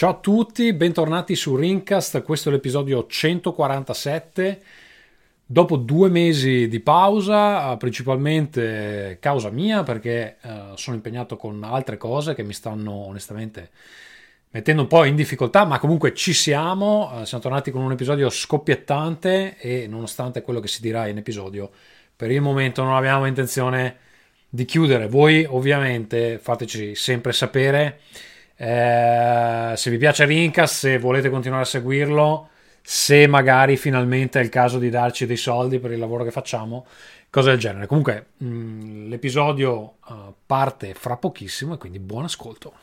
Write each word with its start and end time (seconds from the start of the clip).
Ciao 0.00 0.12
a 0.12 0.14
tutti, 0.14 0.72
bentornati 0.72 1.36
su 1.36 1.54
Rincast, 1.54 2.22
questo 2.22 2.48
è 2.48 2.52
l'episodio 2.52 3.06
147. 3.06 4.62
Dopo 5.44 5.76
due 5.76 6.08
mesi 6.08 6.68
di 6.68 6.80
pausa, 6.80 7.76
principalmente 7.76 9.18
causa 9.20 9.50
mia, 9.50 9.82
perché 9.82 10.38
uh, 10.40 10.74
sono 10.74 10.96
impegnato 10.96 11.36
con 11.36 11.62
altre 11.64 11.98
cose 11.98 12.32
che 12.32 12.42
mi 12.42 12.54
stanno 12.54 12.92
onestamente 12.92 13.68
mettendo 14.52 14.80
un 14.80 14.88
po' 14.88 15.04
in 15.04 15.16
difficoltà, 15.16 15.66
ma 15.66 15.78
comunque 15.78 16.14
ci 16.14 16.32
siamo. 16.32 17.20
Uh, 17.20 17.24
siamo 17.24 17.42
tornati 17.42 17.70
con 17.70 17.82
un 17.82 17.92
episodio 17.92 18.30
scoppiettante 18.30 19.58
e 19.58 19.86
nonostante 19.86 20.40
quello 20.40 20.60
che 20.60 20.68
si 20.68 20.80
dirà 20.80 21.08
in 21.08 21.18
episodio, 21.18 21.70
per 22.16 22.30
il 22.30 22.40
momento 22.40 22.82
non 22.82 22.94
abbiamo 22.94 23.26
intenzione 23.26 23.96
di 24.48 24.64
chiudere. 24.64 25.08
Voi 25.08 25.44
ovviamente 25.46 26.38
fateci 26.38 26.94
sempre 26.94 27.34
sapere 27.34 28.00
eh, 28.62 29.72
se 29.74 29.90
vi 29.90 29.96
piace 29.96 30.26
Rincas, 30.26 30.80
se 30.80 30.98
volete 30.98 31.30
continuare 31.30 31.62
a 31.62 31.66
seguirlo, 31.66 32.48
se 32.82 33.26
magari 33.26 33.78
finalmente 33.78 34.38
è 34.38 34.42
il 34.42 34.50
caso 34.50 34.78
di 34.78 34.90
darci 34.90 35.24
dei 35.24 35.38
soldi 35.38 35.78
per 35.78 35.92
il 35.92 35.98
lavoro 35.98 36.24
che 36.24 36.30
facciamo, 36.30 36.84
cose 37.30 37.50
del 37.50 37.58
genere. 37.58 37.86
Comunque, 37.86 38.26
mh, 38.36 38.46
mm, 38.46 39.08
l'episodio 39.08 39.94
uh, 40.06 40.34
parte 40.44 40.92
fra 40.92 41.16
pochissimo 41.16 41.74
e 41.74 41.78
quindi 41.78 42.00
buon 42.00 42.24
ascolto. 42.24 42.74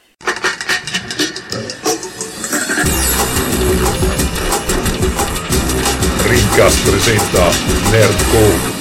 Rincas 6.24 6.80
presenta 6.80 7.50
Nerdcore. 7.92 8.77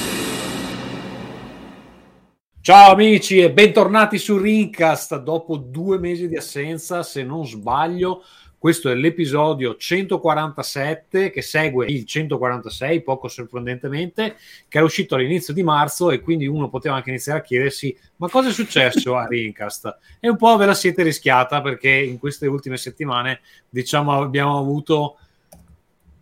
Ciao 2.67 2.91
amici 2.91 3.39
e 3.39 3.49
bentornati 3.49 4.17
su 4.17 4.37
Rincast 4.37 5.21
dopo 5.21 5.55
due 5.55 5.99
mesi 5.99 6.27
di 6.27 6.35
assenza, 6.35 7.01
se 7.01 7.23
non 7.23 7.47
sbaglio. 7.47 8.25
Questo 8.57 8.89
è 8.89 8.93
l'episodio 8.93 9.77
147 9.77 11.29
che 11.29 11.41
segue 11.41 11.85
il 11.85 12.03
146, 12.03 13.03
poco 13.03 13.29
sorprendentemente, 13.29 14.35
che 14.67 14.77
era 14.79 14.85
uscito 14.85 15.15
all'inizio 15.15 15.53
di 15.53 15.63
marzo 15.63 16.11
e 16.11 16.19
quindi 16.19 16.45
uno 16.45 16.67
poteva 16.67 16.95
anche 16.95 17.07
iniziare 17.07 17.39
a 17.39 17.41
chiedersi 17.41 17.97
ma 18.17 18.27
cosa 18.27 18.49
è 18.49 18.51
successo 18.51 19.15
a 19.15 19.25
Rincast? 19.25 19.99
E 20.19 20.27
un 20.27 20.35
po' 20.35 20.57
ve 20.57 20.65
la 20.65 20.73
siete 20.73 21.03
rischiata 21.03 21.61
perché 21.61 21.89
in 21.89 22.19
queste 22.19 22.47
ultime 22.47 22.75
settimane 22.75 23.39
diciamo 23.69 24.11
abbiamo 24.11 24.59
avuto 24.59 25.19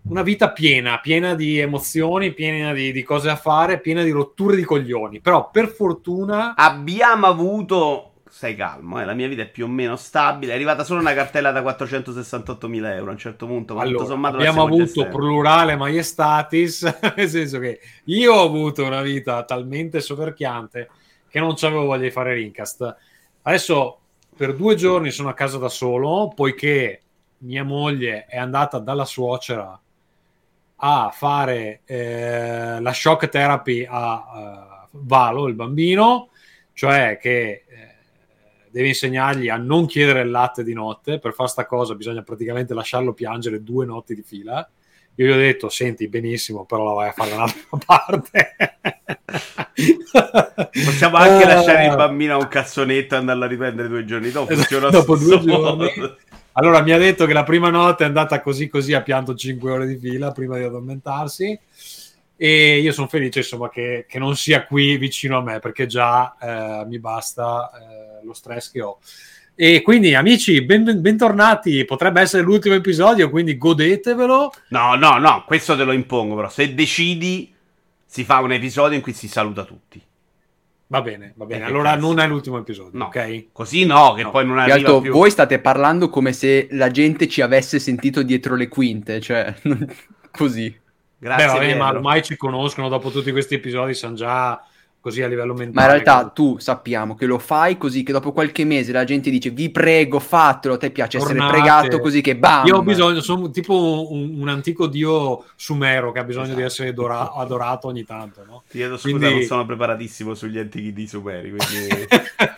una 0.07 0.21
vita 0.21 0.51
piena, 0.51 0.99
piena 0.99 1.33
di 1.33 1.57
emozioni, 1.57 2.33
piena 2.33 2.73
di, 2.73 2.91
di, 2.91 3.03
cose 3.03 3.27
da 3.27 3.35
fare, 3.35 3.79
piena 3.79 4.03
di 4.03 4.11
rotture 4.11 4.55
di 4.55 4.63
coglioni. 4.63 5.19
Però 5.19 5.49
per 5.49 5.67
fortuna 5.67 6.55
abbiamo 6.55 7.27
avuto. 7.27 8.11
Stai 8.29 8.55
calmo, 8.55 8.99
eh? 8.99 9.05
la 9.05 9.13
mia 9.13 9.29
vita 9.29 9.43
è 9.43 9.49
più 9.49 9.65
o 9.65 9.67
meno 9.67 9.95
stabile. 9.95 10.51
È 10.51 10.55
arrivata 10.55 10.83
solo 10.83 10.99
una 10.99 11.13
cartella 11.13 11.51
da 11.51 11.61
468.000 11.61 12.95
euro 12.95 13.09
a 13.09 13.13
un 13.13 13.17
certo 13.17 13.45
punto. 13.45 13.75
Ma 13.75 13.83
allora, 13.83 14.05
sommato 14.05 14.35
abbiamo 14.35 14.63
avuto 14.63 14.83
gestendo. 14.83 15.17
plurale 15.17 15.75
maiestatis, 15.77 16.99
nel 17.15 17.29
senso 17.29 17.59
che 17.59 17.79
io 18.05 18.33
ho 18.33 18.43
avuto 18.43 18.83
una 18.83 19.01
vita 19.01 19.43
talmente 19.45 20.01
soverchiante 20.01 20.89
che 21.29 21.39
non 21.39 21.55
avevo 21.61 21.85
voglia 21.85 22.03
di 22.03 22.11
fare 22.11 22.33
rincast. 22.33 22.95
Adesso 23.43 23.99
per 24.35 24.53
due 24.53 24.75
giorni 24.75 25.11
sono 25.11 25.29
a 25.29 25.33
casa 25.33 25.57
da 25.57 25.69
solo, 25.69 26.31
poiché 26.35 27.01
mia 27.39 27.63
moglie 27.63 28.25
è 28.25 28.37
andata 28.37 28.79
dalla 28.79 29.05
suocera 29.05 29.79
a 30.77 31.09
fare 31.13 31.81
eh, 31.85 32.79
la 32.81 32.93
shock 32.93 33.29
therapy 33.29 33.85
a 33.89 34.13
uh, 34.91 34.97
Valo, 34.97 35.47
il 35.47 35.55
bambino, 35.55 36.29
cioè 36.73 37.17
che 37.19 37.63
eh, 37.67 37.95
devi 38.69 38.89
insegnargli 38.89 39.49
a 39.49 39.57
non 39.57 39.85
chiedere 39.85 40.21
il 40.21 40.29
latte 40.29 40.63
di 40.63 40.73
notte, 40.73 41.19
per 41.19 41.33
fare 41.33 41.49
sta 41.49 41.65
cosa 41.65 41.95
bisogna 41.95 42.21
praticamente 42.23 42.73
lasciarlo 42.73 43.13
piangere 43.13 43.63
due 43.63 43.85
notti 43.85 44.15
di 44.15 44.23
fila. 44.23 44.67
Io 45.17 45.27
gli 45.27 45.31
ho 45.31 45.37
detto, 45.37 45.69
senti, 45.69 46.09
benissimo, 46.09 46.65
però 46.65 46.83
la 46.83 46.93
vai 46.93 47.07
a 47.07 47.13
fare 47.13 47.29
da 47.29 47.35
un'altra 47.35 47.77
parte. 47.85 48.55
Possiamo 50.71 51.15
anche 51.15 51.45
uh, 51.45 51.47
lasciare 51.47 51.85
il 51.87 51.95
bambino 51.95 52.33
a 52.33 52.37
un 52.37 52.47
cassonetto 52.49 53.15
e 53.15 53.17
andarlo 53.17 53.45
a 53.45 53.47
riprendere 53.47 53.87
due 53.87 54.03
giorni 54.03 54.29
dopo. 54.29 54.53
dopo 54.89 55.15
due 55.15 55.39
giorni 55.39 56.15
allora 56.57 56.81
mi 56.81 56.91
ha 56.91 56.97
detto 56.97 57.25
che 57.25 57.33
la 57.33 57.43
prima 57.43 57.69
notte 57.69 58.03
è 58.03 58.07
andata 58.07 58.41
così 58.41 58.67
così, 58.67 58.93
ha 58.93 59.01
pianto 59.01 59.35
5 59.35 59.71
ore 59.71 59.87
di 59.87 59.97
fila 59.97 60.31
prima 60.31 60.57
di 60.57 60.63
addormentarsi 60.63 61.59
e 62.37 62.79
io 62.79 62.91
sono 62.91 63.07
felice 63.07 63.39
insomma 63.39 63.69
che, 63.69 64.05
che, 64.07 64.19
non 64.19 64.35
sia 64.35 64.65
qui 64.65 64.97
vicino 64.97 65.37
a 65.37 65.41
me 65.41 65.59
perché 65.59 65.85
già 65.85 66.35
eh, 66.39 66.85
mi 66.85 66.99
basta 66.99 67.71
eh, 67.71 68.25
lo 68.25 68.33
stress 68.33 68.71
che 68.71 68.81
ho. 68.81 68.99
E 69.57 69.81
quindi 69.81 70.13
amici, 70.15 70.61
ben, 70.63 70.99
bentornati, 70.99 71.85
potrebbe 71.85 72.19
essere 72.19 72.43
l'ultimo 72.43 72.75
episodio, 72.75 73.29
quindi 73.29 73.57
godetevelo. 73.57 74.51
No, 74.69 74.95
no, 74.95 75.17
no, 75.17 75.43
questo 75.45 75.77
te 75.77 75.85
lo 75.85 75.93
impongo 75.93 76.35
però, 76.35 76.49
se 76.49 76.73
decidi 76.73 77.53
si 78.05 78.23
fa 78.25 78.39
un 78.39 78.51
episodio 78.51 78.97
in 78.97 79.01
cui 79.01 79.13
si 79.13 79.29
saluta 79.29 79.63
tutti. 79.63 80.01
Va 80.87 81.01
bene, 81.01 81.33
va 81.35 81.45
bene. 81.45 81.65
Allora 81.65 81.93
cazzo. 81.93 82.05
non 82.05 82.19
è 82.19 82.27
l'ultimo 82.27 82.57
episodio, 82.59 82.97
no. 82.99 83.05
ok? 83.05 83.47
Così 83.51 83.85
no, 83.85 84.13
che 84.13 84.23
no. 84.23 84.29
poi 84.29 84.45
non 84.45 84.59
arriva 84.59 84.75
Alto, 84.75 85.01
più. 85.01 85.11
Voi 85.11 85.31
state 85.31 85.59
parlando 85.59 86.09
come 86.09 86.31
se 86.31 86.67
la 86.71 86.91
gente 86.91 87.27
ci 87.27 87.41
avesse 87.41 87.79
sentito 87.79 88.21
dietro 88.21 88.55
le 88.55 88.67
quinte, 88.67 89.19
cioè 89.19 89.53
così. 90.31 90.73
Grazie. 91.17 91.45
Beh, 91.45 91.51
vabbè, 91.51 91.75
ma 91.75 91.89
ormai 91.89 92.21
ci 92.21 92.37
conoscono 92.37 92.87
dopo 92.87 93.09
tutti 93.09 93.31
questi 93.31 93.55
episodi, 93.55 93.95
sanno 93.95 94.15
già 94.15 94.63
così 95.05 95.21
a 95.21 95.27
livello 95.27 95.53
mentale. 95.53 95.87
Ma 95.87 95.93
in 95.95 96.03
realtà 96.03 96.29
tu 96.29 96.57
sappiamo 96.57 97.13
che 97.13 97.27
lo 97.27 97.37
fai 97.37 97.77
così 97.77 98.01
che 98.01 98.11
dopo 98.11 98.31
qualche 98.31 98.65
mese 98.65 98.91
la 98.91 99.03
gente 99.03 99.29
dice 99.29 99.51
vi 99.51 99.69
prego 99.69 100.17
fatelo, 100.17 100.73
a 100.73 100.77
te 100.77 100.89
piace 100.89 101.19
Tornate. 101.19 101.37
essere 101.37 101.51
pregato 101.51 101.99
così 101.99 102.21
che 102.21 102.35
bam. 102.35 102.65
Io 102.65 102.77
ho 102.77 102.81
bisogno, 102.81 103.21
sono 103.21 103.51
tipo 103.51 104.09
un, 104.09 104.39
un 104.39 104.49
antico 104.49 104.87
dio 104.87 105.45
sumero 105.55 106.11
che 106.11 106.17
ha 106.17 106.23
bisogno 106.23 106.45
esatto. 106.45 106.59
di 106.59 106.65
essere 106.65 106.93
dora- 106.93 107.33
adorato 107.33 107.85
ogni 107.85 108.03
tanto. 108.03 108.43
No? 108.47 108.63
Ti 108.67 108.77
chiedo 108.77 108.97
scusa, 108.97 109.15
quindi... 109.15 109.35
non 109.35 109.43
sono 109.43 109.65
preparatissimo 109.67 110.33
sugli 110.33 110.57
antichi 110.57 110.91
di 110.91 111.07
sumeri. 111.07 111.51
Quindi... 111.51 112.07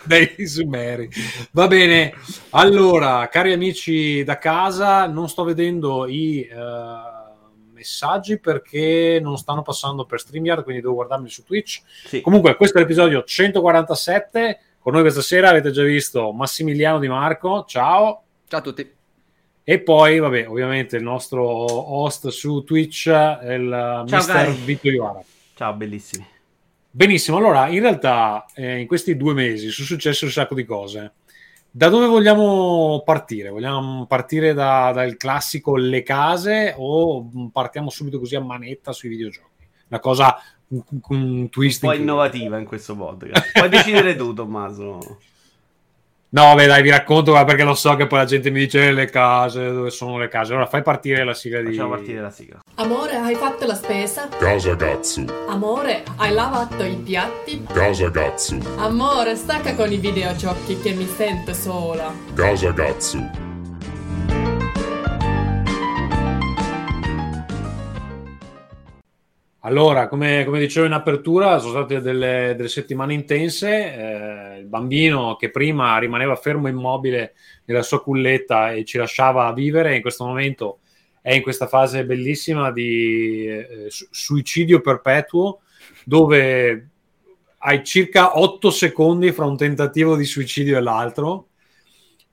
Dei 0.04 0.46
sumeri. 0.46 1.10
Va 1.50 1.66
bene, 1.66 2.14
allora 2.50 3.28
cari 3.28 3.52
amici 3.52 4.24
da 4.24 4.38
casa, 4.38 5.06
non 5.06 5.28
sto 5.28 5.44
vedendo 5.44 6.06
i... 6.06 6.48
Uh 6.50 7.07
messaggi 7.78 8.38
perché 8.38 9.18
non 9.22 9.38
stanno 9.38 9.62
passando 9.62 10.04
per 10.04 10.20
StreamYard, 10.20 10.64
quindi 10.64 10.82
devo 10.82 10.94
guardarmi 10.94 11.30
su 11.30 11.44
Twitch. 11.44 11.80
Sì. 12.04 12.20
Comunque, 12.20 12.56
questo 12.56 12.76
è 12.76 12.80
l'episodio 12.80 13.24
147. 13.24 14.60
Con 14.80 14.92
noi 14.92 15.02
questa 15.02 15.22
sera 15.22 15.48
avete 15.48 15.70
già 15.70 15.82
visto 15.82 16.32
Massimiliano 16.32 16.98
Di 16.98 17.08
Marco. 17.08 17.64
Ciao. 17.66 18.22
Ciao 18.46 18.58
a 18.58 18.62
tutti. 18.62 18.96
E 19.64 19.80
poi, 19.80 20.18
vabbè, 20.18 20.48
ovviamente 20.48 20.96
il 20.96 21.02
nostro 21.02 21.42
host 21.42 22.28
su 22.28 22.64
Twitch, 22.64 23.06
il 23.06 23.68
Ciao, 23.70 24.04
Mister 24.04 24.50
Vito 24.52 24.88
Iovara. 24.88 25.22
Ciao, 25.54 25.74
bellissimi. 25.74 26.26
Benissimo, 26.90 27.36
allora 27.36 27.68
in 27.68 27.80
realtà 27.80 28.46
eh, 28.54 28.78
in 28.78 28.86
questi 28.86 29.16
due 29.16 29.34
mesi 29.34 29.70
sono 29.70 29.86
successe 29.86 30.24
un 30.24 30.30
sacco 30.30 30.54
di 30.54 30.64
cose. 30.64 31.12
Da 31.70 31.88
dove 31.88 32.06
vogliamo 32.06 33.02
partire? 33.04 33.50
Vogliamo 33.50 34.06
partire 34.06 34.54
da, 34.54 34.90
dal 34.92 35.16
classico 35.16 35.76
le 35.76 36.02
case 36.02 36.74
o 36.76 37.28
partiamo 37.52 37.90
subito 37.90 38.18
così 38.18 38.36
a 38.36 38.40
manetta 38.40 38.92
sui 38.92 39.10
videogiochi? 39.10 39.66
Una 39.88 40.00
cosa, 40.00 40.36
un, 40.68 40.82
un 41.08 41.48
twist. 41.50 41.82
Un 41.82 41.90
po' 41.90 41.96
innovativa 41.96 42.58
in 42.58 42.64
questo 42.64 42.94
modo. 42.94 43.26
Puoi 43.52 43.68
decidere 43.68 44.16
tu, 44.16 44.32
Tommaso. 44.32 45.18
No, 46.30 46.42
vabbè, 46.42 46.66
dai, 46.66 46.82
vi 46.82 46.90
racconto 46.90 47.32
perché 47.32 47.64
lo 47.64 47.74
so 47.74 47.96
che 47.96 48.06
poi 48.06 48.18
la 48.18 48.24
gente 48.26 48.50
mi 48.50 48.58
dice 48.58 48.92
le 48.92 49.06
case, 49.08 49.72
dove 49.72 49.88
sono 49.88 50.18
le 50.18 50.28
case. 50.28 50.52
Allora 50.52 50.66
fai 50.66 50.82
partire 50.82 51.24
la 51.24 51.32
sigla 51.32 51.60
di. 51.60 51.68
Facciamo 51.68 51.90
partire 51.90 52.20
la 52.20 52.30
sigla. 52.30 52.58
Amore, 52.74 53.16
hai 53.16 53.34
fatto 53.34 53.64
la 53.64 53.74
spesa? 53.74 54.28
Casa 54.38 54.74
Gatsu. 54.74 55.24
Amore, 55.48 56.02
hai 56.16 56.32
lavato 56.32 56.84
i 56.84 56.96
piatti? 56.96 57.64
Casa 57.72 58.10
Gatsu. 58.10 58.58
Amore, 58.76 59.36
stacca 59.36 59.74
con 59.74 59.90
i 59.90 59.96
videogiochi 59.96 60.78
che 60.80 60.92
mi 60.92 61.06
sento 61.06 61.54
sola. 61.54 62.12
Casa 62.34 62.72
Gatsu. 62.72 63.47
Allora, 69.68 70.08
come, 70.08 70.46
come, 70.46 70.60
dicevo 70.60 70.86
in 70.86 70.92
apertura, 70.92 71.58
sono 71.58 71.72
state 71.72 72.00
delle, 72.00 72.54
delle 72.56 72.70
settimane 72.70 73.12
intense. 73.12 73.68
Eh, 73.68 74.58
il 74.60 74.66
bambino 74.66 75.36
che 75.36 75.50
prima 75.50 75.98
rimaneva 75.98 76.36
fermo 76.36 76.68
immobile 76.68 77.34
nella 77.66 77.82
sua 77.82 78.02
culletta 78.02 78.72
e 78.72 78.86
ci 78.86 78.96
lasciava 78.96 79.52
vivere, 79.52 79.94
in 79.94 80.00
questo 80.00 80.24
momento 80.24 80.78
è 81.20 81.34
in 81.34 81.42
questa 81.42 81.66
fase 81.66 82.06
bellissima 82.06 82.72
di 82.72 83.46
eh, 83.46 83.86
suicidio 83.90 84.80
perpetuo, 84.80 85.60
dove 86.02 86.88
hai 87.58 87.84
circa 87.84 88.38
8 88.38 88.70
secondi 88.70 89.32
fra 89.32 89.44
un 89.44 89.58
tentativo 89.58 90.16
di 90.16 90.24
suicidio 90.24 90.78
e 90.78 90.80
l'altro 90.80 91.47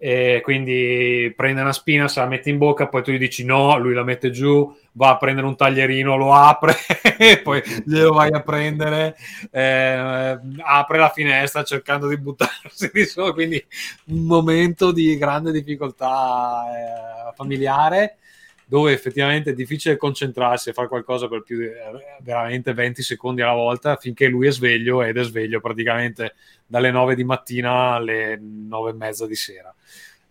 e 0.08 0.42
quindi 0.44 1.34
prende 1.36 1.62
una 1.62 1.74
spina, 1.74 2.08
se 2.08 2.20
la 2.20 2.28
mette 2.28 2.52
in 2.52 2.60
bocca, 2.60 2.86
poi 2.86 3.02
tu 3.02 3.10
gli 3.10 3.18
dici 3.18 3.44
no, 3.44 3.80
lui 3.80 3.96
la 3.96 4.04
mette 4.04 4.30
giù, 4.30 4.72
va 4.92 5.10
a 5.10 5.18
prendere 5.18 5.48
un 5.48 5.56
taglierino, 5.56 6.16
lo 6.16 6.32
apre, 6.32 6.76
poi 7.42 7.60
glielo 7.84 8.14
vai 8.14 8.32
a 8.32 8.42
prendere, 8.42 9.16
eh, 9.50 10.40
apre 10.60 11.00
la 11.00 11.10
finestra 11.10 11.64
cercando 11.64 12.08
di 12.08 12.20
buttarsi 12.20 12.92
di 12.94 13.04
sopra, 13.04 13.34
quindi 13.34 13.66
un 14.10 14.26
momento 14.26 14.92
di 14.92 15.18
grande 15.18 15.52
difficoltà 15.52 16.66
eh, 16.68 17.34
familiare 17.34 18.18
dove 18.66 18.92
effettivamente 18.92 19.52
è 19.52 19.54
difficile 19.54 19.98
concentrarsi 19.98 20.70
e 20.70 20.74
fare 20.74 20.88
qualcosa 20.88 21.28
per 21.28 21.44
più 21.44 21.62
eh, 21.62 21.74
veramente 22.22 22.74
20 22.74 23.02
secondi 23.04 23.42
alla 23.42 23.54
volta 23.54 23.96
finché 23.96 24.28
lui 24.28 24.48
è 24.48 24.52
sveglio 24.52 25.04
ed 25.04 25.18
è 25.18 25.24
sveglio 25.24 25.60
praticamente 25.60 26.36
dalle 26.66 26.92
9 26.92 27.16
di 27.16 27.24
mattina 27.24 27.94
alle 27.94 28.40
9 28.42 28.90
e 28.90 28.94
mezza 28.94 29.28
di 29.28 29.36
sera. 29.36 29.74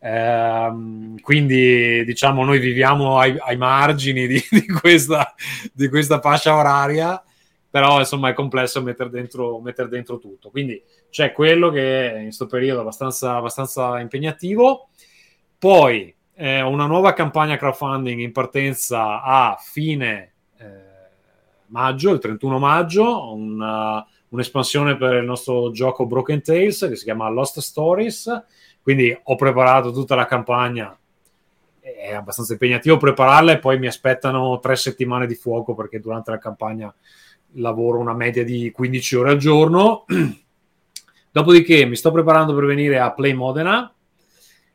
Ehm, 0.01 1.19
quindi 1.21 2.05
diciamo 2.05 2.45
noi 2.45 2.59
viviamo 2.59 3.19
ai, 3.19 3.37
ai 3.39 3.57
margini 3.57 4.27
di, 4.27 4.43
di, 4.51 4.67
questa, 4.67 5.35
di, 5.73 5.89
questa, 5.89 6.21
fascia 6.21 6.55
oraria 6.55 7.23
però 7.71 8.01
insomma 8.01 8.29
è 8.29 8.35
complesso 8.35 8.83
mettere 8.83 9.09
dentro, 9.09 9.61
mettere 9.61 9.89
dentro 9.89 10.19
tutto 10.19 10.51
quindi 10.51 10.81
c'è 11.09 11.33
quello 11.33 11.71
che 11.71 12.13
in 12.17 12.25
questo 12.25 12.47
periodo 12.47 12.81
è 12.81 12.83
abbastanza, 12.83 13.37
abbastanza 13.37 13.99
impegnativo 13.99 14.91
poi 15.59 16.14
eh, 16.37 16.61
una 16.63 16.87
nuova 16.87 17.13
campagna 17.13 17.57
crowdfunding 17.57 18.21
in 18.21 18.33
partenza 18.33 19.23
a 19.23 19.57
fine 19.61 20.33
eh, 20.59 20.67
maggio, 21.67 22.11
il 22.11 22.19
31 22.19 22.59
maggio, 22.59 23.33
una, 23.35 24.05
un'espansione 24.29 24.97
per 24.97 25.15
il 25.15 25.25
nostro 25.25 25.71
gioco 25.71 26.07
Broken 26.07 26.43
Tales 26.43 26.87
che 26.89 26.97
si 26.97 27.05
chiama 27.05 27.29
Lost 27.29 27.61
Stories. 27.61 28.45
Quindi 28.83 29.17
ho 29.23 29.35
preparato 29.37 29.93
tutta 29.93 30.15
la 30.15 30.27
campagna, 30.27 30.97
è 31.81 32.13
abbastanza 32.13 32.53
impegnativo 32.53 32.99
prepararla 32.99 33.53
e 33.53 33.59
poi 33.59 33.79
mi 33.79 33.87
aspettano 33.87 34.59
tre 34.59 34.77
settimane 34.77 35.27
di 35.27 35.35
fuoco 35.35 35.75
perché 35.75 36.01
durante 36.01 36.31
la 36.31 36.39
campagna 36.39 36.95
lavoro 37.53 37.99
una 37.99 38.13
media 38.13 38.45
di 38.45 38.71
15 38.71 39.17
ore 39.17 39.31
al 39.31 39.39
giorno. 39.39 40.05
Dopodiché 41.31 41.85
mi 41.87 41.97
sto 41.97 42.13
preparando 42.13 42.55
per 42.55 42.65
venire 42.65 42.99
a 42.99 43.13
Play 43.13 43.33
Modena 43.33 43.94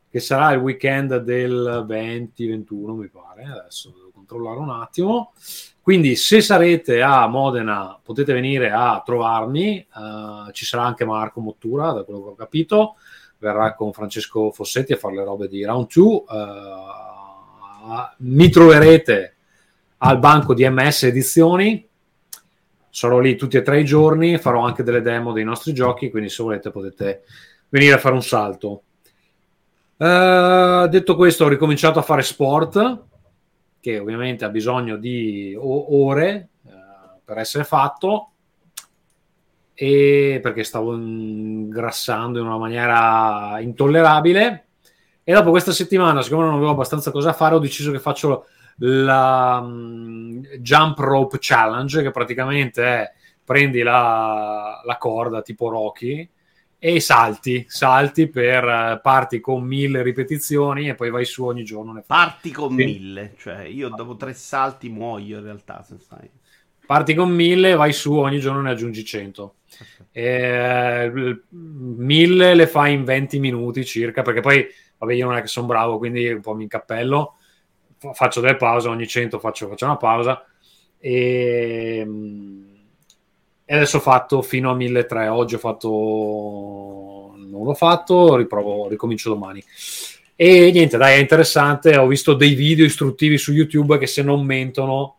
che 0.10 0.20
sarà 0.20 0.52
il 0.54 0.60
weekend 0.60 1.18
del 1.18 1.86
20-21, 1.88 2.96
mi 2.96 3.08
pare. 3.10 3.44
Adesso 3.44 3.94
devo 3.96 4.12
controllare 4.12 4.58
un 4.58 4.70
attimo. 4.72 5.34
Quindi, 5.82 6.16
se 6.16 6.42
sarete 6.42 7.02
a 7.02 7.28
Modena, 7.28 8.00
potete 8.02 8.34
venire 8.34 8.72
a 8.72 9.02
trovarmi. 9.06 9.86
Uh, 9.94 10.52
ci 10.52 10.66
sarà 10.66 10.84
anche 10.84 11.06
Marco 11.06 11.42
Mottura, 11.42 11.92
da 11.92 12.04
quello 12.04 12.24
che 12.24 12.30
ho 12.30 12.36
capito. 12.36 12.96
Verrà 13.38 13.74
con 13.76 13.94
Francesco 13.94 14.52
Fossetti 14.52 14.94
a 14.94 14.98
fare 14.98 15.16
le 15.16 15.24
robe 15.24 15.48
di 15.48 15.64
Round 15.64 15.88
2. 15.92 16.04
Uh, 16.04 16.24
mi 18.18 18.50
troverete 18.50 19.36
al 19.98 20.20
banco 20.20 20.54
di 20.54 20.68
MS 20.68 21.04
Edizioni. 21.04 21.88
Sarò 22.90 23.20
lì 23.20 23.36
tutti 23.36 23.58
e 23.58 23.62
tre 23.62 23.80
i 23.80 23.86
giorni. 23.86 24.40
Farò 24.40 24.66
anche 24.66 24.84
delle 24.84 25.02
demo 25.02 25.34
dei 25.34 25.44
nostri 25.44 25.72
giochi. 25.74 26.10
Quindi, 26.10 26.30
se 26.30 26.42
volete, 26.42 26.72
potete 26.72 27.24
venire 27.70 27.94
a 27.94 28.00
fare 28.00 28.16
un 28.16 28.24
salto. 28.24 28.84
Uh, 30.00 30.88
detto 30.88 31.18
questo, 31.18 31.44
ho 31.44 31.50
ricominciato 31.50 32.00
a 32.00 32.04
fare 32.04 32.22
sport, 32.22 33.04
che 33.82 34.00
ovviamente 34.00 34.46
ha 34.46 34.50
bisogno 34.50 34.96
di 34.96 35.54
ore 35.60 36.48
uh, 36.62 37.20
per 37.26 37.38
essere 37.38 37.66
fatto, 37.66 38.30
e 39.74 40.40
perché 40.42 40.64
stavo 40.64 40.96
ingrassando 40.96 42.40
in 42.40 42.46
una 42.46 42.58
maniera 42.58 43.60
intollerabile. 43.60 44.68
E 45.22 45.34
dopo 45.34 45.50
questa 45.50 45.74
settimana, 45.74 46.22
siccome 46.22 46.46
non 46.46 46.54
avevo 46.54 46.72
abbastanza 46.72 47.12
cosa 47.12 47.34
fare, 47.34 47.56
ho 47.56 47.60
deciso 47.60 47.92
che 47.92 48.00
faccio 48.00 48.46
la 48.78 49.60
um, 49.62 50.42
Jump 50.60 50.98
Rope 50.98 51.40
Challenge, 51.42 52.02
che 52.02 52.12
praticamente 52.12 52.84
è 52.86 53.12
prendi 53.44 53.82
la, 53.82 54.82
la 54.86 54.98
corda 54.98 55.42
tipo 55.42 55.68
Rocky 55.68 56.30
e 56.82 57.02
salti, 57.02 57.66
salti 57.68 58.30
per 58.30 58.64
eh, 58.64 59.00
parti 59.04 59.42
con 59.42 59.64
mille 59.64 60.02
ripetizioni 60.02 60.88
e 60.88 60.96
poi 60.96 61.10
vai 61.10 61.26
su 61.26 61.44
ogni 61.44 61.66
giorno. 61.66 61.92
Ne 61.92 62.04
parti 62.08 62.52
con 62.52 62.70
sì. 62.70 62.76
mille, 62.76 63.34
cioè 63.38 63.64
io 63.64 63.90
dopo 63.90 64.16
tre 64.16 64.34
salti 64.34 64.88
muoio 64.88 65.40
in 65.40 65.44
realtà. 65.44 65.84
Se 65.84 65.98
stai. 66.00 66.30
Parti 66.86 67.14
con 67.14 67.30
mille, 67.30 67.76
vai 67.76 67.92
su 67.92 68.14
ogni 68.16 68.40
giorno 68.40 68.62
ne 68.62 68.72
aggiungi 68.72 69.04
100. 69.04 69.56
Eh, 70.12 71.12
mille 71.50 72.56
le 72.56 72.68
fai 72.68 72.94
in 72.94 73.04
20 73.04 73.40
minuti 73.40 73.86
circa, 73.86 74.22
perché 74.22 74.40
poi, 74.40 74.66
vabbè, 74.98 75.14
io 75.14 75.28
non 75.28 75.36
è 75.36 75.42
che 75.42 75.48
sono 75.48 75.68
bravo, 75.68 75.98
quindi 75.98 76.28
un 76.32 76.42
po' 76.42 76.56
mi 76.56 76.64
incappello, 76.64 77.36
faccio 78.14 78.40
delle 78.40 78.56
pause, 78.56 78.88
ogni 78.88 79.06
100 79.06 79.38
faccio, 79.38 79.68
faccio 79.68 79.86
una 79.86 79.98
pausa 79.98 80.44
e 80.98 82.04
e 83.72 83.76
adesso 83.76 83.98
ho 83.98 84.00
fatto 84.00 84.42
fino 84.42 84.72
a 84.72 84.74
1300 84.74 85.32
oggi 85.32 85.54
ho 85.54 85.60
fatto 85.60 87.36
non 87.38 87.64
l'ho 87.64 87.76
fatto 87.76 88.36
riprovo 88.36 88.88
ricomincio 88.88 89.30
domani. 89.30 89.64
E 90.36 90.72
niente 90.72 90.98
dai 90.98 91.18
è 91.18 91.20
interessante 91.20 91.96
ho 91.96 92.08
visto 92.08 92.34
dei 92.34 92.56
video 92.56 92.84
istruttivi 92.84 93.38
su 93.38 93.54
youtube 93.54 94.00
che 94.00 94.08
se 94.08 94.24
non 94.24 94.44
mentono 94.44 95.19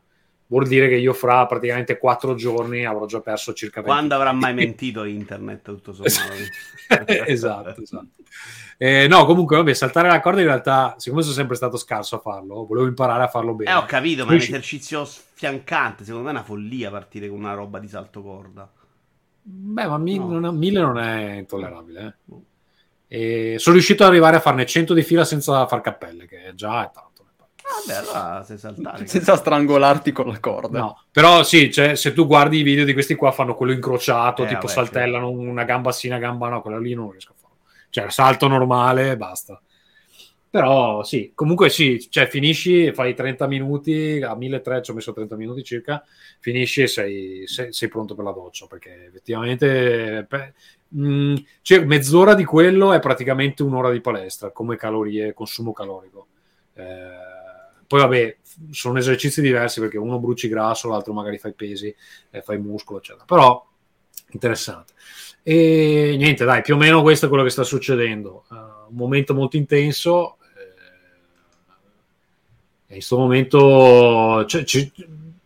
vuol 0.50 0.66
dire 0.66 0.88
che 0.88 0.96
io 0.96 1.12
fra 1.12 1.46
praticamente 1.46 1.96
4 1.96 2.34
giorni 2.34 2.84
avrò 2.84 3.06
già 3.06 3.20
perso 3.20 3.54
circa 3.54 3.80
20 3.80 3.96
quando 3.96 4.14
avrà 4.16 4.32
mai 4.32 4.52
mentito 4.52 5.04
internet 5.04 5.62
tutto 5.62 5.92
sommato 5.92 6.34
esatto 7.26 7.80
esatto 7.80 8.08
eh, 8.82 9.06
no, 9.08 9.26
comunque, 9.26 9.58
vabbè, 9.58 9.74
saltare 9.74 10.08
la 10.08 10.20
corda 10.20 10.40
in 10.40 10.46
realtà, 10.46 10.94
siccome 10.96 11.20
sono 11.20 11.34
sempre 11.34 11.54
stato 11.54 11.76
scarso 11.76 12.16
a 12.16 12.18
farlo, 12.20 12.64
volevo 12.64 12.86
imparare 12.86 13.24
a 13.24 13.28
farlo 13.28 13.52
bene. 13.52 13.70
Eh, 13.70 13.74
ho 13.74 13.84
capito, 13.84 14.24
ma 14.24 14.30
è 14.30 14.36
un 14.36 14.40
esercizio 14.40 15.04
sfiancante. 15.04 16.02
Secondo 16.02 16.24
me 16.24 16.30
è 16.30 16.36
una 16.36 16.44
follia 16.44 16.90
partire 16.90 17.28
con 17.28 17.36
una 17.36 17.52
roba 17.52 17.78
di 17.78 17.88
salto 17.88 18.22
corda. 18.22 18.72
Beh, 19.42 19.86
ma 19.86 19.98
mi, 19.98 20.16
no. 20.16 20.28
non 20.30 20.46
è, 20.46 20.50
mille 20.50 20.80
non 20.80 20.98
è 20.98 21.32
intollerabile. 21.36 22.18
Eh. 23.06 23.56
sono 23.58 23.74
riuscito 23.74 24.02
ad 24.02 24.08
arrivare 24.08 24.36
a 24.36 24.40
farne 24.40 24.64
100 24.64 24.94
di 24.94 25.02
fila 25.02 25.26
senza 25.26 25.66
far 25.66 25.82
cappelle, 25.82 26.26
che 26.26 26.52
già 26.54 26.84
è 26.84 26.90
tanto. 26.90 27.09
Vabbè, 27.86 27.98
allora 27.98 28.42
sei 28.42 28.58
saltare. 28.58 29.06
Senza 29.08 29.36
strangolarti 29.36 30.12
con 30.12 30.28
la 30.28 30.38
corda. 30.40 30.78
No, 30.78 31.04
però 31.10 31.42
sì, 31.42 31.72
cioè, 31.72 31.94
se 31.94 32.12
tu 32.12 32.26
guardi 32.26 32.58
i 32.58 32.62
video 32.62 32.84
di 32.84 32.92
questi 32.92 33.14
qua 33.14 33.32
fanno 33.32 33.54
quello 33.54 33.72
incrociato, 33.72 34.44
eh, 34.44 34.46
tipo 34.46 34.60
vabbè, 34.60 34.72
saltellano 34.72 35.28
certo. 35.28 35.42
una 35.42 35.64
gamba 35.64 35.92
sì, 35.92 36.08
una 36.08 36.18
gamba 36.18 36.48
no, 36.48 36.62
quella 36.62 36.78
lì 36.78 36.94
non 36.94 37.10
riesco 37.10 37.32
a 37.32 37.34
fare 37.34 37.50
cioè 37.90 38.08
salto 38.10 38.48
normale 38.48 39.10
e 39.10 39.16
basta. 39.16 39.60
Però 40.48 41.04
sì, 41.04 41.30
comunque 41.32 41.68
sì, 41.68 42.08
cioè 42.10 42.26
finisci, 42.26 42.92
fai 42.92 43.14
30 43.14 43.46
minuti, 43.46 44.20
a 44.20 44.34
1300 44.34 44.82
ci 44.82 44.90
ho 44.90 44.94
messo 44.94 45.12
30 45.12 45.36
minuti 45.36 45.62
circa, 45.62 46.04
finisci 46.40 46.82
e 46.82 46.86
sei, 46.88 47.46
sei, 47.46 47.72
sei 47.72 47.88
pronto 47.88 48.16
per 48.16 48.24
la 48.24 48.32
doccia, 48.32 48.66
perché 48.66 49.06
effettivamente 49.06 50.26
mh, 50.88 51.04
mm, 51.04 51.34
cioè, 51.62 51.84
mezz'ora 51.84 52.34
di 52.34 52.44
quello 52.44 52.92
è 52.92 52.98
praticamente 52.98 53.62
un'ora 53.62 53.92
di 53.92 54.00
palestra 54.00 54.50
come 54.50 54.74
calorie, 54.76 55.34
consumo 55.34 55.72
calorico. 55.72 56.26
Eh, 56.74 57.29
poi 57.90 58.00
vabbè, 58.02 58.36
sono 58.70 58.98
esercizi 58.98 59.40
diversi 59.40 59.80
perché 59.80 59.98
uno 59.98 60.20
bruci 60.20 60.46
grasso, 60.46 60.88
l'altro 60.88 61.12
magari 61.12 61.38
fai 61.38 61.54
pesi, 61.54 61.92
eh, 62.30 62.40
fai 62.40 62.56
muscolo, 62.56 63.00
eccetera. 63.00 63.24
Però 63.24 63.66
interessante. 64.30 64.92
E 65.42 66.14
niente, 66.16 66.44
dai, 66.44 66.62
più 66.62 66.76
o 66.76 66.78
meno 66.78 67.02
questo 67.02 67.26
è 67.26 67.28
quello 67.28 67.42
che 67.42 67.50
sta 67.50 67.64
succedendo. 67.64 68.44
Uh, 68.48 68.54
un 68.54 68.94
momento 68.94 69.34
molto 69.34 69.56
intenso. 69.56 70.36
Eh, 72.86 72.94
in 72.94 72.94
questo 72.94 73.18
momento 73.18 74.44
cioè, 74.46 74.62
ci, 74.62 74.92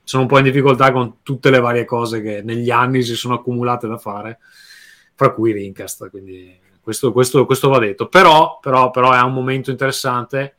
sono 0.03 0.25
un 0.25 0.29
po' 0.29 0.37
in 0.37 0.45
difficoltà 0.45 0.93
con 0.93 1.23
tutte 1.23 1.49
le 1.49 1.61
varie 1.61 1.87
cose 1.87 2.21
che 2.21 2.43
negli 2.43 2.71
anni 2.71 3.03
si 3.03 3.15
sono 3.15 3.37
accumulate 3.37 3.89
da 3.89 3.97
fare, 3.97 4.39
fra 5.15 5.33
cui 5.33 5.53
Rincast. 5.53 6.11
Quindi 6.11 6.59
questo, 6.83 7.11
questo, 7.11 7.47
questo 7.47 7.71
va 7.71 7.79
detto. 7.79 8.07
Però, 8.07 8.59
però, 8.61 8.91
però 8.91 9.13
è 9.13 9.23
un 9.23 9.33
momento 9.33 9.71
interessante 9.71 10.57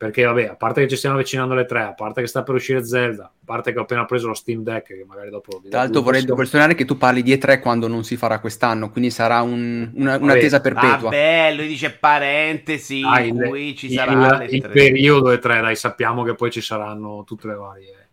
perché 0.00 0.24
vabbè, 0.24 0.46
a 0.46 0.56
parte 0.56 0.80
che 0.80 0.88
ci 0.88 0.96
stiamo 0.96 1.16
avvicinando 1.16 1.52
alle 1.52 1.66
tre, 1.66 1.82
a 1.82 1.92
parte 1.92 2.22
che 2.22 2.26
sta 2.26 2.42
per 2.42 2.54
uscire 2.54 2.82
Zelda, 2.82 3.24
a 3.24 3.32
parte 3.44 3.70
che 3.70 3.78
ho 3.78 3.82
appena 3.82 4.06
preso 4.06 4.28
lo 4.28 4.32
Steam 4.32 4.62
Deck, 4.62 4.86
che 4.86 5.04
magari 5.06 5.28
dopo... 5.28 5.60
Tra 5.68 5.80
l'altro 5.80 6.00
vorrei 6.00 6.22
sottolineare 6.22 6.74
che 6.74 6.86
tu 6.86 6.96
parli 6.96 7.22
di 7.22 7.34
E3 7.34 7.60
quando 7.60 7.86
non 7.86 8.02
si 8.02 8.16
farà 8.16 8.40
quest'anno, 8.40 8.88
quindi 8.90 9.10
sarà 9.10 9.42
un, 9.42 9.90
una, 9.94 10.16
un'attesa 10.16 10.62
perpetua. 10.62 11.10
Vabbè, 11.10 11.52
lui 11.54 11.66
dice 11.66 11.90
parentesi, 11.90 13.02
ah, 13.04 13.20
il, 13.20 13.34
cui 13.34 13.76
ci 13.76 13.92
sarà... 13.92 14.42
Il, 14.44 14.54
il 14.54 14.68
periodo 14.70 15.32
E3, 15.32 15.60
dai, 15.60 15.76
sappiamo 15.76 16.22
che 16.22 16.34
poi 16.34 16.50
ci 16.50 16.62
saranno 16.62 17.22
tutte 17.26 17.48
le 17.48 17.54
varie... 17.56 18.08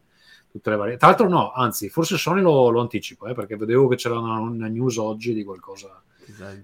Tutte 0.52 0.70
le 0.70 0.76
varie... 0.76 0.98
Tra 0.98 1.08
l'altro 1.08 1.30
no, 1.30 1.54
anzi, 1.54 1.88
forse 1.88 2.18
Sony 2.18 2.42
lo, 2.42 2.70
lo 2.70 2.82
anticipo, 2.82 3.28
eh, 3.28 3.34
perché 3.34 3.56
vedevo 3.56 3.88
che 3.88 3.96
c'era 3.96 4.20
una, 4.20 4.40
una 4.40 4.68
news 4.68 4.98
oggi 4.98 5.34
di 5.34 5.46
qualcosa 5.46 6.02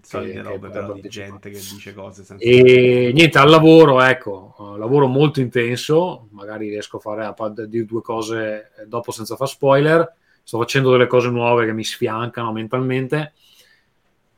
solite 0.01 0.41
robe 0.41 0.69
però 0.69 0.93
di 0.93 1.07
gente 1.09 1.49
che 1.49 1.57
dice 1.57 1.93
cose 1.93 2.23
senza 2.23 2.43
e 2.43 3.11
niente 3.13 3.37
al 3.37 3.49
lavoro 3.49 4.01
ecco 4.01 4.75
lavoro 4.77 5.07
molto 5.07 5.41
intenso 5.41 6.27
magari 6.31 6.69
riesco 6.69 6.97
a 6.97 6.99
fare 6.99 7.25
a 7.25 7.35
dire 7.65 7.85
due 7.85 8.01
cose 8.01 8.71
dopo 8.85 9.11
senza 9.11 9.35
far 9.35 9.47
spoiler 9.47 10.13
sto 10.43 10.57
facendo 10.59 10.91
delle 10.91 11.07
cose 11.07 11.29
nuove 11.29 11.65
che 11.65 11.73
mi 11.73 11.83
sfiancano 11.83 12.51
mentalmente 12.51 13.33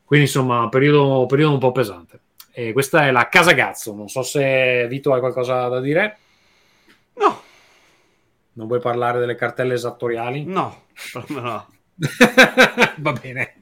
quindi 0.05 0.27
insomma 0.27 0.69
periodo, 0.69 1.25
periodo 1.25 1.53
un 1.53 1.59
po' 1.59 1.71
pesante 1.71 2.19
E 2.57 2.71
questa 2.71 3.05
è 3.05 3.11
la 3.11 3.27
Casagazzo. 3.27 3.93
Non 3.93 4.07
so 4.07 4.21
se 4.21 4.87
Vito 4.87 5.11
hai 5.11 5.19
qualcosa 5.19 5.67
da 5.67 5.81
dire. 5.81 6.17
No, 7.15 7.41
Non 8.53 8.67
vuoi 8.67 8.79
parlare 8.79 9.19
delle 9.19 9.35
cartelle 9.35 9.73
esattoriali? 9.73 10.45
no, 10.45 10.83
no. 11.27 11.67
Va 12.97 13.13
bene. 13.13 13.53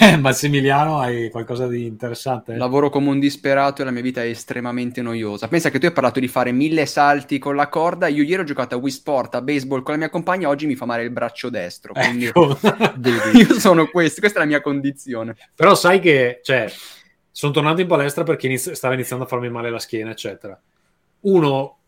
Eh, 0.00 0.16
Massimiliano, 0.16 1.00
hai 1.00 1.30
qualcosa 1.30 1.66
di 1.66 1.84
interessante? 1.84 2.54
Lavoro 2.54 2.90
come 2.90 3.10
un 3.10 3.18
disperato 3.18 3.82
e 3.82 3.84
la 3.84 3.90
mia 3.90 4.02
vita 4.02 4.22
è 4.22 4.28
estremamente 4.28 5.02
noiosa. 5.02 5.48
Pensa 5.48 5.70
che 5.70 5.80
tu 5.80 5.86
hai 5.86 5.92
parlato 5.92 6.20
di 6.20 6.28
fare 6.28 6.52
mille 6.52 6.86
salti 6.86 7.38
con 7.38 7.56
la 7.56 7.68
corda. 7.68 8.06
Io 8.06 8.22
ieri 8.22 8.42
ho 8.42 8.44
giocato 8.44 8.76
a 8.76 8.78
Wii 8.78 8.92
Sport, 8.92 9.34
a 9.34 9.42
baseball 9.42 9.82
con 9.82 9.94
la 9.94 10.00
mia 10.00 10.10
compagna. 10.10 10.48
Oggi 10.48 10.66
mi 10.66 10.76
fa 10.76 10.84
male 10.84 11.02
il 11.02 11.10
braccio 11.10 11.50
destro. 11.50 11.92
Quindi 11.92 12.26
Ecco. 12.26 12.56
io 13.34 13.58
sono 13.58 13.86
questo, 13.86 14.20
questa 14.20 14.38
è 14.38 14.42
la 14.42 14.48
mia 14.48 14.60
condizione. 14.60 15.36
Però 15.54 15.74
sai 15.74 15.98
che, 15.98 16.40
cioè, 16.44 16.72
sono 17.32 17.52
tornato 17.52 17.80
in 17.80 17.88
palestra 17.88 18.22
perché 18.22 18.46
iniz- 18.46 18.72
stava 18.72 18.94
iniziando 18.94 19.24
a 19.24 19.28
farmi 19.28 19.50
male 19.50 19.70
la 19.70 19.80
schiena, 19.80 20.10
eccetera. 20.10 20.60
Uno 21.22 21.79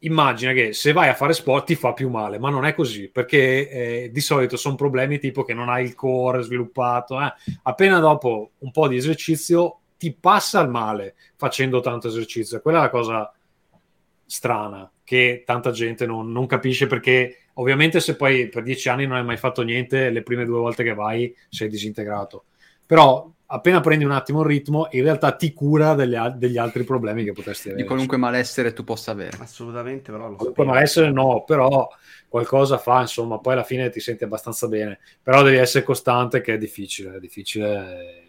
immagina 0.00 0.52
che 0.52 0.72
se 0.72 0.92
vai 0.92 1.08
a 1.08 1.14
fare 1.14 1.32
sport 1.32 1.66
ti 1.66 1.74
fa 1.74 1.92
più 1.92 2.08
male, 2.08 2.38
ma 2.38 2.50
non 2.50 2.64
è 2.64 2.74
così, 2.74 3.08
perché 3.08 3.68
eh, 3.68 4.10
di 4.12 4.20
solito 4.20 4.56
sono 4.56 4.74
problemi 4.74 5.18
tipo 5.18 5.42
che 5.42 5.54
non 5.54 5.68
hai 5.68 5.84
il 5.84 5.94
core 5.94 6.42
sviluppato. 6.42 7.20
eh. 7.20 7.32
Appena 7.62 7.98
dopo 7.98 8.52
un 8.58 8.70
po' 8.70 8.88
di 8.88 8.96
esercizio 8.96 9.80
ti 9.98 10.12
passa 10.12 10.60
il 10.60 10.68
male 10.68 11.14
facendo 11.36 11.80
tanto 11.80 12.08
esercizio. 12.08 12.60
Quella 12.60 12.78
è 12.78 12.82
la 12.82 12.90
cosa 12.90 13.32
strana 14.26 14.90
che 15.02 15.44
tanta 15.46 15.70
gente 15.70 16.04
non, 16.04 16.32
non 16.32 16.46
capisce 16.46 16.86
perché 16.86 17.44
ovviamente 17.54 18.00
se 18.00 18.16
poi 18.16 18.48
per 18.48 18.64
dieci 18.64 18.88
anni 18.88 19.06
non 19.06 19.16
hai 19.16 19.24
mai 19.24 19.36
fatto 19.36 19.62
niente, 19.62 20.10
le 20.10 20.22
prime 20.22 20.44
due 20.44 20.58
volte 20.58 20.82
che 20.82 20.94
vai 20.94 21.34
sei 21.48 21.68
disintegrato. 21.68 22.44
Però 22.84 23.30
appena 23.46 23.80
prendi 23.80 24.04
un 24.04 24.10
attimo 24.10 24.40
il 24.40 24.46
ritmo, 24.46 24.88
in 24.90 25.02
realtà 25.02 25.32
ti 25.32 25.52
cura 25.52 25.94
degli, 25.94 26.14
al- 26.14 26.36
degli 26.36 26.58
altri 26.58 26.84
problemi 26.84 27.24
che 27.24 27.32
potresti 27.32 27.68
avere. 27.68 27.82
Di 27.82 27.88
qualunque 27.88 28.16
malessere 28.16 28.72
tu 28.72 28.84
possa 28.84 29.12
avere. 29.12 29.36
Assolutamente, 29.40 30.10
però 30.10 30.28
lo 30.28 30.36
Qualunque 30.36 30.64
malessere 30.64 31.10
no, 31.10 31.44
però 31.44 31.88
qualcosa 32.28 32.78
fa, 32.78 33.00
insomma, 33.00 33.38
poi 33.38 33.52
alla 33.54 33.62
fine 33.62 33.88
ti 33.90 34.00
senti 34.00 34.24
abbastanza 34.24 34.68
bene. 34.68 34.98
Però 35.22 35.42
devi 35.42 35.56
essere 35.56 35.84
costante 35.84 36.40
che 36.40 36.54
è 36.54 36.58
difficile, 36.58 37.16
è 37.16 37.18
difficile, 37.20 38.24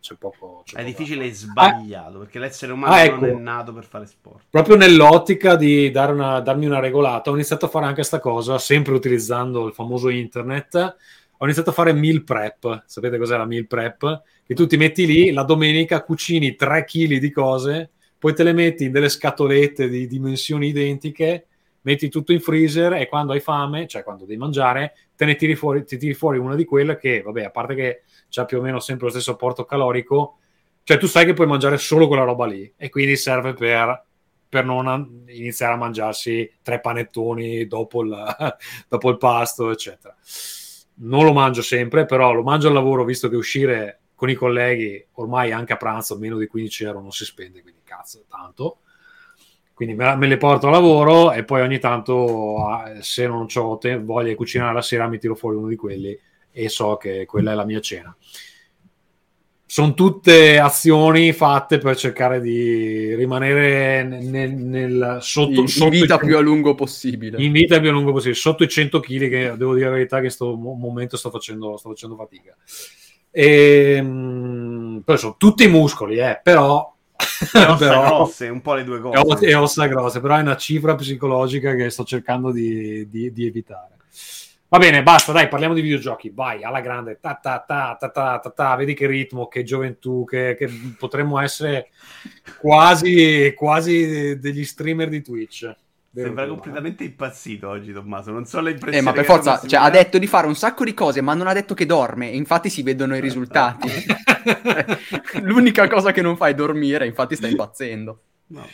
c'è 0.00 0.14
poco... 0.16 0.62
c'è 0.64 0.76
È 0.76 0.82
poco 0.82 0.88
difficile 0.90 1.24
e 1.26 1.34
sbagliato, 1.34 2.18
perché 2.18 2.38
l'essere 2.38 2.72
umano 2.72 2.94
Ah, 2.94 3.04
non 3.04 3.24
è 3.24 3.28
ecco. 3.28 3.38
nato 3.38 3.72
per 3.72 3.84
fare 3.84 4.06
sport. 4.06 4.44
proprio 4.50 4.76
nell'ottica 4.76 5.56
di 5.56 5.90
dare 5.90 6.12
una- 6.12 6.40
darmi 6.40 6.66
una 6.66 6.78
regolata, 6.80 7.30
ho 7.30 7.34
iniziato 7.34 7.66
a 7.66 7.68
fare 7.68 7.84
anche 7.84 7.96
questa 7.96 8.20
cosa, 8.20 8.58
sempre 8.58 8.94
utilizzando 8.94 9.66
il 9.66 9.74
famoso 9.74 10.08
internet. 10.08 10.96
Ho 11.38 11.44
iniziato 11.44 11.70
a 11.70 11.72
fare 11.72 11.92
meal 11.92 12.22
prep. 12.24 12.84
Sapete 12.86 13.18
cos'è 13.18 13.36
la 13.36 13.44
meal 13.44 13.66
prep? 13.66 14.22
Che 14.44 14.54
tu 14.54 14.66
ti 14.66 14.76
metti 14.76 15.06
lì, 15.06 15.32
la 15.32 15.42
domenica 15.42 16.02
cucini 16.02 16.54
3 16.54 16.84
kg 16.84 17.16
di 17.16 17.30
cose, 17.30 17.90
poi 18.18 18.34
te 18.34 18.42
le 18.42 18.52
metti 18.52 18.84
in 18.84 18.92
delle 18.92 19.08
scatolette 19.08 19.88
di 19.88 20.06
dimensioni 20.06 20.68
identiche, 20.68 21.46
metti 21.82 22.08
tutto 22.08 22.32
in 22.32 22.40
freezer 22.40 22.94
e 22.94 23.08
quando 23.08 23.32
hai 23.32 23.40
fame, 23.40 23.86
cioè 23.86 24.02
quando 24.02 24.24
devi 24.24 24.38
mangiare, 24.38 24.94
te 25.16 25.24
ne 25.24 25.36
tiri 25.36 25.54
fuori, 25.54 25.84
ti 25.84 25.96
tiri 25.96 26.14
fuori 26.14 26.38
una 26.38 26.54
di 26.54 26.64
quelle 26.64 26.96
che, 26.96 27.22
vabbè, 27.22 27.44
a 27.44 27.50
parte 27.50 27.74
che 27.74 28.02
c'ha 28.28 28.44
più 28.44 28.58
o 28.58 28.62
meno 28.62 28.80
sempre 28.80 29.06
lo 29.06 29.12
stesso 29.12 29.32
apporto 29.32 29.64
calorico, 29.64 30.38
cioè 30.82 30.98
tu 30.98 31.06
sai 31.06 31.26
che 31.26 31.34
puoi 31.34 31.46
mangiare 31.46 31.76
solo 31.78 32.06
quella 32.06 32.24
roba 32.24 32.46
lì 32.46 32.72
e 32.76 32.88
quindi 32.88 33.16
serve 33.16 33.54
per, 33.54 34.04
per 34.48 34.64
non 34.64 35.24
iniziare 35.28 35.74
a 35.74 35.76
mangiarsi 35.76 36.50
tre 36.62 36.80
panettoni 36.80 37.66
dopo 37.66 38.02
il, 38.02 38.56
dopo 38.88 39.10
il 39.10 39.18
pasto, 39.18 39.70
eccetera. 39.70 40.16
Non 40.96 41.24
lo 41.24 41.32
mangio 41.32 41.62
sempre, 41.62 42.04
però 42.06 42.32
lo 42.32 42.42
mangio 42.42 42.68
al 42.68 42.74
lavoro 42.74 43.04
visto 43.04 43.28
che 43.28 43.36
uscire 43.36 44.00
con 44.14 44.30
i 44.30 44.34
colleghi 44.34 45.04
ormai 45.14 45.52
anche 45.52 45.72
a 45.72 45.76
pranzo 45.76 46.16
meno 46.16 46.38
di 46.38 46.46
15 46.46 46.84
euro 46.84 47.00
non 47.00 47.10
si 47.10 47.24
spende, 47.24 47.62
quindi 47.62 47.80
cazzo, 47.82 48.24
tanto. 48.28 48.78
Quindi 49.74 49.94
me, 49.94 50.14
me 50.16 50.28
le 50.28 50.36
porto 50.36 50.68
a 50.68 50.70
lavoro 50.70 51.32
e 51.32 51.44
poi 51.44 51.62
ogni 51.62 51.80
tanto, 51.80 52.64
ah, 52.64 53.00
se 53.00 53.26
non 53.26 53.46
ho 53.52 53.78
voglia 54.02 54.28
di 54.28 54.34
cucinare 54.36 54.72
la 54.72 54.82
sera, 54.82 55.08
mi 55.08 55.18
tiro 55.18 55.34
fuori 55.34 55.56
uno 55.56 55.66
di 55.66 55.76
quelli 55.76 56.16
e 56.52 56.68
so 56.68 56.96
che 56.96 57.26
quella 57.26 57.50
è 57.50 57.54
la 57.56 57.64
mia 57.64 57.80
cena 57.80 58.16
sono 59.66 59.94
tutte 59.94 60.58
azioni 60.58 61.32
fatte 61.32 61.78
per 61.78 61.96
cercare 61.96 62.40
di 62.40 63.14
rimanere 63.14 64.02
nel, 64.04 64.52
nel- 64.52 65.18
sotto, 65.20 65.60
In, 65.60 65.68
sotto 65.68 65.94
in 65.94 66.00
vita 66.02 66.14
i- 66.14 66.18
più 66.18 66.36
a 66.36 66.40
lungo 66.40 66.74
possibile. 66.74 67.42
in 67.42 67.50
vita 67.52 67.80
più 67.80 67.88
a 67.88 67.92
lungo 67.92 68.12
possibile, 68.12 68.36
sotto 68.36 68.62
i 68.62 68.68
100 68.68 69.00
kg, 69.00 69.28
che 69.28 69.54
devo 69.56 69.74
dire 69.74 69.86
la 69.86 69.92
verità 69.94 70.16
che 70.16 70.22
in 70.22 70.28
questo 70.28 70.54
mo- 70.54 70.74
momento 70.74 71.16
sto 71.16 71.30
facendo, 71.30 71.76
sto 71.76 71.88
facendo 71.90 72.14
fatica. 72.16 72.54
E, 73.30 73.98
mm, 74.00 74.98
poi 74.98 75.18
sono 75.18 75.34
tutti 75.38 75.66
muscoli, 75.66 76.18
eh, 76.18 76.38
però... 76.42 76.92
Ossa 77.16 77.74
però- 77.78 78.06
grosse, 78.06 78.48
un 78.48 78.60
po' 78.60 78.74
le 78.74 78.84
due 78.84 79.00
cose. 79.00 79.46
e 79.46 79.54
ossa 79.54 79.86
grosse, 79.86 80.20
però 80.20 80.36
è 80.36 80.40
una 80.40 80.56
cifra 80.56 80.94
psicologica 80.94 81.74
che 81.74 81.90
sto 81.90 82.04
cercando 82.04 82.52
di, 82.52 83.08
di- 83.08 83.32
di 83.32 83.46
evitare. 83.46 83.93
Va 84.74 84.80
bene, 84.80 85.04
basta, 85.04 85.30
dai, 85.30 85.46
parliamo 85.46 85.72
di 85.72 85.82
videogiochi. 85.82 86.32
Vai, 86.34 86.64
alla 86.64 86.80
grande. 86.80 87.20
Ta, 87.20 87.38
ta, 87.40 87.62
ta, 87.64 87.96
ta, 87.96 88.08
ta, 88.08 88.40
ta, 88.40 88.50
ta. 88.50 88.74
Vedi 88.74 88.92
che 88.92 89.06
ritmo, 89.06 89.46
che 89.46 89.62
gioventù, 89.62 90.24
che, 90.24 90.56
che 90.58 90.68
potremmo 90.98 91.38
essere 91.38 91.90
quasi, 92.58 93.54
quasi 93.56 94.36
degli 94.36 94.64
streamer 94.64 95.08
di 95.08 95.22
Twitch. 95.22 95.72
Vero 96.10 96.26
Sembra 96.26 96.42
eh? 96.42 96.48
completamente 96.48 97.04
impazzito 97.04 97.68
oggi, 97.68 97.92
Tommaso. 97.92 98.32
Non 98.32 98.46
so 98.46 98.60
le 98.60 98.72
impressioni. 98.72 98.98
Eh, 98.98 99.08
ma 99.08 99.12
per 99.12 99.24
forza, 99.24 99.64
cioè, 99.64 99.78
ha 99.78 99.90
detto 99.90 100.18
di 100.18 100.26
fare 100.26 100.48
un 100.48 100.56
sacco 100.56 100.82
di 100.82 100.92
cose, 100.92 101.20
ma 101.20 101.34
non 101.34 101.46
ha 101.46 101.52
detto 101.52 101.74
che 101.74 101.86
dorme. 101.86 102.32
e 102.32 102.34
Infatti 102.34 102.68
si 102.68 102.82
vedono 102.82 103.14
i 103.14 103.20
risultati. 103.20 103.88
L'unica 105.42 105.86
cosa 105.86 106.10
che 106.10 106.20
non 106.20 106.36
fa 106.36 106.48
è 106.48 106.54
dormire, 106.56 107.06
infatti 107.06 107.36
sta 107.36 107.46
impazzendo. 107.46 108.20
Vabbè. 108.48 108.68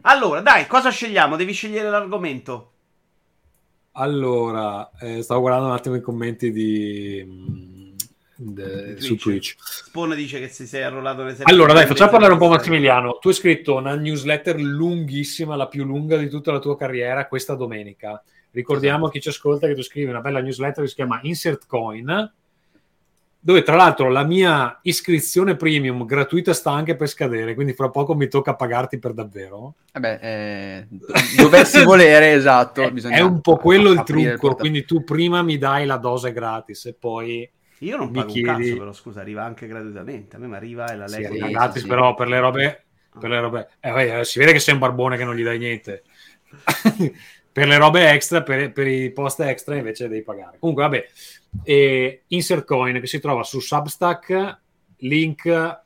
Allora, 0.00 0.40
dai, 0.40 0.66
cosa 0.66 0.88
scegliamo? 0.88 1.36
Devi 1.36 1.52
scegliere 1.52 1.90
l'argomento. 1.90 2.68
Allora, 3.92 4.90
eh, 5.00 5.22
stavo 5.22 5.40
guardando 5.40 5.68
un 5.68 5.74
attimo 5.74 5.94
i 5.96 6.00
commenti 6.00 6.50
di, 6.50 7.22
mm, 7.26 7.92
de- 8.36 8.94
Di 8.94 9.00
su 9.00 9.16
Twitch. 9.16 9.54
Twitch. 9.54 9.56
Spawn 9.58 10.14
dice 10.14 10.40
che 10.40 10.48
si 10.48 10.66
sei 10.66 10.82
arruolato 10.82 11.18
nel 11.22 11.32
esercito 11.32 11.50
Allora, 11.52 11.74
dai, 11.74 11.86
facciamo 11.86 12.10
parlare 12.10 12.32
un 12.32 12.38
po'. 12.38 12.48
Massimiliano. 12.48 13.18
Tu 13.20 13.28
hai 13.28 13.34
scritto 13.34 13.76
una 13.76 13.94
newsletter 13.94 14.58
lunghissima, 14.58 15.56
la 15.56 15.68
più 15.68 15.84
lunga 15.84 16.16
di 16.16 16.28
tutta 16.28 16.52
la 16.52 16.58
tua 16.58 16.76
carriera, 16.76 17.26
questa 17.28 17.54
domenica. 17.54 18.22
Ricordiamo 18.50 19.06
a 19.06 19.10
chi 19.10 19.20
ci 19.20 19.28
ascolta 19.28 19.66
che 19.66 19.74
tu 19.74 19.82
scrivi 19.82 20.10
una 20.10 20.20
bella 20.20 20.40
newsletter 20.40 20.82
che 20.84 20.88
si 20.88 20.94
chiama 20.94 21.20
Insert 21.22 21.66
Coin, 21.66 22.32
dove 23.44 23.64
tra 23.64 23.74
l'altro 23.74 24.08
la 24.08 24.22
mia 24.22 24.78
iscrizione 24.82 25.56
premium 25.56 26.06
gratuita 26.06 26.52
sta 26.54 26.70
anche 26.70 26.94
per 26.94 27.08
scadere, 27.08 27.54
quindi 27.54 27.72
fra 27.72 27.90
poco 27.90 28.14
mi 28.14 28.28
tocca 28.28 28.54
pagarti 28.54 29.00
per 29.00 29.12
davvero. 29.12 29.74
Vabbè, 29.92 30.18
eh, 30.22 30.86
do- 30.88 31.06
dovessi 31.36 31.82
volere, 31.84 32.32
esatto. 32.34 32.82
È- 32.82 32.90
bisogna 32.92 33.16
è 33.16 33.20
un 33.20 33.40
po' 33.40 33.56
quello 33.56 33.90
il 33.90 34.04
trucco, 34.04 34.36
porta- 34.38 34.60
quindi 34.60 34.84
tu 34.84 35.02
prima 35.02 35.42
mi 35.42 35.58
dai 35.58 35.86
la 35.86 35.96
dose 35.96 36.32
gratis 36.32 36.86
e 36.86 36.94
poi 36.94 37.50
Io 37.78 37.96
non 37.96 38.06
mi 38.10 38.12
pago 38.20 38.26
un 38.28 38.32
chiedi- 38.32 38.64
cazzo, 38.68 38.78
però 38.78 38.92
scusa, 38.92 39.20
arriva 39.22 39.42
anche 39.42 39.66
gratuitamente. 39.66 40.36
A 40.36 40.38
me 40.38 40.46
mi 40.46 40.54
arriva 40.54 40.92
e 40.92 40.96
la 40.96 41.08
Sì, 41.08 41.16
leggo. 41.16 41.28
arriva 41.30 41.46
sì, 41.46 41.52
gratis, 41.52 41.82
sì. 41.82 41.88
però 41.88 42.14
per 42.14 42.28
le 42.28 42.38
robe, 42.38 42.84
per 43.18 43.28
le 43.28 43.40
robe 43.40 43.68
eh, 43.80 43.90
vabbè, 43.90 44.20
eh, 44.20 44.24
si 44.24 44.38
vede 44.38 44.52
che 44.52 44.60
sei 44.60 44.74
un 44.74 44.80
barbone 44.80 45.16
che 45.16 45.24
non 45.24 45.34
gli 45.34 45.42
dai 45.42 45.58
niente. 45.58 46.04
per 47.52 47.66
le 47.66 47.76
robe 47.76 48.08
extra, 48.08 48.42
per, 48.42 48.70
per 48.72 48.86
i 48.86 49.10
post 49.10 49.40
extra 49.40 49.74
invece 49.74 50.06
devi 50.06 50.22
pagare. 50.22 50.58
Comunque, 50.60 50.84
vabbè, 50.84 51.06
e 51.62 52.22
Insert 52.28 52.64
Coin 52.64 53.00
che 53.00 53.06
si 53.06 53.20
trova 53.20 53.42
su 53.42 53.60
Substack, 53.60 54.60
link, 54.98 55.80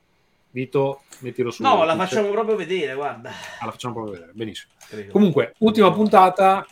Vito, 0.50 1.02
mettilo 1.18 1.50
su. 1.50 1.62
No, 1.62 1.84
la 1.84 1.94
Twitch. 1.94 2.08
facciamo 2.08 2.30
proprio 2.30 2.56
vedere, 2.56 2.94
guarda. 2.94 3.30
Ah, 3.58 3.66
la 3.66 3.72
facciamo 3.72 3.92
proprio 3.92 4.14
vedere, 4.14 4.32
benissimo. 4.34 4.72
Credo. 4.88 5.12
Comunque, 5.12 5.54
ultima 5.58 5.92
puntata. 5.92 6.66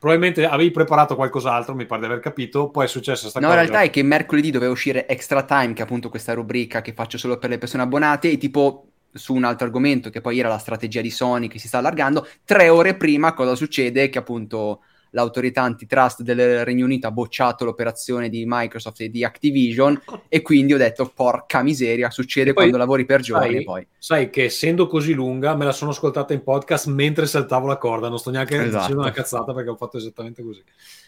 Probabilmente 0.00 0.46
avevi 0.46 0.70
preparato 0.70 1.16
qualcos'altro, 1.16 1.74
mi 1.74 1.84
pare 1.86 2.00
di 2.02 2.06
aver 2.06 2.20
capito. 2.20 2.70
Poi 2.70 2.84
è 2.84 2.88
successa 2.88 3.28
sta 3.28 3.40
No, 3.40 3.46
in 3.46 3.52
cosa. 3.52 3.64
realtà 3.64 3.82
è 3.84 3.90
che 3.90 4.02
mercoledì 4.02 4.50
doveva 4.52 4.70
uscire 4.72 5.06
Extra 5.08 5.42
Time, 5.44 5.72
che 5.72 5.80
è 5.80 5.84
appunto 5.84 6.08
questa 6.08 6.34
rubrica 6.34 6.80
che 6.82 6.92
faccio 6.92 7.18
solo 7.18 7.36
per 7.38 7.50
le 7.50 7.58
persone 7.58 7.82
abbonate, 7.82 8.30
e 8.30 8.36
tipo 8.38 8.86
su 9.12 9.34
un 9.34 9.42
altro 9.44 9.66
argomento, 9.66 10.10
che 10.10 10.20
poi 10.20 10.38
era 10.38 10.48
la 10.48 10.58
strategia 10.58 11.00
di 11.00 11.10
Sony 11.10 11.48
che 11.48 11.58
si 11.58 11.66
sta 11.66 11.78
allargando, 11.78 12.26
tre 12.44 12.68
ore 12.68 12.94
prima 12.96 13.32
cosa 13.32 13.54
succede? 13.56 14.08
Che 14.08 14.18
appunto 14.18 14.82
l'autorità 15.10 15.62
antitrust 15.62 16.22
del 16.22 16.64
Regno 16.64 16.84
Unito 16.84 17.06
ha 17.06 17.10
bocciato 17.10 17.64
l'operazione 17.64 18.28
di 18.28 18.44
Microsoft 18.46 19.00
e 19.00 19.10
di 19.10 19.24
Activision, 19.24 20.00
e 20.28 20.42
quindi 20.42 20.74
ho 20.74 20.78
detto, 20.78 21.10
porca 21.14 21.62
miseria, 21.62 22.10
succede 22.10 22.52
poi, 22.52 22.54
quando 22.54 22.76
lavori 22.76 23.04
per 23.04 23.20
giorni 23.20 23.54
sai, 23.54 23.64
poi... 23.64 23.86
Sai 23.98 24.30
che 24.30 24.44
essendo 24.44 24.86
così 24.86 25.12
lunga 25.12 25.54
me 25.54 25.64
la 25.64 25.72
sono 25.72 25.90
ascoltata 25.90 26.32
in 26.32 26.42
podcast 26.42 26.86
mentre 26.86 27.26
saltavo 27.26 27.66
la 27.66 27.76
corda, 27.76 28.08
non 28.08 28.18
sto 28.18 28.30
neanche 28.30 28.56
Esatto. 28.56 28.78
dicendo 28.82 29.00
una 29.00 29.10
cazzata 29.10 29.52
perché 29.54 29.70
ho 29.70 29.76
fatto 29.76 29.96
esattamente 29.96 30.42
così. 30.42 30.62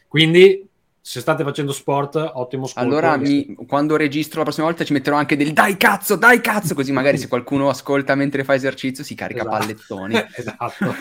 Quindi, 0.08 0.66
se 1.02 1.20
state 1.20 1.44
facendo 1.44 1.72
sport, 1.72 2.16
ottimo 2.16 2.64
ascolto. 2.64 2.88
Allora, 2.88 3.16
mi- 3.16 3.56
quando 3.66 3.96
registro 3.96 4.38
la 4.38 4.44
prossima 4.44 4.66
volta 4.66 4.84
ci 4.84 4.92
metterò 4.92 5.16
anche 5.16 5.36
del 5.36 5.52
dai 5.52 5.76
cazzo, 5.76 6.16
dai 6.16 6.40
cazzo, 6.40 6.74
così 6.74 6.92
magari 6.92 7.16
se 7.16 7.26
qualcuno 7.26 7.68
ascolta 7.68 8.14
mentre 8.14 8.44
fa 8.44 8.54
esercizio 8.54 9.02
si 9.02 9.14
carica 9.14 9.40
Esatto. 9.40 9.56
pallettoni. 9.58 10.14
esatto. 10.36 10.94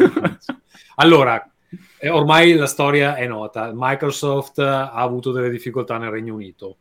allora, 0.96 1.50
ormai 2.08 2.54
la 2.54 2.68
storia 2.68 3.16
è 3.16 3.28
nota. 3.28 3.72
Microsoft 3.74 4.60
ha 4.60 4.92
avuto 4.94 5.32
delle 5.32 5.50
difficoltà 5.50 5.98
nel 5.98 6.12
Regno 6.12 6.34
Unito. 6.34 6.78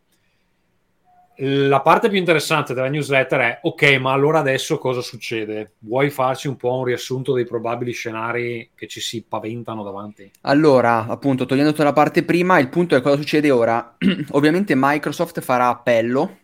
la 1.41 1.81
parte 1.81 2.09
più 2.09 2.19
interessante 2.19 2.75
della 2.75 2.89
newsletter 2.89 3.41
è 3.41 3.59
ok, 3.63 3.99
ma 4.01 4.13
allora 4.13 4.39
adesso 4.41 4.79
cosa 4.79 5.01
succede? 5.01 5.75
Vuoi 5.81 6.11
farci 6.11 6.49
un 6.49 6.57
po' 6.57 6.77
un 6.77 6.85
riassunto 6.85 7.33
dei 7.33 7.45
probabili 7.45 7.93
scenari 7.93 8.71
che 8.75 8.87
ci 8.87 9.01
si 9.01 9.23
paventano 9.23 9.83
davanti? 9.83 10.31
Allora, 10.43 11.07
appunto, 11.07 11.47
togliendo 11.47 11.75
la 11.83 11.93
parte 11.93 12.23
prima, 12.25 12.59
il 12.59 12.69
punto 12.69 12.97
è 12.97 13.01
cosa 13.01 13.17
succede 13.17 13.51
ora. 13.51 13.97
Ovviamente 14.33 14.75
Microsoft 14.77 15.41
farà 15.41 15.69
appello 15.69 16.39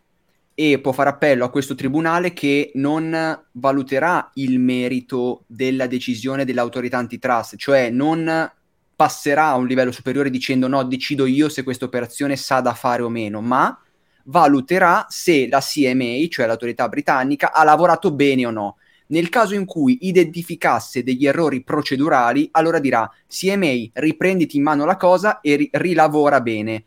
e 0.54 0.78
può 0.78 0.92
fare 0.92 1.10
appello 1.10 1.44
a 1.44 1.50
questo 1.50 1.74
tribunale 1.74 2.32
che 2.32 2.70
non 2.74 3.44
valuterà 3.52 4.30
il 4.34 4.60
merito 4.60 5.42
della 5.46 5.88
decisione 5.88 6.44
dell'autorità 6.44 6.98
antitrust, 6.98 7.56
cioè 7.56 7.90
non 7.90 8.52
passerà 8.94 9.48
a 9.48 9.56
un 9.56 9.66
livello 9.66 9.92
superiore 9.92 10.30
dicendo 10.30 10.68
no, 10.68 10.82
decido 10.84 11.26
io 11.26 11.48
se 11.48 11.62
questa 11.62 11.84
operazione 11.84 12.36
sa 12.36 12.60
da 12.60 12.74
fare 12.74 13.02
o 13.02 13.08
meno, 13.08 13.40
ma 13.40 13.78
valuterà 14.24 15.06
se 15.08 15.48
la 15.48 15.60
CMA, 15.60 16.26
cioè 16.28 16.46
l'autorità 16.46 16.88
britannica, 16.88 17.52
ha 17.52 17.64
lavorato 17.64 18.12
bene 18.12 18.46
o 18.46 18.50
no. 18.50 18.76
Nel 19.06 19.28
caso 19.28 19.54
in 19.54 19.66
cui 19.66 19.98
identificasse 20.02 21.02
degli 21.02 21.26
errori 21.26 21.62
procedurali, 21.62 22.48
allora 22.52 22.78
dirà 22.78 23.10
CMA, 23.28 23.90
riprenditi 23.92 24.56
in 24.56 24.62
mano 24.62 24.84
la 24.84 24.96
cosa 24.96 25.40
e 25.40 25.56
ri- 25.56 25.68
rilavora 25.72 26.40
bene. 26.40 26.84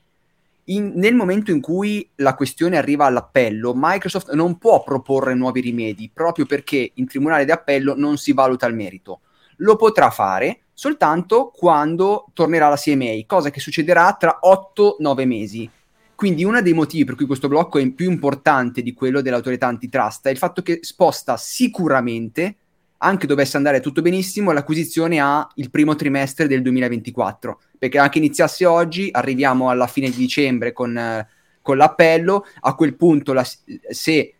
In, 0.70 0.94
nel 0.96 1.14
momento 1.14 1.52
in 1.52 1.62
cui 1.62 2.10
la 2.16 2.34
questione 2.34 2.78
arriva 2.78 3.06
all'appello, 3.06 3.74
Microsoft 3.76 4.34
non 4.34 4.58
può 4.58 4.84
proporre 4.84 5.34
nuovi 5.36 5.62
rimedi 5.62 6.10
proprio 6.14 6.46
perché 6.46 6.92
in 6.96 7.08
tribunale 7.08 7.46
di 7.46 7.52
appello 7.52 7.96
non 7.96 8.18
si 8.18 8.34
valuta 8.34 8.66
il 8.66 8.76
merito. 8.76 9.22
Lo 9.58 9.76
potrà 9.76 10.10
fare 10.10 10.64
soltanto 10.80 11.52
quando 11.52 12.28
tornerà 12.34 12.70
la 12.70 12.76
CMA, 12.76 13.24
cosa 13.26 13.50
che 13.50 13.60
succederà 13.60 14.14
tra 14.14 14.40
8-9 14.44 15.26
mesi. 15.26 15.68
Quindi 16.14 16.44
uno 16.44 16.62
dei 16.62 16.74
motivi 16.74 17.04
per 17.04 17.16
cui 17.16 17.26
questo 17.26 17.48
blocco 17.48 17.80
è 17.80 17.90
più 17.90 18.12
importante 18.12 18.84
di 18.84 18.94
quello 18.94 19.22
dell'autorità 19.22 19.66
antitrust 19.66 20.28
è 20.28 20.30
il 20.30 20.38
fatto 20.38 20.62
che 20.62 20.78
sposta 20.84 21.36
sicuramente, 21.36 22.58
anche 22.98 23.26
dovesse 23.26 23.58
andare 23.58 23.80
tutto 23.80 24.04
benissimo, 24.04 24.52
l'acquisizione 24.52 25.20
a 25.20 25.48
il 25.56 25.72
primo 25.72 25.96
trimestre 25.96 26.46
del 26.46 26.62
2024, 26.62 27.60
perché 27.80 27.98
anche 27.98 28.20
iniziasse 28.20 28.64
oggi, 28.68 29.10
arriviamo 29.12 29.72
alla 29.72 29.88
fine 29.88 30.12
di 30.12 30.18
dicembre 30.18 30.74
con, 30.74 30.96
eh, 30.96 31.28
con 31.60 31.78
l'appello, 31.78 32.46
a 32.60 32.76
quel 32.76 32.96
punto 32.96 33.34
la, 33.34 33.44
se 33.44 34.37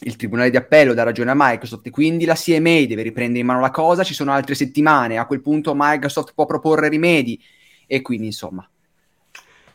il 0.00 0.16
tribunale 0.16 0.50
di 0.50 0.56
appello 0.56 0.94
dà 0.94 1.02
ragione 1.02 1.30
a 1.30 1.34
Microsoft 1.36 1.86
e 1.86 1.90
quindi 1.90 2.24
la 2.24 2.34
CMA 2.34 2.86
deve 2.86 3.02
riprendere 3.02 3.40
in 3.40 3.46
mano 3.46 3.60
la 3.60 3.70
cosa, 3.70 4.02
ci 4.02 4.14
sono 4.14 4.32
altre 4.32 4.54
settimane, 4.54 5.18
a 5.18 5.26
quel 5.26 5.42
punto 5.42 5.72
Microsoft 5.76 6.32
può 6.34 6.46
proporre 6.46 6.88
rimedi 6.88 7.40
e 7.86 8.00
quindi 8.02 8.26
insomma 8.26 8.68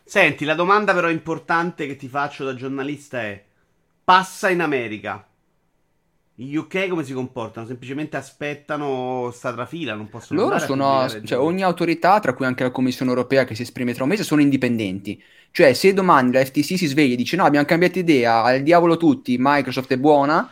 Senti, 0.07 0.45
la 0.45 0.53
domanda 0.53 0.93
però 0.93 1.09
importante 1.09 1.87
che 1.87 1.95
ti 1.95 2.07
faccio 2.07 2.45
da 2.45 2.53
giornalista 2.53 3.21
è: 3.21 3.43
passa 4.03 4.49
in 4.51 4.61
America. 4.61 5.27
Gli 6.37 6.55
UK 6.55 6.89
come 6.89 7.05
si 7.05 7.13
comportano? 7.13 7.65
Semplicemente 7.65 8.17
aspettano 8.17 9.29
sta 9.31 9.53
trafila, 9.53 9.93
non 9.93 10.09
possono 10.09 10.41
Loro 10.41 10.59
sono, 10.59 11.07
cioè 11.23 11.39
ogni 11.39 11.63
autorità, 11.63 12.19
tra 12.19 12.33
cui 12.33 12.45
anche 12.45 12.63
la 12.63 12.71
Commissione 12.71 13.09
Europea 13.09 13.45
che 13.45 13.55
si 13.55 13.61
esprime 13.61 13.93
tra 13.93 14.03
un 14.03 14.09
mese, 14.09 14.23
sono 14.23 14.41
indipendenti. 14.41 15.21
Cioè, 15.51 15.71
se 15.71 15.93
domani 15.93 16.33
la 16.33 16.43
FTC 16.43 16.77
si 16.77 16.87
sveglia 16.87 17.13
e 17.13 17.15
dice 17.15 17.37
no, 17.37 17.45
abbiamo 17.45 17.65
cambiato 17.65 17.99
idea, 17.99 18.43
al 18.43 18.63
diavolo 18.63 18.97
tutti, 18.97 19.37
Microsoft 19.39 19.93
è 19.93 19.97
buona, 19.97 20.49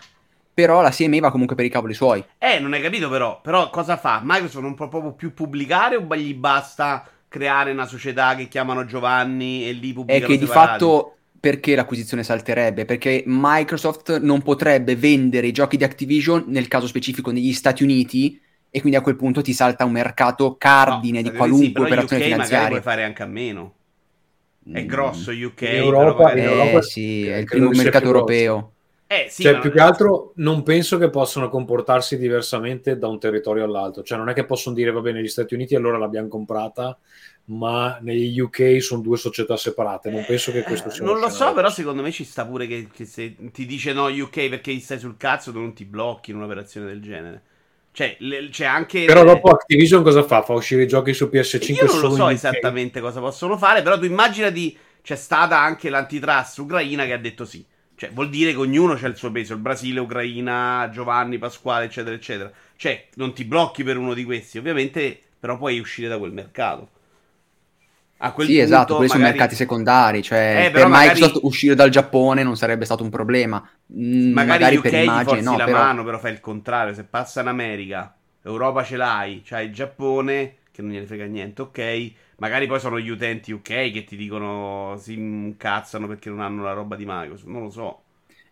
però 0.53 0.81
la 0.81 0.89
CMA 0.89 1.19
va 1.19 1.31
comunque 1.31 1.57
per 1.57 1.65
i 1.65 1.69
cavoli 1.69 1.93
suoi. 1.93 2.23
Eh, 2.37 2.59
non 2.59 2.71
hai 2.71 2.81
capito 2.81 3.09
però, 3.09 3.41
però 3.41 3.69
cosa 3.69 3.97
fa? 3.97 4.21
Microsoft 4.23 4.63
non 4.63 4.75
può 4.75 4.87
proprio 4.87 5.11
più 5.11 5.33
pubblicare 5.33 5.97
o 5.97 6.15
gli 6.15 6.33
basta 6.33 7.05
creare 7.27 7.71
una 7.71 7.87
società 7.87 8.35
che 8.35 8.47
chiamano 8.47 8.85
Giovanni 8.85 9.67
e 9.67 9.73
lì 9.73 9.91
pubblicano 9.91 10.23
È 10.23 10.27
che 10.27 10.37
di 10.37 10.45
fatto 10.45 11.15
perché 11.43 11.75
l'acquisizione 11.75 12.23
salterebbe? 12.23 12.85
Perché 12.85 13.25
Microsoft 13.25 14.17
non 14.19 14.41
potrebbe 14.41 14.95
vendere 14.95 15.47
i 15.47 15.51
giochi 15.51 15.75
di 15.75 15.83
Activision 15.83 16.45
nel 16.47 16.69
caso 16.69 16.87
specifico 16.87 17.31
negli 17.31 17.51
Stati 17.51 17.83
Uniti 17.83 18.39
e 18.69 18.79
quindi 18.79 18.97
a 18.97 19.01
quel 19.01 19.17
punto 19.17 19.41
ti 19.41 19.51
salta 19.51 19.83
un 19.83 19.91
mercato 19.91 20.55
cardine 20.57 21.21
no, 21.21 21.29
di 21.29 21.35
qualunque 21.35 21.81
sì, 21.81 21.91
operazione 21.91 22.23
UK 22.23 22.29
finanziaria. 22.29 22.67
puoi 22.69 22.81
fare 22.81 23.03
anche 23.03 23.23
a 23.23 23.25
meno. 23.25 23.73
È 24.71 24.83
mm. 24.83 24.87
grosso 24.87 25.31
UK. 25.31 25.61
In 25.63 25.67
Europa, 25.67 26.31
in 26.31 26.45
Europa 26.45 26.77
eh, 26.77 26.81
sì, 26.81 27.27
è 27.27 27.35
il 27.35 27.43
primo 27.43 27.71
mercato 27.71 28.05
europeo. 28.05 28.71
Eh, 29.07 29.27
sì, 29.29 29.43
cioè, 29.43 29.59
più 29.59 29.69
che 29.69 29.81
altro 29.81 30.31
non 30.37 30.63
penso 30.63 30.97
che 30.97 31.09
possano 31.09 31.49
comportarsi 31.49 32.17
diversamente 32.17 32.97
da 32.97 33.09
un 33.09 33.19
territorio 33.19 33.65
all'altro. 33.65 34.01
Cioè, 34.01 34.17
non 34.17 34.29
è 34.29 34.33
che 34.33 34.45
possono 34.45 34.73
dire, 34.73 34.91
va 34.91 35.01
bene, 35.01 35.21
gli 35.21 35.27
Stati 35.27 35.55
Uniti 35.55 35.75
allora 35.75 35.97
l'abbiamo 35.97 36.29
comprata, 36.29 36.97
ma 37.45 37.97
negli 38.01 38.39
UK 38.39 38.81
sono 38.81 39.01
due 39.01 39.17
società 39.17 39.57
separate. 39.57 40.09
Non 40.09 40.23
penso 40.25 40.51
che 40.51 40.63
questo 40.63 40.89
sia. 40.89 41.03
Non 41.03 41.19
lo 41.19 41.29
so, 41.29 41.53
però 41.53 41.69
secondo 41.69 42.01
me 42.01 42.11
ci 42.11 42.23
sta 42.23 42.45
pure 42.45 42.67
che, 42.67 42.87
che, 42.93 43.05
se 43.05 43.35
ti 43.51 43.65
dice 43.65 43.91
no 43.91 44.05
UK 44.05 44.49
perché 44.49 44.73
gli 44.73 44.79
stai 44.79 44.99
sul 44.99 45.17
cazzo, 45.17 45.51
tu 45.51 45.59
non 45.59 45.73
ti 45.73 45.85
blocchi 45.85 46.31
in 46.31 46.37
un'operazione 46.37 46.87
del 46.87 47.01
genere. 47.01 47.41
Cioè, 47.91 48.15
le, 48.19 48.49
c'è 48.49 48.65
anche. 48.65 49.05
Però 49.05 49.23
dopo 49.23 49.49
Activision 49.49 50.03
cosa 50.03 50.23
fa? 50.23 50.41
Fa 50.41 50.53
uscire 50.53 50.83
i 50.83 50.87
giochi 50.87 51.13
su 51.13 51.29
PS5 51.31 51.73
Io 51.73 51.85
non 51.85 51.99
lo 51.99 52.11
so 52.11 52.29
esattamente 52.29 53.01
cosa 53.01 53.19
possono 53.19 53.57
fare, 53.57 53.81
però 53.81 53.99
tu 53.99 54.05
immaginati 54.05 54.75
c'è 55.01 55.15
stata 55.15 55.59
anche 55.59 55.89
l'antitrust 55.89 56.57
ucraina 56.59 57.05
che 57.05 57.13
ha 57.13 57.19
detto 57.19 57.45
sì. 57.45 57.63
Cioè, 57.95 58.09
vuol 58.11 58.29
dire 58.29 58.51
che 58.51 58.57
ognuno 58.57 58.95
c'ha 58.95 59.07
il 59.07 59.15
suo 59.15 59.31
peso, 59.31 59.53
il 59.53 59.59
Brasile, 59.59 59.99
Ucraina, 59.99 60.89
Giovanni, 60.91 61.37
Pasquale, 61.37 61.85
eccetera, 61.85 62.15
eccetera. 62.15 62.51
Cioè, 62.75 63.09
non 63.15 63.33
ti 63.33 63.45
blocchi 63.45 63.83
per 63.83 63.97
uno 63.97 64.13
di 64.13 64.23
questi, 64.23 64.57
ovviamente, 64.57 65.19
però 65.39 65.57
puoi 65.57 65.79
uscire 65.79 66.07
da 66.07 66.17
quel 66.17 66.31
mercato. 66.31 66.89
A 68.17 68.31
quel 68.31 68.47
sì, 68.47 68.53
punto, 68.53 68.67
esatto, 68.67 68.95
quelli 68.95 69.09
magari... 69.09 69.19
sono 69.19 69.23
mercati 69.23 69.55
secondari, 69.55 70.21
cioè 70.23 70.65
eh, 70.65 70.71
per 70.71 70.87
magari... 70.87 71.13
Microsoft 71.13 71.43
uscire 71.43 71.75
dal 71.75 71.89
Giappone 71.89 72.43
non 72.43 72.55
sarebbe 72.55 72.85
stato 72.85 73.03
un 73.03 73.09
problema. 73.09 73.57
Mm, 73.93 74.31
magari, 74.31 74.75
magari 74.75 74.79
per 74.79 74.93
immagine, 74.93 75.41
no, 75.41 75.57
la 75.57 75.65
però... 75.65 75.77
mano, 75.77 76.03
però 76.03 76.19
fai 76.19 76.31
il 76.31 76.39
contrario, 76.39 76.93
se 76.93 77.03
passa 77.03 77.41
in 77.41 77.47
America, 77.47 78.15
Europa 78.43 78.83
ce 78.83 78.95
l'hai, 78.95 79.41
c'hai 79.43 79.65
il 79.65 79.73
Giappone 79.73 80.57
che 80.71 80.81
non 80.81 80.91
gliene 80.91 81.05
frega 81.05 81.25
niente, 81.25 81.61
ok? 81.61 82.11
Magari 82.37 82.65
poi 82.65 82.79
sono 82.79 82.99
gli 82.99 83.09
utenti 83.09 83.51
UK 83.51 83.91
che 83.91 84.03
ti 84.07 84.15
dicono 84.15 84.95
si 84.97 85.13
incazzano 85.13 86.07
perché 86.07 86.29
non 86.29 86.41
hanno 86.41 86.63
la 86.63 86.73
roba 86.73 86.95
di 86.95 87.05
Microsoft, 87.05 87.47
non 87.47 87.61
lo 87.61 87.69
so. 87.69 88.02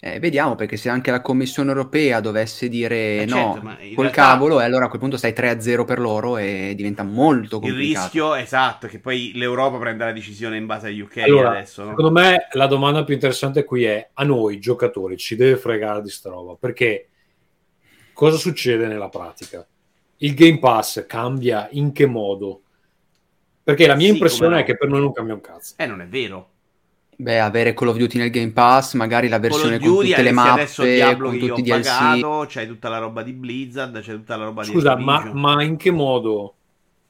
Eh, 0.03 0.17
vediamo 0.17 0.55
perché 0.55 0.77
se 0.77 0.89
anche 0.89 1.11
la 1.11 1.21
Commissione 1.21 1.69
europea 1.69 2.21
dovesse 2.21 2.67
dire 2.67 3.21
eh 3.21 3.25
no 3.27 3.35
certo, 3.35 3.59
col 3.61 4.05
realtà... 4.05 4.09
cavolo, 4.09 4.59
e 4.59 4.63
allora 4.63 4.85
a 4.85 4.87
quel 4.87 4.99
punto 4.99 5.15
stai 5.15 5.31
3-0 5.31 5.85
per 5.85 5.99
loro 5.99 6.37
e 6.37 6.73
diventa 6.75 7.03
molto 7.03 7.59
complicato. 7.59 7.83
Il 7.83 8.01
rischio, 8.01 8.33
esatto, 8.33 8.87
che 8.87 8.97
poi 8.97 9.33
l'Europa 9.35 9.77
prenda 9.77 10.05
la 10.05 10.11
decisione 10.11 10.57
in 10.57 10.65
base 10.65 10.87
agli 10.87 11.01
UK 11.01 11.17
allora, 11.17 11.51
adesso. 11.51 11.83
No? 11.83 11.89
Secondo 11.89 12.11
me 12.19 12.47
la 12.53 12.65
domanda 12.65 13.03
più 13.03 13.13
interessante 13.13 13.63
qui 13.63 13.83
è 13.83 14.09
a 14.11 14.23
noi 14.23 14.59
giocatori 14.59 15.17
ci 15.17 15.35
deve 15.35 15.55
fregare 15.55 16.01
di 16.01 16.09
sta 16.09 16.31
roba 16.31 16.55
perché 16.55 17.09
cosa 18.11 18.37
succede 18.37 18.87
nella 18.87 19.09
pratica? 19.09 19.63
Il 20.17 20.33
Game 20.33 20.57
Pass 20.57 21.05
cambia 21.05 21.67
in 21.73 21.91
che 21.91 22.07
modo? 22.07 22.63
Perché 23.63 23.85
la 23.85 23.93
mia 23.93 24.07
sì, 24.07 24.13
impressione 24.13 24.55
no. 24.55 24.61
è 24.61 24.63
che 24.63 24.75
per 24.75 24.89
noi 24.89 25.01
non 25.01 25.13
cambia 25.13 25.35
un 25.35 25.41
cazzo. 25.41 25.75
Eh, 25.77 25.85
non 25.85 26.01
è 26.01 26.07
vero. 26.07 26.49
Beh, 27.21 27.39
avere 27.39 27.75
Call 27.75 27.89
of 27.89 27.97
Duty 27.97 28.17
nel 28.17 28.31
Game 28.31 28.49
Pass, 28.49 28.95
magari 28.95 29.27
la 29.27 29.38
versione 29.38 29.77
con 29.77 29.88
tutte 29.88 30.23
le 30.23 30.31
mappe, 30.31 30.62
adesso 30.62 30.84
Diablo 30.84 31.29
con 31.29 31.38
tutti 31.38 31.60
i 31.60 31.63
DLC. 31.63 31.86
Pagato, 31.86 32.45
c'è 32.47 32.65
tutta 32.65 32.89
la 32.89 32.97
roba 32.97 33.21
di 33.21 33.34
Blizzard, 33.34 33.99
c'è 34.01 34.13
tutta 34.13 34.36
la 34.36 34.45
roba 34.45 34.63
Scusa, 34.63 34.95
di 34.95 35.03
Scusa, 35.03 35.31
ma, 35.31 35.31
ma, 35.34 35.63
in 35.63 35.77
che 35.77 35.91
modo 35.91 36.55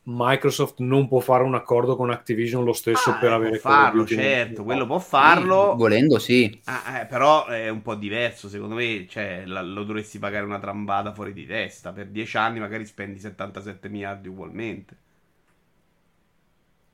Microsoft 0.04 0.80
non 0.80 1.08
può 1.08 1.22
fare 1.22 1.44
un 1.44 1.56
accordo 1.56 1.96
con 1.96 2.10
Activision 2.10 2.66
lo 2.66 2.74
stesso 2.74 3.12
ah, 3.12 3.20
per 3.20 3.32
avere 3.32 3.60
può 3.60 3.70
farlo, 3.70 4.06
certo, 4.06 4.66
quello 4.66 4.86
può 4.86 5.00
farlo. 5.00 5.70
Sì, 5.72 5.78
volendo 5.78 6.20
sì. 6.20 6.60
Ah, 6.66 7.00
eh, 7.00 7.06
però 7.06 7.46
è 7.46 7.70
un 7.70 7.82
po' 7.82 7.96
diverso, 7.96 8.50
secondo 8.50 8.76
me, 8.76 9.06
cioè, 9.08 9.44
la, 9.46 9.62
lo 9.62 9.86
dovresti 9.86 10.20
pagare 10.20 10.44
una 10.44 10.60
trambata 10.60 11.14
fuori 11.14 11.32
di 11.32 11.46
testa. 11.46 11.94
Per 11.94 12.08
10 12.08 12.36
anni 12.36 12.60
magari 12.60 12.86
spendi 12.86 13.18
77 13.18 13.88
miliardi 13.88 14.28
ugualmente. 14.28 14.98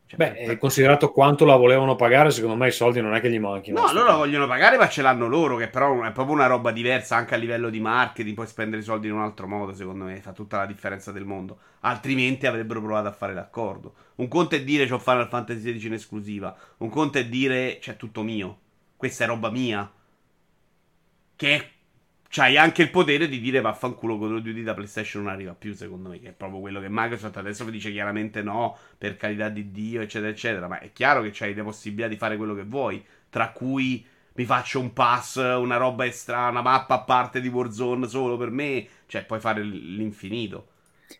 Cioè, 0.07 0.17
Beh, 0.17 0.45
per... 0.45 0.57
considerato 0.57 1.11
quanto 1.11 1.43
la 1.43 1.57
volevano 1.57 1.97
pagare, 1.97 2.31
secondo 2.31 2.55
me 2.55 2.69
i 2.69 2.71
soldi 2.71 3.01
non 3.01 3.13
è 3.13 3.19
che 3.19 3.29
gli 3.29 3.39
manchino. 3.39 3.81
No, 3.81 3.91
loro 3.91 4.07
la 4.07 4.15
vogliono 4.15 4.47
pagare, 4.47 4.77
ma 4.77 4.87
ce 4.87 5.01
l'hanno 5.01 5.27
loro, 5.27 5.57
che 5.57 5.67
però 5.67 6.01
è 6.01 6.11
proprio 6.13 6.33
una 6.33 6.47
roba 6.47 6.71
diversa 6.71 7.17
anche 7.17 7.35
a 7.35 7.37
livello 7.37 7.69
di 7.69 7.81
marketing, 7.81 8.33
puoi 8.33 8.47
spendere 8.47 8.81
i 8.81 8.85
soldi 8.85 9.07
in 9.07 9.13
un 9.13 9.21
altro 9.21 9.47
modo, 9.47 9.73
secondo 9.73 10.05
me, 10.05 10.21
fa 10.21 10.31
tutta 10.31 10.57
la 10.57 10.65
differenza 10.65 11.11
del 11.11 11.25
mondo. 11.25 11.59
Altrimenti 11.81 12.47
avrebbero 12.47 12.81
provato 12.81 13.09
a 13.09 13.11
fare 13.11 13.33
l'accordo. 13.33 13.95
Un 14.15 14.29
conto 14.29 14.55
è 14.55 14.63
dire 14.63 14.87
c'ho 14.87 14.97
Final 14.97 15.27
Fantasy 15.27 15.73
XVI 15.73 15.87
in 15.87 15.93
esclusiva, 15.93 16.55
un 16.77 16.89
conto 16.89 17.17
è 17.17 17.25
dire 17.25 17.77
c'è 17.81 17.97
tutto 17.97 18.23
mio. 18.23 18.59
Questa 18.95 19.25
è 19.25 19.27
roba 19.27 19.49
mia. 19.49 19.91
Che 21.35 21.55
è 21.55 21.69
c'hai 22.37 22.55
anche 22.55 22.83
il 22.83 22.91
potere 22.91 23.27
di 23.27 23.39
dire 23.39 23.61
vaffanculo 23.61 24.19
Call 24.19 24.35
of 24.35 24.41
Duty 24.41 24.61
da 24.61 24.75
PlayStation 24.75 25.23
non 25.23 25.31
arriva 25.31 25.55
più, 25.55 25.73
secondo 25.73 26.09
me, 26.09 26.19
che 26.19 26.29
è 26.29 26.33
proprio 26.33 26.59
quello 26.59 26.79
che 26.79 26.85
Microsoft 26.87 27.35
adesso 27.37 27.65
vi 27.65 27.71
dice 27.71 27.91
chiaramente 27.91 28.43
no, 28.43 28.77
per 28.95 29.17
carità 29.17 29.49
di 29.49 29.71
Dio, 29.71 30.01
eccetera, 30.01 30.29
eccetera, 30.29 30.67
ma 30.67 30.77
è 30.77 30.91
chiaro 30.93 31.23
che 31.23 31.31
c'hai 31.33 31.55
le 31.55 31.63
possibilità 31.63 32.07
di 32.07 32.15
fare 32.15 32.37
quello 32.37 32.53
che 32.53 32.63
vuoi, 32.63 33.03
tra 33.29 33.49
cui 33.49 34.05
mi 34.33 34.45
faccio 34.45 34.79
un 34.79 34.93
pass, 34.93 35.37
una 35.37 35.77
roba 35.77 36.05
extra, 36.05 36.49
una 36.49 36.61
mappa 36.61 36.95
a 36.95 37.01
parte 37.01 37.41
di 37.41 37.47
Warzone 37.47 38.07
solo 38.07 38.37
per 38.37 38.51
me, 38.51 38.85
cioè 39.07 39.25
puoi 39.25 39.39
fare 39.39 39.63
l'infinito. 39.63 40.67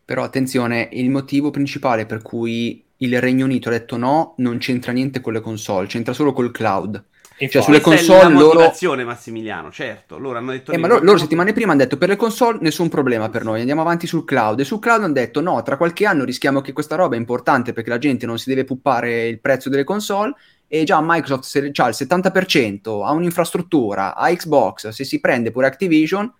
Però 0.05 0.21
attenzione, 0.21 0.89
il 0.91 1.09
motivo 1.09 1.49
principale 1.49 2.05
per 2.05 2.21
cui 2.21 2.83
il 2.97 3.19
Regno 3.19 3.45
Unito 3.45 3.69
ha 3.69 3.71
detto 3.71 3.97
no 3.97 4.35
non 4.37 4.59
c'entra 4.59 4.91
niente 4.91 5.19
con 5.19 5.33
le 5.33 5.39
console, 5.39 5.87
c'entra 5.87 6.13
solo 6.13 6.31
col 6.31 6.51
cloud. 6.51 7.03
Infatti, 7.39 7.49
Cioè, 7.49 7.61
sulle 7.61 7.81
console 7.81 8.33
loro- 8.33 8.45
motivazione, 8.55 9.03
Massimiliano, 9.03 9.71
certo. 9.71 10.17
Loro 10.17 10.39
hanno 10.39 10.51
detto 10.51 10.71
Eh, 10.71 10.77
ma 10.77 10.87
loro, 10.87 11.03
loro 11.03 11.17
settimane 11.19 11.53
prima 11.53 11.71
hanno 11.71 11.81
detto 11.83 11.97
per 11.97 12.09
le 12.09 12.15
console 12.15 12.57
nessun 12.61 12.89
problema 12.89 13.29
per 13.29 13.43
noi, 13.43 13.59
andiamo 13.59 13.81
avanti 13.81 14.07
sul 14.07 14.25
cloud. 14.25 14.59
E 14.59 14.63
sul 14.63 14.79
cloud 14.79 15.03
hanno 15.03 15.13
detto 15.13 15.39
no, 15.39 15.61
tra 15.61 15.77
qualche 15.77 16.05
anno 16.07 16.23
rischiamo 16.23 16.61
che 16.61 16.73
questa 16.73 16.95
roba 16.95 17.15
è 17.15 17.19
importante 17.19 17.73
perché 17.73 17.89
la 17.91 17.99
gente 17.99 18.25
non 18.25 18.39
si 18.39 18.49
deve 18.49 18.63
puppare 18.63 19.27
il 19.27 19.39
prezzo 19.39 19.69
delle 19.69 19.83
console 19.83 20.33
e 20.67 20.83
già 20.83 20.99
Microsoft 21.01 21.43
se 21.43 21.59
ha 21.59 21.87
il 21.87 21.95
70%, 21.95 23.05
ha 23.05 23.11
un'infrastruttura, 23.11 24.15
ha 24.15 24.33
Xbox, 24.33 24.89
se 24.89 25.03
si 25.03 25.19
prende 25.19 25.51
pure 25.51 25.67
Activision, 25.67 26.33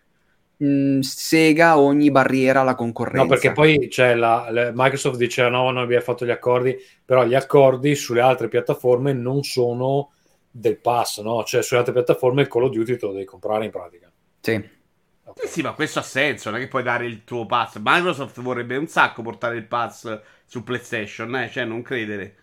mh, 0.57 0.99
sega 0.99 1.77
ogni 1.77 2.09
barriera 2.11 2.61
alla 2.61 2.75
concorrenza. 2.75 3.21
No, 3.21 3.27
perché 3.29 3.51
poi 3.51 3.87
c'è 3.87 4.15
la, 4.15 4.47
la- 4.49 4.71
Microsoft 4.73 5.17
dice 5.17 5.47
no, 5.47 5.69
noi 5.69 5.83
abbiamo 5.83 6.03
fatto 6.03 6.25
gli 6.25 6.31
accordi, 6.31 6.75
però 7.05 7.23
gli 7.23 7.35
accordi 7.35 7.95
sulle 7.95 8.21
altre 8.21 8.47
piattaforme 8.47 9.13
non 9.13 9.43
sono 9.43 10.09
del 10.59 10.77
pass, 10.77 11.21
no? 11.21 11.43
Cioè 11.43 11.61
sulle 11.61 11.79
altre 11.79 11.93
piattaforme 11.93 12.41
il 12.41 12.47
Call 12.47 12.63
of 12.63 12.71
Duty 12.71 12.97
te 12.97 13.05
lo 13.05 13.11
devi 13.13 13.25
comprare 13.25 13.65
in 13.65 13.71
pratica. 13.71 14.11
Sì. 14.41 14.75
Ok. 15.23 15.41
Sì, 15.41 15.47
sì, 15.47 15.61
ma 15.61 15.73
questo 15.73 15.99
ha 15.99 16.03
senso, 16.03 16.49
non 16.49 16.59
è 16.59 16.63
che 16.63 16.69
puoi 16.69 16.83
dare 16.83 17.05
il 17.05 17.23
tuo 17.23 17.45
pass. 17.45 17.79
Microsoft 17.81 18.41
vorrebbe 18.41 18.77
un 18.77 18.87
sacco 18.87 19.21
portare 19.21 19.57
il 19.57 19.65
pass 19.65 20.21
su 20.45 20.63
PlayStation, 20.63 21.35
eh? 21.35 21.49
cioè 21.49 21.65
non 21.65 21.81
credere. 21.81 22.35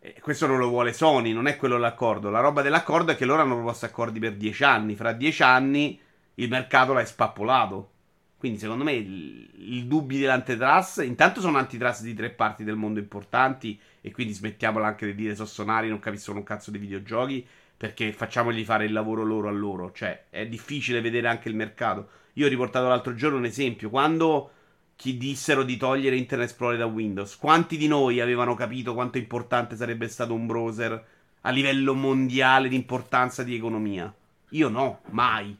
E 0.00 0.20
questo 0.20 0.46
non 0.46 0.58
lo 0.58 0.68
vuole 0.68 0.92
Sony, 0.92 1.32
non 1.32 1.46
è 1.46 1.56
quello 1.56 1.76
l'accordo. 1.76 2.30
La 2.30 2.40
roba 2.40 2.62
dell'accordo 2.62 3.12
è 3.12 3.16
che 3.16 3.24
loro 3.24 3.42
hanno 3.42 3.56
proposto 3.56 3.84
accordi 3.84 4.20
per 4.20 4.34
10 4.36 4.64
anni. 4.64 4.94
Fra 4.94 5.12
10 5.12 5.42
anni 5.42 6.00
il 6.34 6.48
mercato 6.48 6.92
l'ha 6.92 7.04
spappolato. 7.04 7.90
Quindi 8.38 8.58
secondo 8.58 8.84
me 8.84 8.92
il, 8.92 9.50
il 9.56 9.86
dubbi 9.86 10.20
dell'antitrust, 10.20 11.02
intanto 11.02 11.40
sono 11.40 11.58
antitrust 11.58 12.02
di 12.02 12.14
tre 12.14 12.30
parti 12.30 12.62
del 12.62 12.76
mondo 12.76 13.00
importanti 13.00 13.78
e 14.08 14.12
quindi 14.12 14.32
smettiamola 14.32 14.86
anche 14.86 15.06
di 15.06 15.14
dire 15.14 15.34
sossonari, 15.34 15.88
non 15.88 16.00
capiscono 16.00 16.38
un 16.38 16.44
cazzo 16.44 16.70
di 16.70 16.78
videogiochi 16.78 17.46
perché 17.76 18.12
facciamogli 18.12 18.64
fare 18.64 18.86
il 18.86 18.92
lavoro 18.92 19.22
loro 19.22 19.48
a 19.48 19.52
loro. 19.52 19.92
Cioè, 19.92 20.24
è 20.30 20.46
difficile 20.46 21.00
vedere 21.00 21.28
anche 21.28 21.48
il 21.48 21.54
mercato. 21.54 22.08
Io 22.34 22.46
ho 22.46 22.48
riportato 22.48 22.88
l'altro 22.88 23.14
giorno 23.14 23.38
un 23.38 23.44
esempio. 23.44 23.88
Quando 23.90 24.50
chi 24.96 25.16
dissero 25.16 25.62
di 25.62 25.76
togliere 25.76 26.16
Internet 26.16 26.48
Explorer 26.48 26.78
da 26.78 26.86
Windows, 26.86 27.36
quanti 27.36 27.76
di 27.76 27.86
noi 27.86 28.20
avevano 28.20 28.54
capito 28.54 28.94
quanto 28.94 29.18
importante 29.18 29.76
sarebbe 29.76 30.08
stato 30.08 30.34
un 30.34 30.46
browser 30.46 31.06
a 31.42 31.50
livello 31.50 31.94
mondiale 31.94 32.68
di 32.68 32.74
importanza 32.74 33.44
di 33.44 33.54
economia? 33.54 34.12
Io 34.50 34.68
no, 34.68 35.00
mai. 35.10 35.56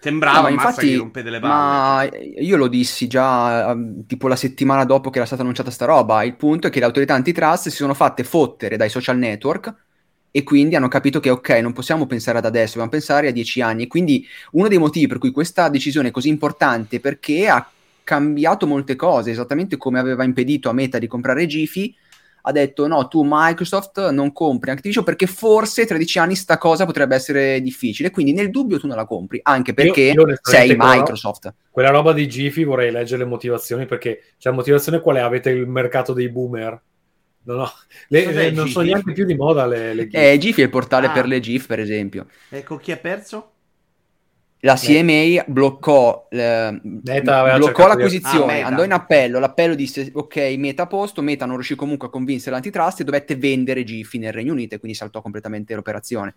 Sembrava, 0.00 0.48
No, 0.48 0.54
ma 0.54 0.62
infatti, 0.62 0.86
che 0.90 0.96
rompete 0.96 1.30
le 1.30 1.40
palle. 1.40 1.52
ma 1.52 2.08
io 2.38 2.56
lo 2.56 2.68
dissi 2.68 3.06
già 3.08 3.70
ehm, 3.70 4.06
tipo 4.06 4.28
la 4.28 4.36
settimana 4.36 4.84
dopo 4.84 5.10
che 5.10 5.18
era 5.18 5.26
stata 5.26 5.42
annunciata 5.42 5.70
sta 5.70 5.86
roba. 5.86 6.22
Il 6.22 6.36
punto 6.36 6.68
è 6.68 6.70
che 6.70 6.78
le 6.78 6.84
autorità 6.86 7.14
antitrust 7.14 7.64
si 7.64 7.76
sono 7.76 7.94
fatte 7.94 8.22
fottere 8.24 8.76
dai 8.76 8.88
social 8.90 9.18
network 9.18 9.74
e 10.30 10.42
quindi 10.44 10.76
hanno 10.76 10.88
capito 10.88 11.18
che 11.20 11.30
ok, 11.30 11.48
non 11.62 11.72
possiamo 11.72 12.06
pensare 12.06 12.38
ad 12.38 12.44
adesso, 12.44 12.72
dobbiamo 12.74 12.90
pensare 12.90 13.28
a 13.28 13.32
dieci 13.32 13.60
anni. 13.60 13.84
E 13.84 13.86
quindi 13.88 14.26
uno 14.52 14.68
dei 14.68 14.78
motivi 14.78 15.06
per 15.08 15.18
cui 15.18 15.30
questa 15.32 15.68
decisione 15.68 16.08
è 16.08 16.10
così 16.12 16.28
importante 16.28 17.00
perché 17.00 17.48
ha 17.48 17.68
cambiato 18.04 18.66
molte 18.66 18.94
cose, 18.96 19.30
esattamente 19.32 19.76
come 19.76 19.98
aveva 19.98 20.22
impedito 20.24 20.68
a 20.68 20.72
Meta 20.72 20.98
di 20.98 21.06
comprare 21.08 21.46
Gifi. 21.46 21.94
Ha 22.48 22.52
detto 22.52 22.86
no, 22.86 23.08
tu 23.08 23.20
Microsoft 23.26 24.08
non 24.08 24.32
compri 24.32 24.70
Activision 24.70 25.04
perché 25.04 25.26
forse 25.26 25.84
tra 25.84 25.98
dieci 25.98 26.18
anni 26.18 26.34
sta 26.34 26.56
cosa 26.56 26.86
potrebbe 26.86 27.14
essere 27.14 27.60
difficile. 27.60 28.10
Quindi 28.10 28.32
nel 28.32 28.48
dubbio 28.48 28.78
tu 28.78 28.86
non 28.86 28.96
la 28.96 29.04
compri, 29.04 29.38
anche 29.42 29.74
perché 29.74 30.00
io 30.00 30.22
onestamente 30.22 30.68
sei 30.72 30.76
quella- 30.78 30.94
Microsoft. 30.96 31.54
Quella 31.70 31.90
roba 31.90 32.14
di 32.14 32.26
Gifi 32.26 32.64
vorrei 32.64 32.90
leggere 32.90 33.24
le 33.24 33.28
motivazioni 33.28 33.84
perché 33.84 34.22
cioè, 34.38 34.50
la 34.52 34.58
motivazione 34.58 35.00
qual 35.00 35.16
è? 35.16 35.20
Avete 35.20 35.50
il 35.50 35.66
mercato 35.66 36.14
dei 36.14 36.30
boomer? 36.30 36.80
No, 37.42 37.54
no, 37.54 37.70
le- 38.08 38.32
le- 38.32 38.50
non 38.50 38.66
sono 38.68 38.86
neanche 38.86 39.12
più 39.12 39.26
di 39.26 39.34
moda 39.34 39.66
le, 39.66 39.92
le 39.92 40.08
GIF. 40.08 40.18
Eh, 40.18 40.38
Gifi 40.38 40.60
è 40.62 40.64
il 40.64 40.70
portale 40.70 41.06
Ah. 41.08 41.12
per 41.12 41.26
le 41.26 41.40
GIF, 41.40 41.66
per 41.66 41.80
esempio. 41.80 42.28
Ecco 42.48 42.76
chi 42.78 42.92
ha 42.92 42.96
perso? 42.96 43.52
La 44.62 44.74
CMA 44.76 45.44
bloccò, 45.46 46.26
eh, 46.30 46.80
Meta 46.82 47.54
bloccò 47.54 47.82
di- 47.84 47.88
l'acquisizione, 47.88 48.62
Ah, 48.62 48.66
andò 48.66 48.82
in 48.82 48.92
appello, 48.92 49.38
l'appello 49.38 49.76
disse 49.76 50.10
ok, 50.12 50.36
Meta 50.56 50.82
a 50.82 50.86
posto, 50.86 51.22
Meta 51.22 51.46
non 51.46 51.54
riuscì 51.54 51.76
comunque 51.76 52.08
a 52.08 52.10
convincere 52.10 52.50
l'antitrust 52.52 53.00
e 53.00 53.04
dovette 53.04 53.36
vendere 53.36 53.84
Gifi 53.84 54.18
nel 54.18 54.32
Regno 54.32 54.52
Unito 54.52 54.74
e 54.74 54.78
quindi 54.80 54.96
saltò 54.98 55.22
completamente 55.22 55.74
l'operazione. 55.76 56.34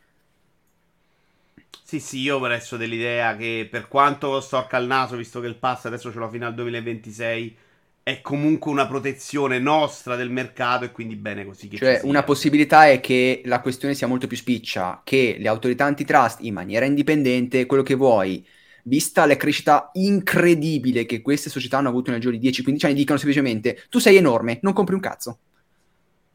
Sì, 1.84 2.00
sì, 2.00 2.20
io 2.20 2.46
resto 2.48 2.78
dell'idea 2.78 3.36
che 3.36 3.68
per 3.70 3.88
quanto 3.90 4.40
storca 4.40 4.78
il 4.78 4.88
naso, 4.88 5.18
visto 5.18 5.42
che 5.42 5.48
il 5.48 5.56
pass 5.56 5.86
adesso 5.86 6.12
ce 6.12 6.20
l'ho 6.20 6.30
fino 6.30 6.46
al 6.46 6.54
2026, 6.54 7.58
è 8.04 8.22
comunque 8.22 8.72
una 8.72 8.88
protezione 8.88 9.60
nostra 9.60 10.16
del 10.16 10.32
mercato 10.32 10.86
e 10.86 10.92
quindi 10.92 11.16
bene 11.16 11.46
così. 11.46 11.70
Cioè, 11.76 12.02
una 12.04 12.24
possibilità 12.24 12.88
è 12.88 13.00
che 13.00 13.42
la 13.46 13.62
questione 13.62 13.94
sia 13.94 14.08
molto 14.08 14.28
più 14.28 14.38
spiccia, 14.38 15.02
che 15.04 15.36
le 15.40 15.48
autorità 15.48 15.86
antitrust 15.86 16.40
in 16.42 16.54
maniera 16.54 16.86
indipendente, 16.86 17.66
quello 17.68 17.84
che 17.84 17.96
vuoi, 17.96 18.46
vista 18.84 19.26
la 19.28 19.38
crescita 19.38 19.92
incredibile 19.94 21.06
che 21.06 21.22
queste 21.22 21.52
società 21.52 21.78
hanno 21.78 21.90
avuto 21.90 22.10
nel 22.10 22.20
giro 22.20 22.36
di 22.36 22.50
10-15 22.50 22.86
anni, 22.86 22.96
dicano 22.96 23.20
semplicemente 23.20 23.84
tu 23.90 24.00
sei 24.00 24.18
enorme, 24.18 24.58
non 24.64 24.74
compri 24.74 24.96
un 24.96 25.02
cazzo. 25.02 25.38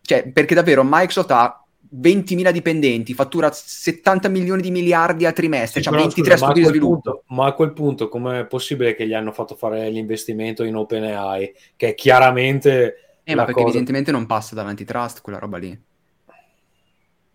Cioè, 0.02 0.30
perché 0.30 0.54
davvero 0.54 0.82
Microsoft 0.84 1.30
ha 1.32 1.65
20.000 1.90 2.50
dipendenti, 2.52 3.14
fattura 3.14 3.50
70 3.52 4.28
milioni 4.28 4.62
di 4.62 4.70
miliardi 4.70 5.26
al 5.26 5.32
trimestre, 5.32 5.82
Sì, 5.82 5.88
però, 5.88 6.02
23 6.02 6.36
scusa, 6.36 6.36
ma, 6.36 6.48
a 6.48 6.54
studi 6.54 6.60
di 6.60 6.66
quel 6.66 6.74
sviluppo. 6.74 7.10
punto, 7.10 7.24
ma 7.28 7.46
a 7.46 7.52
quel 7.52 7.72
punto 7.72 8.08
com'è 8.08 8.46
possibile 8.46 8.94
che 8.94 9.06
gli 9.06 9.14
hanno 9.14 9.32
fatto 9.32 9.54
fare 9.56 9.88
l'investimento 9.90 10.64
in 10.64 10.74
OpenAI 10.76 11.54
che 11.76 11.88
è 11.90 11.94
chiaramente 11.94 13.18
Eh, 13.24 13.34
ma 13.34 13.44
perché 13.44 13.62
cosa- 13.62 13.64
evidentemente 13.64 14.10
non 14.12 14.26
passa 14.26 14.54
dall'antitrust 14.54 15.20
quella 15.22 15.38
roba 15.38 15.58
lì. 15.58 15.78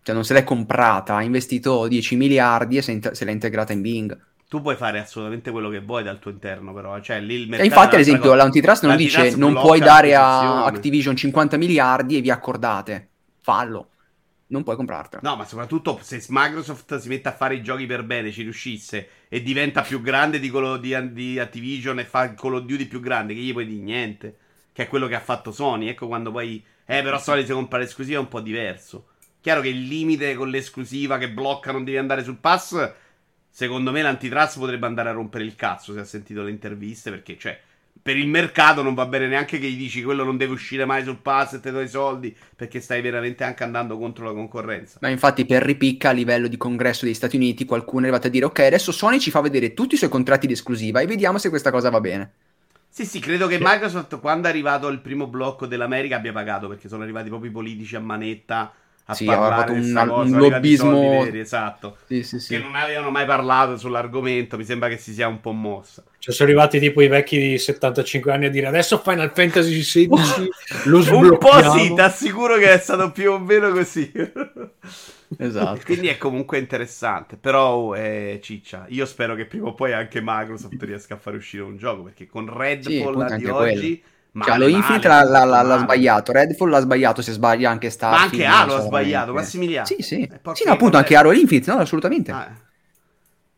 Cioè, 0.04 0.14
non 0.14 0.24
se 0.24 0.34
l'è 0.34 0.42
comprata, 0.42 1.14
ha 1.16 1.22
investito 1.22 1.86
10 1.86 2.16
miliardi 2.16 2.76
e 2.76 2.82
se, 2.82 2.98
se 3.12 3.24
l'ha 3.24 3.30
integrata 3.30 3.72
in 3.72 3.82
Bing. 3.82 4.20
Tu 4.48 4.60
puoi 4.60 4.76
fare 4.76 4.98
assolutamente 4.98 5.50
quello 5.50 5.70
che 5.70 5.80
vuoi 5.80 6.02
dal 6.02 6.18
tuo 6.18 6.30
interno, 6.30 6.74
però. 6.74 7.00
Cioè, 7.00 7.20
lì 7.20 7.34
il 7.34 7.42
E 7.44 7.46
mercato 7.46 7.68
infatti, 7.68 7.94
è 7.94 7.94
ad 7.94 8.00
esempio, 8.00 8.32
un'altra 8.32 8.44
l'antitrust 8.44 8.82
non 8.82 8.90
L'antitrust 8.92 9.24
dice 9.26 9.38
non 9.38 9.54
puoi 9.54 9.78
dare 9.80 10.14
a. 10.14 10.64
Activision 10.64 11.16
50 11.16 11.56
miliardi 11.56 12.16
e 12.16 12.20
vi 12.20 12.30
accordate. 12.30 13.08
Fallo. 13.40 13.88
Non 14.52 14.64
puoi 14.64 14.76
comprartela. 14.76 15.22
No, 15.24 15.36
ma 15.36 15.46
soprattutto 15.46 15.98
se 16.02 16.22
Microsoft 16.28 16.98
si 16.98 17.08
mette 17.08 17.30
a 17.30 17.32
fare 17.32 17.54
i 17.54 17.62
giochi 17.62 17.86
per 17.86 18.04
bene, 18.04 18.30
ci 18.30 18.42
riuscisse 18.42 19.08
e 19.28 19.42
diventa 19.42 19.80
più 19.80 20.02
grande 20.02 20.38
di 20.38 20.50
quello 20.50 20.76
di, 20.76 20.94
di 21.12 21.38
Activision 21.38 21.98
e 21.98 22.04
fa 22.04 22.24
il 22.24 22.34
Call 22.34 22.56
of 22.56 22.64
Duty 22.64 22.84
più 22.84 23.00
grande, 23.00 23.32
che 23.32 23.40
gli 23.40 23.52
puoi 23.52 23.66
dire 23.66 23.82
niente. 23.82 24.36
Che 24.70 24.82
è 24.82 24.88
quello 24.88 25.06
che 25.06 25.14
ha 25.14 25.20
fatto 25.20 25.52
Sony. 25.52 25.88
Ecco 25.88 26.06
quando 26.06 26.30
poi. 26.30 26.62
Eh, 26.84 27.02
però 27.02 27.18
Sony 27.18 27.46
si 27.46 27.52
compra 27.52 27.78
l'esclusiva 27.78 28.18
è 28.18 28.20
un 28.20 28.28
po' 28.28 28.40
diverso. 28.40 29.06
Chiaro 29.40 29.62
che 29.62 29.68
il 29.68 29.86
limite 29.86 30.34
con 30.34 30.50
l'esclusiva 30.50 31.16
che 31.16 31.30
blocca 31.30 31.72
non 31.72 31.84
devi 31.84 31.96
andare 31.96 32.22
sul 32.22 32.36
pass. 32.36 32.92
Secondo 33.48 33.90
me 33.90 34.02
l'antitrust 34.02 34.58
potrebbe 34.58 34.84
andare 34.84 35.08
a 35.08 35.12
rompere 35.12 35.44
il 35.44 35.54
cazzo 35.54 35.94
se 35.94 36.00
ha 36.00 36.04
sentito 36.04 36.42
le 36.42 36.50
interviste. 36.50 37.08
Perché, 37.08 37.38
cioè, 37.38 37.58
per 38.02 38.16
il 38.16 38.26
mercato 38.26 38.82
non 38.82 38.94
va 38.94 39.06
bene 39.06 39.28
neanche 39.28 39.60
che 39.60 39.70
gli 39.70 39.76
dici 39.76 40.02
quello 40.02 40.24
non 40.24 40.36
deve 40.36 40.52
uscire 40.52 40.84
mai 40.84 41.04
sul 41.04 41.18
pass 41.18 41.52
e 41.54 41.60
te 41.60 41.70
do 41.70 41.80
i 41.80 41.88
soldi. 41.88 42.34
Perché 42.56 42.80
stai 42.80 43.00
veramente 43.00 43.44
anche 43.44 43.62
andando 43.62 43.96
contro 43.96 44.24
la 44.24 44.32
concorrenza. 44.32 44.98
Ma 45.00 45.08
infatti, 45.08 45.46
per 45.46 45.62
ripicca 45.62 46.08
a 46.08 46.12
livello 46.12 46.48
di 46.48 46.56
congresso 46.56 47.04
degli 47.04 47.14
Stati 47.14 47.36
Uniti, 47.36 47.64
qualcuno 47.64 48.00
è 48.00 48.08
arrivato 48.08 48.26
a 48.26 48.30
dire: 48.30 48.44
Ok, 48.46 48.58
adesso 48.60 48.90
Sony 48.90 49.20
ci 49.20 49.30
fa 49.30 49.40
vedere 49.40 49.72
tutti 49.72 49.94
i 49.94 49.98
suoi 49.98 50.10
contratti 50.10 50.48
di 50.48 50.54
esclusiva 50.54 51.00
e 51.00 51.06
vediamo 51.06 51.38
se 51.38 51.48
questa 51.48 51.70
cosa 51.70 51.90
va 51.90 52.00
bene. 52.00 52.32
Sì, 52.88 53.06
sì, 53.06 53.20
credo 53.20 53.46
che 53.46 53.56
Microsoft, 53.58 54.20
quando 54.20 54.48
è 54.48 54.50
arrivato 54.50 54.88
il 54.88 55.00
primo 55.00 55.26
blocco 55.26 55.66
dell'America, 55.66 56.16
abbia 56.16 56.32
pagato 56.32 56.68
perché 56.68 56.88
sono 56.88 57.02
arrivati 57.02 57.28
proprio 57.28 57.50
i 57.50 57.54
politici 57.54 57.96
a 57.96 58.00
manetta 58.00 58.70
a 59.06 59.14
Sì, 59.14 59.26
aveva 59.26 59.48
parlare 59.48 59.60
fatto 59.60 59.72
di 59.74 59.90
un- 59.90 59.94
cosa, 60.06 60.12
un 60.22 60.38
lobbismo- 60.38 61.00
veri, 61.22 61.40
esatto. 61.40 61.96
Sì, 62.06 62.22
sì, 62.22 62.38
sì. 62.40 62.54
Che 62.54 62.62
non 62.62 62.74
avevano 62.74 63.10
mai 63.10 63.26
parlato 63.26 63.76
sull'argomento. 63.76 64.56
Mi 64.56 64.64
sembra 64.64 64.88
che 64.88 64.96
si 64.96 65.12
sia 65.12 65.28
un 65.28 65.40
po' 65.40 65.52
mossa. 65.52 66.02
Cioè, 66.18 66.32
sono 66.32 66.48
arrivati 66.48 66.78
tipo 66.78 67.02
i 67.02 67.08
vecchi 67.08 67.38
di 67.38 67.58
75 67.58 68.30
anni 68.32 68.46
a 68.46 68.50
dire 68.50 68.66
adesso 68.68 68.98
Final 68.98 69.32
Fantasy 69.34 69.80
XVI 69.80 70.08
lo 70.86 70.96
Un 70.96 71.02
sblocchiamo. 71.02 71.36
po' 71.38 71.70
sì, 71.78 71.92
ti 71.94 72.00
assicuro 72.00 72.56
che 72.58 72.72
è 72.72 72.78
stato 72.78 73.10
più 73.10 73.32
o 73.32 73.38
meno 73.38 73.70
così. 73.72 74.10
Esatto. 75.38 75.80
Quindi 75.84 76.08
è 76.08 76.18
comunque 76.18 76.58
interessante. 76.58 77.36
Però 77.36 77.74
oh, 77.74 77.94
è 77.94 78.38
ciccia. 78.42 78.84
Io 78.88 79.06
spero 79.06 79.34
che 79.34 79.46
prima 79.46 79.68
o 79.68 79.74
poi 79.74 79.92
anche 79.92 80.20
Microsoft 80.22 80.80
riesca 80.82 81.14
a 81.14 81.16
fare 81.16 81.36
uscire 81.38 81.62
un 81.62 81.76
gioco. 81.76 82.02
Perché 82.04 82.26
con 82.26 82.46
Sì, 82.46 82.58
Redfall 82.58 83.06
appunto, 83.08 83.24
di 83.24 83.32
anche 83.32 84.02
oggi. 84.32 84.44
Cioè, 84.44 84.58
lo 84.58 84.66
Infinite 84.68 85.08
male, 85.08 85.30
l'ha, 85.30 85.44
l'ha- 85.44 85.62
l'ha 85.62 85.78
sbagliato, 85.78 86.32
Redfall 86.32 86.68
l'ha 86.70 86.80
sbagliato, 86.80 87.22
se 87.22 87.32
sbaglia 87.32 87.70
anche 87.70 87.86
Ma 87.86 87.92
Starfield. 87.92 88.32
anche 88.32 88.46
non 88.46 88.54
Halo 88.60 88.74
ha 88.76 88.80
sbagliato. 88.80 89.32
Massimiliano. 89.32 89.86
Sì, 89.86 89.96
sì. 90.00 90.22
Eh, 90.22 90.40
Sì, 90.54 90.64
no, 90.64 90.72
appunto, 90.72 90.96
anche 90.96 91.16
Halo 91.16 91.32
Infinite, 91.32 91.70
no, 91.72 91.78
assolutamente. 91.78 92.30
Ah, 92.32 92.46
eh. 92.50 92.70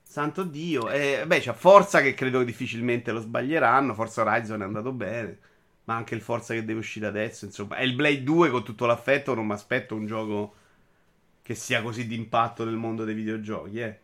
Santo 0.02 0.44
Dio. 0.44 0.88
Eh, 0.90 1.24
beh, 1.26 1.40
c'è 1.40 1.52
Forza 1.52 2.00
che 2.00 2.14
credo 2.14 2.38
che 2.40 2.44
difficilmente 2.44 3.10
lo 3.12 3.20
sbaglieranno. 3.20 3.94
Forza 3.94 4.22
Horizon 4.22 4.62
è 4.62 4.64
andato 4.64 4.92
bene. 4.92 5.38
Ma 5.84 5.96
anche 5.96 6.14
il 6.14 6.20
Forza 6.22 6.54
che 6.54 6.64
deve 6.64 6.78
uscire 6.80 7.06
adesso. 7.06 7.44
Insomma, 7.44 7.76
è 7.76 7.82
il 7.82 7.94
Blade 7.94 8.22
2 8.22 8.50
con 8.50 8.62
tutto 8.64 8.86
l'affetto. 8.86 9.34
Non 9.34 9.46
mi 9.46 9.52
aspetto 9.52 9.94
un 9.94 10.06
gioco 10.06 10.54
che 11.42 11.54
sia 11.54 11.82
così 11.82 12.06
d'impatto 12.06 12.64
nel 12.64 12.76
mondo 12.76 13.04
dei 13.04 13.14
videogiochi. 13.14 13.80
Eh. 13.80 13.98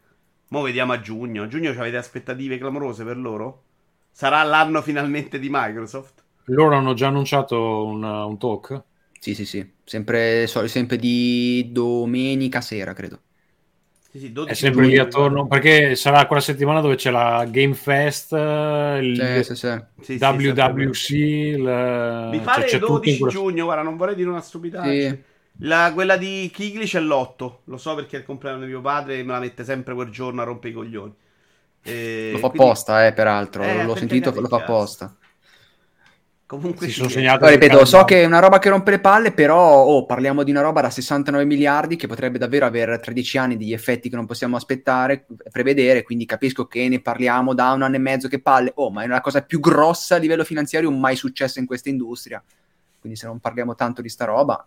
Mo 0.49 0.63
vediamo 0.63 0.93
a 0.93 1.01
giugno. 1.01 1.45
A 1.45 1.49
giugno 1.49 1.71
avete 1.71 1.97
aspettative 1.97 2.59
clamorose 2.59 3.05
per 3.05 3.17
loro? 3.17 3.63
Sarà 4.11 4.43
l'anno 4.43 4.83
finalmente 4.83 5.39
di 5.39 5.49
Microsoft? 5.51 6.23
Loro 6.45 6.75
hanno 6.77 6.95
già 6.95 7.09
annunciato 7.09 7.85
un, 7.85 8.03
un 8.03 8.39
talk. 8.39 8.83
Sì, 9.19 9.35
sì, 9.35 9.45
sì. 9.45 9.69
Sempre, 9.85 10.47
so- 10.47 10.67
sempre 10.67 10.97
di 10.97 11.69
domenica 11.71 12.61
sera, 12.61 12.93
credo. 12.93 13.21
Sì, 14.11 14.19
sì, 14.19 14.33
12 14.33 14.53
È 14.53 14.57
sempre 14.57 14.87
lì 14.87 14.99
attorno, 14.99 15.47
perché 15.47 15.95
sarà 15.95 16.27
quella 16.27 16.43
settimana 16.43 16.81
dove 16.81 16.97
c'è 16.97 17.11
la 17.11 17.47
Game 17.49 17.75
Fest, 17.75 18.33
eh, 18.33 18.99
il 19.03 19.43
Sì, 19.45 19.55
sì, 19.55 19.55
sì. 19.55 19.83
Sì, 20.01 20.19
sì, 20.19 20.25
WWC, 20.25 21.11
il, 21.11 21.61
Mi 22.31 22.37
cioè, 22.39 22.45
pare 22.45 22.65
c'è 22.65 22.79
tutto 22.81 22.93
in 22.95 22.99
12 23.03 23.19
quello- 23.19 23.33
giugno, 23.33 23.65
guarda, 23.67 23.83
non 23.85 23.97
vorrei 23.97 24.17
dire 24.17 24.29
una 24.29 24.41
stupidaggine. 24.41 25.09
Sì. 25.11 25.23
La- 25.67 25.93
quella 25.95 26.17
di 26.17 26.51
Kigli 26.53 26.85
c'è 26.87 26.99
l'8, 27.01 27.59
lo 27.65 27.77
so 27.77 27.95
perché 27.95 28.17
è 28.17 28.19
il 28.21 28.25
compleanno 28.25 28.61
di 28.61 28.67
mio 28.67 28.81
padre 28.81 29.19
e 29.19 29.23
me 29.23 29.33
la 29.33 29.39
mette 29.41 29.63
sempre 29.63 29.95
quel 29.95 30.09
giorno 30.11 30.41
a 30.41 30.45
rompere 30.45 30.73
i 30.73 30.77
coglioni. 30.77 31.15
E 31.83 32.31
Lo 32.33 32.39
fa 32.39 32.49
quindi- 32.49 32.67
apposta, 32.67 33.07
eh, 33.07 33.13
peraltro. 33.13 33.63
Eh, 33.63 33.85
L'ho 33.85 33.95
sentito, 33.95 34.31
lo 34.31 34.49
fa 34.49 34.59
cazzo. 34.59 34.73
apposta. 34.73 35.17
Comunque 36.51 36.87
Si 36.87 36.95
sì, 36.95 36.99
sono 36.99 37.09
eh. 37.11 37.13
segnato 37.13 37.47
ripeto, 37.47 37.85
so 37.85 38.03
che 38.03 38.23
è 38.23 38.25
una 38.25 38.41
roba 38.41 38.59
che 38.59 38.71
rompe 38.71 38.91
le 38.91 38.99
palle, 38.99 39.31
però 39.31 39.85
oh, 39.85 40.05
parliamo 40.05 40.43
di 40.43 40.51
una 40.51 40.63
roba 40.63 40.81
da 40.81 40.91
69 40.91 41.45
miliardi 41.45 41.95
che 41.95 42.09
potrebbe 42.09 42.39
davvero 42.39 42.67
avere 42.67 42.99
tra 42.99 43.13
10 43.13 43.39
anni 43.39 43.57
degli 43.57 43.73
effetti 43.73 44.09
che 44.09 44.17
non 44.17 44.27
possiamo 44.27 44.57
aspettare, 44.57 45.27
prevedere, 45.49 46.03
quindi 46.03 46.27
capisco 46.27 46.67
che 46.67 46.89
ne 46.89 46.99
parliamo 47.01 47.55
da 47.55 47.71
un 47.71 47.83
anno 47.83 47.95
e 47.95 48.01
mezzo 48.01 48.27
che 48.27 48.41
palle, 48.41 48.73
oh, 48.75 48.91
ma 48.91 49.05
è 49.05 49.07
la 49.07 49.21
cosa 49.21 49.43
più 49.43 49.61
grossa 49.61 50.17
a 50.17 50.19
livello 50.19 50.43
finanziario 50.43 50.91
mai 50.91 51.15
successa 51.15 51.61
in 51.61 51.67
questa 51.67 51.89
industria. 51.89 52.43
Quindi 52.99 53.17
se 53.17 53.29
non 53.29 53.39
parliamo 53.39 53.77
tanto 53.77 54.03
di 54.03 54.09
sta 54.09 54.25
roba, 54.25 54.67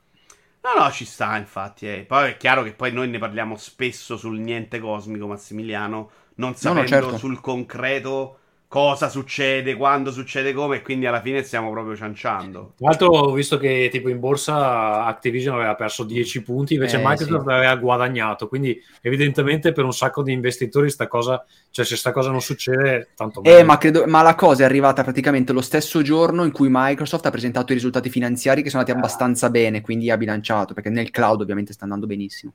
No, 0.61 0.81
no, 0.81 0.89
ci 0.89 1.03
sta, 1.03 1.35
infatti. 1.35 1.89
eh. 1.89 2.05
Poi 2.07 2.29
è 2.29 2.37
chiaro 2.37 2.63
che 2.63 2.71
poi 2.71 2.93
noi 2.93 3.09
ne 3.09 3.17
parliamo 3.17 3.57
spesso 3.57 4.15
sul 4.15 4.39
niente 4.39 4.79
cosmico, 4.79 5.27
Massimiliano, 5.27 6.09
non 6.35 6.55
sapendo 6.55 6.87
certo. 6.87 7.17
sul 7.17 7.41
concreto 7.41 8.37
cosa 8.73 9.07
succede, 9.07 9.75
quando 9.75 10.11
succede, 10.11 10.51
come, 10.51 10.77
e 10.77 10.81
quindi 10.81 11.05
alla 11.05 11.21
fine 11.21 11.43
stiamo 11.43 11.69
proprio 11.69 11.95
cianciando. 11.95 12.73
Tra 12.75 12.87
l'altro 12.87 13.07
ho 13.09 13.31
visto 13.31 13.57
che 13.59 13.87
tipo 13.91 14.09
in 14.09 14.19
borsa 14.19 15.05
Activision 15.05 15.53
aveva 15.53 15.75
perso 15.75 16.03
10 16.03 16.41
punti, 16.41 16.73
invece 16.73 16.97
Eh, 16.97 17.01
Microsoft 17.03 17.45
sì. 17.45 17.51
aveva 17.51 17.75
guadagnato, 17.75 18.47
quindi 18.47 18.75
evidentemente 19.01 19.73
per 19.73 19.83
un 19.85 19.93
sacco 19.93 20.23
di 20.23 20.31
investitori 20.31 20.89
sta 20.89 21.07
cosa, 21.07 21.45
cioè 21.69 21.85
se 21.85 21.95
sta 21.95 22.11
cosa 22.11 22.31
non 22.31 22.41
succede, 22.41 23.11
tanto 23.15 23.41
Eh, 23.41 23.49
meglio. 23.51 23.63
ma, 23.63 23.77
credo, 23.77 24.05
ma 24.07 24.23
la 24.23 24.33
cosa 24.33 24.63
è 24.63 24.65
arrivata 24.65 25.03
praticamente 25.03 25.53
lo 25.53 25.61
stesso 25.61 26.01
giorno 26.01 26.43
in 26.43 26.51
cui 26.51 26.67
Microsoft 26.71 27.25
ha 27.27 27.29
presentato 27.29 27.73
i 27.73 27.75
risultati 27.75 28.09
finanziari 28.09 28.63
che 28.63 28.69
sono 28.69 28.81
andati 28.81 28.97
abbastanza 28.97 29.51
bene, 29.51 29.81
quindi 29.81 30.09
ha 30.09 30.17
bilanciato, 30.17 30.73
perché 30.73 30.89
nel 30.89 31.11
cloud 31.11 31.41
ovviamente 31.41 31.73
sta 31.73 31.83
andando 31.83 32.07
benissimo. 32.07 32.53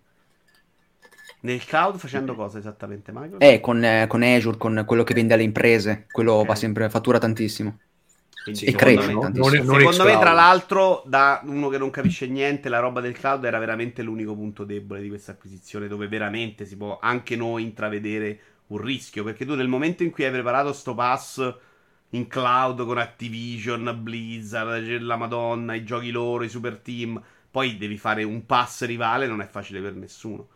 Nel 1.40 1.64
cloud 1.64 1.96
facendo 1.98 2.34
cosa 2.36 2.58
esattamente, 2.58 3.10
Microsoft? 3.12 3.52
Eh, 3.52 3.60
con, 3.60 3.82
eh, 3.84 4.06
con 4.08 4.22
Azure, 4.22 4.56
con 4.56 4.82
quello 4.86 5.04
che 5.04 5.14
vende 5.14 5.34
alle 5.34 5.44
imprese, 5.44 6.08
quello 6.10 6.44
Ok. 6.44 6.44
va 6.44 6.54
sempre, 6.56 6.90
fattura 6.90 7.18
tantissimo. 7.18 7.78
Quindi 8.42 8.64
e 8.64 8.74
cresce 8.74 9.16
me- 9.16 9.18
tantissimo. 9.18 9.62
non 9.64 9.64
non 9.64 9.78
Secondo 9.80 10.04
me, 10.04 10.16
tra 10.16 10.32
l'altro, 10.32 11.02
da 11.06 11.40
uno 11.44 11.68
che 11.68 11.76
non 11.78 11.90
capisce 11.90 12.26
niente, 12.26 12.68
la 12.70 12.78
roba 12.78 13.00
del 13.00 13.12
cloud 13.12 13.44
era 13.44 13.58
veramente 13.58 14.02
l'unico 14.02 14.34
punto 14.34 14.64
debole 14.64 15.02
di 15.02 15.08
questa 15.08 15.32
acquisizione, 15.32 15.88
dove 15.88 16.08
veramente 16.08 16.64
si 16.64 16.76
può 16.76 16.98
anche 17.00 17.36
noi 17.36 17.64
intravedere 17.64 18.40
un 18.68 18.78
rischio. 18.78 19.24
Perché 19.24 19.44
tu, 19.44 19.54
nel 19.54 19.68
momento 19.68 20.02
in 20.02 20.10
cui 20.10 20.24
hai 20.24 20.30
preparato 20.30 20.72
sto 20.72 20.94
pass 20.94 21.54
in 22.10 22.26
cloud 22.26 22.84
con 22.86 22.96
Activision, 22.98 23.98
Blizzard, 24.02 25.00
la 25.00 25.16
Madonna, 25.16 25.74
i 25.74 25.84
giochi 25.84 26.10
loro, 26.10 26.44
i 26.44 26.48
super 26.48 26.78
team, 26.78 27.20
poi 27.50 27.76
devi 27.76 27.98
fare 27.98 28.22
un 28.24 28.46
pass 28.46 28.84
rivale, 28.86 29.26
non 29.26 29.42
è 29.42 29.46
facile 29.46 29.80
per 29.82 29.94
nessuno. 29.94 30.48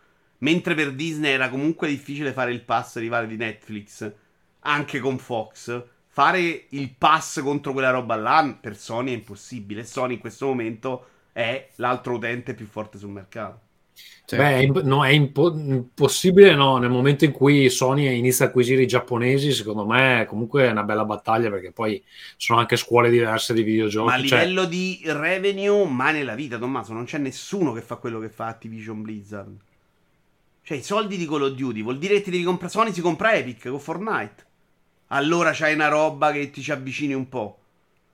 Mentre 0.43 0.75
per 0.75 0.91
Disney 0.91 1.31
era 1.31 1.49
comunque 1.49 1.87
difficile 1.87 2.33
fare 2.33 2.51
il 2.51 2.61
pass 2.61 2.97
rivale 2.97 3.27
di 3.27 3.37
Netflix, 3.37 4.11
anche 4.59 4.99
con 4.99 5.17
Fox. 5.17 5.83
Fare 6.05 6.65
il 6.69 6.93
pass 6.97 7.41
contro 7.41 7.71
quella 7.71 7.91
roba 7.91 8.15
là 8.15 8.57
per 8.59 8.75
Sony 8.75 9.11
è 9.11 9.15
impossibile. 9.15 9.85
Sony 9.85 10.15
in 10.15 10.19
questo 10.19 10.45
momento 10.45 11.05
è 11.31 11.69
l'altro 11.75 12.15
utente 12.15 12.53
più 12.55 12.65
forte 12.65 12.97
sul 12.97 13.09
mercato. 13.09 13.61
Cioè, 14.25 14.37
Beh, 14.37 14.55
è, 14.55 14.57
imp- 14.57 14.81
no, 14.81 15.05
è 15.05 15.09
impo- 15.09 15.53
impossibile 15.53 16.55
no, 16.55 16.77
nel 16.77 16.89
momento 16.89 17.23
in 17.23 17.31
cui 17.31 17.69
Sony 17.69 18.17
inizia 18.17 18.45
a 18.45 18.47
acquisire 18.49 18.81
i 18.81 18.87
giapponesi, 18.87 19.53
secondo 19.53 19.85
me 19.85 20.25
comunque 20.27 20.65
è 20.65 20.71
una 20.71 20.83
bella 20.83 21.05
battaglia 21.05 21.49
perché 21.49 21.71
poi 21.71 22.03
sono 22.35 22.59
anche 22.59 22.75
scuole 22.75 23.09
diverse 23.09 23.53
di 23.53 23.63
videogiochi. 23.63 24.07
Ma 24.07 24.15
a 24.15 24.23
cioè- 24.23 24.39
livello 24.39 24.65
di 24.65 25.01
revenue, 25.05 25.87
mai 25.87 26.13
nella 26.13 26.35
vita, 26.35 26.57
Tommaso, 26.57 26.91
non 26.91 27.05
c'è 27.05 27.17
nessuno 27.17 27.71
che 27.71 27.81
fa 27.81 27.95
quello 27.95 28.19
che 28.19 28.29
fa 28.29 28.47
Activision 28.47 29.01
Blizzard. 29.01 29.57
Cioè, 30.65 30.77
i 30.77 30.81
soldi 30.83 31.17
di 31.17 31.27
Call 31.27 31.41
of 31.41 31.51
Duty 31.55 31.83
vuol 31.83 31.97
dire 31.97 32.15
che 32.15 32.21
ti 32.21 32.31
devi 32.31 32.43
comprare. 32.43 32.71
Sony 32.71 32.93
si 32.93 33.01
compra 33.01 33.33
Epic 33.33 33.67
con 33.67 33.81
Fortnite. 33.81 34.45
Allora 35.07 35.51
c'hai 35.51 35.73
una 35.73 35.89
roba 35.89 36.31
che 36.31 36.49
ti 36.51 36.61
ci 36.61 36.71
avvicini 36.71 37.13
un 37.13 37.27
po'. 37.27 37.59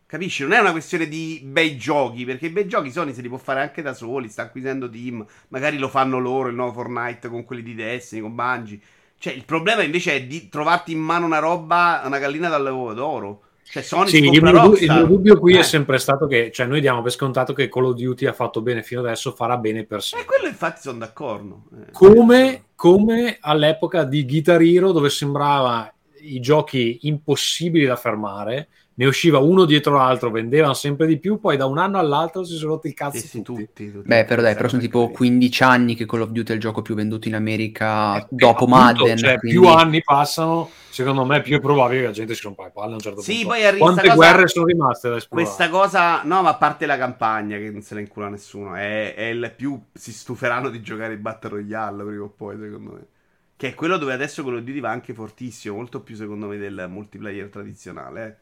Capisci? 0.08 0.42
Non 0.42 0.54
è 0.54 0.60
una 0.60 0.72
questione 0.72 1.08
di 1.08 1.42
bei 1.44 1.78
giochi, 1.78 2.26
perché 2.26 2.48
i 2.48 2.50
bei 2.50 2.68
giochi 2.68 2.90
Sony 2.90 3.14
se 3.14 3.22
li 3.22 3.28
può 3.28 3.38
fare 3.38 3.62
anche 3.62 3.84
da 3.84 3.94
soli, 3.94 4.30
sta 4.30 4.42
acquisendo 4.42 4.90
team, 4.90 5.24
magari 5.50 5.78
lo 5.78 5.88
fanno 5.90 6.18
loro 6.18 6.50
il 6.50 6.56
nuovo 6.56 6.74
Fortnite 6.74 7.30
con 7.30 7.46
quelli 7.46 7.62
di 7.62 7.76
Destiny, 7.76 8.22
con 8.22 8.34
Bungie. 8.34 8.80
Cioè, 9.20 9.34
il 9.34 9.46
problema 9.46 9.84
invece 9.84 10.14
è 10.14 10.24
di 10.26 10.50
trovarti 10.50 10.92
in 10.92 11.00
mano 11.00 11.28
una 11.28 11.38
roba, 11.38 12.02
una 12.04 12.18
gallina 12.18 12.50
dall'uovo 12.50 12.94
d'oro. 12.96 13.44
Cioè, 13.72 13.84
Sony 13.84 14.10
Sì, 14.10 14.18
il 14.18 14.42
mio, 14.42 14.52
du- 14.52 14.76
il 14.80 14.92
mio 14.92 15.06
dubbio 15.06 15.38
qui 15.40 15.54
Eh. 15.56 15.60
è 15.60 15.64
sempre 15.64 16.00
stato 16.00 16.26
che 16.26 16.50
cioè, 16.52 16.66
noi 16.66 16.82
diamo 16.82 17.04
per 17.04 17.12
scontato 17.12 17.54
che 17.54 17.70
Call 17.70 17.86
of 17.86 17.94
Duty 17.96 18.26
ha 18.26 18.34
fatto 18.34 18.62
bene 18.62 18.82
fino 18.82 19.02
adesso, 19.02 19.32
farà 19.32 19.58
bene 19.58 19.84
per 19.86 20.00
E 20.00 20.02
sempre. 20.02 20.26
quello 20.28 20.48
infatti 20.48 20.82
sono 20.82 20.98
d'accordo. 20.98 21.64
Eh. 21.76 21.92
Come, 21.92 22.64
come 22.76 23.38
all'epoca 23.40 24.04
di 24.06 24.26
Guitar 24.26 24.60
Hero, 24.62 24.92
dove 24.92 25.10
sembrava 25.10 25.92
i 26.22 26.40
giochi 26.40 27.00
impossibili 27.04 27.86
da 27.86 27.96
fermare, 27.96 28.70
ne 29.00 29.06
usciva 29.06 29.40
uno 29.40 29.64
dietro 29.64 29.96
l'altro, 29.96 30.30
vendevano 30.30 30.74
sempre 30.74 31.08
di 31.08 31.18
più, 31.18 31.40
poi 31.40 31.56
da 31.56 31.66
un 31.66 31.78
anno 31.78 32.00
all'altro 32.00 32.44
si 32.44 32.56
sono 32.58 32.74
rotti 32.74 32.90
i 32.90 32.94
cazzi 32.94 33.20
Sì, 33.26 33.42
tutti. 33.42 33.64
tutti, 33.66 33.92
tutti. 33.94 34.08
Beh, 34.08 34.26
però 34.26 34.42
dai, 34.42 34.56
però 34.56 34.68
sono 34.68 34.82
tipo 34.82 35.04
così. 35.06 35.14
15 35.14 35.64
anni 35.64 35.96
che 35.96 36.06
Call 36.06 36.20
of 36.20 36.32
Duty 36.32 36.52
è 36.52 36.56
il 36.56 36.60
gioco 36.60 36.82
più 36.82 36.96
venduto 36.96 37.30
in 37.30 37.36
America 37.36 38.18
Eh, 38.18 38.26
dopo 38.30 38.66
appunto, 38.66 38.76
Madden. 38.76 39.16
cioè, 39.18 39.38
quindi- 39.40 39.58
più 39.58 39.70
anni 39.70 40.04
passano, 40.04 40.70
secondo 40.90 41.24
me 41.24 41.42
più 41.42 41.56
è 41.56 41.62
probabile 41.62 42.02
che 42.02 42.06
la 42.08 42.12
gente 42.12 42.36
si 42.36 42.42
rompa 42.44 42.66
le 42.66 42.72
palle 42.74 42.92
a 42.92 42.94
un 42.96 43.00
certo 43.00 43.22
Sì, 43.22 43.32
punto. 43.36 43.48
poi 43.48 43.64
arriva 43.66 43.84
Quante 43.86 44.02
cosa- 44.02 44.16
guerre 44.16 44.48
sono 44.50 44.66
rimaste 44.66 45.10
da 45.10 45.16
esplorare? 45.16 45.48
Questa 45.50 45.70
cosa, 45.70 46.22
no, 46.24 46.42
ma 46.42 46.50
a 46.50 46.56
parte 46.56 46.86
la 46.86 46.98
campagna 46.98 47.58
che 47.58 47.70
non 47.72 47.82
se 47.82 47.94
la 47.94 48.02
incula 48.02 48.28
nessuno, 48.28 48.76
è, 48.76 49.14
è 49.16 49.24
il 49.28 49.54
più 49.56 49.82
si 49.94 50.12
stuferanno 50.12 50.68
di 50.70 50.82
giocare 50.82 51.14
in 51.14 51.22
Battle 51.22 51.52
Royale 51.52 52.04
prima 52.04 52.24
o 52.26 52.34
poi, 52.36 52.58
secondo 52.60 52.92
me. 52.92 53.06
Che 53.56 53.68
è 53.70 53.74
quello 53.74 53.98
dove 53.98 54.12
adesso 54.12 54.44
Call 54.44 54.56
of 54.58 54.62
Duty 54.64 54.82
va 54.82 54.90
anche 54.90 55.14
fortissimo, 55.14 55.76
molto 55.76 56.02
più 56.02 56.16
secondo 56.16 56.48
me 56.48 56.58
del 56.58 56.88
multiplayer 56.90 57.48
tradizionale. 57.48 58.40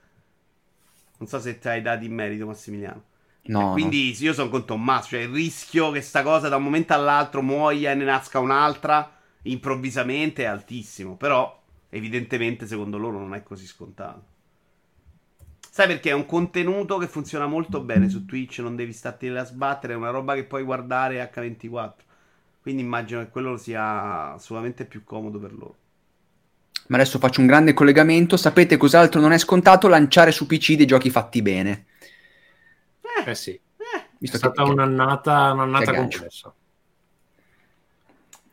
Non 1.18 1.28
so 1.28 1.40
se 1.40 1.60
ti 1.60 1.68
hai 1.68 1.82
dati 1.82 2.06
in 2.06 2.14
merito, 2.14 2.46
Massimiliano. 2.46 3.04
No, 3.44 3.62
no. 3.62 3.72
Quindi 3.72 4.14
sì, 4.14 4.26
io 4.26 4.34
sono 4.34 4.50
con 4.50 4.66
Tommaso, 4.66 5.10
cioè 5.10 5.22
il 5.22 5.30
rischio 5.30 5.92
che 5.92 6.02
sta 6.02 6.22
cosa 6.22 6.50
da 6.50 6.58
un 6.58 6.64
momento 6.64 6.94
all'altro 6.94 7.42
muoia 7.42 7.92
e 7.92 7.96
ne 7.96 8.04
nasca 8.04 8.40
un'altra 8.40 9.12
improvvisamente 9.44 10.44
è 10.44 10.46
altissimo, 10.46 11.16
però 11.16 11.62
evidentemente 11.90 12.68
secondo 12.68 12.98
loro 12.98 13.20
non 13.20 13.34
è 13.34 13.44
così 13.44 13.66
scontato. 13.66 14.36
Sai 15.70 15.88
perché 15.88 16.10
è 16.10 16.14
un 16.14 16.26
contenuto 16.26 16.98
che 16.98 17.08
funziona 17.08 17.46
molto 17.46 17.82
bene 17.82 18.10
su 18.10 18.26
Twitch, 18.26 18.60
non 18.60 18.76
devi 18.76 18.94
starti 18.94 19.28
a 19.28 19.44
sbattere, 19.44 19.94
è 19.94 19.96
una 19.96 20.10
roba 20.10 20.34
che 20.34 20.44
puoi 20.44 20.64
guardare 20.64 21.22
H24. 21.22 22.06
Quindi 22.62 22.82
immagino 22.82 23.22
che 23.22 23.30
quello 23.30 23.58
sia 23.58 24.34
assolutamente 24.34 24.86
più 24.86 25.04
comodo 25.04 25.40
per 25.40 25.54
loro. 25.54 25.76
Ma 26.88 26.96
adesso 26.98 27.20
faccio 27.20 27.42
un 27.42 27.48
grande 27.48 27.74
collegamento. 27.74 28.38
Sapete 28.38 28.78
cos'altro 28.78 29.20
non 29.22 29.32
è 29.34 29.38
scontato? 29.38 29.88
Lanciare 29.88 30.32
su 30.32 30.46
PC 30.46 30.76
dei 30.76 30.86
giochi 30.86 31.10
fatti 31.10 31.42
bene. 31.42 31.86
Eh 33.26 33.36
sì, 33.36 33.52
Eh, 33.52 33.60
è 34.00 34.08
Visto 34.18 34.38
stata 34.38 34.64
che, 34.64 34.70
un'annata, 34.70 35.52
un'annata 35.52 35.94
complessa. 35.94 36.54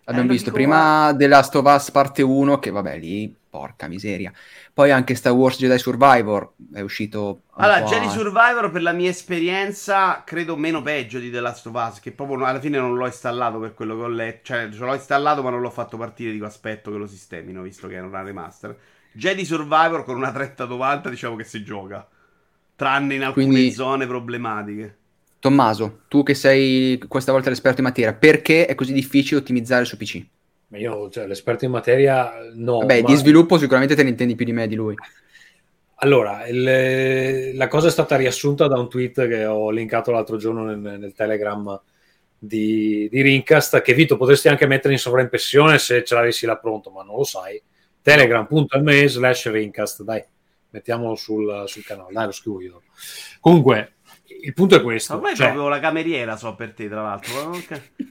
abbiamo 0.04 0.28
Eh, 0.28 0.32
visto 0.32 0.50
prima 0.52 1.14
The 1.16 1.26
Last 1.26 1.54
of 1.56 1.64
Us 1.66 1.90
parte 1.90 2.22
1, 2.22 2.58
che 2.58 2.70
vabbè 2.70 2.98
lì, 2.98 3.34
porca 3.54 3.86
miseria. 3.86 4.32
Poi 4.72 4.90
anche 4.90 5.14
Star 5.14 5.32
Wars 5.32 5.58
Jedi 5.58 5.78
Survivor 5.78 6.54
è 6.72 6.80
uscito... 6.80 7.42
Allora, 7.52 7.82
Jedi 7.82 8.06
a- 8.06 8.10
Survivor 8.10 8.72
per 8.72 8.82
la 8.82 8.90
mia 8.90 9.10
esperienza 9.10 10.24
credo 10.26 10.56
meno 10.56 10.82
peggio 10.82 11.20
di 11.20 11.30
The 11.30 11.38
Last 11.38 11.66
of 11.66 11.74
Us, 11.74 12.00
che 12.00 12.10
proprio 12.10 12.44
alla 12.44 12.58
fine 12.58 12.78
non 12.78 12.96
l'ho 12.96 13.06
installato 13.06 13.60
per 13.60 13.74
quello 13.74 13.94
che 13.96 14.02
ho 14.02 14.08
letto, 14.08 14.40
cioè 14.46 14.68
ce 14.72 14.78
l'ho 14.78 14.92
installato 14.94 15.40
ma 15.44 15.50
non 15.50 15.60
l'ho 15.60 15.70
fatto 15.70 15.96
partire, 15.96 16.32
dico 16.32 16.46
aspetto 16.46 16.90
che 16.90 16.96
lo 16.96 17.06
sistemino, 17.06 17.62
visto 17.62 17.86
che 17.86 17.94
è 17.94 18.00
una 18.00 18.22
remaster. 18.22 18.76
Jedi 19.12 19.44
Survivor 19.44 20.02
con 20.02 20.16
una 20.16 20.32
3090 20.32 21.08
diciamo 21.10 21.36
che 21.36 21.44
si 21.44 21.62
gioca, 21.62 22.04
tranne 22.74 23.14
in 23.14 23.22
alcune 23.22 23.46
Quindi- 23.46 23.70
zone 23.70 24.04
problematiche. 24.08 24.96
Tommaso, 25.38 26.00
tu 26.08 26.24
che 26.24 26.34
sei 26.34 26.98
questa 27.06 27.30
volta 27.30 27.50
l'esperto 27.50 27.80
in 27.82 27.86
materia, 27.86 28.14
perché 28.14 28.66
è 28.66 28.74
così 28.74 28.92
difficile 28.92 29.38
ottimizzare 29.38 29.84
su 29.84 29.96
PC? 29.96 30.24
Ma 30.74 30.80
io, 30.80 31.08
cioè, 31.08 31.28
l'esperto 31.28 31.64
in 31.64 31.70
materia, 31.70 32.32
no. 32.54 32.78
Vabbè, 32.78 33.02
ma- 33.02 33.08
di 33.08 33.14
sviluppo 33.14 33.58
sicuramente 33.58 33.94
te 33.94 34.02
ne 34.02 34.08
intendi 34.08 34.34
più 34.34 34.44
di 34.44 34.52
me 34.52 34.66
di 34.66 34.74
lui. 34.74 34.96
Allora, 35.98 36.46
il- 36.48 37.56
la 37.56 37.68
cosa 37.68 37.86
è 37.86 37.90
stata 37.92 38.16
riassunta 38.16 38.66
da 38.66 38.76
un 38.76 38.88
tweet 38.88 39.28
che 39.28 39.46
ho 39.46 39.70
linkato 39.70 40.10
l'altro 40.10 40.36
giorno 40.36 40.64
nel, 40.64 40.98
nel 40.98 41.12
Telegram 41.14 41.80
di, 42.36 43.08
di 43.08 43.22
Rincast, 43.22 43.80
che 43.82 43.94
Vito 43.94 44.16
potresti 44.16 44.48
anche 44.48 44.66
mettere 44.66 44.94
in 44.94 44.98
sovraimpressione 44.98 45.78
se 45.78 46.02
ce 46.02 46.14
l'avessi 46.16 46.44
là 46.44 46.56
pronto, 46.56 46.90
ma 46.90 47.04
non 47.04 47.16
lo 47.18 47.24
sai. 47.24 47.62
Telegram.me 48.02 49.08
slash 49.08 49.50
Rincast, 49.50 50.02
dai, 50.02 50.24
mettiamolo 50.70 51.14
sul, 51.14 51.62
sul 51.66 51.84
canale, 51.84 52.12
dai, 52.12 52.26
lo 52.26 52.32
scrivo 52.32 52.60
io. 52.60 52.82
Comunque, 53.38 53.94
il 54.42 54.52
punto 54.52 54.74
è 54.76 54.82
questo. 54.82 55.14
Ormai 55.14 55.34
cioè, 55.34 55.46
proprio 55.48 55.68
la 55.68 55.80
cameriera 55.80 56.36
so 56.36 56.54
per 56.54 56.72
te, 56.72 56.88
tra 56.88 57.02
l'altro. 57.02 57.34
Ma 57.34 57.42
non- 57.42 57.64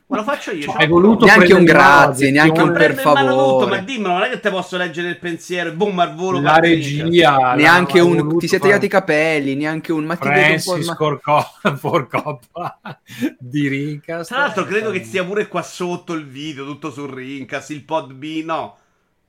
Ma 0.07 0.17
lo 0.17 0.23
faccio 0.23 0.51
io. 0.51 0.63
Cioè, 0.63 0.81
hai 0.81 0.87
voluto. 0.87 1.25
Neanche 1.25 1.53
un 1.53 1.63
grazie, 1.63 2.31
neanche 2.31 2.61
un 2.61 2.71
per 2.71 2.95
favore. 2.95 3.65
ma 3.69 3.77
dimmelo, 3.79 4.13
non 4.13 4.23
è 4.23 4.29
che 4.29 4.39
te 4.39 4.49
posso 4.49 4.77
leggere 4.77 5.09
il 5.09 5.17
pensiero 5.17 5.69
e 5.69 5.73
boom 5.73 5.99
al 5.99 6.13
volo. 6.15 6.39
la 6.39 6.57
regia, 6.57 7.53
Neanche 7.55 7.99
un 7.99 8.17
voluto 8.17 8.37
ti 8.37 8.47
siete 8.47 8.63
tagliati 8.63 8.85
i 8.85 8.89
capelli, 8.89 9.55
neanche 9.55 9.91
un 9.91 10.05
ma 10.05 10.15
ti 10.15 10.27
vedo 10.27 10.53
un 10.53 10.61
po' 10.63 10.71
Francis 10.71 10.87
ma- 10.87 10.95
Forcoppa 11.77 12.79
di 13.39 13.67
Rincast. 13.67 14.29
Tra 14.29 14.39
l'altro, 14.39 14.65
credo 14.65 14.91
che 14.91 15.03
sia 15.03 15.23
pure 15.23 15.47
qua 15.47 15.61
sotto 15.61 16.13
il 16.13 16.25
video, 16.25 16.65
tutto 16.65 16.91
su 16.91 17.05
Rincas, 17.05 17.69
il 17.69 17.83
Podbean, 17.83 18.45
no. 18.45 18.77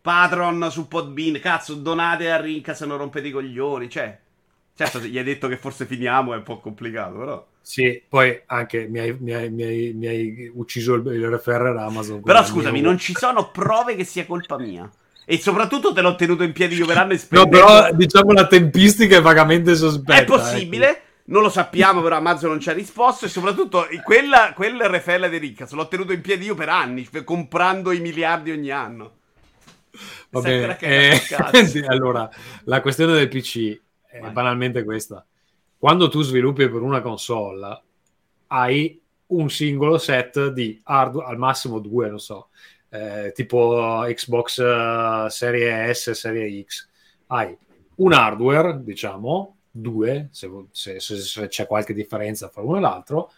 Patron 0.00 0.68
su 0.70 0.86
Podbean, 0.86 1.40
cazzo, 1.40 1.74
donate 1.74 2.30
a 2.30 2.38
Rincas 2.38 2.76
se 2.76 2.84
non 2.86 2.98
rompete 2.98 3.28
i 3.28 3.30
coglioni, 3.30 3.88
cioè. 3.88 4.18
Certo, 4.76 4.98
gli 4.98 5.16
hai 5.16 5.24
detto 5.24 5.46
che 5.46 5.56
forse 5.56 5.86
finiamo 5.86 6.34
è 6.34 6.36
un 6.36 6.42
po' 6.42 6.58
complicato, 6.58 7.16
però. 7.16 7.46
Sì, 7.60 8.02
poi 8.08 8.42
anche 8.46 8.86
mi 8.88 8.98
hai, 8.98 9.16
mi 9.18 9.32
hai- 9.32 9.50
mi 9.50 9.62
hai- 9.62 9.92
mi 9.94 10.06
hai 10.06 10.50
ucciso 10.52 10.94
il, 10.94 11.06
il 11.06 11.28
referrer 11.28 11.76
Amazon. 11.76 12.22
Però 12.22 12.44
scusami, 12.44 12.80
io- 12.80 12.84
non 12.84 12.98
ci 12.98 13.14
sono 13.14 13.50
prove 13.50 13.94
che 13.94 14.04
sia 14.04 14.26
colpa 14.26 14.58
mia. 14.58 14.90
E 15.26 15.38
soprattutto 15.38 15.92
te 15.94 16.02
l'ho 16.02 16.16
tenuto 16.16 16.42
in 16.42 16.52
piedi 16.52 16.74
io 16.74 16.84
per 16.86 16.98
anni 16.98 17.12
No, 17.14 17.18
spendendo- 17.18 17.56
però 17.56 17.90
diciamo 17.92 18.32
la 18.32 18.46
tempistica 18.46 19.16
è 19.16 19.22
vagamente 19.22 19.74
sospetta. 19.74 20.20
È 20.20 20.24
possibile, 20.24 20.90
ecco. 20.90 21.00
non 21.26 21.42
lo 21.42 21.48
sappiamo, 21.48 22.02
però 22.02 22.16
Amazon 22.16 22.50
non 22.50 22.60
ci 22.60 22.68
ha 22.68 22.74
risposto. 22.74 23.24
E 23.24 23.28
soprattutto 23.28 23.86
quella, 24.02 24.52
quel 24.54 24.80
referral 24.80 25.30
di 25.30 25.38
Riccas 25.38 25.70
l'ho 25.72 25.88
tenuto 25.88 26.12
in 26.12 26.20
piedi 26.20 26.44
io 26.46 26.54
per 26.54 26.68
anni, 26.68 27.08
cioè, 27.10 27.24
comprando 27.24 27.92
i 27.92 28.00
miliardi 28.00 28.50
ogni 28.50 28.70
anno. 28.70 29.12
Va 30.30 30.40
bene, 30.40 30.76
eh, 30.80 31.20
allora, 31.86 32.28
la 32.64 32.80
questione 32.80 33.12
del 33.12 33.28
PC 33.28 33.80
è 34.14 34.20
Vai. 34.20 34.30
banalmente 34.30 34.84
questa. 34.84 35.26
Quando 35.76 36.08
tu 36.08 36.22
sviluppi 36.22 36.68
per 36.68 36.82
una 36.82 37.00
console, 37.00 37.82
hai 38.46 39.00
un 39.26 39.50
singolo 39.50 39.98
set 39.98 40.52
di 40.52 40.80
hardware, 40.84 41.28
al 41.28 41.36
massimo 41.36 41.80
due, 41.80 42.08
non 42.08 42.20
so, 42.20 42.50
eh, 42.90 43.32
tipo 43.34 44.04
Xbox 44.06 44.60
eh, 44.60 45.26
Serie 45.30 45.92
S, 45.92 46.12
Serie 46.12 46.62
X. 46.62 46.88
Hai 47.26 47.56
un 47.96 48.12
hardware, 48.12 48.84
diciamo, 48.84 49.56
due, 49.68 50.28
se, 50.30 50.48
se- 50.70 51.00
se- 51.00 51.16
se 51.16 51.48
c'è 51.48 51.66
qualche 51.66 51.92
differenza 51.92 52.48
fra 52.48 52.62
uno 52.62 52.76
e 52.76 52.80
l'altro, 52.80 53.32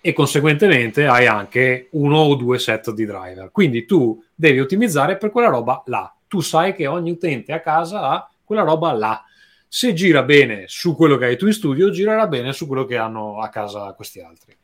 e 0.00 0.12
conseguentemente 0.12 1.06
hai 1.06 1.28
anche 1.28 1.90
uno 1.92 2.18
o 2.18 2.34
due 2.34 2.58
set 2.58 2.90
di 2.90 3.04
driver. 3.06 3.52
Quindi 3.52 3.84
tu 3.84 4.20
devi 4.34 4.58
ottimizzare 4.58 5.16
per 5.16 5.30
quella 5.30 5.48
roba 5.48 5.80
là. 5.86 6.12
Tu 6.26 6.40
sai 6.40 6.74
che 6.74 6.88
ogni 6.88 7.12
utente 7.12 7.52
a 7.52 7.60
casa 7.60 8.02
ha 8.10 8.30
quella 8.42 8.62
roba 8.62 8.92
là. 8.92 9.22
Se 9.70 9.92
gira 9.92 10.22
bene 10.22 10.64
su 10.66 10.96
quello 10.96 11.18
che 11.18 11.26
hai 11.26 11.36
tu 11.36 11.46
in 11.46 11.52
studio, 11.52 11.90
girerà 11.90 12.26
bene 12.26 12.54
su 12.54 12.66
quello 12.66 12.86
che 12.86 12.96
hanno 12.96 13.40
a 13.40 13.50
casa 13.50 13.92
questi 13.92 14.20
altri. 14.20 14.56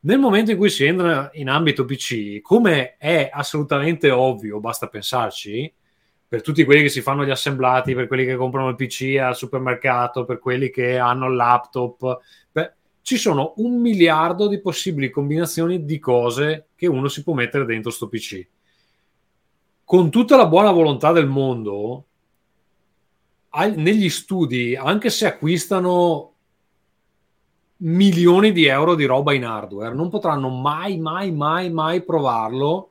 Nel 0.00 0.18
momento 0.18 0.52
in 0.52 0.56
cui 0.56 0.70
si 0.70 0.84
entra 0.84 1.28
in 1.34 1.50
ambito 1.50 1.84
PC, 1.84 2.40
come 2.40 2.96
è 2.96 3.28
assolutamente 3.30 4.10
ovvio, 4.10 4.58
basta 4.58 4.88
pensarci, 4.88 5.70
per 6.26 6.40
tutti 6.40 6.64
quelli 6.64 6.82
che 6.82 6.88
si 6.88 7.02
fanno 7.02 7.26
gli 7.26 7.30
assemblati, 7.30 7.94
per 7.94 8.06
quelli 8.06 8.24
che 8.24 8.36
comprano 8.36 8.70
il 8.70 8.74
PC 8.74 9.18
al 9.20 9.36
supermercato, 9.36 10.24
per 10.24 10.38
quelli 10.38 10.70
che 10.70 10.96
hanno 10.96 11.26
il 11.26 11.36
laptop, 11.36 12.18
beh, 12.52 12.72
ci 13.02 13.16
sono 13.16 13.54
un 13.56 13.80
miliardo 13.80 14.48
di 14.48 14.60
possibili 14.60 15.10
combinazioni 15.10 15.84
di 15.84 15.98
cose 15.98 16.68
che 16.74 16.86
uno 16.86 17.08
si 17.08 17.22
può 17.22 17.34
mettere 17.34 17.64
dentro 17.64 17.90
sto 17.90 18.08
PC. 18.08 18.46
Con 19.84 20.10
tutta 20.10 20.36
la 20.36 20.46
buona 20.46 20.70
volontà 20.70 21.12
del 21.12 21.26
mondo, 21.26 22.07
negli 23.66 24.08
studi, 24.08 24.76
anche 24.76 25.10
se 25.10 25.26
acquistano 25.26 26.34
milioni 27.78 28.52
di 28.52 28.66
euro 28.66 28.94
di 28.94 29.04
roba 29.04 29.32
in 29.34 29.44
hardware, 29.44 29.92
non 29.94 30.08
potranno 30.10 30.48
mai, 30.48 30.96
mai, 30.98 31.32
mai, 31.32 31.70
mai 31.70 32.02
provarlo. 32.04 32.90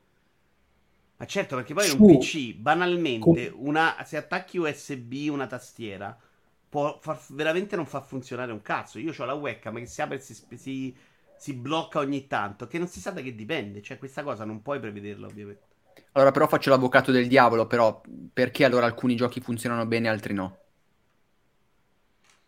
Ma 1.20 1.26
certo, 1.26 1.56
perché 1.56 1.74
poi 1.74 1.90
Su- 1.90 1.98
un 2.06 2.06
PC, 2.06 2.54
banalmente, 2.56 3.48
Com- 3.48 3.54
una, 3.56 4.04
se 4.06 4.18
attacchi 4.18 4.58
USB 4.60 5.28
una 5.32 5.48
tastiera, 5.48 6.16
può 6.70 7.00
far, 7.02 7.20
veramente 7.30 7.76
non 7.76 7.88
fa 7.88 8.02
funzionare 8.02 8.52
un 8.52 8.62
cazzo. 8.62 9.00
Io 9.00 9.14
ho 9.18 9.26
la 9.26 9.34
webcam 9.34 9.78
che 9.78 9.88
si 9.88 10.02
apre 10.02 10.18
e 10.18 10.20
si, 10.20 10.36
si, 10.56 10.96
si 11.36 11.54
blocca 11.56 12.00
ogni 12.00 12.28
tanto, 12.28 12.68
che 12.68 12.78
non 12.78 12.88
si 12.88 13.00
sa 13.00 13.10
da 13.12 13.22
che 13.22 13.34
dipende. 13.34 13.82
Cioè, 13.82 13.98
questa 13.98 14.22
cosa 14.24 14.46
non 14.46 14.62
puoi 14.62 14.80
prevederla, 14.80 15.26
ovviamente. 15.28 15.66
Allora, 16.14 16.32
però 16.32 16.48
faccio 16.48 16.70
l'avvocato 16.70 17.12
del 17.12 17.28
diavolo, 17.28 17.68
però 17.68 18.02
perché 18.34 18.66
allora 18.66 18.86
alcuni 18.86 19.16
giochi 19.16 19.40
funzionano 19.42 19.86
bene 19.86 20.08
e 20.08 20.10
altri 20.10 20.34
no? 20.34 20.58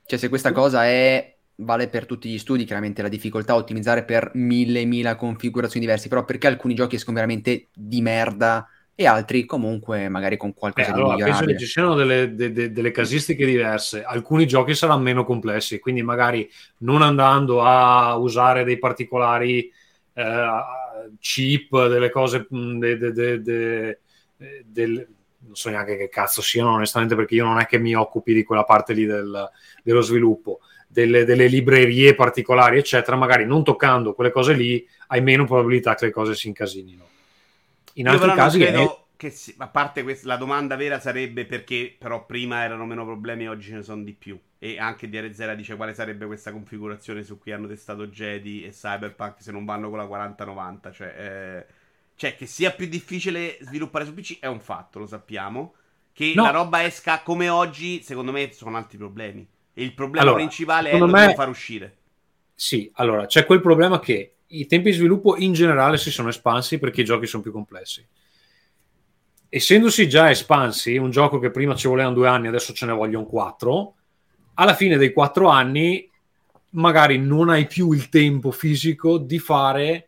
Cioè, 0.06 0.18
se 0.20 0.30
questa 0.30 0.52
cosa 0.52 0.86
è 0.86 1.38
vale 1.58 1.88
per 1.90 2.06
tutti 2.06 2.30
gli 2.30 2.38
studi, 2.40 2.64
chiaramente 2.66 3.02
la 3.02 3.10
difficoltà 3.10 3.54
a 3.54 3.58
ottimizzare 3.58 4.04
per 4.06 4.32
mille 4.36 4.86
mila 4.86 5.16
configurazioni 5.16 5.86
diverse, 5.86 6.08
però 6.10 6.26
perché 6.26 6.48
alcuni 6.48 6.74
giochi 6.74 6.96
escono 6.96 7.16
veramente 7.18 7.70
di 7.74 8.02
merda 8.02 8.68
e 8.96 9.06
altri 9.06 9.46
comunque 9.46 10.10
magari 10.10 10.36
con 10.38 10.54
Eh, 10.74 10.84
qualcosa 10.84 10.92
di 10.92 11.04
allora, 11.04 11.20
penso 11.20 11.44
migliorabile? 11.44 11.58
che 11.58 11.58
ci 11.58 11.66
siano 11.66 11.94
delle, 11.96 12.34
de- 12.36 12.52
de- 12.54 12.72
delle 12.72 12.92
casistiche 12.92 13.46
diverse. 13.46 14.02
Alcuni 14.04 14.48
giochi 14.48 14.74
saranno 14.76 15.02
meno 15.02 15.26
complessi, 15.26 15.78
quindi 15.80 16.02
magari 16.04 16.50
non 16.80 17.02
andando 17.02 17.62
a 17.64 18.16
usare 18.16 18.64
dei 18.64 18.78
particolari 18.80 19.66
eh, 19.66 19.72
chip, 21.20 21.88
delle 21.88 22.10
cose, 22.10 22.46
mh, 22.50 22.78
de- 22.80 22.98
de- 22.98 23.12
de- 23.12 23.42
de- 23.42 24.00
eh, 24.38 24.64
del- 24.66 25.08
non 25.42 25.56
so 25.56 25.70
neanche 25.70 25.98
che 25.98 26.10
cazzo 26.10 26.42
siano, 26.42 26.74
onestamente, 26.74 27.16
perché 27.16 27.36
io 27.36 27.46
non 27.46 27.60
è 27.60 27.66
che 27.66 27.78
mi 27.78 27.96
occupi 27.96 28.34
di 28.34 28.44
quella 28.44 28.64
parte 28.64 28.94
lì 28.94 29.06
del- 29.06 29.50
dello 29.84 30.02
sviluppo. 30.02 30.60
Delle, 30.92 31.24
delle 31.24 31.48
librerie 31.48 32.16
particolari, 32.16 32.80
eccetera, 32.80 33.16
magari 33.16 33.46
non 33.46 33.64
toccando 33.64 34.14
quelle 34.14 34.32
cose 34.32 34.54
lì, 34.54 34.86
hai 35.08 35.22
meno 35.22 35.46
probabilità 35.46 35.94
che 35.96 36.06
le 36.06 36.12
cose 36.12 36.34
si 36.34 36.48
incasinino. 36.48 37.08
In 37.94 38.08
altri 38.08 38.34
casi 38.34 38.60
è- 38.62 38.68
credo 38.68 39.06
che 39.20 39.30
si- 39.32 39.54
a 39.58 39.68
parte 39.68 40.02
questa, 40.04 40.28
la 40.28 40.38
domanda 40.38 40.78
vera 40.78 40.98
sarebbe 41.00 41.46
perché 41.46 41.94
però 41.98 42.26
prima 42.26 42.64
erano 42.64 42.86
meno 42.86 43.04
problemi 43.04 43.44
e 43.44 43.48
oggi 43.50 43.68
ce 43.70 43.76
ne 43.76 43.84
sono 43.84 44.04
di 44.04 44.14
più. 44.14 44.40
E 44.58 44.80
anche 44.80 45.10
DRZ 45.10 45.56
dice 45.56 45.76
quale 45.76 45.94
sarebbe 45.94 46.26
questa 46.26 46.52
configurazione 46.54 47.24
su 47.24 47.38
cui 47.38 47.52
hanno 47.52 47.68
testato 47.68 48.08
Jedi 48.08 48.64
e 48.64 48.70
Cyberpunk 48.70 49.42
se 49.42 49.52
non 49.52 49.66
vanno 49.66 49.90
con 49.90 49.98
la 50.00 50.06
4090. 50.08 50.92
Cioè, 50.92 51.16
eh, 51.68 51.74
cioè, 52.16 52.36
che 52.36 52.46
sia 52.46 52.72
più 52.72 52.88
difficile 52.88 53.58
sviluppare 53.62 54.06
su 54.06 54.14
PC 54.14 54.40
è 54.40 54.48
un 54.48 54.60
fatto, 54.62 55.00
lo 55.00 55.06
sappiamo. 55.08 55.74
Che 56.14 56.34
No. 56.36 56.44
la 56.44 56.50
roba 56.52 56.84
esca 56.84 57.22
come 57.22 57.50
oggi, 57.50 58.02
secondo 58.04 58.32
me, 58.32 58.52
sono 58.54 58.76
altri 58.78 58.98
problemi. 58.98 59.46
E 59.74 59.84
il 59.84 59.94
problema 59.94 60.32
Allora, 60.32 60.38
principale 60.40 60.92
è 60.92 61.00
me- 61.00 61.34
far 61.34 61.50
uscire. 61.50 61.98
Sì, 62.54 62.90
allora 62.96 63.26
c'è 63.26 63.46
quel 63.46 63.62
problema 63.62 64.00
che 64.00 64.36
i 64.48 64.66
tempi 64.66 64.90
di 64.92 64.96
sviluppo 64.98 65.38
in 65.38 65.54
generale 65.54 65.98
si 65.98 66.12
sono 66.12 66.30
espansi 66.30 66.78
perché 66.78 67.02
i 67.02 67.06
giochi 67.06 67.26
sono 67.26 67.42
più 67.44 67.52
complessi. 67.52 68.06
Essendosi 69.50 70.08
già 70.08 70.30
espansi, 70.30 70.96
un 70.98 71.10
gioco 71.10 71.40
che 71.40 71.50
prima 71.50 71.74
ci 71.76 71.88
volevano 71.88 72.14
due 72.14 72.28
anni, 72.28 72.48
adesso 72.48 72.72
ce 72.72 72.86
ne 72.86 72.92
vogliono 72.92 73.26
quattro, 73.26 73.96
alla 74.56 74.76
fine 74.76 74.98
dei 74.98 75.12
quattro 75.12 75.48
anni 75.48 76.08
magari 76.72 77.18
non 77.18 77.50
hai 77.50 77.66
più 77.66 77.92
il 77.94 78.10
tempo 78.10 78.52
fisico 78.52 79.18
di 79.18 79.40
fare 79.40 80.06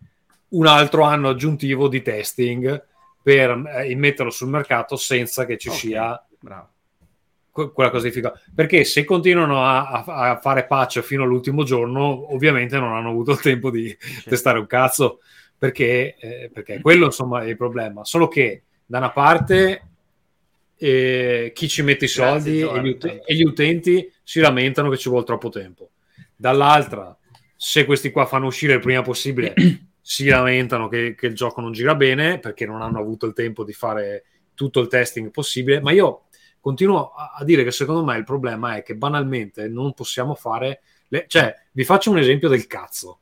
un 0.49 0.67
altro 0.67 1.01
anno 1.03 1.29
aggiuntivo 1.29 1.87
di 1.87 2.03
testing 2.03 2.85
per 3.23 3.49
eh, 3.83 3.95
metterlo 3.95 4.29
sul 4.29 4.49
mercato 4.49 4.95
senza 4.95 5.45
che 5.45 5.57
ci 5.57 5.69
Ok, 5.69 5.75
sia 5.75 6.23
Bravo. 6.39 6.67
que- 7.49 7.71
quella 7.71 7.89
cosa 7.89 8.05
difficile. 8.05 8.33
Perché 8.53 8.83
se 8.83 9.03
continuano 9.05 9.63
a, 9.63 9.89
a- 9.89 10.29
a 10.31 10.37
fare 10.37 10.67
patch 10.67 10.99
fino 10.99 11.23
all'ultimo 11.23 11.63
giorno, 11.63 12.31
ovviamente 12.33 12.77
non 12.77 12.93
hanno 12.93 13.09
avuto 13.09 13.31
il 13.31 13.39
tempo 13.39 13.71
di 13.71 13.95
testare 14.23 14.59
un 14.59 14.67
cazzo. 14.67 15.19
Perché, 15.57 16.15
eh, 16.19 16.49
perché 16.51 16.81
quello 16.81 17.05
insomma 17.05 17.43
è 17.43 17.47
il 17.47 17.57
problema. 17.57 18.03
Solo 18.03 18.27
che 18.27 18.63
da 18.91 18.97
una 18.97 19.11
parte 19.11 19.87
eh, 20.75 21.53
chi 21.55 21.69
ci 21.69 21.81
mette 21.81 22.03
i 22.03 22.11
Grazie, 22.13 22.33
soldi 22.33 22.57
e 22.57 22.59
Giovanni. 22.59 22.89
gli, 22.89 22.91
ut- 22.91 23.21
e 23.25 23.35
gli 23.35 23.43
utenti 23.43 24.11
si 24.21 24.41
lamentano 24.41 24.89
che 24.89 24.97
ci 24.97 25.07
vuole 25.07 25.23
troppo 25.23 25.47
tempo. 25.47 25.91
Dall'altra, 26.35 27.17
se 27.55 27.85
questi 27.85 28.11
qua 28.11 28.25
fanno 28.25 28.47
uscire 28.47 28.73
il 28.73 28.81
prima 28.81 29.01
possibile, 29.01 29.53
si 30.01 30.27
lamentano 30.27 30.89
che, 30.89 31.15
che 31.15 31.27
il 31.27 31.35
gioco 31.35 31.61
non 31.61 31.71
gira 31.71 31.95
bene 31.95 32.39
perché 32.39 32.65
non 32.65 32.81
hanno 32.81 32.99
avuto 32.99 33.25
il 33.27 33.33
tempo 33.33 33.63
di 33.63 33.71
fare 33.71 34.25
tutto 34.55 34.81
il 34.81 34.89
testing 34.89 35.31
possibile. 35.31 35.79
Ma 35.79 35.93
io 35.93 36.23
continuo 36.59 37.11
a, 37.11 37.35
a 37.37 37.45
dire 37.45 37.63
che 37.63 37.71
secondo 37.71 38.03
me 38.03 38.17
il 38.17 38.25
problema 38.25 38.75
è 38.75 38.83
che 38.83 38.95
banalmente 38.95 39.69
non 39.69 39.93
possiamo 39.93 40.35
fare. 40.35 40.81
Le... 41.07 41.23
Cioè, 41.29 41.55
vi 41.71 41.85
faccio 41.85 42.11
un 42.11 42.17
esempio 42.17 42.49
del 42.49 42.67
cazzo. 42.67 43.19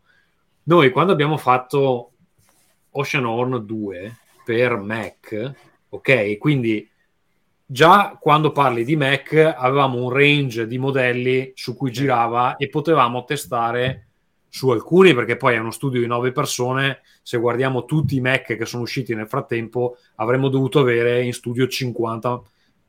Noi 0.63 0.89
quando 0.89 1.11
abbiamo 1.11 1.37
fatto 1.37 2.13
Ocean 2.89 3.25
Horn 3.25 3.63
2 3.63 4.18
per 4.49 4.77
Mac, 4.77 5.53
ok? 5.89 6.39
Quindi 6.39 6.89
già 7.63 8.17
quando 8.19 8.51
parli 8.51 8.83
di 8.83 8.95
Mac 8.95 9.33
avevamo 9.33 10.01
un 10.01 10.09
range 10.09 10.65
di 10.65 10.79
modelli 10.79 11.51
su 11.53 11.75
cui 11.75 11.91
girava 11.91 12.55
e 12.57 12.67
potevamo 12.67 13.25
testare 13.25 14.07
su 14.49 14.71
alcuni 14.71 15.13
perché 15.13 15.37
poi 15.37 15.53
è 15.53 15.59
uno 15.59 15.69
studio 15.69 15.99
di 15.99 16.07
nove 16.07 16.31
persone. 16.31 17.01
Se 17.21 17.37
guardiamo 17.37 17.85
tutti 17.85 18.15
i 18.15 18.21
Mac 18.21 18.57
che 18.57 18.65
sono 18.65 18.81
usciti 18.81 19.13
nel 19.13 19.27
frattempo 19.27 19.97
avremmo 20.15 20.49
dovuto 20.49 20.79
avere 20.79 21.21
in 21.23 21.33
studio 21.33 21.67
50 21.67 22.41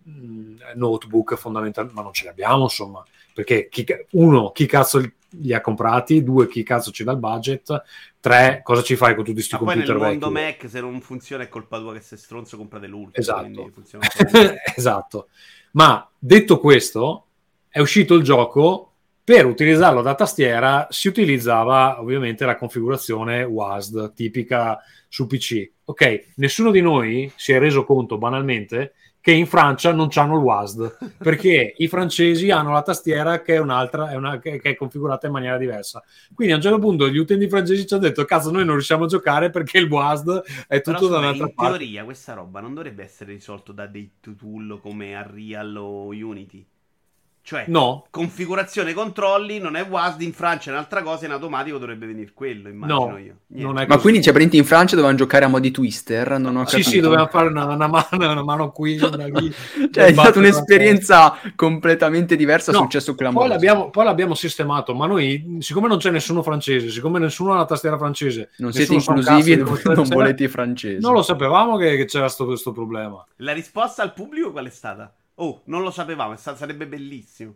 mh, 0.02 0.54
notebook 0.76 1.36
fondamentalmente 1.36 1.94
ma 1.94 2.04
non 2.04 2.14
ce 2.14 2.22
li 2.22 2.30
abbiamo 2.30 2.62
insomma 2.62 3.04
perché 3.34 3.68
chi, 3.68 3.84
uno 4.12 4.50
chi 4.52 4.64
cazzo 4.64 4.98
li 5.30 5.52
ha 5.54 5.60
comprati, 5.60 6.22
due, 6.22 6.48
chi 6.48 6.62
cazzo 6.62 6.90
ci 6.90 7.04
dà 7.04 7.12
il 7.12 7.18
budget, 7.18 7.82
tre, 8.20 8.60
cosa 8.62 8.82
ci 8.82 8.96
fai 8.96 9.14
con 9.14 9.24
tutti 9.24 9.34
questi 9.34 9.54
Ma 9.54 9.60
poi 9.60 9.74
computer 9.74 9.96
nel 9.96 10.08
mondo 10.08 10.30
vecchi? 10.30 10.62
Mac, 10.62 10.70
se 10.70 10.80
non 10.80 11.00
funziona, 11.00 11.42
è 11.42 11.48
colpa 11.48 11.78
tua 11.78 11.94
che 11.94 12.00
sei 12.00 12.18
stronzo, 12.18 12.56
comprate 12.56 12.86
l'ultimo. 12.86 13.14
Esatto. 13.14 13.70
esatto. 14.76 15.28
Ma 15.72 16.08
detto 16.18 16.58
questo, 16.58 17.26
è 17.68 17.80
uscito 17.80 18.14
il 18.14 18.22
gioco. 18.22 18.86
Per 19.22 19.46
utilizzarlo 19.46 20.02
da 20.02 20.14
tastiera 20.14 20.88
si 20.90 21.06
utilizzava 21.06 22.00
ovviamente 22.00 22.44
la 22.44 22.56
configurazione 22.56 23.44
WASD 23.44 24.12
tipica 24.12 24.80
su 25.08 25.26
PC. 25.26 25.70
Ok, 25.84 26.32
nessuno 26.36 26.70
di 26.70 26.80
noi 26.80 27.30
si 27.36 27.52
è 27.52 27.58
reso 27.58 27.84
conto 27.84 28.18
banalmente 28.18 28.94
che 29.20 29.32
in 29.32 29.46
Francia 29.46 29.92
non 29.92 30.08
hanno 30.14 30.36
il 30.36 30.42
WASD 30.42 31.16
perché 31.18 31.74
i 31.76 31.88
francesi 31.88 32.50
hanno 32.50 32.72
la 32.72 32.82
tastiera 32.82 33.40
che 33.42 33.54
è 33.54 33.58
un'altra, 33.58 34.10
è 34.10 34.16
una- 34.16 34.38
che 34.38 34.58
è 34.60 34.74
configurata 34.74 35.26
in 35.26 35.32
maniera 35.32 35.56
diversa. 35.58 36.02
Quindi 36.34 36.52
a 36.54 36.56
un 36.56 36.62
certo 36.62 36.78
punto 36.78 37.08
gli 37.08 37.18
utenti 37.18 37.48
francesi 37.48 37.86
ci 37.86 37.94
hanno 37.94 38.04
detto: 38.04 38.24
Cazzo, 38.24 38.50
noi 38.50 38.64
non 38.64 38.74
riusciamo 38.74 39.04
a 39.04 39.08
giocare 39.08 39.50
perché 39.50 39.78
il 39.78 39.88
WASD 39.90 40.42
è 40.68 40.80
Però 40.80 40.98
tutto 40.98 41.08
da 41.08 41.18
scusa, 41.18 41.18
un'altra 41.18 41.46
in 41.46 41.54
parte. 41.54 41.78
teoria 41.78 42.04
questa 42.04 42.32
roba 42.34 42.60
non 42.60 42.74
dovrebbe 42.74 43.02
essere 43.04 43.32
risolto 43.32 43.72
da 43.72 43.86
dei 43.86 44.12
tool 44.20 44.78
come 44.80 45.14
Unreal 45.14 45.76
o 45.76 46.06
Unity. 46.08 46.66
Cioè, 47.42 47.64
No, 47.68 48.06
configurazione 48.10 48.92
controlli, 48.92 49.58
non 49.58 49.74
è 49.74 49.82
WASD, 49.82 50.20
in 50.20 50.32
Francia 50.34 50.70
è 50.70 50.72
un'altra 50.74 51.02
cosa, 51.02 51.24
in 51.24 51.32
automatico 51.32 51.78
dovrebbe 51.78 52.06
venire 52.06 52.30
quello, 52.34 52.68
immagino 52.68 53.08
No, 53.08 53.16
io. 53.18 53.34
non 53.48 53.78
è 53.78 53.86
Ma 53.86 53.94
così. 53.94 54.00
quindi, 54.02 54.22
cioè, 54.22 54.32
praticamente 54.32 54.56
in 54.58 54.64
Francia 54.64 54.94
dovevano 54.94 55.16
giocare 55.18 55.46
a 55.46 55.48
modi 55.48 55.70
twister? 55.70 56.38
Non 56.38 56.56
ho 56.56 56.66
Sì, 56.66 56.72
capito. 56.76 56.90
sì, 56.90 57.00
dovevamo 57.00 57.28
fare 57.28 57.48
una, 57.48 57.64
una 57.64 57.86
mano, 57.88 58.06
una 58.32 58.44
mano 58.44 58.70
qui, 58.72 58.98
una 59.00 59.26
lì. 59.26 59.50
Cioè, 59.90 60.04
è 60.04 60.12
stata 60.12 60.38
un'esperienza 60.38 61.34
completamente 61.56 62.36
diversa, 62.36 62.70
è 62.70 62.74
No, 62.74 62.80
successo 62.82 63.14
clamoroso. 63.14 63.48
Poi 63.48 63.56
l'abbiamo, 63.56 63.90
poi 63.90 64.04
l'abbiamo 64.04 64.34
sistemato, 64.34 64.94
ma 64.94 65.06
noi, 65.06 65.56
siccome 65.60 65.88
non 65.88 65.98
c'è 65.98 66.10
nessuno 66.10 66.42
francese, 66.42 66.90
siccome 66.90 67.18
nessuno 67.18 67.54
ha 67.54 67.56
la 67.56 67.64
tastiera 67.64 67.96
francese, 67.96 68.50
Non 68.58 68.72
siete 68.72 68.94
inclusivi 68.94 69.52
e 69.52 69.56
non, 69.56 70.08
volete 70.08 70.44
i 70.44 70.48
francesi. 70.48 71.00
Non 71.00 71.14
lo 71.14 71.22
sapevamo 71.22 71.76
che, 71.78 71.96
che 71.96 72.04
c'era 72.04 72.28
sto- 72.28 72.44
questo 72.44 72.70
problema. 72.72 73.24
La 73.36 73.52
risposta 73.52 74.02
al 74.02 74.12
pubblico 74.12 74.52
qual 74.52 74.66
è 74.66 74.70
stata? 74.70 75.12
Oh, 75.42 75.62
non 75.64 75.82
lo 75.82 75.90
sapevamo, 75.90 76.36
sarebbe 76.36 76.86
bellissimo. 76.86 77.54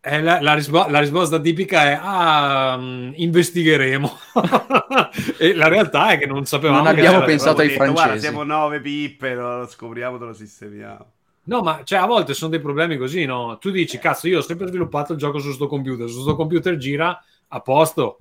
Eh, 0.00 0.22
la, 0.22 0.40
la 0.40 0.54
rispo- 0.54 0.86
la 0.88 1.00
risposta 1.00 1.40
tipica 1.40 1.82
è: 1.84 1.98
Ah, 2.00 2.76
mm, 2.78 3.12
investigheremo. 3.16 4.18
e 5.38 5.54
la 5.54 5.68
realtà 5.68 6.10
è 6.10 6.18
che 6.18 6.26
non 6.26 6.44
sapevamo. 6.44 6.78
Non 6.78 6.86
abbiamo 6.86 7.22
pensato 7.22 7.62
ai 7.62 7.68
detto, 7.68 7.78
Guarda, 7.78 8.00
francesi." 8.00 8.26
siamo 8.26 8.42
nove 8.42 8.80
pippe, 8.80 9.34
lo 9.34 9.66
scopriamo, 9.66 10.18
te 10.18 10.24
lo 10.24 10.32
sistemiamo. 10.34 11.12
No, 11.44 11.62
ma 11.62 11.80
cioè, 11.82 11.98
a 11.98 12.06
volte 12.06 12.34
sono 12.34 12.50
dei 12.50 12.60
problemi 12.60 12.98
così, 12.98 13.24
no? 13.24 13.56
Tu 13.58 13.70
dici, 13.70 13.98
cazzo, 13.98 14.28
io 14.28 14.38
ho 14.38 14.42
sempre 14.42 14.66
sviluppato 14.68 15.14
il 15.14 15.18
gioco 15.18 15.38
su 15.38 15.52
sto 15.52 15.66
computer, 15.66 16.08
su 16.08 16.20
sto 16.20 16.36
computer 16.36 16.76
gira 16.76 17.18
a 17.48 17.60
posto. 17.60 18.18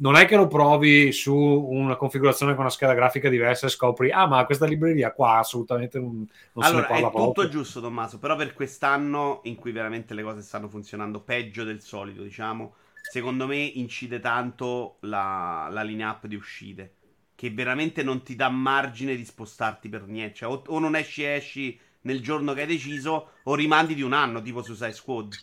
Non 0.00 0.14
è 0.14 0.26
che 0.26 0.36
lo 0.36 0.46
provi 0.46 1.10
su 1.10 1.34
una 1.34 1.96
configurazione 1.96 2.52
con 2.52 2.60
una 2.60 2.70
scheda 2.70 2.94
grafica 2.94 3.28
diversa 3.28 3.66
e 3.66 3.70
scopri, 3.70 4.12
ah, 4.12 4.26
ma 4.28 4.44
questa 4.46 4.64
libreria 4.64 5.12
qua 5.12 5.38
assolutamente 5.38 5.98
non, 5.98 6.26
non 6.52 6.64
se 6.64 6.76
ne 6.76 6.82
allora, 6.82 6.86
parla 6.86 7.08
è 7.08 7.10
tutto 7.10 7.32
proprio. 7.32 7.48
giusto, 7.48 7.80
Tommaso. 7.80 8.18
Però 8.20 8.36
per 8.36 8.54
quest'anno, 8.54 9.40
in 9.44 9.56
cui 9.56 9.72
veramente 9.72 10.14
le 10.14 10.22
cose 10.22 10.42
stanno 10.42 10.68
funzionando 10.68 11.20
peggio 11.20 11.64
del 11.64 11.80
solito, 11.82 12.22
diciamo, 12.22 12.74
secondo 13.00 13.48
me 13.48 13.56
incide 13.56 14.20
tanto 14.20 14.98
la, 15.00 15.68
la 15.70 15.82
line-up 15.82 16.26
di 16.26 16.36
uscite. 16.36 16.94
Che 17.34 17.50
veramente 17.50 18.04
non 18.04 18.22
ti 18.22 18.36
dà 18.36 18.48
margine 18.48 19.16
di 19.16 19.24
spostarti 19.24 19.88
per 19.88 20.06
niente. 20.06 20.34
Cioè, 20.36 20.48
o, 20.48 20.62
o 20.64 20.78
non 20.78 20.94
esci, 20.94 21.24
esci 21.24 21.78
nel 22.02 22.22
giorno 22.22 22.54
che 22.54 22.60
hai 22.60 22.66
deciso, 22.68 23.30
o 23.42 23.54
rimandi 23.56 23.94
di 23.96 24.02
un 24.02 24.12
anno, 24.12 24.40
tipo 24.42 24.62
Suicide 24.62 24.92
Squad. 24.92 25.34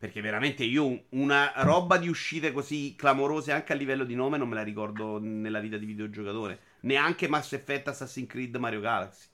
Perché 0.00 0.22
veramente 0.22 0.64
io 0.64 1.08
una 1.10 1.52
roba 1.56 1.98
di 1.98 2.08
uscite 2.08 2.52
così 2.52 2.94
clamorose 2.96 3.52
anche 3.52 3.74
a 3.74 3.76
livello 3.76 4.04
di 4.04 4.14
nome 4.14 4.38
non 4.38 4.48
me 4.48 4.54
la 4.54 4.62
ricordo 4.62 5.18
nella 5.20 5.60
vita 5.60 5.76
di 5.76 5.84
videogiocatore. 5.84 6.60
Neanche 6.80 7.28
Mass 7.28 7.52
Effect, 7.52 7.88
Assassin's 7.88 8.26
Creed, 8.26 8.56
Mario 8.56 8.80
Galaxy. 8.80 9.26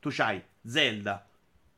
Tu 0.00 0.08
c'hai 0.10 0.42
Zelda, 0.64 1.28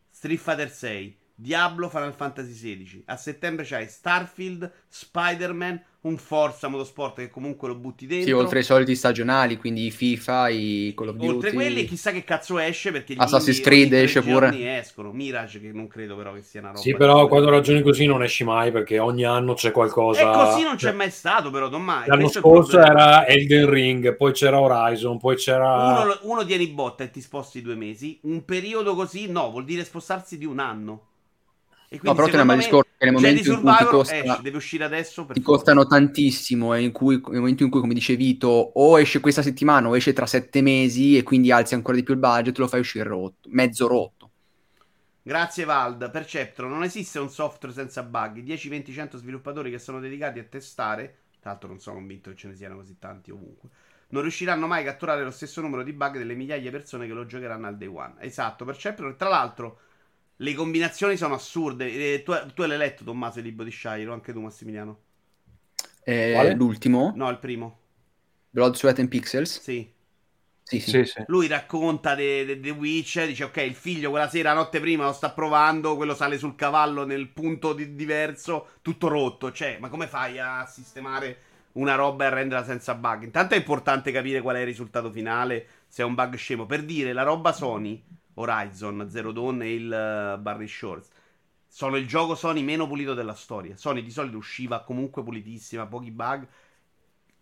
Street 0.08 0.38
Fighter 0.38 0.70
6, 0.70 1.18
Diablo, 1.34 1.88
Final 1.88 2.14
Fantasy 2.14 2.52
16. 2.52 3.02
A 3.06 3.16
settembre 3.16 3.66
c'hai 3.66 3.88
Starfield, 3.88 4.72
Spider-Man, 4.86 5.82
un 6.06 6.16
Forza 6.18 6.68
Motorsport 6.68 7.16
che 7.16 7.28
comunque 7.28 7.68
lo 7.68 7.74
butti 7.74 8.06
dentro. 8.06 8.26
Sì, 8.26 8.32
oltre 8.32 8.58
ai 8.58 8.64
soliti 8.64 8.94
stagionali, 8.94 9.56
quindi 9.56 9.86
i 9.86 9.90
FIFA, 9.90 10.48
i 10.48 10.92
Call 10.96 11.08
of 11.08 11.16
Duty. 11.16 11.28
Oltre 11.28 11.52
quelli, 11.52 11.84
chissà 11.84 12.12
che 12.12 12.22
cazzo 12.24 12.58
esce 12.58 12.92
perché 12.92 13.14
gli 13.14 13.20
Assassin's 13.20 13.60
Creed 13.60 13.92
esce 13.92 14.22
pure. 14.22 14.78
escono. 14.78 15.12
Mirage, 15.12 15.60
che 15.60 15.72
non 15.72 15.88
credo 15.88 16.16
però 16.16 16.32
che 16.32 16.42
sia 16.42 16.60
una 16.60 16.70
roba. 16.70 16.80
Sì, 16.80 16.94
però 16.94 17.26
quando 17.26 17.50
ragioni 17.50 17.82
così 17.82 18.06
non 18.06 18.22
esci 18.22 18.44
mai 18.44 18.70
perché 18.70 18.98
ogni 18.98 19.24
anno 19.24 19.54
c'è 19.54 19.72
qualcosa. 19.72 20.20
E 20.20 20.34
così 20.34 20.62
non 20.62 20.76
c'è 20.76 20.86
Cioè, 20.86 20.92
mai 20.92 21.10
stato, 21.10 21.50
però, 21.50 21.68
Tommaso. 21.68 22.08
L'anno 22.10 22.28
scorso 22.28 22.78
era 22.78 23.26
Elden 23.26 23.68
Ring, 23.68 24.16
poi 24.16 24.32
c'era 24.32 24.60
Horizon, 24.60 25.18
poi 25.18 25.36
c'era. 25.36 26.02
Uno, 26.02 26.18
uno 26.22 26.44
tieni 26.44 26.68
botta 26.68 27.04
e 27.04 27.10
ti 27.10 27.20
sposti 27.20 27.60
due 27.62 27.74
mesi. 27.74 28.18
Un 28.22 28.44
periodo 28.44 28.94
così, 28.94 29.28
no, 29.28 29.50
vuol 29.50 29.64
dire 29.64 29.84
spostarsi 29.84 30.38
di 30.38 30.44
un 30.44 30.60
anno. 30.60 31.00
E 31.96 32.00
No, 32.02 32.14
però 32.14 32.26
torniamo 32.26 32.52
al 32.52 32.58
discorso 32.58 32.90
che 32.96 33.04
nel 33.04 33.14
me, 33.14 33.20
momento 33.20 33.48
in 33.48 33.58
cui 33.58 33.74
ti 33.74 33.84
Survivor 33.84 33.86
costa- 33.86 34.14
esce, 34.14 34.42
deve 34.42 34.56
uscire 34.56 34.84
adesso. 34.84 35.26
Ti 35.30 35.40
costano 35.42 35.86
tantissimo 35.86 36.74
e 36.74 36.82
in 36.82 36.92
cui, 36.92 37.20
nel 37.28 37.40
momento 37.40 37.62
in 37.62 37.70
cui, 37.70 37.80
come 37.80 37.94
dice 37.94 38.16
Vito, 38.16 38.48
o 38.48 38.98
esce 39.00 39.20
questa 39.20 39.42
settimana 39.42 39.88
o 39.88 39.96
esce 39.96 40.12
tra 40.12 40.26
sette 40.26 40.62
mesi 40.62 41.16
e 41.16 41.22
quindi 41.22 41.50
alzi 41.52 41.74
ancora 41.74 41.96
di 41.96 42.02
più 42.02 42.14
il 42.14 42.20
budget, 42.20 42.56
lo 42.58 42.68
fai 42.68 42.80
uscire 42.80 43.04
rotto, 43.04 43.48
mezzo 43.50 43.86
rotto. 43.86 44.30
Grazie 45.22 45.64
Vald. 45.64 46.10
Perceptron, 46.10 46.70
non 46.70 46.82
esiste 46.84 47.18
un 47.18 47.28
software 47.30 47.74
senza 47.74 48.02
bug. 48.02 48.38
10-20-100 48.42 49.16
sviluppatori 49.18 49.70
che 49.70 49.78
sono 49.78 49.98
dedicati 50.00 50.38
a 50.38 50.44
testare. 50.44 51.24
Tra 51.40 51.50
l'altro 51.50 51.68
non 51.68 51.80
sono 51.80 51.96
convinto 51.96 52.30
che 52.30 52.36
ce 52.36 52.48
ne 52.48 52.54
siano 52.54 52.76
così 52.76 52.98
tanti 52.98 53.30
ovunque. 53.30 53.68
Non 54.08 54.22
riusciranno 54.22 54.66
mai 54.68 54.82
a 54.82 54.84
catturare 54.84 55.24
lo 55.24 55.30
stesso 55.32 55.60
numero 55.60 55.82
di 55.82 55.92
bug 55.92 56.16
delle 56.18 56.34
migliaia 56.34 56.62
di 56.62 56.70
persone 56.70 57.06
che 57.06 57.12
lo 57.12 57.26
giocheranno 57.26 57.66
al 57.66 57.76
day 57.76 57.88
one. 57.88 58.14
Esatto, 58.20 58.64
Perceptron. 58.64 59.16
Tra 59.16 59.28
l'altro, 59.28 59.80
le 60.36 60.54
combinazioni 60.54 61.16
sono 61.16 61.34
assurde. 61.34 62.14
Eh, 62.14 62.22
tu, 62.22 62.32
tu 62.54 62.62
l'hai 62.64 62.78
letto, 62.78 63.04
Tommaso, 63.04 63.38
il 63.38 63.44
libro 63.46 63.64
di 63.64 63.70
Shire, 63.70 64.06
o 64.08 64.12
anche 64.12 64.32
tu, 64.32 64.40
Massimiliano? 64.40 65.00
Eh, 66.06 66.54
l'ultimo, 66.54 67.14
No, 67.14 67.28
il 67.30 67.38
primo. 67.38 67.78
Blood, 68.52 68.76
Sweat 68.76 68.98
and 68.98 69.08
Pixels. 69.08 69.60
Sì. 69.60 69.92
Sì, 70.62 70.80
sì. 70.80 70.90
Sì, 70.90 71.04
sì. 71.04 71.24
Lui 71.26 71.46
racconta 71.48 72.14
The 72.14 72.70
Witch, 72.76 73.24
dice 73.26 73.44
ok, 73.44 73.56
il 73.58 73.74
figlio 73.74 74.10
quella 74.10 74.28
sera, 74.28 74.52
la 74.52 74.60
notte 74.60 74.80
prima, 74.80 75.04
lo 75.04 75.12
sta 75.12 75.30
provando, 75.30 75.96
quello 75.96 76.14
sale 76.14 76.38
sul 76.38 76.54
cavallo 76.54 77.04
nel 77.04 77.28
punto 77.28 77.72
di- 77.72 77.94
diverso, 77.96 78.68
tutto 78.82 79.08
rotto. 79.08 79.52
Cioè, 79.52 79.78
ma 79.80 79.88
come 79.88 80.06
fai 80.06 80.38
a 80.38 80.64
sistemare 80.66 81.38
una 81.72 81.94
roba 81.96 82.24
e 82.24 82.26
a 82.28 82.30
renderla 82.30 82.64
senza 82.64 82.94
bug? 82.94 83.24
Intanto 83.24 83.54
è 83.54 83.58
importante 83.58 84.12
capire 84.12 84.40
qual 84.40 84.56
è 84.56 84.60
il 84.60 84.66
risultato 84.66 85.10
finale, 85.10 85.66
se 85.88 86.02
è 86.02 86.04
un 86.04 86.14
bug 86.14 86.36
scemo. 86.36 86.66
Per 86.66 86.84
dire, 86.84 87.12
la 87.12 87.22
roba 87.22 87.52
Sony, 87.52 88.00
Horizon, 88.36 89.06
Zero 89.10 89.32
Dawn 89.32 89.62
e 89.62 89.74
il 89.74 89.84
uh, 89.84 90.40
Barry 90.40 90.66
Shores, 90.66 91.08
sono 91.68 91.96
il 91.96 92.06
gioco 92.06 92.34
Sony 92.34 92.62
meno 92.62 92.86
pulito 92.86 93.14
della 93.14 93.34
storia. 93.34 93.76
Sony 93.76 94.02
di 94.02 94.10
solito 94.10 94.36
usciva 94.36 94.82
comunque 94.82 95.22
pulitissima, 95.22 95.86
pochi 95.86 96.10
bug. 96.10 96.46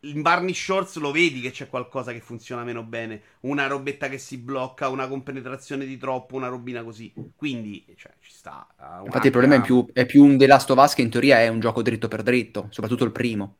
In 0.01 0.23
Barney 0.23 0.53
Shorts 0.53 0.97
lo 0.97 1.13
vedi 1.13 1.41
che 1.41 1.51
c'è 1.51 1.69
qualcosa 1.69 2.13
che 2.13 2.21
funziona 2.21 2.63
meno 2.63 2.83
bene. 2.83 3.23
Una 3.41 3.67
robetta 3.67 4.09
che 4.09 4.19
si 4.19 4.37
blocca, 4.37 4.89
una 4.89 5.09
compenetrazione 5.09 5.87
di 5.87 5.97
troppo, 5.97 6.35
una 6.37 6.49
robina 6.49 6.83
così. 6.83 7.13
Quindi, 7.37 7.85
cioè, 7.97 8.13
ci 8.21 8.33
sta. 8.33 8.67
uh, 8.77 9.05
Infatti 9.07 9.27
il 9.27 9.33
problema 9.33 9.57
è 9.57 9.61
più, 9.63 9.87
è 9.93 10.05
più 10.05 10.25
un 10.25 10.37
The 10.37 10.47
Last 10.47 10.71
of 10.71 10.79
Us 10.79 10.95
che 10.95 11.03
in 11.03 11.11
teoria 11.11 11.41
è 11.41 11.49
un 11.49 11.61
gioco 11.61 11.81
dritto 11.83 12.09
per 12.09 12.23
dritto, 12.23 12.67
soprattutto 12.71 13.05
il 13.05 13.13
primo. 13.13 13.57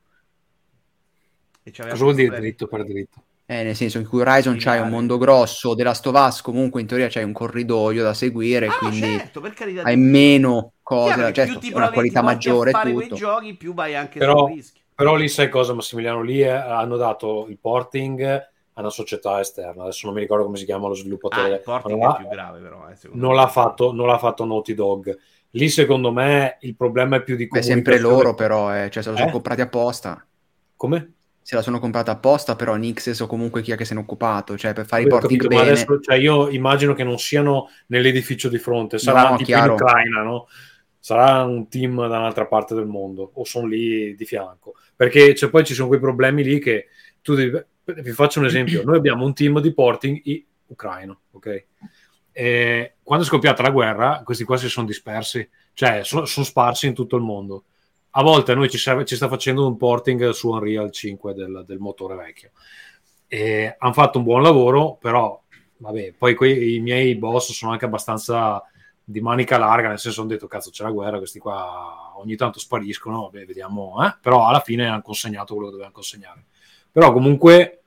E 1.63 1.71
Cosa 1.71 1.95
vuol 1.95 2.15
dire 2.15 2.39
dritto 2.39 2.67
per 2.67 2.85
dritto? 2.85 3.23
Eh, 3.47 3.63
nel 3.63 3.77
senso 3.77 3.99
in 3.99 4.09
cui 4.09 4.21
Horizon 4.21 4.57
c'hai 4.59 4.81
un 4.81 4.89
mondo 4.89 5.19
grosso, 5.19 5.75
The 5.75 5.83
Last 5.83 6.07
of 6.07 6.15
Us 6.17 6.41
comunque 6.41 6.81
in 6.81 6.87
teoria 6.87 7.09
c'hai 7.09 7.25
un 7.25 7.33
corridoio 7.35 8.03
da 8.03 8.15
seguire, 8.15 8.67
Ah, 8.69 8.79
quindi 8.79 9.05
certo, 9.05 9.41
per 9.41 9.53
carità 9.53 9.83
di 9.83 9.89
hai 9.89 9.97
meno 9.97 10.73
cose, 10.83 11.31
certo, 11.33 11.61
una 11.75 11.91
qualità 11.91 12.23
maggiore 12.23 12.71
a 12.71 12.71
e 12.71 12.73
fare 12.73 12.91
tutto. 12.93 12.97
quei 13.07 13.19
giochi, 13.19 13.57
più 13.57 13.75
vai 13.75 13.95
anche 13.95 14.19
Però-. 14.19 14.49
Però 14.95 15.17
lì 15.17 15.29
sai 15.29 15.49
cosa, 15.51 15.75
Massimiliano? 15.75 16.23
Lì 16.23 16.41
eh, 16.41 16.49
hanno 16.49 16.97
dato 16.97 17.47
il 17.49 17.59
porting 17.59 18.23
a 18.23 18.81
una 18.81 18.91
società 18.91 19.41
esterna. 19.41 19.83
Adesso 19.83 20.07
non 20.07 20.15
mi 20.15 20.21
ricordo 20.23 20.45
come 20.45 20.57
si 20.57 20.65
chiama 20.65 20.87
lo 20.89 20.95
Ah, 20.95 20.97
sviluppatore. 21.01 21.57
il 21.57 21.61
porting 21.63 21.99
è 21.99 21.99
l'ha- 22.07 22.15
più 22.15 22.29
grave, 22.29 22.61
però. 22.61 22.89
Eh, 22.89 22.97
non 23.13 23.35
me. 23.35 23.35
l'ha, 23.35 23.49
fatto, 23.49 23.93
non 23.93 24.07
l'ha 24.07 24.19
fatto 24.19 24.45
Naughty 24.45 24.75
Dog. 24.75 25.19
Lì, 25.51 25.69
secondo 25.69 26.13
me, 26.13 26.57
il 26.61 26.77
problema 26.77 27.17
è 27.17 27.23
più 27.23 27.37
di 27.37 27.47
È 27.49 27.61
sempre 27.63 27.95
comunicazione. 27.95 27.99
loro 27.99 28.35
però, 28.35 28.75
eh, 28.75 28.91
cioè 28.91 29.03
se 29.03 29.11
lo 29.11 29.17
sono 29.17 29.31
Eh? 29.31 29.33
comprati 29.33 29.61
apposta. 29.63 30.27
Come? 30.77 31.15
Se 31.47 31.55
la 31.55 31.61
sono 31.61 31.79
comprata 31.79 32.11
apposta, 32.11 32.57
però 32.57 32.75
Nixes 32.75 33.21
o 33.21 33.27
comunque 33.27 33.61
chi 33.61 33.71
è 33.73 33.77
che 33.77 33.85
se 33.85 33.93
ne 33.93 34.01
è 34.01 34.03
occupato, 34.03 34.57
cioè 34.57 34.73
per 34.73 34.87
fare 34.87 35.03
i 35.03 35.05
Ho 35.05 35.09
porting 35.11 35.43
capito, 35.43 35.49
bene. 35.61 35.71
adesso, 35.73 36.01
cioè, 36.01 36.17
io 36.17 36.49
immagino 36.49 36.95
che 36.95 37.05
non 37.05 37.19
siano 37.19 37.69
nell'edificio 37.89 38.49
di 38.49 38.57
fronte, 38.57 38.97
sarà 38.99 39.29
No, 39.29 39.37
tipo 39.37 39.45
chiaro. 39.51 39.75
in 39.75 39.81
Ucraina, 39.83 40.23
no? 40.23 40.49
Sarà 40.99 41.43
un 41.45 41.69
team 41.69 41.97
da 42.09 42.17
un'altra 42.19 42.47
parte 42.47 42.75
del 42.75 42.87
mondo 42.87 43.31
o 43.35 43.45
sono 43.45 43.67
lì 43.67 44.15
di 44.15 44.25
fianco. 44.25 44.73
Perché 44.97 45.35
cioè, 45.35 45.51
poi 45.51 45.65
ci 45.67 45.75
sono 45.75 45.89
quei 45.89 46.01
problemi 46.01 46.43
lì 46.43 46.59
che 46.59 46.87
tu 47.21 47.35
devi... 47.35 47.63
Vi 47.85 48.11
faccio 48.13 48.39
un 48.41 48.47
esempio. 48.47 48.83
Noi 48.83 48.97
abbiamo 48.97 49.27
un 49.27 49.35
team 49.35 49.61
di 49.61 49.75
porting 49.75 50.19
i- 50.25 50.47
ucraino, 50.69 51.21
ok? 51.33 51.65
E 52.33 52.95
quando 53.03 53.23
è 53.23 53.29
scoppiata 53.29 53.63
la 53.63 53.69
guerra, 53.71 54.23
questi 54.25 54.45
qua 54.45 54.57
si 54.57 54.71
sono 54.71 54.87
dispersi, 54.87 55.47
cioè 55.75 56.01
sono, 56.05 56.25
sono 56.25 56.47
sparsi 56.47 56.87
in 56.87 56.95
tutto 56.95 57.17
il 57.17 57.23
mondo. 57.23 57.65
A 58.17 58.23
volte 58.23 58.53
a 58.53 58.55
noi 58.55 58.71
ci, 58.71 58.79
serve- 58.79 59.05
ci 59.05 59.17
sta 59.17 59.29
facendo 59.29 59.67
un 59.67 59.77
porting 59.77 60.31
su 60.31 60.51
Unreal 60.51 60.91
5 60.91 61.35
del, 61.35 61.65
del 61.67 61.79
motore 61.79 62.15
vecchio. 62.15 62.51
E 63.27 63.75
hanno 63.77 63.93
fatto 63.93 64.19
un 64.19 64.25
buon 64.25 64.43
lavoro, 64.43 64.97
però 65.01 65.41
vabbè, 65.79 66.15
poi 66.17 66.35
quei, 66.35 66.77
i 66.77 66.81
miei 66.81 67.17
boss 67.17 67.53
sono 67.53 67.73
anche 67.73 67.87
abbastanza 67.87 68.63
di 69.03 69.21
manica 69.21 69.59
larga, 69.59 69.89
nel 69.89 69.99
senso 69.99 70.21
hanno 70.21 70.31
detto 70.31 70.47
cazzo 70.47 70.71
c'è 70.71 70.85
la 70.85 70.91
guerra, 70.91 71.19
questi 71.19 71.39
qua 71.39 72.13
ogni 72.17 72.37
tanto 72.37 72.61
spariscono, 72.61 73.23
vabbè, 73.23 73.45
vediamo, 73.45 73.97
eh? 74.07 74.17
però 74.21 74.47
alla 74.47 74.61
fine 74.61 74.87
hanno 74.87 75.03
consegnato 75.03 75.55
quello 75.55 75.67
che 75.67 75.73
dovevano 75.73 75.95
consegnare. 75.95 76.45
Però 76.91 77.13
comunque, 77.13 77.83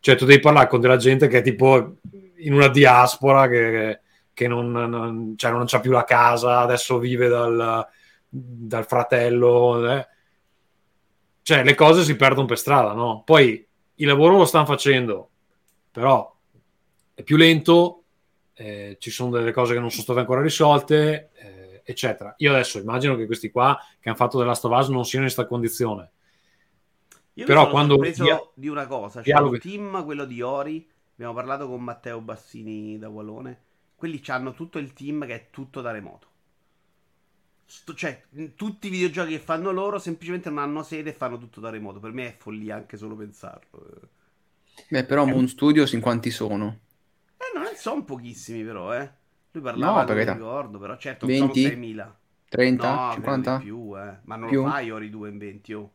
cioè 0.00 0.16
tu 0.16 0.26
devi 0.26 0.40
parlare 0.40 0.68
con 0.68 0.80
della 0.80 0.98
gente 0.98 1.28
che 1.28 1.38
è 1.38 1.42
tipo 1.42 1.96
in 2.36 2.52
una 2.52 2.68
diaspora 2.68 3.48
che, 3.48 4.00
che 4.34 4.46
non, 4.46 4.70
non, 4.70 5.34
cioè 5.36 5.50
non 5.50 5.64
c'ha 5.66 5.80
più 5.80 5.90
la 5.90 6.04
casa, 6.04 6.58
adesso 6.58 6.98
vive 6.98 7.28
dal, 7.28 7.88
dal 8.34 8.86
fratello, 8.86 9.90
eh? 9.90 10.08
cioè 11.42 11.62
le 11.64 11.74
cose 11.74 12.02
si 12.02 12.16
perdono 12.16 12.46
per 12.46 12.58
strada, 12.58 12.94
no? 12.94 13.22
Poi 13.24 13.66
il 13.96 14.06
lavoro 14.06 14.38
lo 14.38 14.44
stanno 14.46 14.64
facendo, 14.64 15.28
però 15.90 16.34
è 17.12 17.22
più 17.22 17.36
lento, 17.36 18.04
eh, 18.54 18.96
ci 18.98 19.10
sono 19.10 19.30
delle 19.30 19.52
cose 19.52 19.74
che 19.74 19.80
non 19.80 19.90
sono 19.90 20.02
state 20.02 20.20
ancora 20.20 20.40
risolte, 20.40 21.30
eh, 21.34 21.82
eccetera. 21.84 22.34
Io 22.38 22.52
adesso 22.52 22.78
immagino 22.78 23.16
che 23.16 23.26
questi 23.26 23.50
qua 23.50 23.78
che 24.00 24.08
hanno 24.08 24.16
fatto 24.16 24.38
della 24.38 24.54
Stovaz 24.54 24.88
non 24.88 25.04
siano 25.04 25.26
in 25.26 25.32
questa 25.32 25.46
condizione. 25.46 26.10
Io 27.34 27.44
Però 27.46 27.68
quando 27.68 27.96
dia- 27.96 28.42
di 28.54 28.68
una 28.68 28.86
cosa, 28.86 29.14
cioè 29.16 29.24
dialoghi- 29.24 29.56
il 29.56 29.62
team, 29.62 30.04
quello 30.04 30.24
di 30.24 30.40
Ori, 30.40 30.88
abbiamo 31.14 31.34
parlato 31.34 31.68
con 31.68 31.82
Matteo 31.82 32.20
Bassini 32.20 32.98
da 32.98 33.08
Wallone, 33.08 33.60
quelli 33.94 34.22
hanno 34.26 34.52
tutto 34.52 34.78
il 34.78 34.92
team 34.92 35.26
che 35.26 35.34
è 35.34 35.46
tutto 35.50 35.80
da 35.80 35.90
remoto. 35.90 36.28
Sto- 37.74 37.94
cioè, 37.94 38.22
tutti 38.54 38.86
i 38.88 38.90
videogiochi 38.90 39.30
che 39.32 39.38
fanno 39.38 39.70
loro 39.72 39.98
semplicemente 39.98 40.48
non 40.50 40.58
hanno 40.58 40.82
sede 40.82 41.10
e 41.10 41.12
fanno 41.14 41.38
tutto 41.38 41.60
da 41.60 41.70
remoto. 41.70 41.98
Per 42.00 42.12
me 42.12 42.28
è 42.28 42.36
follia 42.36 42.76
anche 42.76 42.96
solo 42.98 43.16
pensarlo. 43.16 44.10
Beh, 44.90 45.04
però 45.06 45.24
Moon 45.24 45.48
Studios 45.48 45.92
in 45.92 46.00
quanti 46.00 46.30
sono? 46.30 46.78
Eh, 47.36 47.58
non 47.58 47.74
sono 47.76 48.04
pochissimi 48.04 48.64
però, 48.64 48.94
eh. 48.94 49.12
Lui 49.50 49.62
parlava, 49.62 50.00
No, 50.00 50.04
per 50.04 50.16
non 50.16 50.24
ricordo, 50.24 50.78
però 50.78 50.96
certo 50.96 51.26
20? 51.26 51.34
sono 51.34 51.54
6.000. 51.54 52.18
30? 52.48 52.90
No, 52.94 53.18
credo 53.20 53.42
50? 53.42 53.52
di 53.52 53.52
più, 53.54 53.98
eh. 53.98 54.20
Ma 54.24 54.36
non 54.36 54.48
Più? 54.48 54.60
lo 54.62 54.70
fai 54.70 54.90
Ori 54.90 55.10
2 55.10 55.28
in 55.28 55.38
20, 55.38 55.72
oh. 55.74 55.92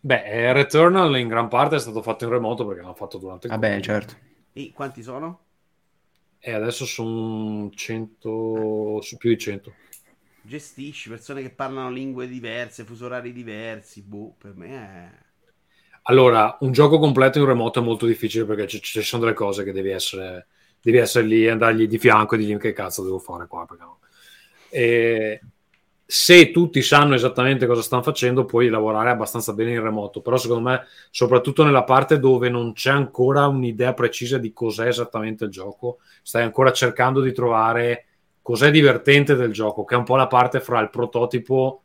Beh, 0.00 0.24
eh, 0.24 0.52
Returnal 0.52 1.16
in 1.18 1.28
gran 1.28 1.46
parte 1.46 1.76
è 1.76 1.78
stato 1.78 2.02
fatto 2.02 2.24
in 2.24 2.30
remoto 2.30 2.66
perché 2.66 2.80
l'hanno 2.82 2.94
fatto 2.94 3.18
durante 3.18 3.46
il 3.46 3.52
Vabbè, 3.52 3.80
Covid. 3.80 3.80
certo. 3.80 4.14
E 4.52 4.72
quanti 4.72 5.02
sono? 5.02 5.46
E 6.40 6.52
adesso 6.52 6.84
sono 6.84 7.70
100, 7.70 9.00
su 9.02 9.16
più 9.16 9.30
di 9.30 9.38
100. 9.38 9.74
Gestisci 10.48 11.10
persone 11.10 11.42
che 11.42 11.50
parlano 11.50 11.90
lingue 11.90 12.26
diverse, 12.26 12.84
fusi 12.84 13.04
orari 13.04 13.34
diversi. 13.34 14.00
Boh, 14.00 14.34
per 14.38 14.54
me 14.56 14.68
è. 14.68 15.26
Allora, 16.04 16.56
un 16.60 16.72
gioco 16.72 16.98
completo 16.98 17.38
in 17.38 17.44
remoto 17.44 17.80
è 17.80 17.82
molto 17.82 18.06
difficile 18.06 18.46
perché 18.46 18.66
ci, 18.66 18.80
ci 18.80 19.02
sono 19.02 19.24
delle 19.24 19.34
cose 19.34 19.62
che 19.62 19.72
devi 19.72 19.90
essere, 19.90 20.46
devi 20.80 20.96
essere 20.96 21.26
lì 21.26 21.44
e 21.44 21.50
andargli 21.50 21.86
di 21.86 21.98
fianco 21.98 22.34
e 22.34 22.38
dirgli 22.38 22.56
che 22.56 22.72
cazzo 22.72 23.02
devo 23.02 23.18
fare 23.18 23.46
qua. 23.46 23.66
Perché 23.66 23.82
no? 23.84 23.98
E 24.70 25.40
se 26.10 26.50
tutti 26.50 26.80
sanno 26.80 27.14
esattamente 27.14 27.66
cosa 27.66 27.82
stanno 27.82 28.02
facendo, 28.02 28.46
puoi 28.46 28.70
lavorare 28.70 29.10
abbastanza 29.10 29.52
bene 29.52 29.72
in 29.72 29.82
remoto. 29.82 30.22
Però 30.22 30.38
secondo 30.38 30.66
me, 30.66 30.86
soprattutto 31.10 31.62
nella 31.62 31.84
parte 31.84 32.18
dove 32.18 32.48
non 32.48 32.72
c'è 32.72 32.90
ancora 32.90 33.46
un'idea 33.46 33.92
precisa 33.92 34.38
di 34.38 34.54
cos'è 34.54 34.86
esattamente 34.86 35.44
il 35.44 35.50
gioco, 35.50 35.98
stai 36.22 36.42
ancora 36.42 36.72
cercando 36.72 37.20
di 37.20 37.32
trovare 37.32 38.06
cos'è 38.48 38.70
divertente 38.70 39.34
del 39.34 39.52
gioco, 39.52 39.84
che 39.84 39.94
è 39.94 39.98
un 39.98 40.04
po' 40.04 40.16
la 40.16 40.26
parte 40.26 40.60
fra 40.60 40.80
il 40.80 40.88
prototipo 40.88 41.82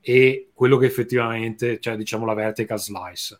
e 0.00 0.48
quello 0.54 0.78
che 0.78 0.86
effettivamente, 0.86 1.78
cioè 1.78 1.94
diciamo 1.94 2.24
la 2.24 2.32
vertical 2.32 2.80
slice. 2.80 3.38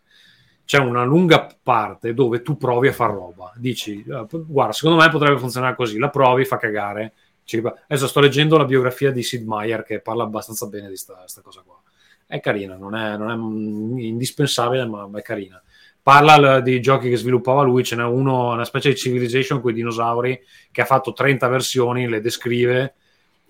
C'è 0.66 0.76
una 0.76 1.02
lunga 1.02 1.48
parte 1.62 2.12
dove 2.12 2.42
tu 2.42 2.58
provi 2.58 2.88
a 2.88 2.92
far 2.92 3.12
roba. 3.12 3.50
Dici, 3.56 4.04
eh, 4.06 4.26
guarda, 4.30 4.74
secondo 4.74 5.00
me 5.00 5.08
potrebbe 5.08 5.38
funzionare 5.38 5.74
così, 5.74 5.96
la 5.96 6.11
provi, 6.11 6.44
fa 6.44 6.58
cagare. 6.58 7.14
Adesso 7.50 8.06
sto 8.06 8.20
leggendo 8.20 8.58
la 8.58 8.66
biografia 8.66 9.11
di 9.11 9.22
Sid 9.22 9.46
Meier 9.46 9.82
che 9.82 10.02
parla 10.02 10.24
abbastanza 10.24 10.66
bene 10.66 10.90
di 10.90 10.96
sta, 10.98 11.26
sta 11.26 11.40
cosa 11.40 11.62
qua. 11.64 11.80
È 12.26 12.40
carina, 12.40 12.76
non 12.76 12.94
è, 12.94 13.16
non 13.16 13.30
è, 13.30 13.36
mm, 13.36 13.98
indispensabile, 14.00 14.84
ma 14.84 15.08
è 15.14 15.22
carina. 15.22 15.62
Parla 16.11 16.61
di 16.61 16.80
giochi 16.80 17.08
che 17.08 17.16
sviluppava 17.16 17.62
lui, 17.62 17.84
ce 17.84 17.94
n'è 17.94 18.02
uno, 18.02 18.50
una 18.50 18.64
specie 18.64 18.88
di 18.88 18.96
Civilization 18.96 19.61
con 19.61 19.70
i 19.70 19.74
dinosauri 19.74 20.40
che 20.72 20.80
ha 20.80 20.84
fatto 20.84 21.12
30 21.12 21.46
versioni, 21.46 22.08
le 22.08 22.20
descrive 22.20 22.94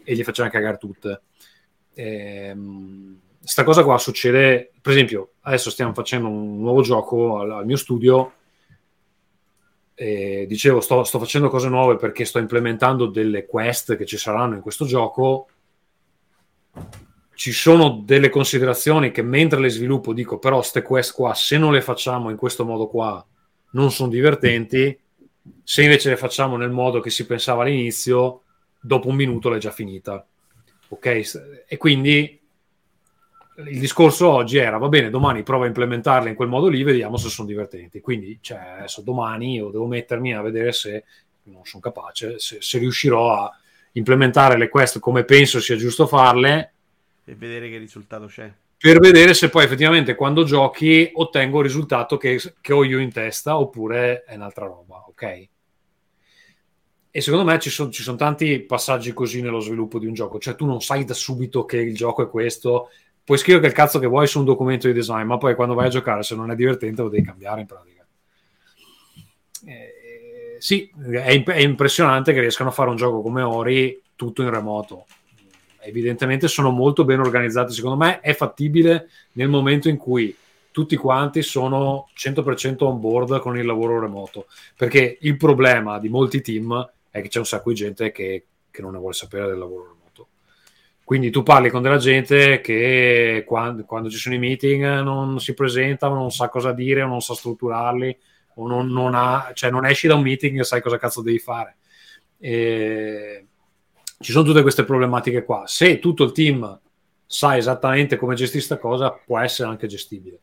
e 0.05 0.15
gli 0.15 0.23
faceva 0.23 0.51
cagare 0.51 0.77
tutte. 0.77 1.23
Ehm, 1.95 3.19
sta 3.41 3.65
cosa 3.65 3.83
qua 3.83 3.97
succede, 3.97 4.73
per 4.79 4.93
esempio, 4.93 5.31
adesso 5.41 5.71
stiamo 5.71 5.95
facendo 5.95 6.29
un 6.29 6.61
nuovo 6.61 6.83
gioco 6.83 7.39
al, 7.39 7.51
al 7.51 7.65
mio 7.65 7.79
studio. 7.79 8.35
E 9.95 10.45
dicevo, 10.47 10.83
sto, 10.83 11.03
sto 11.05 11.19
facendo 11.19 11.49
cose 11.49 11.71
nuove 11.71 11.97
perché 11.97 12.27
sto 12.27 12.41
implementando 12.41 13.07
delle 13.07 13.47
quest 13.47 13.97
che 13.97 14.05
ci 14.05 14.19
saranno 14.19 14.57
in 14.57 14.61
questo 14.61 14.85
gioco. 14.85 15.49
Ci 17.41 17.53
sono 17.53 18.03
delle 18.05 18.29
considerazioni 18.29 19.13
che 19.13 19.23
mentre 19.23 19.61
le 19.61 19.71
sviluppo 19.71 20.13
dico, 20.13 20.39
però, 20.39 20.57
queste 20.57 20.83
quest 20.83 21.15
qua, 21.15 21.33
se 21.33 21.57
non 21.57 21.73
le 21.73 21.81
facciamo 21.81 22.29
in 22.29 22.37
questo 22.37 22.67
modo 22.67 22.87
qua, 22.87 23.27
non 23.71 23.91
sono 23.91 24.11
divertenti. 24.11 24.95
Se 25.65 25.83
invece 25.83 26.11
le 26.11 26.19
facciamo 26.19 26.59
nel 26.59 26.69
modo 26.69 27.01
che 27.01 27.09
si 27.09 27.25
pensava 27.25 27.63
all'inizio, 27.63 28.43
dopo 28.79 29.09
un 29.09 29.15
minuto 29.15 29.49
l'è 29.49 29.57
già 29.57 29.71
finita. 29.71 30.23
Ok? 30.89 31.65
E 31.67 31.79
quindi 31.79 32.39
il 33.69 33.81
discorso 33.81 34.29
oggi 34.29 34.59
era 34.59 34.77
va 34.77 34.89
bene, 34.89 35.09
domani 35.09 35.43
prova 35.43 35.65
a 35.65 35.69
implementarle 35.69 36.29
in 36.29 36.35
quel 36.37 36.51
modo 36.51 36.69
lì, 36.69 36.83
vediamo 36.83 37.17
se 37.17 37.31
sono 37.31 37.49
divertenti. 37.49 38.03
Quindi, 38.03 38.37
cioè, 38.43 38.59
adesso 38.81 39.01
domani 39.01 39.55
io 39.55 39.71
devo 39.71 39.87
mettermi 39.87 40.35
a 40.35 40.43
vedere 40.43 40.73
se 40.73 41.05
non 41.45 41.65
sono 41.65 41.81
capace, 41.81 42.39
se, 42.39 42.59
se 42.61 42.77
riuscirò 42.77 43.33
a 43.33 43.51
implementare 43.93 44.59
le 44.59 44.69
quest 44.69 44.99
come 44.99 45.25
penso 45.25 45.59
sia 45.59 45.77
giusto 45.77 46.07
farle, 46.07 46.75
E 47.31 47.37
vedere 47.37 47.71
che 47.71 47.79
risultato 47.79 48.27
c'è. 48.27 48.53
per 48.77 48.99
vedere 48.99 49.35
se 49.35 49.51
poi 49.51 49.63
effettivamente 49.63 50.17
quando 50.17 50.43
giochi 50.43 51.09
ottengo 51.13 51.59
il 51.59 51.65
risultato 51.65 52.17
che, 52.17 52.41
che 52.61 52.73
ho 52.73 52.83
io 52.83 52.99
in 52.99 53.13
testa 53.13 53.57
oppure 53.57 54.25
è 54.25 54.35
un'altra 54.35 54.67
roba, 54.67 55.05
ok? 55.07 55.49
E 57.13 57.21
secondo 57.21 57.49
me 57.49 57.61
ci 57.61 57.71
sono, 57.71 57.93
ci 57.93 58.03
sono 58.03 58.17
tanti 58.17 58.59
passaggi 58.59 59.13
così 59.13 59.43
nello 59.43 59.61
sviluppo 59.61 60.01
di 60.01 60.07
un 60.07 60.13
gioco, 60.13 60.41
cioè 60.41 60.57
tu 60.57 60.67
non 60.67 60.81
sai 60.81 61.05
da 61.05 61.15
subito 61.15 61.65
che 61.65 61.77
il 61.77 61.95
gioco 61.95 62.25
è 62.25 62.29
questo, 62.29 62.91
puoi 63.23 63.39
scrivere 63.39 63.69
il 63.69 63.75
cazzo 63.75 64.01
che 64.01 64.09
vuoi 64.09 64.27
su 64.27 64.41
un 64.41 64.45
documento 64.45 64.89
di 64.89 64.93
design, 64.93 65.25
ma 65.25 65.39
poi 65.39 65.55
quando 65.55 65.75
vai 65.75 65.87
a 65.87 65.91
giocare 65.91 66.25
se 66.25 66.35
non 66.35 66.51
è 66.51 66.57
divertente 66.57 67.01
lo 67.01 67.09
devi 67.11 67.25
cambiare 67.25 67.61
in 67.61 67.67
pratica. 67.69 68.05
Eh, 69.67 70.57
sì, 70.59 70.91
è, 71.13 71.31
imp- 71.31 71.51
è 71.51 71.61
impressionante 71.61 72.33
che 72.33 72.41
riescano 72.41 72.71
a 72.71 72.73
fare 72.73 72.91
un 72.91 72.97
gioco 72.97 73.23
come 73.23 73.43
Ori 73.43 74.03
tutto 74.17 74.43
in 74.43 74.51
remoto. 74.51 75.07
Evidentemente 75.83 76.49
sono 76.49 76.71
molto 76.71 77.05
ben 77.05 77.21
organizzati, 77.21 77.73
secondo 77.73 77.97
me 77.97 78.21
è 78.21 78.35
fattibile 78.35 79.09
nel 79.33 79.49
momento 79.49 79.89
in 79.89 79.97
cui 79.97 80.37
tutti 80.71 80.97
quanti 80.97 81.43
sono 81.43 82.09
100% 82.17 82.85
on 82.85 83.01
board 83.01 83.41
con 83.41 83.59
il 83.59 83.67
lavoro 83.67 83.99
remoto, 83.99 84.47
perché 84.77 85.19
il 85.21 85.37
problema 85.37 85.99
di 85.99 86.09
molti 86.09 86.41
team 86.41 86.89
è 87.11 87.21
che 87.21 87.29
c'è 87.29 87.39
un 87.39 87.47
sacco 87.47 87.71
di 87.71 87.77
gente 87.77 88.13
che, 88.13 88.45
che 88.71 88.83
non 88.83 88.93
ne 88.93 88.99
vuole 88.99 89.15
sapere 89.15 89.47
del 89.47 89.59
lavoro 89.59 89.95
remoto. 89.95 90.29
Quindi 91.03 91.31
tu 91.31 91.43
parli 91.43 91.71
con 91.71 91.83
della 91.83 91.97
gente 91.97 92.61
che 92.61 93.43
quando, 93.47 93.85
quando 93.85 94.09
ci 94.09 94.17
sono 94.17 94.37
i 94.37 94.39
meeting 94.39 95.01
non 95.01 95.41
si 95.41 95.55
presenta, 95.55 96.09
o 96.09 96.15
non 96.15 96.31
sa 96.31 96.49
cosa 96.49 96.73
dire, 96.73 97.03
o 97.03 97.09
non 97.09 97.21
sa 97.21 97.35
strutturarli, 97.35 98.17
o 98.55 98.69
non, 98.69 98.89
non 98.89 99.15
ha, 99.15 99.51
cioè 99.55 99.71
non 99.71 99.87
esci 99.87 100.07
da 100.07 100.15
un 100.15 100.23
meeting 100.23 100.61
e 100.61 100.65
sai 100.65 100.81
cosa 100.81 100.99
cazzo 100.99 101.21
devi 101.21 101.41
fare. 101.41 101.77
E 102.39 103.47
ci 104.21 104.33
sono 104.33 104.45
tutte 104.45 104.63
queste 104.63 104.85
problematiche 104.85 105.45
qua. 105.45 105.65
Se 105.67 105.99
tutto 105.99 106.25
il 106.25 106.33
team 106.33 106.79
sa 107.27 107.57
esattamente 107.57 108.17
come 108.17 108.35
gestire 108.35 108.65
questa 108.65 108.79
cosa, 108.79 109.13
può 109.13 109.39
essere 109.39 109.69
anche 109.69 109.87
gestibile. 109.87 110.41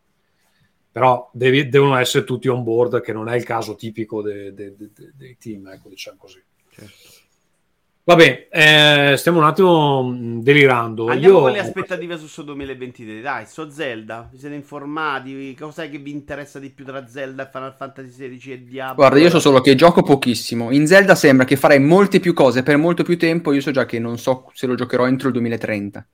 Però 0.92 1.30
devi- 1.32 1.70
devono 1.70 1.96
essere 1.96 2.24
tutti 2.24 2.48
on 2.48 2.64
board, 2.64 3.02
che 3.02 3.14
non 3.14 3.30
è 3.30 3.36
il 3.36 3.44
caso 3.44 3.76
tipico 3.76 4.24
de- 4.24 4.54
de- 4.54 4.76
de- 4.76 4.92
de- 4.94 5.12
dei 5.16 5.38
team, 5.38 5.68
ecco, 5.68 5.90
diciamo 5.90 6.18
così. 6.18 6.44
Certo. 6.72 6.94
Vabbè, 8.08 8.47
eh, 8.49 9.16
stiamo 9.18 9.39
un 9.39 9.43
attimo 9.43 10.01
mh, 10.01 10.41
delirando. 10.41 11.08
Andiamo 11.08 11.36
Io... 11.36 11.41
con 11.41 11.51
le 11.51 11.60
aspettative 11.60 12.14
su 12.14 12.22
questo 12.22 12.41
2023. 12.43 13.20
Dai, 13.20 13.45
so 13.45 13.70
Zelda. 13.70 14.30
Vi 14.32 14.38
siete 14.38 14.55
informati? 14.55 15.53
Cos'è 15.60 15.89
che 15.89 15.97
vi 15.97 16.12
interessa 16.12 16.58
di 16.58 16.70
più 16.70 16.86
tra 16.86 17.05
Zelda, 17.05 17.49
Final 17.51 17.76
Fantasy 17.76 18.38
XVI 18.38 18.51
e 18.53 18.64
Diablo? 18.64 18.95
Guarda, 18.95 19.20
io 19.20 19.30
so 19.30 19.41
solo 19.41 19.60
che 19.60 19.76
gioco 19.76 20.03
pochissimo. 20.03 20.72
In 20.72 20.88
Zelda 20.88 21.16
sembra 21.16 21.45
che 21.45 21.58
farei 21.58 21.82
molte 21.82 22.22
più 22.22 22.32
cose 22.32 22.64
per 22.64 22.78
molto 22.78 23.03
più 23.03 23.18
tempo. 23.18 23.51
Io 23.51 23.60
so 23.60 23.72
già 23.72 23.86
che 23.86 23.99
non 23.99 24.18
so 24.18 24.49
se 24.53 24.68
lo 24.68 24.76
giocherò 24.76 25.05
entro 25.05 25.28
il 25.28 25.34
2030. 25.34 26.08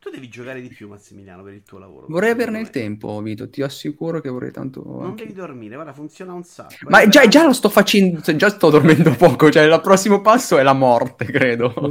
Tu 0.00 0.08
devi 0.08 0.28
giocare 0.30 0.62
di 0.62 0.68
più, 0.68 0.88
Massimiliano, 0.88 1.42
per 1.42 1.52
il 1.52 1.62
tuo 1.62 1.78
lavoro. 1.78 2.06
Vorrei 2.08 2.30
averne 2.30 2.58
il 2.58 2.70
tempo, 2.70 3.20
Vito. 3.20 3.50
Ti 3.50 3.60
assicuro 3.60 4.22
che 4.22 4.30
vorrei 4.30 4.50
tanto. 4.50 4.82
Non 4.82 5.02
anche- 5.08 5.24
devi 5.24 5.34
dormire, 5.34 5.74
guarda, 5.74 5.92
funziona 5.92 6.32
un 6.32 6.42
sacco. 6.42 6.74
Ma 6.88 7.02
Eh, 7.02 7.08
già, 7.08 7.28
già 7.28 7.44
lo 7.44 7.52
sto 7.52 7.68
facendo, 7.68 8.22
cioè, 8.22 8.34
già 8.34 8.48
sto 8.48 8.70
dormendo 8.70 9.10
poco. 9.14 9.50
Cioè, 9.50 9.62
il 9.64 9.80
prossimo 9.82 10.22
passo 10.22 10.56
è 10.56 10.62
la 10.62 10.72
morte, 10.72 11.26
credo. 11.26 11.74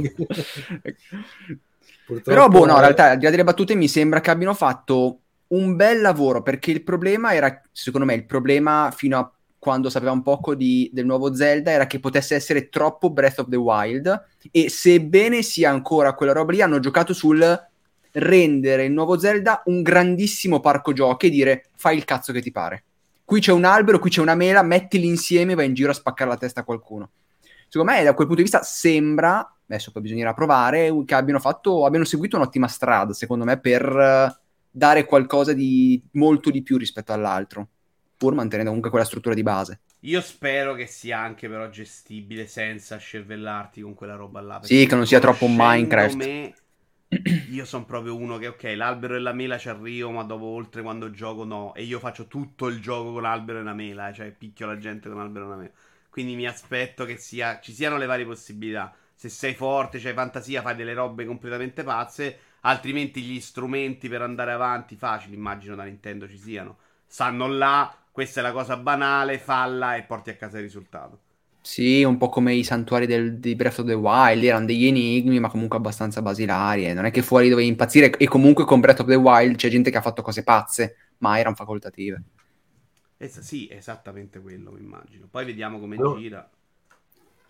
Però, 2.24 2.48
boh, 2.48 2.66
no, 2.66 2.74
in 2.74 2.80
realtà, 2.80 3.10
al 3.10 3.18
di 3.18 3.24
là 3.24 3.30
delle 3.30 3.44
battute, 3.44 3.76
mi 3.76 3.86
sembra 3.86 4.20
che 4.20 4.30
abbiano 4.30 4.54
fatto 4.54 5.20
un 5.48 5.76
bel 5.76 6.00
lavoro 6.00 6.42
perché 6.42 6.72
il 6.72 6.82
problema 6.82 7.32
era, 7.32 7.62
secondo 7.70 8.06
me, 8.06 8.14
il 8.14 8.24
problema 8.26 8.92
fino 8.92 9.18
a 9.18 9.32
quando 9.56 9.88
sapevamo 9.90 10.22
poco 10.22 10.54
di- 10.56 10.90
del 10.92 11.04
nuovo 11.06 11.32
Zelda 11.34 11.70
era 11.70 11.86
che 11.86 12.00
potesse 12.00 12.34
essere 12.34 12.68
troppo 12.68 13.10
Breath 13.10 13.38
of 13.38 13.48
the 13.48 13.56
Wild. 13.56 14.24
E 14.50 14.68
sebbene 14.68 15.42
sia 15.42 15.70
ancora 15.70 16.14
quella 16.14 16.32
roba 16.32 16.50
lì, 16.50 16.60
hanno 16.62 16.80
giocato 16.80 17.12
sul 17.12 17.68
rendere 18.12 18.84
il 18.84 18.92
nuovo 18.92 19.18
Zelda 19.18 19.62
un 19.66 19.82
grandissimo 19.82 20.60
parco 20.60 20.92
giochi 20.92 21.26
e 21.26 21.30
dire 21.30 21.70
fai 21.76 21.96
il 21.96 22.04
cazzo 22.04 22.32
che 22.32 22.40
ti 22.40 22.50
pare. 22.50 22.84
Qui 23.24 23.40
c'è 23.40 23.52
un 23.52 23.64
albero, 23.64 23.98
qui 23.98 24.10
c'è 24.10 24.20
una 24.20 24.34
mela, 24.34 24.62
mettili 24.62 25.06
insieme 25.06 25.52
e 25.52 25.54
vai 25.54 25.66
in 25.66 25.74
giro 25.74 25.90
a 25.90 25.94
spaccare 25.94 26.30
la 26.30 26.36
testa 26.36 26.60
a 26.60 26.64
qualcuno. 26.64 27.10
Secondo 27.68 27.92
me, 27.92 28.02
da 28.02 28.14
quel 28.14 28.26
punto 28.26 28.42
di 28.42 28.48
vista, 28.48 28.62
sembra, 28.62 29.56
adesso 29.68 29.92
poi 29.92 30.02
bisognerà 30.02 30.34
provare, 30.34 30.92
che 31.04 31.14
abbiano, 31.14 31.38
fatto, 31.38 31.86
abbiano 31.86 32.04
seguito 32.04 32.36
un'ottima 32.36 32.66
strada, 32.66 33.12
secondo 33.12 33.44
me, 33.44 33.60
per 33.60 33.84
eh, 33.84 34.40
dare 34.68 35.04
qualcosa 35.04 35.52
di 35.52 36.02
molto 36.14 36.50
di 36.50 36.62
più 36.62 36.76
rispetto 36.76 37.12
all'altro, 37.12 37.68
pur 38.16 38.34
mantenendo 38.34 38.66
comunque 38.66 38.90
quella 38.90 39.04
struttura 39.04 39.36
di 39.36 39.44
base. 39.44 39.80
Io 40.00 40.20
spero 40.20 40.74
che 40.74 40.86
sia 40.86 41.20
anche 41.20 41.48
però 41.48 41.68
gestibile 41.68 42.48
senza 42.48 42.96
scervellarti 42.96 43.82
con 43.82 43.94
quella 43.94 44.16
roba 44.16 44.40
là. 44.40 44.60
Sì, 44.62 44.86
che 44.86 44.94
non 44.96 45.06
sia 45.06 45.20
troppo 45.20 45.46
Minecraft. 45.48 46.16
me, 46.16 46.54
io 47.50 47.64
sono 47.64 47.84
proprio 47.84 48.14
uno 48.16 48.38
che, 48.38 48.46
ok, 48.48 48.72
l'albero 48.76 49.16
e 49.16 49.18
la 49.18 49.32
mela 49.32 49.58
ci 49.58 49.68
arrivo, 49.68 50.10
ma 50.10 50.22
dopo 50.22 50.44
oltre 50.44 50.82
quando 50.82 51.10
gioco 51.10 51.44
no. 51.44 51.74
E 51.74 51.82
io 51.82 51.98
faccio 51.98 52.26
tutto 52.28 52.68
il 52.68 52.80
gioco 52.80 53.12
con 53.12 53.22
l'albero 53.22 53.58
e 53.58 53.62
la 53.62 53.72
mela, 53.74 54.08
eh, 54.08 54.14
cioè 54.14 54.30
picchio 54.30 54.66
la 54.66 54.78
gente 54.78 55.08
con 55.08 55.18
l'albero 55.18 55.46
e 55.46 55.48
la 55.48 55.56
mela. 55.56 55.72
Quindi 56.08 56.34
mi 56.36 56.46
aspetto 56.46 57.04
che 57.04 57.16
sia, 57.16 57.58
ci 57.60 57.72
siano 57.72 57.96
le 57.96 58.06
varie 58.06 58.24
possibilità. 58.24 58.94
Se 59.14 59.28
sei 59.28 59.54
forte, 59.54 59.98
c'hai 59.98 60.14
fantasia, 60.14 60.62
fai 60.62 60.76
delle 60.76 60.94
robe 60.94 61.24
completamente 61.24 61.82
pazze. 61.82 62.38
Altrimenti 62.60 63.22
gli 63.22 63.40
strumenti 63.40 64.08
per 64.08 64.22
andare 64.22 64.52
avanti, 64.52 64.96
facili, 64.96 65.34
immagino 65.34 65.74
da 65.74 65.84
Nintendo 65.84 66.28
ci 66.28 66.38
siano. 66.38 66.78
Stanno 67.06 67.48
là, 67.48 67.92
questa 68.12 68.40
è 68.40 68.42
la 68.42 68.52
cosa 68.52 68.76
banale, 68.76 69.38
falla 69.38 69.96
e 69.96 70.02
porti 70.04 70.30
a 70.30 70.36
casa 70.36 70.58
il 70.58 70.64
risultato. 70.64 71.20
Sì, 71.62 72.02
un 72.04 72.16
po' 72.16 72.28
come 72.30 72.54
i 72.54 72.64
santuari 72.64 73.06
del- 73.06 73.38
di 73.38 73.54
Breath 73.54 73.80
of 73.80 73.86
the 73.86 73.92
Wild, 73.94 74.42
erano 74.44 74.64
degli 74.66 74.86
enigmi, 74.86 75.38
ma 75.40 75.50
comunque 75.50 75.76
abbastanza 75.76 76.22
basilari. 76.22 76.86
e 76.86 76.94
non 76.94 77.04
è 77.04 77.10
che 77.10 77.22
fuori 77.22 77.48
dovevi 77.50 77.68
impazzire, 77.68 78.10
e 78.16 78.26
comunque 78.28 78.64
con 78.64 78.80
Breath 78.80 79.00
of 79.00 79.06
the 79.06 79.14
Wild 79.14 79.56
c'è 79.56 79.68
gente 79.68 79.90
che 79.90 79.98
ha 79.98 80.02
fatto 80.02 80.22
cose 80.22 80.42
pazze, 80.42 80.96
ma 81.18 81.38
erano 81.38 81.54
facoltative. 81.54 82.22
Es- 83.18 83.40
sì, 83.40 83.68
esattamente 83.70 84.40
quello, 84.40 84.72
mi 84.72 84.80
immagino. 84.80 85.26
Poi 85.30 85.44
vediamo 85.44 85.78
come 85.78 85.96
No. 85.96 86.16
gira. 86.16 86.48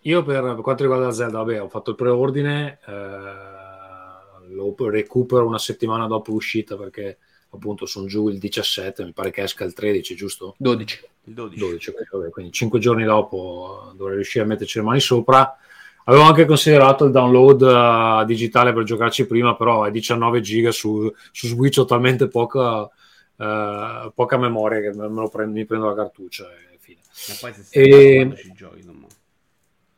Io 0.03 0.23
per, 0.23 0.41
per 0.41 0.61
quanto 0.61 0.83
riguarda 0.83 1.11
Zelda, 1.11 1.37
vabbè, 1.39 1.61
ho 1.61 1.69
fatto 1.69 1.91
il 1.91 1.95
preordine, 1.95 2.79
eh, 2.85 4.53
lo 4.53 4.75
recupero 4.89 5.45
una 5.45 5.59
settimana 5.59 6.07
dopo 6.07 6.31
l'uscita 6.31 6.75
perché 6.75 7.19
appunto 7.49 7.85
sono 7.85 8.07
giù 8.07 8.27
il 8.29 8.39
17, 8.39 9.03
mi 9.03 9.13
pare 9.13 9.31
che 9.31 9.43
esca 9.43 9.63
il 9.63 9.73
13, 9.73 10.15
giusto? 10.15 10.55
12. 10.57 10.99
Il 11.25 11.33
12. 11.33 11.57
12, 11.57 11.91
quindi, 11.91 12.09
vabbè, 12.11 12.29
quindi 12.29 12.51
5 12.51 12.79
giorni 12.79 13.03
dopo 13.03 13.89
eh, 13.91 13.95
dovrei 13.95 14.15
riuscire 14.15 14.43
a 14.45 14.47
metterci 14.47 14.79
le 14.79 14.85
mani 14.85 14.99
sopra. 14.99 15.55
Avevo 16.05 16.23
anche 16.23 16.45
considerato 16.45 17.05
il 17.05 17.11
download 17.11 17.61
eh, 18.23 18.25
digitale 18.25 18.73
per 18.73 18.83
giocarci 18.83 19.25
prima, 19.27 19.55
però 19.55 19.83
è 19.83 19.91
19 19.91 20.41
giga 20.41 20.71
su, 20.71 21.11
su 21.31 21.47
Switch 21.47 21.77
ho 21.79 21.85
talmente 21.85 22.27
poca, 22.27 22.89
eh, 23.37 24.11
poca 24.13 24.37
memoria 24.37 24.81
che 24.81 24.93
me 24.97 25.07
lo 25.07 25.29
prendo- 25.29 25.53
mi 25.53 25.65
prendo 25.65 25.87
la 25.87 25.95
cartuccia 25.95 26.45
e 26.73 26.77
fine. 26.79 27.01
Ma 27.25 27.35
poi 27.35 27.53
se 27.53 27.63
stai 27.63 28.11
E- 28.11 28.11
quando 28.11 28.35
ci 28.35 28.51
giochi, 28.53 28.79
insomma. 28.79 29.07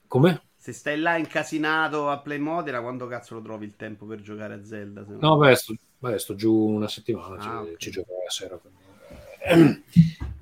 Come? 0.07 0.39
Se 0.57 0.73
stai 0.73 0.97
là 0.99 1.15
incasinato 1.17 2.09
a 2.09 2.19
Play 2.19 2.39
Modena, 2.39 2.81
quando 2.81 3.05
cazzo 3.05 3.35
lo 3.35 3.41
trovi 3.43 3.65
il 3.65 3.75
tempo 3.75 4.07
per 4.07 4.21
giocare 4.21 4.55
a 4.55 4.63
Zelda? 4.65 5.05
se 5.05 5.13
No, 5.21 5.37
beh, 5.39 5.55
sto, 5.55 5.73
beh, 5.99 6.19
sto 6.19 6.35
giù 6.35 6.53
una 6.53 6.87
settimana, 6.87 7.37
ci, 7.39 7.49
Ah, 7.49 7.61
ok. 7.63 7.77
ci 7.77 7.89
gioco 7.91 8.11
la 8.23 8.29
sera. 8.29 8.57
quindi. 8.57 8.72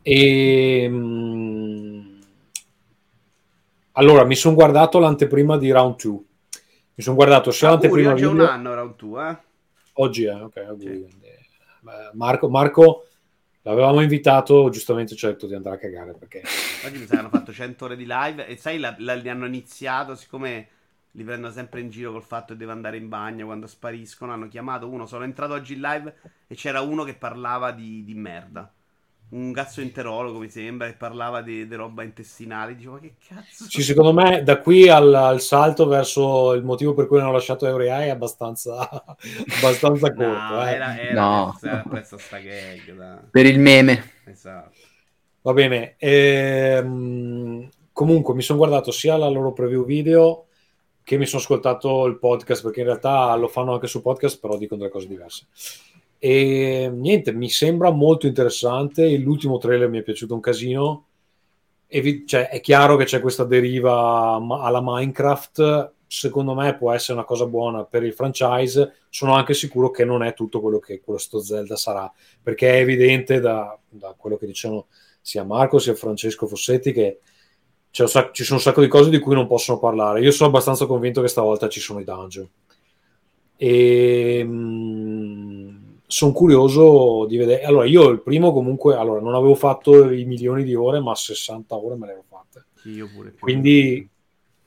E, 0.03 0.87
mm, 0.89 2.19
allora, 3.93 4.23
mi 4.25 4.35
sono 4.35 4.55
guardato 4.55 4.99
l'anteprima 4.99 5.57
di 5.57 5.71
Round 5.71 5.95
2. 6.01 6.11
Mi 6.93 7.03
sono 7.03 7.15
guardato 7.15 7.51
sia 7.51 7.69
Auguri, 7.69 8.03
l'anteprima 8.03 8.11
oggi 8.13 8.23
è 8.23 8.27
un 8.27 8.31
video... 8.33 8.49
anno 8.49 8.83
un 8.83 8.95
tu, 8.95 9.19
eh? 9.19 9.37
Oggi 9.93 10.25
è, 10.25 10.33
ok, 10.33 10.57
auguri, 10.57 11.07
Sì. 11.09 11.19
Marco, 12.13 12.49
Marco 12.49 13.07
l'avevamo 13.63 14.01
invitato, 14.01 14.69
giustamente 14.69 15.15
ci 15.15 15.25
ha 15.25 15.29
detto 15.29 15.47
di 15.47 15.55
andare 15.55 15.75
a 15.75 15.79
cagare 15.79 16.13
perché... 16.13 16.41
Oggi 16.85 16.97
mi 16.97 17.05
sa 17.05 17.13
che 17.13 17.19
hanno 17.19 17.29
fatto 17.29 17.51
100 17.51 17.85
ore 17.85 17.95
di 17.95 18.05
live 18.07 18.47
e 18.47 18.55
sai, 18.55 18.79
la, 18.79 18.95
la- 18.99 19.15
li 19.15 19.29
hanno 19.29 19.45
iniziato, 19.45 20.15
siccome 20.15 20.67
li 21.11 21.23
prendono 21.23 21.51
sempre 21.51 21.81
in 21.81 21.89
giro 21.89 22.11
col 22.11 22.23
fatto 22.23 22.53
che 22.53 22.59
deve 22.59 22.71
andare 22.71 22.97
in 22.97 23.09
bagno 23.09 23.45
quando 23.45 23.67
spariscono, 23.67 24.31
hanno 24.31 24.47
chiamato 24.47 24.89
uno, 24.89 25.05
sono 25.05 25.23
entrato 25.23 25.53
oggi 25.53 25.73
in 25.73 25.81
live 25.81 26.15
e 26.47 26.55
c'era 26.55 26.81
uno 26.81 27.03
che 27.03 27.15
parlava 27.15 27.71
di, 27.71 28.03
di 28.03 28.13
merda. 28.13 28.71
Un 29.31 29.51
gastroenterologo 29.53 30.39
mi 30.39 30.49
sembra 30.49 30.87
che 30.87 30.93
parlava 30.93 31.41
di, 31.41 31.65
di 31.65 31.75
roba 31.75 32.03
intestinale. 32.03 32.75
Dicevo, 32.75 32.93
ma 32.95 32.99
che 32.99 33.13
cazzo? 33.27 33.65
Sì, 33.69 33.81
secondo 33.81 34.13
me 34.13 34.43
da 34.43 34.59
qui 34.59 34.89
al, 34.89 35.13
al 35.13 35.39
salto 35.39 35.87
verso 35.87 36.53
il 36.53 36.63
motivo 36.63 36.93
per 36.93 37.07
cui 37.07 37.19
hanno 37.19 37.31
lasciato 37.31 37.65
Eureai 37.65 38.07
è 38.07 38.11
abbastanza, 38.11 38.89
abbastanza 39.57 40.13
corto. 40.13 40.53
No, 40.53 40.67
eh. 40.67 40.73
era, 40.73 40.99
era 40.99 41.13
No. 41.13 41.57
era 41.61 41.83
presso 41.87 42.17
sta 42.17 42.39
gag. 42.39 43.29
Per 43.29 43.45
il 43.45 43.59
meme. 43.59 44.11
Esatto. 44.25 44.75
Va 45.43 45.53
bene, 45.53 45.95
ehm, 45.97 47.67
comunque 47.93 48.35
mi 48.35 48.41
sono 48.43 48.59
guardato 48.59 48.91
sia 48.91 49.17
la 49.17 49.27
loro 49.27 49.53
preview 49.53 49.85
video 49.85 50.45
che 51.03 51.17
mi 51.17 51.25
sono 51.25 51.41
ascoltato 51.41 52.05
il 52.05 52.19
podcast 52.19 52.61
perché 52.61 52.81
in 52.81 52.85
realtà 52.85 53.33
lo 53.35 53.47
fanno 53.47 53.73
anche 53.73 53.87
su 53.87 54.01
podcast 54.01 54.39
però 54.39 54.55
dicono 54.57 54.81
delle 54.81 54.91
cose 54.91 55.07
diverse. 55.07 55.47
E 56.23 56.87
niente, 56.93 57.33
mi 57.33 57.49
sembra 57.49 57.89
molto 57.89 58.27
interessante. 58.27 59.17
L'ultimo 59.17 59.57
trailer 59.57 59.89
mi 59.89 59.97
è 59.97 60.03
piaciuto 60.03 60.35
un 60.35 60.39
casino. 60.39 61.07
Vi- 61.87 62.27
cioè, 62.27 62.47
è 62.47 62.61
chiaro 62.61 62.95
che 62.95 63.05
c'è 63.05 63.19
questa 63.19 63.43
deriva 63.43 64.39
alla 64.39 64.81
Minecraft. 64.83 65.93
Secondo 66.05 66.53
me 66.53 66.77
può 66.77 66.91
essere 66.91 67.13
una 67.13 67.25
cosa 67.25 67.47
buona 67.47 67.85
per 67.85 68.03
il 68.03 68.13
franchise. 68.13 68.97
Sono 69.09 69.33
anche 69.33 69.55
sicuro 69.55 69.89
che 69.89 70.05
non 70.05 70.21
è 70.21 70.35
tutto 70.35 70.61
quello 70.61 70.77
che 70.77 71.01
questo 71.01 71.39
Zelda 71.39 71.75
sarà, 71.75 72.11
perché 72.43 72.69
è 72.69 72.81
evidente 72.81 73.39
da, 73.39 73.75
da 73.89 74.13
quello 74.15 74.37
che 74.37 74.45
dicevano 74.45 74.85
sia 75.21 75.43
Marco 75.43 75.79
sia 75.79 75.95
Francesco 75.95 76.45
Fossetti 76.45 76.91
che 76.91 77.19
sac- 77.89 78.31
ci 78.31 78.43
sono 78.43 78.57
un 78.57 78.63
sacco 78.63 78.81
di 78.81 78.87
cose 78.87 79.09
di 79.09 79.17
cui 79.19 79.33
non 79.33 79.47
possono 79.47 79.79
parlare. 79.79 80.21
Io 80.21 80.31
sono 80.31 80.49
abbastanza 80.49 80.85
convinto 80.85 81.21
che 81.21 81.27
stavolta 81.27 81.67
ci 81.67 81.79
sono 81.79 81.99
i 81.99 82.03
dungeon. 82.03 82.47
E 83.57 84.43
sono 86.11 86.33
curioso 86.33 87.25
di 87.25 87.37
vedere. 87.37 87.63
Allora, 87.63 87.85
io 87.85 88.09
il 88.09 88.21
primo 88.21 88.51
comunque, 88.51 88.95
allora, 88.95 89.21
non 89.21 89.33
avevo 89.33 89.55
fatto 89.55 90.11
i 90.11 90.25
milioni 90.25 90.65
di 90.65 90.75
ore, 90.75 90.99
ma 90.99 91.15
60 91.15 91.73
ore 91.73 91.95
me 91.95 92.05
le 92.05 92.11
ero 92.11 92.23
fatte. 92.27 92.65
Io 92.89 93.09
pure. 93.13 93.33
Quindi, 93.39 94.07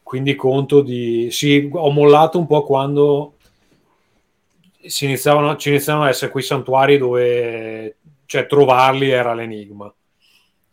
quindi 0.02 0.34
conto 0.36 0.80
di... 0.80 1.28
Sì, 1.30 1.68
ho 1.70 1.90
mollato 1.90 2.38
un 2.38 2.46
po' 2.46 2.64
quando 2.64 3.34
si 4.86 5.04
iniziavano, 5.04 5.56
ci 5.56 5.68
iniziavano 5.68 6.06
ad 6.06 6.12
essere 6.12 6.30
quei 6.30 6.42
santuari 6.42 6.96
dove 6.96 7.96
cioè, 8.24 8.46
trovarli 8.46 9.10
era 9.10 9.34
l'enigma. 9.34 9.94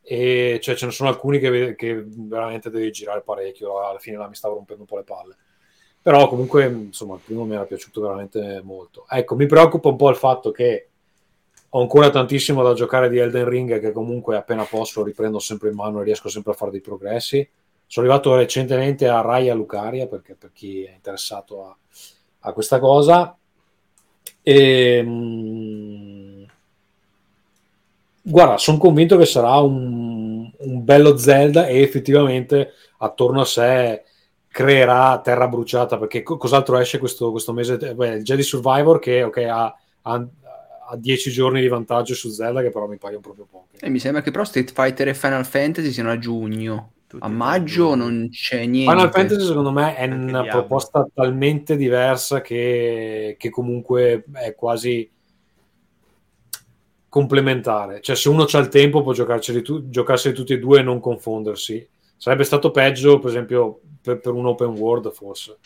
E 0.02 0.58
cioè, 0.62 0.76
ce 0.76 0.86
ne 0.86 0.92
sono 0.94 1.10
alcuni 1.10 1.40
che, 1.40 1.76
che 1.76 2.02
veramente 2.06 2.70
devi 2.70 2.92
girare 2.92 3.22
parecchio. 3.22 3.86
Alla 3.86 4.00
fine 4.00 4.16
là 4.16 4.30
mi 4.30 4.36
stavo 4.36 4.56
rompendo 4.56 4.84
un 4.84 4.88
po' 4.88 4.98
le 4.98 5.04
palle. 5.04 5.36
Però 6.02 6.28
comunque, 6.28 6.66
insomma, 6.66 7.16
il 7.16 7.22
primo 7.24 7.46
mi 7.46 7.54
era 7.54 7.66
piaciuto 7.66 8.02
veramente 8.02 8.62
molto. 8.64 9.06
Ecco, 9.08 9.36
mi 9.36 9.46
preoccupa 9.46 9.90
un 9.90 9.98
po' 9.98 10.10
il 10.10 10.16
fatto 10.16 10.50
che 10.50 10.88
ho 11.70 11.80
ancora 11.80 12.10
tantissimo 12.10 12.64
da 12.64 12.74
giocare 12.74 13.08
di 13.08 13.18
Elden 13.18 13.48
Ring 13.48 13.80
che 13.80 13.92
comunque 13.92 14.36
appena 14.36 14.64
posso 14.64 15.04
riprendo 15.04 15.40
sempre 15.40 15.70
in 15.70 15.76
mano 15.76 16.02
e 16.02 16.04
riesco 16.04 16.28
sempre 16.28 16.54
a 16.54 16.56
fare 16.56 16.72
dei 16.72 16.82
progressi. 16.82 17.48
Sono 17.86 18.08
arrivato 18.08 18.36
recentemente 18.36 19.08
a 19.08 19.22
Raya 19.22 19.54
Lucaria 19.54 20.08
perché 20.08 20.36
per 20.36 20.52
chi 20.54 20.84
è 20.84 20.92
interessato 20.92 21.66
a, 21.66 21.78
a 22.40 22.54
questa 22.54 22.80
cosa. 22.80 23.38
E, 24.42 25.02
mm, 25.04 26.44
guarda, 28.24 28.58
sono 28.58 28.78
convinto 28.78 29.18
che 29.18 29.26
sarà 29.26 29.58
un, 29.58 30.52
un 30.58 30.84
bello 30.84 31.16
Zelda 31.16 31.68
e 31.68 31.82
effettivamente 31.82 32.74
attorno 32.98 33.42
a 33.42 33.46
sé 33.46 34.04
creerà 34.52 35.20
terra 35.22 35.48
bruciata 35.48 35.98
perché 35.98 36.24
co- 36.24 36.38
cos'altro 36.38 36.78
esce 36.78 36.98
questo, 36.98 37.32
questo 37.32 37.54
mese? 37.54 37.78
Beh, 37.78 38.16
il 38.16 38.24
Jedi 38.24 38.44
Survivor 38.44 39.00
che 39.00 39.24
ok, 39.24 39.38
ha, 39.38 39.76
ha, 40.02 40.28
ha 40.90 40.96
10 40.96 41.32
giorni 41.32 41.62
di 41.62 41.70
vantaggio 41.70 42.14
su 42.14 42.30
Zelda 42.30 42.62
che 42.62 42.70
però 42.70 42.88
mi 42.88 42.98
paiono 42.98 43.22
proprio 43.22 43.48
pochi. 43.50 43.78
E 43.80 43.90
mi 43.90 44.00
sembra 44.00 44.22
che 44.22 44.32
però 44.32 44.44
Street 44.44 44.72
Fighter 44.74 45.08
e 45.08 45.14
Final 45.14 45.46
Fantasy 45.46 45.92
siano 45.92 46.12
a 46.12 46.18
giugno. 46.18 46.92
Tutti 47.08 47.24
A 47.26 47.30
maggio 47.30 47.96
non 47.96 48.30
c'è 48.30 48.66
niente. 48.66 48.92
Final 48.92 49.12
Fantasy 49.12 49.46
secondo 49.46 49.72
me 49.72 49.96
è 49.96 50.04
Anche 50.04 50.16
una 50.16 50.44
proposta 50.44 51.08
talmente 51.14 51.76
diversa 51.76 52.42
che, 52.42 53.36
che 53.38 53.50
comunque 53.50 54.26
è 54.34 54.54
quasi 54.54 55.10
complementare. 57.08 58.00
Cioè 58.02 58.16
se 58.16 58.30
uno 58.30 58.44
ha 58.44 58.58
il 58.58 58.70
tempo 58.70 59.02
può 59.02 59.14
giocarceli 59.14 59.62
tu- 59.62 59.90
giocarseli 59.90 60.34
tutti 60.36 60.54
e 60.54 60.60
due 60.60 60.80
e 60.80 60.84
non 60.84 61.00
confondersi. 61.00 61.86
Sarebbe 62.16 62.44
stato 62.44 62.72
peggio 62.72 63.20
per 63.20 63.30
esempio 63.30 63.82
per, 64.02 64.20
per 64.20 64.34
un 64.34 64.46
open 64.46 64.70
world 64.70 65.12
forse. 65.12 65.58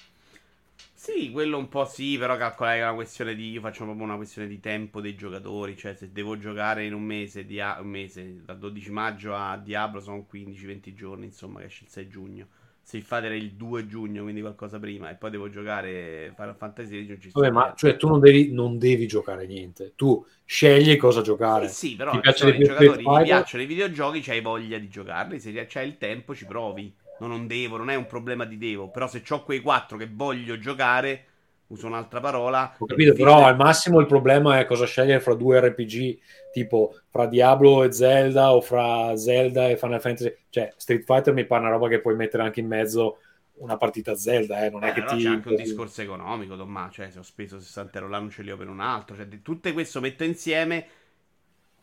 Sì, 0.97 1.29
quello 1.31 1.57
un 1.57 1.67
po' 1.69 1.85
sì, 1.85 2.17
però 2.17 2.35
calcolare 2.37 2.81
una 2.81 2.93
questione 2.93 3.35
di. 3.35 3.51
Io 3.51 3.61
faccio 3.61 3.83
proprio 3.83 4.05
una 4.05 4.15
questione 4.15 4.47
di 4.47 4.59
tempo 4.59 5.01
dei 5.01 5.15
giocatori. 5.15 5.77
Cioè, 5.77 5.93
se 5.93 6.11
devo 6.11 6.37
giocare 6.37 6.85
in 6.85 6.93
un 6.93 7.03
mese, 7.03 7.45
dia- 7.45 7.77
un 7.79 7.87
mese 7.87 8.41
dal 8.43 8.57
12 8.57 8.91
maggio 8.91 9.35
a 9.35 9.57
Diablo 9.57 9.99
sono 9.99 10.23
15-20 10.25 10.93
giorni, 10.93 11.25
insomma, 11.25 11.59
che 11.59 11.65
esce 11.65 11.83
il 11.83 11.89
6 11.91 12.07
giugno. 12.07 12.47
Se 12.81 12.97
il 12.97 13.03
Fader 13.03 13.31
è 13.31 13.35
il 13.35 13.53
2 13.53 13.85
giugno, 13.87 14.23
quindi 14.23 14.41
qualcosa 14.41 14.79
prima, 14.79 15.09
e 15.09 15.15
poi 15.15 15.31
devo 15.31 15.49
giocare 15.49 16.31
Final 16.35 16.55
Fantasy 16.55 17.05
non 17.07 17.19
ci 17.19 17.31
Vabbè, 17.33 17.49
ma 17.51 17.73
cioè, 17.75 17.97
tu 17.97 18.07
non 18.07 18.19
devi, 18.19 18.51
non 18.53 18.77
devi 18.77 19.07
giocare 19.07 19.45
niente. 19.45 19.93
Tu 19.95 20.25
scegli 20.45 20.95
cosa 20.95 21.21
giocare. 21.21 21.65
Eh 21.65 21.69
sì, 21.69 21.95
però 21.95 22.11
Ti 22.13 22.19
piace 22.19 22.49
i 22.49 22.63
giocatori, 22.63 23.03
Fighter? 23.03 23.25
piacciono 23.25 23.63
i 23.63 23.65
videogiochi, 23.65 24.21
c'hai 24.21 24.41
voglia 24.41 24.77
di 24.77 24.87
giocarli, 24.87 25.39
se 25.39 25.65
c'hai 25.67 25.87
il 25.87 25.97
tempo 25.97 26.33
ci 26.35 26.45
provi. 26.45 26.95
No, 27.17 27.27
non 27.27 27.47
devo, 27.47 27.77
non 27.77 27.89
è 27.89 27.95
un 27.95 28.05
problema 28.07 28.45
di 28.45 28.57
devo, 28.57 28.89
però 28.89 29.07
se 29.07 29.23
ho 29.29 29.43
quei 29.43 29.61
quattro 29.61 29.97
che 29.97 30.07
voglio 30.11 30.57
giocare, 30.59 31.25
uso 31.67 31.87
un'altra 31.87 32.19
parola. 32.19 32.75
Ho 32.77 32.85
è 32.85 32.87
capito, 32.87 33.13
però 33.13 33.45
al 33.45 33.55
massimo 33.55 33.99
il 34.01 34.05
problema 34.05 34.59
è 34.59 34.65
cosa 34.65 34.85
scegliere 34.85 35.21
fra 35.21 35.33
due 35.33 35.59
RPG, 35.61 36.19
tipo 36.51 36.93
fra 37.09 37.25
Diablo 37.25 37.83
e 37.83 37.91
Zelda 37.93 38.53
o 38.53 38.59
fra 38.61 39.15
Zelda 39.15 39.69
e 39.69 39.77
Final 39.77 40.01
Fantasy. 40.01 40.35
Cioè, 40.49 40.73
Street 40.75 41.03
Fighter 41.05 41.33
mi 41.33 41.45
pare 41.45 41.61
una 41.61 41.71
roba 41.71 41.87
che 41.87 42.01
puoi 42.01 42.15
mettere 42.15 42.43
anche 42.43 42.59
in 42.59 42.67
mezzo 42.67 43.19
una 43.59 43.77
partita 43.77 44.13
Zelda, 44.15 44.65
eh, 44.65 44.69
non 44.69 44.85
è 44.85 44.87
Eh, 44.89 44.91
che 44.91 45.03
però 45.03 45.15
ti... 45.15 45.15
c'è 45.15 45.29
anche 45.29 45.47
un 45.49 45.55
discorso 45.55 46.01
economico, 46.01 46.55
Tommaso. 46.55 46.91
Cioè, 46.93 47.09
se 47.11 47.19
ho 47.19 47.23
speso 47.23 47.59
60 47.59 47.97
euro 47.99 48.09
non 48.09 48.29
ce 48.29 48.41
li 48.43 48.51
ho 48.51 48.57
per 48.57 48.69
un 48.69 48.79
altro. 48.79 49.15
Cioè, 49.15 49.27
di- 49.27 49.41
tutte 49.41 49.73
questo 49.73 49.99
metto 50.01 50.23
insieme. 50.23 50.87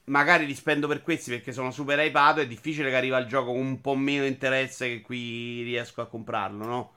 Magari 0.05 0.47
li 0.47 0.55
spendo 0.55 0.87
per 0.89 1.03
questi 1.03 1.31
perché 1.31 1.53
sono 1.53 1.71
super 1.73 1.99
hypato. 1.99 2.41
È 2.41 2.47
difficile 2.47 2.91
che 2.91 2.97
arriva 2.97 3.19
il 3.19 3.27
gioco 3.27 3.53
con 3.53 3.61
un 3.67 3.81
po' 3.81 3.95
meno 3.97 4.25
interesse 4.27 4.89
che 4.89 5.01
qui 5.01 5.63
riesco 5.63 6.01
a 6.01 6.07
comprarlo, 6.07 6.65
no? 6.65 6.95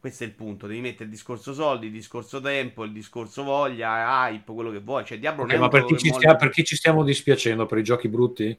Questo 0.00 0.24
è 0.24 0.26
il 0.26 0.32
punto. 0.34 0.66
Devi 0.66 0.80
mettere 0.80 1.04
il 1.04 1.10
discorso 1.10 1.52
soldi, 1.52 1.86
il 1.86 1.92
discorso 1.92 2.40
tempo, 2.40 2.84
il 2.84 2.92
discorso 2.92 3.42
voglia, 3.42 4.28
hype, 4.28 4.52
quello 4.54 4.70
che 4.70 4.80
vuoi. 4.80 5.04
Cioè, 5.04 5.18
Diablo 5.18 5.42
Ok, 5.42 5.52
non 5.52 5.54
è 5.56 5.58
ma 5.58 5.68
un 5.68 5.68
per 5.68 5.84
gioco 5.84 5.86
chi, 5.86 5.96
che 5.96 5.98
ci 5.98 6.12
stia- 6.12 6.36
per 6.36 6.50
chi 6.50 6.62
ci 6.62 6.76
stiamo 6.76 7.02
dispiacendo? 7.02 7.64
Per 7.64 7.78
i 7.78 7.82
giochi 7.82 8.08
brutti? 8.08 8.58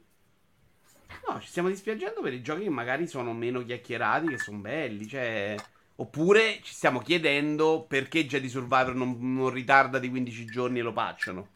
No, 1.28 1.40
ci 1.42 1.48
stiamo 1.48 1.68
dispiacendo 1.70 2.22
per 2.22 2.34
i 2.34 2.42
giochi 2.42 2.64
che 2.64 2.70
magari 2.70 3.08
sono 3.08 3.34
meno 3.34 3.64
chiacchierati, 3.64 4.30
che 4.30 4.38
sono 4.38 4.60
belli, 4.60 5.08
cioè... 5.08 5.56
Oppure 6.00 6.60
ci 6.62 6.74
stiamo 6.74 7.00
chiedendo 7.00 7.86
perché 7.88 8.26
Jedi 8.28 8.50
Survivor 8.50 8.94
non, 8.94 9.18
non 9.34 9.50
ritarda 9.50 9.98
di 10.00 10.10
15 10.10 10.46
giorni 10.46 10.78
e 10.80 10.82
lo 10.84 10.94
patchano. 10.94 11.50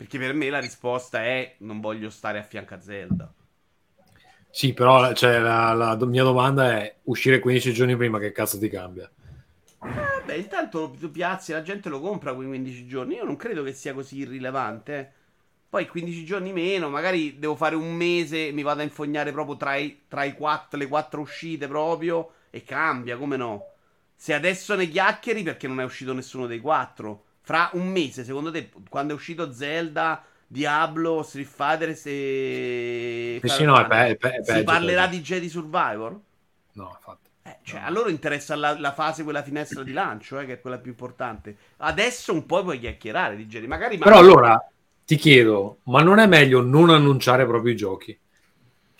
Perché 0.00 0.16
per 0.16 0.32
me 0.32 0.48
la 0.48 0.60
risposta 0.60 1.22
è 1.22 1.56
non 1.58 1.78
voglio 1.78 2.08
stare 2.08 2.38
a 2.38 2.42
fianco 2.42 2.72
a 2.72 2.80
Zelda. 2.80 3.30
Sì, 4.48 4.72
però 4.72 5.12
cioè, 5.12 5.38
la, 5.40 5.74
la 5.74 5.94
mia 6.06 6.22
domanda 6.22 6.72
è 6.72 6.96
uscire 7.02 7.38
15 7.38 7.74
giorni 7.74 7.94
prima, 7.98 8.18
che 8.18 8.32
cazzo 8.32 8.58
ti 8.58 8.70
cambia? 8.70 9.10
Eh, 9.82 10.22
beh, 10.24 10.36
intanto 10.36 10.96
lo, 10.98 11.10
piazzi, 11.10 11.52
la 11.52 11.60
gente 11.60 11.90
lo 11.90 12.00
compra 12.00 12.32
quei 12.32 12.46
15 12.46 12.86
giorni. 12.86 13.16
Io 13.16 13.24
non 13.24 13.36
credo 13.36 13.62
che 13.62 13.74
sia 13.74 13.92
così 13.92 14.20
irrilevante. 14.20 15.12
Poi 15.68 15.86
15 15.86 16.24
giorni 16.24 16.54
meno, 16.54 16.88
magari 16.88 17.38
devo 17.38 17.54
fare 17.54 17.74
un 17.74 17.94
mese 17.94 18.52
mi 18.52 18.62
vado 18.62 18.80
a 18.80 18.84
infognare 18.84 19.32
proprio 19.32 19.58
tra, 19.58 19.76
i, 19.76 20.04
tra 20.08 20.24
i 20.24 20.32
quattro, 20.32 20.78
le 20.78 20.88
quattro 20.88 21.20
uscite 21.20 21.68
proprio 21.68 22.32
e 22.48 22.64
cambia, 22.64 23.18
come 23.18 23.36
no? 23.36 23.66
Se 24.16 24.32
adesso 24.32 24.74
ne 24.76 24.88
chiacchieri 24.88 25.42
perché 25.42 25.68
non 25.68 25.78
è 25.78 25.84
uscito 25.84 26.14
nessuno 26.14 26.46
dei 26.46 26.58
quattro. 26.60 27.26
Fra 27.50 27.68
un 27.72 27.88
mese, 27.88 28.22
secondo 28.22 28.52
te, 28.52 28.70
quando 28.88 29.12
è 29.12 29.16
uscito 29.16 29.52
Zelda, 29.52 30.22
Diablo, 30.46 31.24
Street 31.24 31.48
Fighter 31.48 31.98
e... 32.04 33.40
Sì, 33.44 33.64
no, 33.64 33.84
pe- 33.88 34.16
pe- 34.16 34.40
Si 34.44 34.62
parlerà 34.62 35.06
peggio. 35.06 35.16
di 35.16 35.20
Jedi 35.20 35.48
Survivor? 35.48 36.20
No, 36.74 36.92
infatti. 36.94 37.28
Eh, 37.42 37.56
cioè, 37.64 37.80
a 37.80 37.90
loro 37.90 38.08
interessa 38.08 38.54
la, 38.54 38.78
la 38.78 38.92
fase, 38.92 39.24
quella 39.24 39.42
finestra 39.42 39.82
di 39.82 39.92
lancio, 39.92 40.38
eh, 40.38 40.46
che 40.46 40.52
è 40.54 40.60
quella 40.60 40.78
più 40.78 40.92
importante. 40.92 41.56
Adesso 41.78 42.32
un 42.32 42.46
po' 42.46 42.62
puoi 42.62 42.78
chiacchierare 42.78 43.34
di 43.34 43.46
Jedi. 43.46 43.66
Magari 43.66 43.98
Però 43.98 44.16
allora 44.16 44.64
ti 45.04 45.16
chiedo, 45.16 45.78
ma 45.84 46.02
non 46.02 46.20
è 46.20 46.28
meglio 46.28 46.62
non 46.62 46.90
annunciare 46.90 47.46
proprio 47.46 47.72
i 47.72 47.76
giochi? 47.76 48.16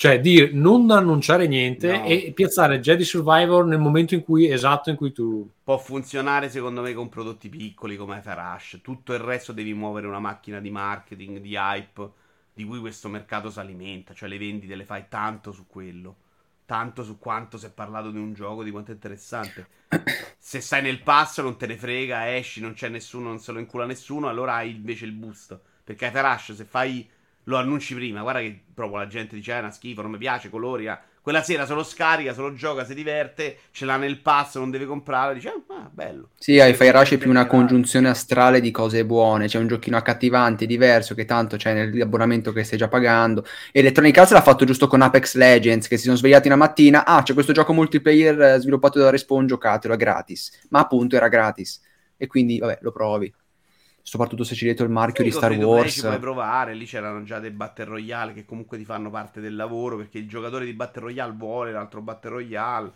Cioè, 0.01 0.19
dire 0.19 0.49
non 0.51 0.91
annunciare 0.91 1.47
niente 1.47 1.99
No. 1.99 2.07
e 2.07 2.33
piazzare 2.35 2.81
Jedi 2.81 3.05
Survivor 3.05 3.67
nel 3.67 3.79
momento 3.79 4.15
in 4.15 4.23
cui 4.25 4.51
esatto 4.51 4.89
in 4.89 4.97
cui 4.97 5.13
tu 5.13 5.47
può 5.63 5.77
funzionare 5.77 6.49
secondo 6.49 6.81
me 6.81 6.95
con 6.95 7.11
prodotti 7.11 7.51
piccoli 7.51 7.99
come 7.99 8.23
Farash. 8.23 8.79
Tutto 8.83 9.13
il 9.13 9.19
resto 9.19 9.53
devi 9.53 9.75
muovere 9.75 10.07
una 10.07 10.19
macchina 10.19 10.59
di 10.59 10.71
marketing, 10.71 11.41
di 11.41 11.53
hype, 11.55 12.11
di 12.55 12.65
cui 12.65 12.79
questo 12.79 13.11
mercato 13.11 13.51
si 13.51 13.59
alimenta. 13.59 14.15
Cioè 14.15 14.31
le 14.31 14.39
vendite 14.39 14.75
le 14.75 14.87
fai 14.87 15.05
tanto 15.11 15.53
su 15.53 15.67
quello. 15.67 16.17
Tanto 16.65 17.03
su 17.05 17.19
quanto 17.19 17.59
si 17.59 17.67
è 17.67 17.71
parlato 17.71 18.11
di 18.11 18.17
un 18.17 18.33
gioco, 18.33 18.63
di 18.63 18.71
quanto 18.71 18.93
è 18.93 18.95
interessante. 18.95 19.67
Se 20.39 20.63
stai 20.63 20.81
nel 20.81 21.03
pass 21.03 21.43
non 21.43 21.59
te 21.59 21.67
ne 21.67 21.77
frega, 21.77 22.35
esci, 22.35 22.63
non 22.63 22.73
c'è 22.73 22.89
nessuno, 22.89 23.29
non 23.29 23.39
se 23.39 23.53
lo 23.53 23.59
incula 23.59 23.85
nessuno, 23.85 24.31
allora 24.31 24.55
hai 24.55 24.71
invece 24.77 25.05
il 25.05 25.13
boost. 25.13 25.61
Perché 25.85 26.11
Farash 26.11 26.55
se 26.55 26.65
fai 26.65 27.07
lo 27.51 27.59
annunci 27.59 27.95
prima, 27.95 28.23
guarda 28.23 28.41
che 28.41 28.59
proprio 28.75 28.99
la 28.99 29.07
gente 29.07 29.35
dice 29.37 29.53
"Eh, 29.53 29.57
è 29.57 29.59
una 29.61 29.71
schifo, 29.71 30.03
non 30.03 30.11
mi 30.13 30.19
piace, 30.19 30.49
colori, 30.51 30.89
ah". 30.89 31.01
quella 31.21 31.43
sera 31.43 31.67
se 31.67 31.75
lo 31.75 31.83
scarica, 31.83 32.33
se 32.33 32.41
lo 32.41 32.55
gioca, 32.55 32.85
si 32.85 32.95
diverte, 32.95 33.59
ce 33.73 33.85
l'ha 33.85 33.97
nel 33.97 34.21
pass, 34.21 34.57
non 34.57 34.71
deve 34.71 34.87
comprare, 34.87 35.35
dice 35.35 35.49
"Ah, 35.49 35.91
bello". 35.93 36.31
Sì, 36.39 36.59
hai 36.59 36.73
Fire 36.75 36.99
è 37.03 37.19
più 37.19 37.29
una 37.29 37.47
congiunzione 37.47 38.09
astrale 38.09 38.61
di 38.61 38.71
cose 38.71 39.05
buone, 39.05 39.47
c'è 39.47 39.59
un 39.59 39.67
giochino 39.67 39.99
accattivante, 39.99 40.65
diverso, 40.65 41.15
che 41.15 41.27
tanto 41.27 41.57
c'è 41.57 41.75
nell'abbonamento 41.75 42.53
che 42.53 42.65
stai 42.65 42.79
già 42.79 42.89
pagando. 42.89 43.45
Electronic 43.73 44.17
Arts 44.17 44.33
l'ha 44.33 44.41
fatto 44.41 44.65
giusto 44.65 44.87
con 44.87 45.03
Apex 45.03 45.35
Legends, 45.35 45.87
che 45.87 45.99
si 45.99 46.05
sono 46.05 46.17
svegliati 46.17 46.47
una 46.47 46.57
mattina, 46.57 47.05
ah, 47.05 47.23
c'è 47.23 47.35
questo 47.35 47.53
gioco 47.53 47.75
multiplayer 47.75 48.41
eh, 48.41 48.59
sviluppato 48.61 48.99
da 48.99 49.11
Respawn, 49.11 49.47
giocatelo, 49.47 49.93
è 49.95 49.97
gratis. 49.99 50.51
Ma 50.71 50.81
appunto 50.81 51.17
era 51.17 51.29
gratis. 51.29 51.81
E 52.17 52.27
quindi, 52.27 52.59
vabbè, 52.59 52.79
lo 52.83 52.93
provi. 52.93 53.33
Soprattutto 54.11 54.45
se 54.45 54.55
c'è 54.55 54.65
dietro 54.65 54.85
il 54.85 54.91
marchio 54.91 55.23
Sì, 55.23 55.25
di 55.25 55.31
Star 55.31 55.53
Wars. 55.53 55.95
ci 55.95 56.03
puoi 56.03 56.19
provare, 56.19 56.73
lì 56.75 56.85
c'erano 56.87 57.23
già 57.25 57.39
dei 57.41 57.51
Battle 57.51 57.85
Royale 57.87 58.33
che 58.33 58.45
comunque 58.45 58.79
ti 58.79 58.85
fanno 58.85 59.11
parte 59.11 59.41
del 59.41 59.55
lavoro, 59.57 59.97
perché 59.97 60.19
il 60.19 60.29
giocatore 60.29 60.65
di 60.65 60.73
Battle 60.73 61.03
Royale 61.03 61.33
vuole 61.33 61.73
l'altro 61.73 62.01
Battle 62.01 62.31
Royale. 62.31 62.93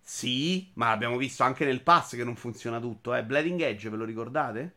Sì, 0.00 0.70
ma 0.74 0.90
abbiamo 0.90 1.16
visto 1.18 1.42
anche 1.44 1.64
nel 1.64 1.82
pass 1.82 2.16
che 2.16 2.24
non 2.24 2.34
funziona 2.36 2.80
tutto, 2.80 3.14
eh. 3.14 3.24
Bleeding 3.24 3.60
Edge, 3.60 3.90
ve 3.90 3.96
lo 3.96 4.04
ricordate? 4.04 4.74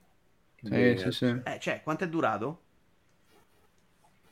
Sì, 0.64 0.96
sì, 0.98 1.12
sì. 1.12 1.26
Eh, 1.44 1.60
cioè, 1.60 1.82
quanto 1.84 2.04
è 2.04 2.10
durato? 2.10 2.62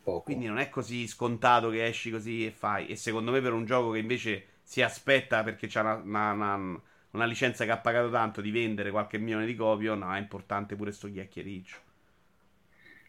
poco. 0.03 0.23
Quindi 0.23 0.45
non 0.45 0.59
è 0.59 0.69
così 0.69 1.07
scontato 1.07 1.69
che 1.69 1.85
esci 1.85 2.11
così 2.11 2.45
e 2.45 2.51
fai. 2.51 2.87
E 2.87 2.95
secondo 2.95 3.31
me 3.31 3.41
per 3.41 3.53
un 3.53 3.65
gioco 3.65 3.91
che 3.91 3.97
invece 3.99 4.59
si 4.63 4.81
aspetta 4.81 5.43
perché 5.43 5.67
c'ha 5.67 5.81
una, 5.81 5.93
una- 6.31 6.31
una- 6.55 6.81
una 7.11 7.25
licenza 7.25 7.65
che 7.65 7.71
ha 7.71 7.77
pagato 7.77 8.09
tanto 8.09 8.41
di 8.41 8.51
vendere 8.51 8.91
qualche 8.91 9.17
milione 9.17 9.45
di 9.45 9.55
copie, 9.55 9.93
no, 9.95 10.13
è 10.13 10.19
importante 10.19 10.75
pure 10.75 10.91
sto 10.91 11.11
chiacchiericcio. 11.11 11.77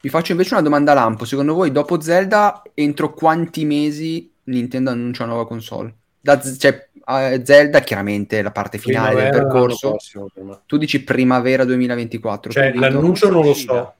Vi 0.03 0.09
faccio 0.09 0.33
invece 0.33 0.55
una 0.55 0.63
domanda 0.63 0.95
lampo. 0.95 1.25
Secondo 1.27 1.53
voi, 1.53 1.71
dopo 1.73 2.01
Zelda, 2.01 2.63
entro 2.73 3.13
quanti 3.13 3.65
mesi 3.67 4.33
Nintendo 4.45 4.91
annuncia 4.91 5.25
una 5.25 5.33
nuova 5.33 5.47
console? 5.47 5.95
Da 6.19 6.41
Z- 6.41 6.59
cioè, 6.59 6.89
Zelda, 7.45 7.81
chiaramente 7.81 8.41
la 8.41 8.51
parte 8.51 8.79
finale 8.79 9.15
del 9.15 9.29
Primavera 9.29 9.43
percorso. 9.47 9.87
l'anno 9.87 9.99
prossimo. 10.31 10.61
Tu 10.67 10.77
dici 10.79 11.05
primavera 11.05 11.65
2024. 11.65 12.53
Cioè, 12.53 12.73
l'annuncio 12.73 13.31
non 13.31 13.45
lo 13.45 13.53
so. 13.55 13.95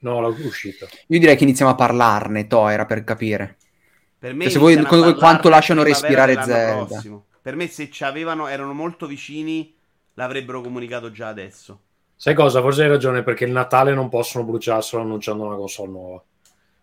No, 0.00 0.28
l'uscita. 0.28 0.86
Io 1.08 1.18
direi 1.18 1.36
che 1.36 1.44
iniziamo 1.44 1.70
a 1.70 1.74
parlarne, 1.74 2.46
to, 2.46 2.68
era 2.68 2.84
per 2.84 3.02
capire. 3.04 3.56
Per 4.18 4.34
me 4.34 4.44
Cioè, 4.44 4.52
se 4.52 4.58
voi- 4.58 5.14
quanto 5.16 5.48
lasciano 5.48 5.82
respirare 5.82 6.34
Zelda? 6.42 6.84
prossimo. 6.84 7.24
Per 7.48 7.56
me 7.56 7.66
se 7.66 7.88
ci 7.88 8.04
avevano, 8.04 8.46
erano 8.46 8.74
molto 8.74 9.06
vicini, 9.06 9.74
l'avrebbero 10.16 10.60
comunicato 10.60 11.10
già 11.10 11.28
adesso. 11.28 11.80
Sai 12.14 12.34
cosa? 12.34 12.60
Forse 12.60 12.82
hai 12.82 12.90
ragione 12.90 13.22
perché 13.22 13.46
il 13.46 13.52
Natale 13.52 13.94
non 13.94 14.10
possono 14.10 14.44
bruciarselo 14.44 15.00
annunciando 15.00 15.44
una 15.44 15.56
console 15.56 15.90
nuova. 15.90 16.22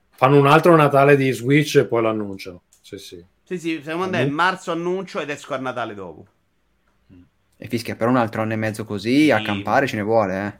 Fanno 0.09 0.39
un 0.39 0.47
altro 0.47 0.75
Natale 0.75 1.17
di 1.17 1.31
Switch 1.31 1.75
e 1.75 1.85
poi 1.85 2.01
lo 2.01 2.09
annunciano. 2.09 2.63
Sì, 2.81 2.97
sì. 2.97 3.23
Sì, 3.43 3.59
sì, 3.59 3.79
secondo 3.83 4.09
me 4.09 4.23
è 4.23 4.25
marzo 4.25 4.71
annuncio 4.71 5.19
ed 5.19 5.29
esco 5.29 5.53
a 5.53 5.57
Natale 5.57 5.93
dopo. 5.93 6.25
E 7.57 7.67
fischia 7.67 7.95
per 7.95 8.07
un 8.07 8.15
altro 8.15 8.41
anno 8.41 8.53
e 8.53 8.55
mezzo 8.55 8.85
così, 8.85 9.29
a 9.29 9.37
Sì. 9.37 9.43
campare 9.43 9.85
ce 9.85 9.97
ne 9.97 10.01
vuole, 10.01 10.47
eh. 10.47 10.59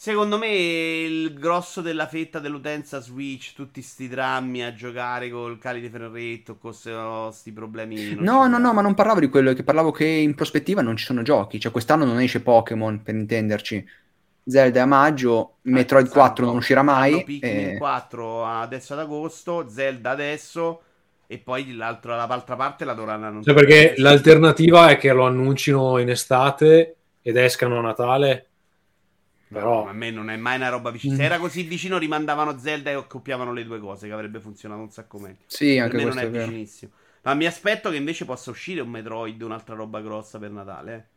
Secondo 0.00 0.38
me 0.38 0.46
il 0.46 1.34
grosso 1.34 1.80
della 1.80 2.06
fetta 2.06 2.38
dell'utenza 2.38 3.00
Switch, 3.00 3.52
tutti 3.52 3.82
sti 3.82 4.06
drammi 4.06 4.62
a 4.62 4.72
giocare 4.72 5.28
col 5.28 5.58
cali 5.58 5.80
di 5.80 5.88
Ferretto, 5.88 6.56
con 6.56 6.70
questi 6.70 7.50
problemi. 7.50 8.14
non 8.14 8.22
No, 8.22 8.46
no, 8.46 8.58
no, 8.58 8.72
ma 8.72 8.80
non 8.80 8.94
parlavo 8.94 9.18
di 9.18 9.28
quello, 9.28 9.52
che 9.54 9.64
parlavo 9.64 9.90
che 9.90 10.04
in 10.06 10.36
prospettiva 10.36 10.82
non 10.82 10.96
ci 10.96 11.04
sono 11.04 11.22
giochi, 11.22 11.58
cioè 11.58 11.72
quest'anno 11.72 12.04
non 12.04 12.20
esce 12.20 12.40
Pokémon, 12.42 13.02
per 13.02 13.16
intenderci. 13.16 13.84
Zelda 14.46 14.78
è 14.78 14.82
a 14.82 14.86
maggio, 14.86 15.56
Metroid 15.62 16.06
Eh, 16.06 16.10
4 16.10 16.36
sanno- 16.36 16.48
non 16.50 16.56
uscirà 16.58 16.82
mai. 16.82 17.24
Pikmin 17.24 17.68
e- 17.70 17.76
4 17.76 18.46
adesso 18.46 18.92
ad 18.92 19.00
agosto, 19.00 19.68
Zelda 19.68 20.10
adesso 20.10 20.82
e 21.26 21.38
poi 21.38 21.74
l'altro, 21.74 22.14
l'altra 22.14 22.54
parte 22.54 22.84
la 22.84 22.94
dovranno 22.94 23.22
Cioè, 23.22 23.30
annunciare. 23.30 23.58
perché 23.58 23.86
adesso. 23.88 24.02
l'alternativa 24.02 24.90
è 24.90 24.96
che 24.96 25.12
lo 25.12 25.26
annuncino 25.26 25.98
in 25.98 26.08
estate 26.08 26.96
ed 27.20 27.36
escano 27.36 27.78
a 27.78 27.82
Natale. 27.82 28.44
No, 29.50 29.60
Però 29.60 29.86
a 29.86 29.92
me 29.92 30.10
non 30.10 30.30
è 30.30 30.36
mai 30.36 30.56
una 30.56 30.68
roba 30.68 30.90
vicina. 30.90 31.14
Mm. 31.14 31.16
Se 31.16 31.22
era 31.24 31.38
così 31.38 31.62
vicino, 31.62 31.98
rimandavano 31.98 32.58
Zelda 32.58 32.90
e 32.90 32.94
accoppiavano 32.94 33.52
le 33.52 33.64
due 33.64 33.80
cose, 33.80 34.06
che 34.06 34.12
avrebbe 34.12 34.40
funzionato 34.40 34.80
un 34.82 34.90
sacco 34.90 35.18
meglio. 35.18 35.44
Sì, 35.46 35.78
Per 35.80 35.90
anche 35.90 35.94
me 35.94 36.04
non 36.04 36.18
è 36.18 36.18
è 36.18 36.28
vicinissimo. 36.28 36.92
Ma 37.22 37.34
mi 37.34 37.46
aspetto 37.46 37.90
che 37.90 37.96
invece 37.96 38.24
possa 38.24 38.50
uscire 38.50 38.80
un 38.80 38.90
Metroid, 38.90 39.40
un'altra 39.42 39.74
roba 39.74 40.00
grossa 40.00 40.38
per 40.38 40.50
Natale. 40.50 41.08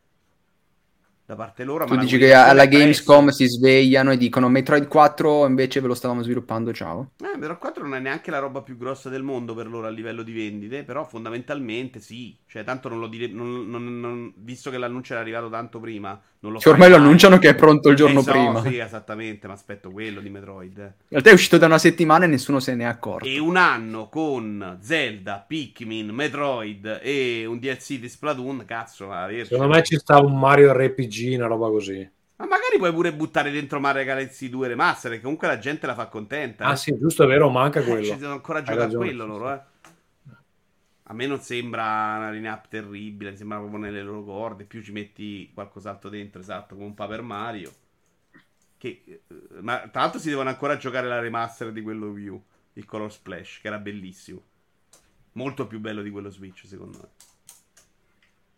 Da 1.25 1.35
parte 1.35 1.63
loro. 1.63 1.85
Tu 1.85 1.93
ma 1.95 2.01
dici 2.01 2.17
che 2.17 2.33
alla. 2.33 2.65
Gamescom 2.65 3.29
si 3.29 3.47
svegliano 3.47 4.11
e 4.11 4.17
dicono 4.17 4.49
Metroid 4.49 4.87
4 4.87 5.45
invece 5.47 5.79
ve 5.81 5.87
lo 5.87 5.93
stavamo 5.93 6.21
sviluppando, 6.23 6.73
ciao. 6.73 7.11
Eh, 7.21 7.37
Metroid 7.37 7.57
4 7.59 7.83
non 7.83 7.95
è 7.95 7.99
neanche 7.99 8.31
la 8.31 8.39
roba 8.39 8.61
più 8.61 8.77
grossa 8.77 9.09
del 9.09 9.23
mondo 9.23 9.53
per 9.53 9.67
loro 9.67 9.87
a 9.87 9.89
livello 9.89 10.23
di 10.23 10.33
vendite, 10.33 10.83
però 10.83 11.05
fondamentalmente 11.05 11.99
sì, 11.99 12.35
cioè 12.47 12.63
tanto 12.63 12.89
non 12.89 12.99
lo 12.99 13.07
dire, 13.07 13.27
non- 13.27 13.69
non- 13.69 13.99
non- 13.99 14.33
visto 14.37 14.69
che 14.69 14.77
l'annuncio 14.77 15.13
era 15.13 15.21
arrivato 15.21 15.49
tanto 15.49 15.79
prima, 15.79 16.19
non 16.39 16.53
lo 16.53 16.59
Cioè, 16.59 16.73
ormai 16.73 16.87
fai 16.87 16.95
lo 16.95 16.97
mai. 16.97 17.05
annunciano 17.07 17.37
che 17.37 17.49
è 17.49 17.55
pronto 17.55 17.89
il 17.89 17.95
giorno 17.95 18.19
Eh, 18.19 18.23
so, 18.23 18.31
prima. 18.31 18.61
Sì, 18.63 18.77
esattamente, 18.77 19.47
ma 19.47 19.53
aspetto 19.53 19.91
quello 19.91 20.21
di 20.21 20.29
Metroid. 20.29 20.77
In 20.77 20.91
realtà 21.07 21.29
è 21.29 21.33
uscito 21.33 21.57
da 21.57 21.65
una 21.67 21.77
settimana 21.77 22.25
e 22.25 22.27
nessuno 22.27 22.59
se 22.59 22.75
ne 22.75 22.83
è 22.83 22.87
accorto. 22.87 23.27
E 23.27 23.39
un 23.39 23.55
anno 23.57 24.09
con 24.09 24.77
Zelda, 24.81 25.43
Pikmin, 25.47 26.09
Metroid 26.09 26.99
e 27.03 27.45
un 27.45 27.59
DLC 27.59 27.99
di 27.99 28.09
Splatoon, 28.09 28.63
cazzo, 28.65 29.11
a 29.11 29.23
averci. 29.23 29.53
Secondo 29.53 29.73
me 29.75 29.83
ci 29.83 29.97
sta 29.97 30.19
un 30.19 30.37
Mario 30.37 30.71
RPG, 30.73 31.10
una 31.35 31.47
roba 31.47 31.67
così. 31.69 32.09
Ma 32.37 32.45
magari 32.47 32.77
puoi 32.77 32.91
pure 32.91 33.13
buttare 33.13 33.51
dentro 33.51 33.79
Mario 33.79 34.03
Galaxy 34.03 34.49
2 34.49 34.67
Remaster, 34.67 35.11
che 35.13 35.21
comunque 35.21 35.47
la 35.47 35.59
gente 35.59 35.85
la 35.87 35.93
fa 35.93 36.07
contenta. 36.07 36.67
Ah 36.67 36.75
eh. 36.75 36.77
sì, 36.77 36.97
giusto, 36.97 37.23
è 37.23 37.27
vero, 37.27 37.49
manca 37.49 37.83
Eh, 37.83 37.83
quello. 37.83 38.01
ci 38.01 38.17
devono 38.17 38.35
ancora 38.35 38.61
Hai 38.63 38.73
giocare 38.73 38.89
a 38.91 38.93
ragione, 38.93 38.95
quello 38.95 39.25
sì, 39.25 39.25
loro, 39.25 39.51
sì. 39.51 39.53
eh. 39.53 39.61
A 41.03 41.13
me 41.13 41.27
non 41.27 41.39
sembra 41.41 41.83
una 42.17 42.31
lineup 42.31 42.67
terribile, 42.67 43.29
mi 43.31 43.37
sembra 43.37 43.59
proprio 43.59 43.79
nelle 43.79 44.01
loro 44.01 44.23
corde. 44.23 44.65
Più 44.65 44.81
ci 44.81 44.91
metti 44.91 45.51
qualcos'altro 45.53 46.09
dentro, 46.09 46.41
esatto, 46.41 46.73
come 46.73 46.87
un 46.87 46.93
Paper 46.95 47.21
Mario. 47.21 47.71
Che, 48.77 49.03
eh, 49.05 49.21
ma 49.61 49.87
tra 49.89 50.01
l'altro 50.01 50.19
si 50.19 50.29
devono 50.29 50.49
ancora 50.49 50.77
giocare 50.77 51.07
la 51.07 51.19
remaster 51.19 51.71
di 51.71 51.81
quello 51.81 52.07
Wii 52.09 52.27
U, 52.29 52.43
il 52.73 52.85
Color 52.85 53.11
Splash, 53.11 53.59
che 53.61 53.67
era 53.67 53.77
bellissimo. 53.79 54.41
Molto 55.33 55.67
più 55.67 55.79
bello 55.79 56.01
di 56.01 56.09
quello 56.09 56.29
Switch, 56.29 56.65
secondo 56.65 56.99
me. 56.99 57.09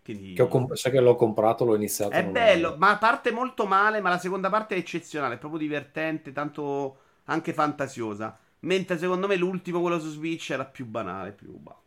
Quindi... 0.04 0.34
Che 0.34 0.42
ho 0.42 0.48
comp- 0.48 0.74
sai 0.74 0.92
che 0.92 1.00
l'ho 1.00 1.16
comprato, 1.16 1.66
l'ho 1.66 1.76
iniziato. 1.76 2.12
È 2.12 2.26
bello, 2.26 2.76
ma 2.78 2.98
parte 2.98 3.32
molto 3.32 3.66
male, 3.66 4.02
ma 4.02 4.10
la 4.10 4.18
seconda 4.20 4.50
parte 4.50 4.76
è 4.76 4.78
eccezionale, 4.78 5.36
è 5.36 5.38
proprio 5.38 5.60
divertente, 5.60 6.32
tanto 6.32 6.98
anche 7.26 7.54
fantasiosa. 7.54 8.38
Mentre 8.62 8.98
secondo 8.98 9.28
me 9.28 9.36
l'ultimo, 9.36 9.82
quello 9.82 10.00
su 10.00 10.10
Switch, 10.10 10.52
era 10.52 10.66
più 10.66 10.86
banale, 10.86 11.32
più... 11.32 11.58
bah, 11.58 11.80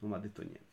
non 0.00 0.10
mi 0.10 0.16
ha 0.16 0.20
detto 0.20 0.42
niente. 0.42 0.66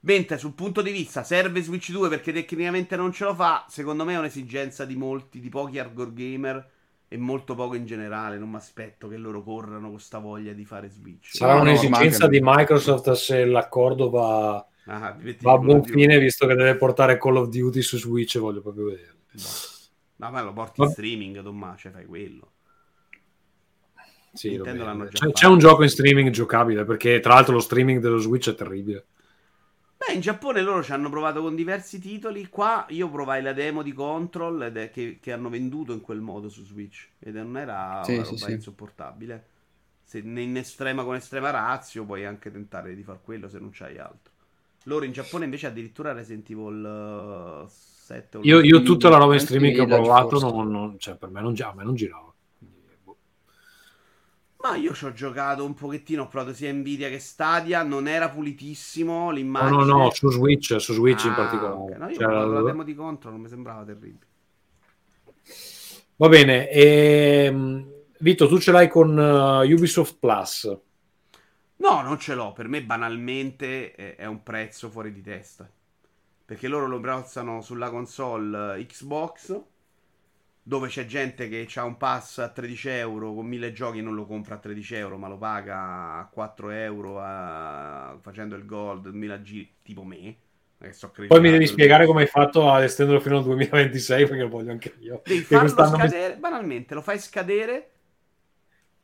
Mentre 0.00 0.36
sul 0.38 0.52
punto 0.52 0.82
di 0.82 0.90
vista 0.90 1.22
serve 1.24 1.62
Switch 1.62 1.90
2 1.90 2.08
perché 2.10 2.32
tecnicamente 2.32 2.94
non 2.94 3.10
ce 3.12 3.24
lo 3.24 3.34
fa, 3.34 3.64
secondo 3.68 4.04
me 4.04 4.14
è 4.14 4.18
un'esigenza 4.18 4.84
di 4.84 4.96
molti, 4.96 5.40
di 5.40 5.48
pochi 5.48 5.78
hardcore 5.78 6.12
gamer 6.12 6.70
e 7.08 7.16
molto 7.16 7.54
poco 7.54 7.74
in 7.74 7.86
generale. 7.86 8.36
Non 8.38 8.50
mi 8.50 8.56
aspetto 8.56 9.08
che 9.08 9.16
loro 9.16 9.42
corrano 9.42 9.88
con 9.88 9.98
sta 10.00 10.18
voglia 10.18 10.52
di 10.52 10.64
fare 10.66 10.90
Switch. 10.90 11.34
Sarà 11.34 11.54
No, 11.54 11.62
no, 11.62 11.62
un'esigenza 11.62 12.26
manca- 12.26 12.28
di 12.28 12.40
Microsoft 12.42 13.12
se 13.12 13.44
l'accordo 13.46 14.10
va, 14.10 14.66
Ah, 14.86 15.16
va 15.40 15.52
a 15.52 15.58
buon 15.58 15.82
fine, 15.84 16.18
visto 16.18 16.46
che 16.46 16.54
deve 16.54 16.76
portare 16.76 17.18
Call 17.18 17.36
of 17.36 17.48
Duty 17.48 17.82
su 17.82 17.96
Switch, 17.98 18.38
voglio 18.38 18.60
proprio 18.60 18.86
vedere. 18.86 19.14
Ma 20.16 20.28
ma 20.30 20.42
lo 20.42 20.52
porti 20.52 20.80
in 20.80 20.88
streaming, 20.88 21.40
Tommaso, 21.40 21.78
cioè 21.78 21.92
fai 21.92 22.06
quello. 22.06 22.52
Sì, 24.32 24.60
C'è, 24.60 25.30
c'è 25.32 25.46
un 25.46 25.58
gioco 25.58 25.82
in 25.84 25.88
streaming 25.88 26.30
giocabile, 26.30 26.84
perché 26.84 27.20
tra 27.20 27.34
l'altro 27.34 27.54
lo 27.54 27.60
streaming 27.60 28.00
dello 28.00 28.18
Switch 28.18 28.50
è 28.50 28.54
terribile. 28.54 29.06
Beh, 29.96 30.12
in 30.14 30.20
Giappone 30.20 30.60
loro 30.62 30.82
ci 30.84 30.92
hanno 30.92 31.08
provato 31.10 31.40
con 31.40 31.54
diversi 31.56 31.98
titoli. 31.98 32.48
Qua 32.48 32.86
io 32.90 33.08
provai 33.10 33.42
la 33.42 33.52
demo 33.52 33.82
di 33.82 33.92
Control 33.92 34.62
ed 34.64 34.76
è 34.76 34.90
che, 34.90 35.18
che 35.20 35.32
hanno 35.32 35.48
venduto 35.48 35.92
in 35.92 36.00
quel 36.00 36.20
modo 36.20 36.48
su 36.48 36.64
Switch. 36.64 37.10
Ed 37.18 37.34
non 37.36 37.56
era 37.56 38.04
Sì, 38.04 38.12
una 38.12 38.22
sì, 38.24 38.36
roba 38.36 38.46
sì. 38.46 38.52
insopportabile. 38.52 39.48
Se 40.04 40.20
ne- 40.20 40.42
in 40.42 40.56
estrema 40.56 41.04
con 41.04 41.14
estrema 41.16 41.50
razio 41.50 42.04
puoi 42.04 42.24
anche 42.24 42.50
tentare 42.50 42.94
di 42.94 43.02
far 43.02 43.22
quello 43.22 43.48
se 43.48 43.58
non 43.58 43.70
c'hai 43.72 43.98
altro. 43.98 44.32
Loro 44.84 45.04
in 45.04 45.12
Giappone 45.12 45.44
invece 45.44 45.66
addirittura 45.66 46.12
Resident 46.12 46.48
Evil 46.50 47.64
eh, 47.66 47.70
7 47.70 48.36
o 48.36 48.42
Io, 48.42 48.60
io 48.60 48.82
tutta 48.82 49.08
la 49.08 49.16
roba 49.16 49.34
in 49.34 49.40
streaming 49.40 49.74
che 49.74 49.80
ho 49.80 49.86
provato, 49.86 50.38
non, 50.38 50.70
non- 50.70 50.98
cioè, 50.98 51.16
per 51.16 51.30
me 51.30 51.40
non, 51.40 51.54
a 51.58 51.72
me 51.74 51.84
non 51.84 51.94
girava. 51.94 52.32
Boh. 53.04 53.16
Ma 54.58 54.76
io 54.76 54.94
ci 54.94 55.04
ho 55.04 55.12
giocato 55.12 55.64
un 55.64 55.74
pochettino, 55.74 56.22
ho 56.22 56.28
provato 56.28 56.52
sia 56.54 56.72
Nvidia 56.72 57.08
che 57.08 57.18
Stadia, 57.18 57.82
non 57.82 58.08
era 58.08 58.28
pulitissimo 58.30 59.30
No, 59.30 59.30
l'immagine. 59.30 59.84
no, 59.84 59.84
no, 59.84 60.10
su 60.12 60.30
Switch, 60.30 60.76
su 60.80 60.92
Switch 60.94 61.24
in 61.24 61.30
Ah, 61.30 61.34
particolare. 61.34 61.76
ok. 61.78 61.90
No, 61.98 62.08
io 62.08 62.14
Cioè, 62.16 62.24
ho 62.24 62.28
provato 62.28 62.52
la 62.52 62.62
demo 62.62 62.82
di 62.82 62.94
Control, 62.94 63.32
non 63.34 63.42
mi 63.42 63.48
sembrava 63.48 63.84
terribile. 63.84 64.26
Va 66.16 66.28
bene, 66.28 66.68
ehm, 66.70 67.92
Vito, 68.20 68.46
tu 68.48 68.58
ce 68.58 68.70
l'hai 68.72 68.88
con 68.88 69.18
eh, 69.18 69.72
Ubisoft 69.74 70.16
Plus. 70.18 70.78
No, 71.76 72.02
non 72.02 72.18
ce 72.18 72.34
l'ho. 72.34 72.52
Per 72.52 72.68
me, 72.68 72.82
banalmente, 72.82 73.92
è, 73.94 74.16
è 74.16 74.24
un 74.26 74.42
prezzo 74.42 74.90
fuori 74.90 75.12
di 75.12 75.22
testa. 75.22 75.68
Perché 76.46 76.68
loro 76.68 76.86
lo 76.86 77.00
prezzano 77.00 77.60
sulla 77.62 77.90
console 77.90 78.78
eh, 78.80 78.86
Xbox, 78.86 79.62
dove 80.66 80.88
c'è 80.88 81.04
gente 81.04 81.48
che 81.48 81.68
ha 81.74 81.84
un 81.84 81.96
pass 81.96 82.38
a 82.38 82.48
13 82.48 82.88
euro 82.88 83.34
con 83.34 83.46
1000 83.46 83.72
giochi 83.72 83.98
e 83.98 84.02
non 84.02 84.14
lo 84.14 84.24
compra 84.26 84.54
a 84.54 84.58
13 84.58 84.94
euro, 84.94 85.18
ma 85.18 85.28
lo 85.28 85.36
paga 85.36 86.18
a 86.18 86.26
4 86.32 86.70
euro 86.70 87.20
a- 87.20 88.16
facendo 88.20 88.56
il 88.56 88.64
gold, 88.64 89.06
1000 89.06 89.42
giri, 89.42 89.74
tipo 89.82 90.02
me. 90.04 90.36
Che 90.78 90.92
so 90.92 91.10
Poi 91.26 91.40
mi 91.40 91.50
devi 91.50 91.66
spiegare 91.66 92.06
come 92.06 92.22
hai 92.22 92.26
fatto 92.26 92.70
ad 92.70 92.82
estenderlo 92.82 93.20
fino 93.20 93.38
al 93.38 93.44
2026, 93.44 94.26
perché 94.26 94.42
lo 94.42 94.48
voglio 94.48 94.70
anche 94.72 94.94
io. 95.00 95.22
Devi 95.24 95.42
farlo 95.42 95.84
scadere, 95.84 96.36
banalmente, 96.36 96.94
lo 96.94 97.00
fai 97.00 97.18
scadere 97.18 97.90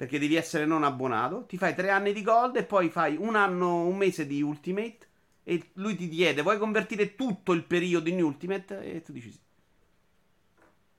perché 0.00 0.18
devi 0.18 0.34
essere 0.34 0.64
non 0.64 0.82
abbonato, 0.82 1.44
ti 1.44 1.58
fai 1.58 1.74
tre 1.74 1.90
anni 1.90 2.14
di 2.14 2.22
gold 2.22 2.56
e 2.56 2.64
poi 2.64 2.88
fai 2.88 3.16
un 3.18 3.36
anno, 3.36 3.84
un 3.84 3.98
mese 3.98 4.26
di 4.26 4.40
Ultimate 4.40 4.98
e 5.44 5.72
lui 5.74 5.94
ti 5.94 6.08
chiede, 6.08 6.40
vuoi 6.40 6.56
convertire 6.56 7.14
tutto 7.14 7.52
il 7.52 7.64
periodo 7.64 8.08
in 8.08 8.22
Ultimate? 8.22 8.80
E 8.80 9.02
tu 9.02 9.12
dici 9.12 9.30
sì. 9.30 9.38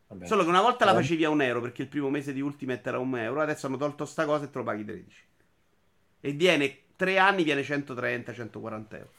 Vabbè. 0.06 0.28
Solo 0.28 0.44
che 0.44 0.50
una 0.50 0.62
volta 0.62 0.86
la 0.86 0.92
Eh. 0.92 0.98
facevi 0.98 1.24
a 1.24 1.32
un 1.32 1.42
euro 1.42 1.62
perché 1.62 1.82
il 1.82 1.88
primo 1.88 2.12
mese 2.12 2.32
di 2.32 2.42
Ultimate 2.42 2.90
era 2.90 3.00
un 3.00 3.18
euro, 3.18 3.42
adesso 3.42 3.66
hanno 3.66 3.78
tolto 3.78 4.06
sta 4.06 4.26
cosa 4.26 4.46
e 4.46 4.52
te 4.52 4.58
lo 4.60 4.64
paghi 4.64 4.86
13. 4.86 5.24
E 6.20 6.32
viene, 6.34 6.82
tre 6.96 7.18
anni 7.18 7.42
viene 7.42 7.64
130-140 7.64 8.98
euro. 8.98 9.10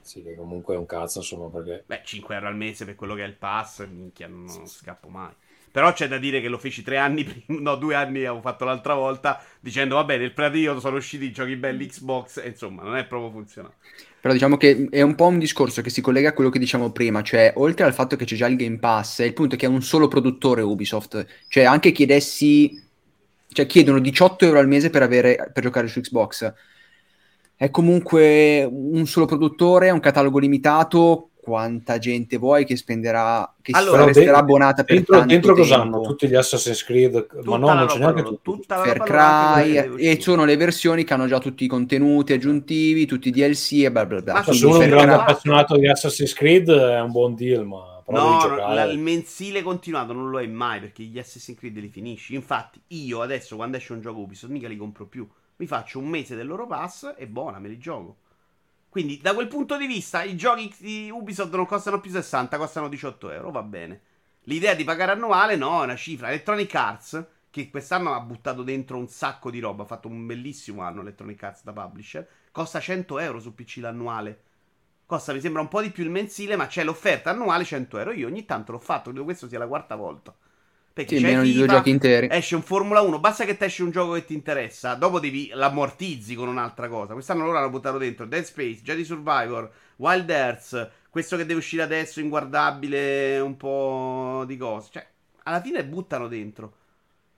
Sì, 0.00 0.24
che 0.24 0.34
comunque 0.34 0.74
è 0.74 0.76
un 0.76 0.86
cazzo, 0.86 1.18
insomma, 1.18 1.48
perché... 1.50 1.84
Beh, 1.86 2.00
5 2.02 2.34
euro 2.34 2.48
al 2.48 2.56
mese 2.56 2.84
per 2.84 2.96
quello 2.96 3.14
che 3.14 3.22
è 3.22 3.26
il 3.28 3.36
pass, 3.36 3.86
minchia, 3.86 4.26
non 4.26 4.66
scappo 4.66 5.08
mai. 5.08 5.32
Però 5.78 5.92
c'è 5.92 6.08
da 6.08 6.18
dire 6.18 6.40
che 6.40 6.48
lo 6.48 6.58
feci 6.58 6.82
tre 6.82 6.96
anni 6.96 7.22
prima, 7.46 7.60
no, 7.60 7.76
due 7.76 7.94
anni 7.94 8.24
avevo 8.24 8.40
fatto 8.40 8.64
l'altra 8.64 8.94
volta, 8.94 9.40
dicendo, 9.60 9.94
vabbè, 9.94 10.18
nel 10.18 10.32
periodo 10.32 10.80
sono 10.80 10.96
usciti 10.96 11.26
i 11.26 11.30
giochi 11.30 11.54
belli 11.54 11.86
Xbox, 11.86 12.38
e 12.38 12.48
insomma, 12.48 12.82
non 12.82 12.96
è 12.96 13.04
proprio 13.04 13.30
funzionato. 13.30 13.74
Però 14.20 14.34
diciamo 14.34 14.56
che 14.56 14.88
è 14.90 15.02
un 15.02 15.14
po' 15.14 15.26
un 15.26 15.38
discorso 15.38 15.80
che 15.80 15.90
si 15.90 16.00
collega 16.00 16.30
a 16.30 16.32
quello 16.32 16.50
che 16.50 16.58
diciamo 16.58 16.90
prima, 16.90 17.22
cioè 17.22 17.52
oltre 17.54 17.84
al 17.84 17.94
fatto 17.94 18.16
che 18.16 18.24
c'è 18.24 18.34
già 18.34 18.48
il 18.48 18.56
Game 18.56 18.78
Pass, 18.78 19.20
il 19.20 19.34
punto 19.34 19.54
è 19.54 19.58
che 19.58 19.66
è 19.66 19.68
un 19.68 19.80
solo 19.80 20.08
produttore 20.08 20.62
Ubisoft, 20.62 21.24
cioè 21.46 21.62
anche 21.62 21.92
chiedessi, 21.92 22.82
cioè 23.52 23.66
chiedono 23.66 24.00
18 24.00 24.46
euro 24.46 24.58
al 24.58 24.66
mese 24.66 24.90
per, 24.90 25.02
avere, 25.02 25.48
per 25.52 25.62
giocare 25.62 25.86
su 25.86 26.00
Xbox. 26.00 26.52
È 27.54 27.70
comunque 27.70 28.64
un 28.68 29.06
solo 29.06 29.26
produttore, 29.26 29.90
un 29.90 30.00
catalogo 30.00 30.40
limitato, 30.40 31.30
quanta 31.48 31.98
gente 31.98 32.36
vuoi 32.38 32.64
che 32.64 32.76
spenderà, 32.76 33.56
che 33.60 33.74
si 33.74 33.78
Allora, 33.78 34.04
resterà 34.04 34.38
abbonata 34.38 34.84
per 34.84 34.94
Dentro, 34.96 35.16
tanto 35.16 35.26
dentro 35.26 35.54
cosa 35.54 35.76
tempo. 35.76 35.82
hanno? 35.82 36.00
Tutti 36.00 36.28
gli 36.28 36.34
Assassin's 36.36 36.84
Creed? 36.84 37.26
Tutta 37.26 37.42
ma 37.42 37.56
no, 37.56 37.72
non 37.74 37.86
c'è 37.86 37.98
neanche 37.98 38.22
tutto. 38.22 38.40
tutta 38.42 38.76
la 38.76 38.82
Far 38.84 39.00
Cry 39.02 39.76
e 39.96 40.20
sono 40.20 40.44
le 40.44 40.56
versioni 40.56 41.04
che 41.04 41.14
hanno 41.14 41.26
già 41.26 41.38
tutti 41.38 41.64
i 41.64 41.68
contenuti 41.68 42.32
aggiuntivi, 42.32 43.06
tutti 43.06 43.28
i 43.28 43.30
DLC 43.32 43.72
e 43.84 43.90
bla 43.92 44.06
bla 44.06 44.22
bla. 44.22 44.32
Ma 44.34 44.42
Cioè, 44.42 44.54
sì, 44.54 44.70
sono 44.70 44.78
un 44.78 44.88
grande 44.88 45.14
Cry- 45.14 45.20
appassionato 45.20 45.76
di 45.76 45.88
Assassin's 45.88 46.32
Creed, 46.34 46.68
è 46.70 47.00
un 47.00 47.10
buon 47.10 47.34
deal, 47.34 47.66
ma 47.66 48.02
No, 48.10 48.46
no, 48.46 48.84
il 48.90 48.98
mensile 48.98 49.62
continuato 49.62 50.14
non 50.14 50.30
lo 50.30 50.40
è 50.40 50.46
mai 50.46 50.80
perché 50.80 51.02
gli 51.02 51.18
Assassin's 51.18 51.58
Creed 51.58 51.76
li 51.78 51.88
finisci. 51.90 52.34
Infatti, 52.34 52.80
io 52.88 53.20
adesso 53.20 53.56
quando 53.56 53.76
esce 53.76 53.92
un 53.92 54.00
gioco 54.00 54.20
Ubisoft 54.20 54.50
mica 54.52 54.66
li 54.66 54.76
compro 54.78 55.06
più. 55.06 55.28
Mi 55.56 55.66
faccio 55.66 55.98
un 55.98 56.08
mese 56.08 56.34
del 56.34 56.46
loro 56.46 56.66
pass 56.66 57.14
e 57.18 57.26
buona, 57.26 57.58
me 57.58 57.68
li 57.68 57.76
gioco. 57.78 58.16
Quindi, 58.88 59.18
da 59.20 59.34
quel 59.34 59.48
punto 59.48 59.76
di 59.76 59.86
vista, 59.86 60.22
i 60.22 60.36
giochi 60.36 60.74
di 60.78 61.10
Ubisoft 61.10 61.54
non 61.54 61.66
costano 61.66 62.00
più 62.00 62.10
60, 62.10 62.56
costano 62.56 62.88
18 62.88 63.30
euro, 63.30 63.50
va 63.50 63.62
bene. 63.62 64.00
L'idea 64.44 64.74
di 64.74 64.84
pagare 64.84 65.12
annuale, 65.12 65.56
no, 65.56 65.82
è 65.82 65.84
una 65.84 65.96
cifra. 65.96 66.28
Electronic 66.28 66.74
Arts, 66.74 67.26
che 67.50 67.70
quest'anno 67.70 68.14
ha 68.14 68.20
buttato 68.20 68.62
dentro 68.62 68.96
un 68.96 69.08
sacco 69.08 69.50
di 69.50 69.60
roba, 69.60 69.82
ha 69.82 69.86
fatto 69.86 70.08
un 70.08 70.26
bellissimo 70.26 70.82
anno 70.82 71.02
Electronic 71.02 71.42
Arts 71.42 71.64
da 71.64 71.72
publisher, 71.72 72.26
costa 72.50 72.80
100 72.80 73.18
euro 73.18 73.40
su 73.40 73.54
PC 73.54 73.78
l'annuale. 73.80 74.42
Costa, 75.04 75.32
mi 75.32 75.40
sembra 75.40 75.60
un 75.60 75.68
po' 75.68 75.82
di 75.82 75.90
più 75.90 76.04
il 76.04 76.10
mensile, 76.10 76.56
ma 76.56 76.66
c'è 76.66 76.84
l'offerta 76.84 77.30
annuale 77.30 77.64
100 77.64 77.98
euro. 77.98 78.12
Io 78.12 78.26
ogni 78.26 78.44
tanto 78.46 78.72
l'ho 78.72 78.78
fatto, 78.78 79.10
credo 79.10 79.24
questo 79.24 79.48
sia 79.48 79.58
la 79.58 79.66
quarta 79.66 79.96
volta. 79.96 80.34
Perché 80.98 81.14
Sì, 81.14 81.22
c'è 81.22 81.28
meno 81.28 81.42
di 81.42 81.52
due 81.52 81.68
giochi 81.68 81.90
interi. 81.90 82.26
esce 82.28 82.56
un 82.56 82.62
Formula 82.62 83.00
1, 83.02 83.20
basta 83.20 83.44
che 83.44 83.56
ti 83.56 83.64
esce 83.64 83.84
un 83.84 83.90
gioco 83.92 84.14
che 84.14 84.24
ti 84.24 84.34
interessa, 84.34 84.94
dopo 84.94 85.20
devi 85.20 85.50
l'ammortizzi 85.54 86.34
con 86.34 86.48
un'altra 86.48 86.88
cosa. 86.88 87.12
Quest'anno 87.12 87.44
loro 87.44 87.58
hanno 87.58 87.70
buttato 87.70 87.98
dentro 87.98 88.26
Dead 88.26 88.42
Space, 88.42 88.82
Jedi 88.82 89.04
Survivor, 89.04 89.70
Wild 89.96 90.28
Earth, 90.28 90.90
questo 91.08 91.36
che 91.36 91.46
deve 91.46 91.60
uscire 91.60 91.82
adesso, 91.82 92.18
inguardabile, 92.20 93.38
un 93.38 93.56
po' 93.56 94.42
di 94.46 94.56
cose. 94.56 94.88
Cioè, 94.90 95.06
alla 95.44 95.60
fine 95.60 95.84
buttano 95.84 96.26
dentro. 96.26 96.74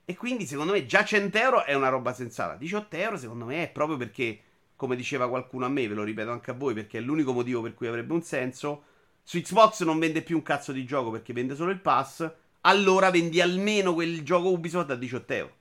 E 0.05 0.15
quindi 0.17 0.45
secondo 0.47 0.73
me 0.73 0.85
già 0.87 1.03
100 1.05 1.37
euro 1.37 1.63
è 1.63 1.73
una 1.75 1.89
roba 1.89 2.13
sensata. 2.13 2.55
18 2.55 2.95
euro 2.97 3.17
secondo 3.17 3.45
me 3.45 3.63
è 3.63 3.69
proprio 3.69 3.97
perché, 3.97 4.39
come 4.75 4.95
diceva 4.95 5.29
qualcuno 5.29 5.65
a 5.65 5.69
me, 5.69 5.87
ve 5.87 5.93
lo 5.93 6.03
ripeto 6.03 6.31
anche 6.31 6.51
a 6.51 6.53
voi, 6.55 6.73
perché 6.73 6.97
è 6.97 7.01
l'unico 7.01 7.31
motivo 7.33 7.61
per 7.61 7.73
cui 7.75 7.87
avrebbe 7.87 8.13
un 8.13 8.23
senso. 8.23 8.83
su 9.23 9.39
Xbox 9.39 9.83
non 9.83 9.99
vende 9.99 10.21
più 10.23 10.35
un 10.37 10.43
cazzo 10.43 10.71
di 10.71 10.83
gioco 10.85 11.11
perché 11.11 11.31
vende 11.33 11.55
solo 11.55 11.71
il 11.71 11.79
pass, 11.79 12.29
allora 12.61 13.11
vendi 13.11 13.41
almeno 13.41 13.93
quel 13.93 14.23
gioco 14.23 14.51
Ubisoft 14.51 14.91
a 14.91 14.95
18 14.95 15.33
euro. 15.33 15.55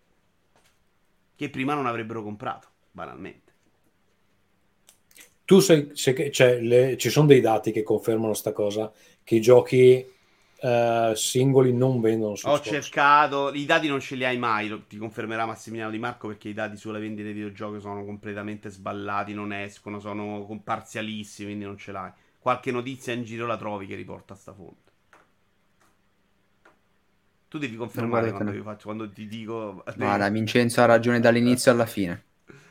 Che 1.34 1.51
prima 1.51 1.74
non 1.74 1.86
avrebbero 1.86 2.22
comprato, 2.22 2.68
banalmente. 2.92 3.53
Tu 5.44 5.59
sai, 5.61 5.88
che 6.14 6.30
cioè, 6.30 6.61
le- 6.61 6.96
ci 6.96 7.11
sono 7.11 7.26
dei 7.26 7.40
dati 7.40 7.72
che 7.72 7.82
confermano 7.82 8.34
sta 8.34 8.53
cosa, 8.53 8.92
che 9.24 9.34
i 9.36 9.40
giochi 9.40 10.07
eh, 10.62 11.12
singoli 11.16 11.72
non 11.72 12.01
vendono 12.01 12.36
su 12.36 12.48
Ho 12.48 12.61
Xbox. 12.61 12.61
cercato, 12.61 13.51
i 13.55 13.64
dati 13.64 13.86
non 13.88 13.98
ce 14.01 14.14
li 14.14 14.24
hai 14.26 14.36
mai, 14.36 14.68
lo- 14.68 14.84
ti 14.86 14.96
confermerà 14.98 15.46
Massimiliano 15.46 15.90
Di 15.90 15.98
Marco 15.98 16.28
perché 16.28 16.48
i 16.51 16.53
dati 16.53 16.76
sulle 16.76 16.98
vendite 17.01 17.22
dei 17.24 17.32
videogiochi 17.32 17.80
sono 17.80 18.05
completamente 18.05 18.68
sballati, 18.70 19.32
non 19.34 19.53
escono, 19.55 20.01
sono 20.01 20.61
parzialissimi, 20.62 21.48
quindi 21.48 21.64
non 21.64 21.78
ce 21.78 21.92
l'hai. 21.92 22.12
Qualche 22.38 22.70
notizia 22.72 23.12
in 23.14 23.24
giro 23.24 23.46
la 23.46 23.57
trovi 23.57 23.86
che 23.86 23.94
riporta 23.94 24.34
sta 24.34 24.53
fonte. 24.55 24.89
Tu 27.51 27.59
devi 27.59 27.76
confermare 27.76 28.30
quando, 28.30 28.53
no. 28.53 28.57
io 28.57 28.62
faccio, 28.62 28.84
quando 28.84 29.11
ti 29.11 29.26
dico... 29.26 29.82
Guarda, 29.96 30.28
Vincenzo 30.28 30.80
ha 30.82 30.84
ragione 30.86 31.18
dall'inizio 31.20 31.72
alla 31.72 31.84
fine. 31.86 32.24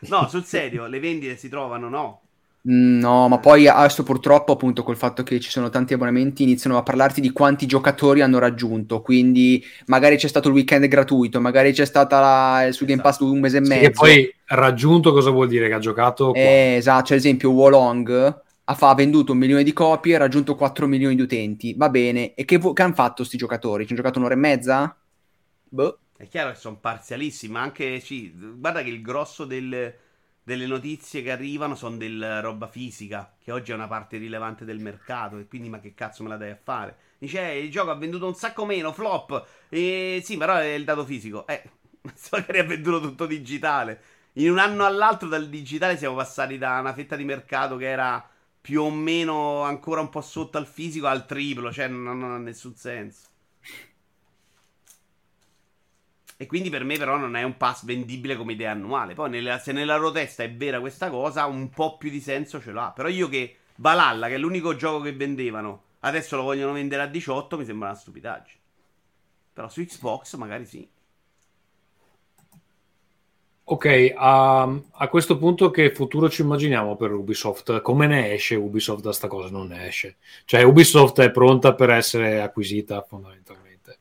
No, 0.08 0.28
sul 0.30 0.46
serio, 0.46 0.88
le 0.88 1.00
vendite 1.00 1.36
si 1.38 1.50
trovano, 1.50 1.90
no. 1.90 2.22
Mm, 2.70 3.00
No, 3.00 3.28
ma 3.30 3.40
poi 3.40 3.68
adesso 3.68 4.04
purtroppo 4.04 4.52
appunto 4.54 4.84
col 4.84 4.98
fatto 4.98 5.24
che 5.24 5.40
ci 5.40 5.50
sono 5.50 5.70
tanti 5.70 5.94
abbonamenti 5.94 6.44
iniziano 6.44 6.78
a 6.78 6.84
parlarti 6.84 7.22
di 7.22 7.32
quanti 7.32 7.66
giocatori 7.66 8.22
hanno 8.22 8.38
raggiunto, 8.40 9.02
quindi 9.02 9.64
magari 9.86 10.18
c'è 10.18 10.28
stato 10.28 10.50
il 10.50 10.54
weekend 10.56 10.86
gratuito, 10.88 11.40
magari 11.42 11.72
c'è 11.72 11.86
stata 11.86 12.20
la, 12.20 12.72
su 12.72 12.86
Game 12.86 13.02
Pass 13.02 13.20
un 13.20 13.40
mese 13.40 13.58
e 13.60 13.62
Sì, 13.62 13.68
mezzo. 13.70 13.80
che 13.80 13.92
poi 13.92 14.36
raggiunto 14.48 15.12
cosa 15.14 15.30
vuol 15.32 15.48
dire? 15.48 15.68
Che 15.68 15.74
ha 15.76 15.80
giocato. 15.80 16.34
Eh, 16.34 16.76
esatto, 16.78 17.04
c'è 17.06 17.14
ad 17.14 17.20
esempio 17.20 17.52
Wolong 17.52 18.42
ha, 18.78 18.96
venduto 18.96 19.32
un 19.34 19.38
milione 19.38 19.64
di 19.64 19.74
copie 19.74 20.14
e 20.14 20.16
ha 20.16 20.20
raggiunto 20.20 20.56
4 20.56 20.88
milioni 20.88 21.16
di 21.16 21.22
utenti, 21.22 21.74
va 21.76 21.90
bene, 21.90 22.34
e 22.36 22.46
che, 22.46 22.58
vo- 22.58 22.74
che 22.74 22.82
hanno 22.84 22.94
fatto 22.94 23.24
sti 23.24 23.38
giocatori? 23.38 23.86
Ci 23.86 23.92
hanno 23.94 24.02
giocato 24.02 24.20
un'ora 24.20 24.34
e 24.36 24.38
mezza? 24.38 24.98
Boh. 25.72 26.00
È 26.16 26.28
chiaro 26.28 26.50
che 26.52 26.58
sono 26.58 26.78
parzialissimi, 26.78 27.54
ma 27.54 27.62
anche 27.62 28.00
sì, 28.02 28.32
guarda 28.36 28.84
che 28.84 28.90
il 28.90 29.02
grosso 29.02 29.46
del- 29.46 29.96
delle 30.44 30.66
notizie 30.66 31.22
che 31.22 31.32
arrivano 31.32 31.76
sono 31.76 31.96
del 31.98 32.42
roba 32.42 32.68
fisica, 32.68 33.36
che 33.40 33.52
oggi 33.54 33.72
è 33.72 33.74
una 33.76 33.88
parte 33.88 34.18
rilevante 34.18 34.66
del 34.66 34.80
mercato, 34.80 35.38
e 35.38 35.48
quindi 35.48 35.70
ma 35.70 35.80
che 35.80 35.94
cazzo 35.94 36.24
me 36.24 36.30
la 36.30 36.38
dai 36.38 36.52
a 36.52 36.60
fare? 36.62 36.98
Dice, 37.20 37.40
eh, 37.52 37.60
il 37.60 37.72
gioco 37.72 37.92
ha 37.92 37.96
venduto 37.96 38.28
un 38.28 38.36
sacco 38.36 38.66
meno, 38.66 38.92
flop, 38.92 39.46
e 39.70 40.22
sì, 40.24 40.36
però 40.38 40.56
è 40.58 40.74
il 40.74 40.84
dato 40.84 41.06
fisico. 41.06 41.48
Eh, 41.48 41.64
magari 42.32 42.60
ha 42.60 42.64
venduto 42.66 43.00
tutto 43.00 43.26
digitale. 43.26 44.02
In 44.34 44.52
un 44.52 44.60
anno 44.60 44.86
all'altro 44.86 45.28
dal 45.30 45.48
digitale 45.50 45.98
siamo 45.98 46.16
passati 46.16 46.58
da 46.58 46.80
una 46.80 46.94
fetta 46.94 47.16
di 47.16 47.24
mercato 47.24 47.78
che 47.78 47.88
era 47.88 48.28
più 48.70 48.84
o 48.84 48.92
meno 48.92 49.64
ancora 49.64 50.00
un 50.00 50.10
po' 50.10 50.22
sotto 50.22 50.60
al 50.60 50.68
fisico 50.68 51.08
al 51.08 51.26
triplo, 51.26 51.74
cioè 51.74 51.88
non, 51.88 52.20
non 52.20 52.30
ha 52.32 52.38
nessun 52.38 52.76
senso. 52.76 53.28
E 56.38 56.46
quindi 56.46 56.70
per 56.70 56.84
me 56.84 56.96
però 56.96 57.18
non 57.18 57.36
è 57.36 57.42
un 57.42 57.58
pass 57.58 57.84
vendibile 57.84 58.36
come 58.38 58.52
idea 58.54 58.70
annuale. 58.70 59.16
Poi 59.16 59.32
nella- 59.32 59.58
se 59.58 59.72
nella 59.72 59.98
loro 59.98 60.12
testa 60.12 60.44
è 60.44 60.54
vera 60.54 60.80
questa 60.80 61.10
cosa, 61.10 61.48
un 61.48 61.72
po' 61.72 61.98
più 61.98 62.12
di 62.12 62.22
senso 62.22 62.62
ce 62.62 62.72
l'ha. 62.72 62.92
Però 62.96 63.08
io 63.08 63.28
che 63.28 63.58
Valhalla, 63.78 64.28
che 64.28 64.36
è 64.36 64.38
l'unico 64.38 64.76
gioco 64.76 65.02
che 65.02 65.14
vendevano, 65.14 65.86
adesso 66.02 66.36
lo 66.36 66.44
vogliono 66.44 66.74
vendere 66.74 67.02
a 67.02 67.08
18, 67.08 67.58
mi 67.58 67.66
sembra 67.66 67.90
una 67.90 67.98
stupidaggine. 67.98 68.60
Però 69.52 69.68
su 69.68 69.84
Xbox 69.84 70.36
magari 70.36 70.68
sì. 70.68 70.88
Ok, 73.72 74.14
a, 74.16 74.64
a 74.64 75.08
questo 75.10 75.38
punto 75.38 75.70
che 75.70 75.94
futuro 75.94 76.28
ci 76.28 76.42
immaginiamo 76.42 76.96
per 76.96 77.12
Ubisoft? 77.12 77.82
Come 77.82 78.08
ne 78.08 78.34
esce 78.34 78.56
Ubisoft 78.56 79.04
da 79.04 79.14
sta 79.14 79.28
cosa? 79.28 79.52
Non 79.52 79.68
ne 79.68 79.86
esce. 79.88 80.18
Cioè 80.46 80.64
Ubisoft 80.64 81.20
è 81.22 81.30
pronta 81.30 81.76
per 81.76 81.92
essere 81.92 82.42
acquisita 82.42 83.06
fondamentalmente. 83.08 84.00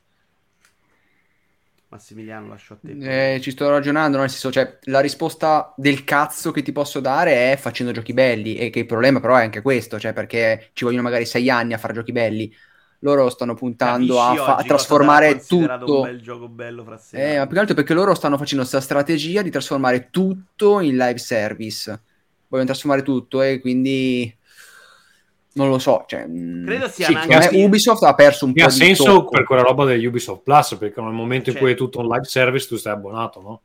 Massimiliano, 1.88 2.48
lascio 2.48 2.74
a 2.74 2.78
te. 2.82 3.34
Eh, 3.34 3.40
ci 3.42 3.50
sto 3.50 3.68
ragionando, 3.68 4.16
nel 4.16 4.30
senso, 4.30 4.50
cioè, 4.50 4.78
la 4.84 5.00
risposta 5.00 5.74
del 5.76 6.02
cazzo 6.02 6.50
che 6.50 6.62
ti 6.62 6.72
posso 6.72 7.00
dare 7.00 7.52
è 7.52 7.56
facendo 7.58 7.92
giochi 7.92 8.14
belli, 8.14 8.56
e 8.56 8.70
che 8.70 8.78
il 8.78 8.86
problema 8.86 9.20
però 9.20 9.36
è 9.36 9.42
anche 9.42 9.60
questo, 9.60 9.98
cioè 9.98 10.14
perché 10.14 10.70
ci 10.72 10.84
vogliono 10.84 11.02
magari 11.02 11.26
sei 11.26 11.50
anni 11.50 11.74
a 11.74 11.78
fare 11.78 11.92
giochi 11.92 12.12
belli. 12.12 12.50
Loro 13.00 13.30
stanno 13.30 13.54
puntando 13.54 14.20
a, 14.20 14.34
fa- 14.34 14.56
a 14.56 14.62
trasformare 14.64 15.38
tutto. 15.44 16.00
un 16.00 16.02
bel 16.02 16.20
gioco 16.20 16.48
bello 16.48 16.82
fra 16.82 16.96
sé. 16.98 17.34
Eh, 17.34 17.38
ma 17.38 17.44
più 17.46 17.54
che 17.54 17.60
altro 17.60 17.74
perché 17.76 17.94
loro 17.94 18.14
stanno 18.14 18.36
facendo 18.36 18.64
questa 18.64 18.80
strategia 18.80 19.42
di 19.42 19.50
trasformare 19.50 20.08
tutto 20.10 20.80
in 20.80 20.96
live 20.96 21.18
service. 21.18 22.00
Vogliono 22.48 22.68
trasformare 22.68 23.02
tutto 23.02 23.40
e 23.42 23.60
quindi 23.60 24.34
non 25.52 25.68
lo 25.68 25.78
so. 25.78 26.04
Cioè, 26.08 26.26
mh, 26.26 26.64
Credo 26.66 26.88
sia 26.88 27.06
sì, 27.06 27.12
secondo 27.12 27.50
me 27.52 27.64
Ubisoft 27.64 28.02
ha 28.02 28.14
perso 28.14 28.44
un 28.46 28.52
Che 28.52 28.60
po' 28.62 28.66
ha 28.66 28.70
di 28.70 28.76
senso 28.76 29.04
tocco. 29.04 29.30
per 29.30 29.44
quella 29.44 29.62
roba 29.62 29.84
degli 29.84 30.04
Ubisoft 30.04 30.42
Plus, 30.42 30.76
perché 30.76 31.00
nel 31.00 31.12
momento 31.12 31.50
in 31.50 31.56
cui 31.56 31.66
è 31.66 31.70
Certo. 31.70 31.84
tutto 31.84 32.00
un 32.00 32.06
live 32.08 32.24
service 32.24 32.66
tu 32.66 32.76
stai 32.76 32.92
abbonato, 32.94 33.40
no? 33.40 33.62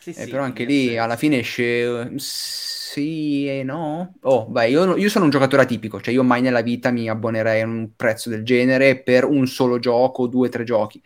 Sì, 0.00 0.10
Eh, 0.10 0.24
sì, 0.24 0.30
però 0.30 0.42
anche 0.42 0.64
lì 0.64 0.96
alla 0.96 1.16
fine 1.16 1.38
esce 1.38 1.62
eh, 1.62 2.18
sì 2.92 3.46
e 3.48 3.62
no. 3.62 4.14
Oh, 4.22 4.46
beh, 4.46 4.68
io, 4.68 4.96
io 4.96 5.08
sono 5.08 5.24
un 5.24 5.30
giocatore 5.30 5.62
atipico, 5.62 6.00
cioè 6.00 6.12
io 6.12 6.22
mai 6.24 6.40
nella 6.42 6.60
vita 6.60 6.90
mi 6.90 7.08
abbonerei 7.08 7.60
a 7.62 7.66
un 7.66 7.90
prezzo 7.94 8.30
del 8.30 8.42
genere 8.44 9.00
per 9.00 9.24
un 9.24 9.46
solo 9.46 9.78
gioco, 9.78 10.26
due 10.26 10.48
o 10.48 10.50
tre 10.50 10.64
giochi. 10.64 11.00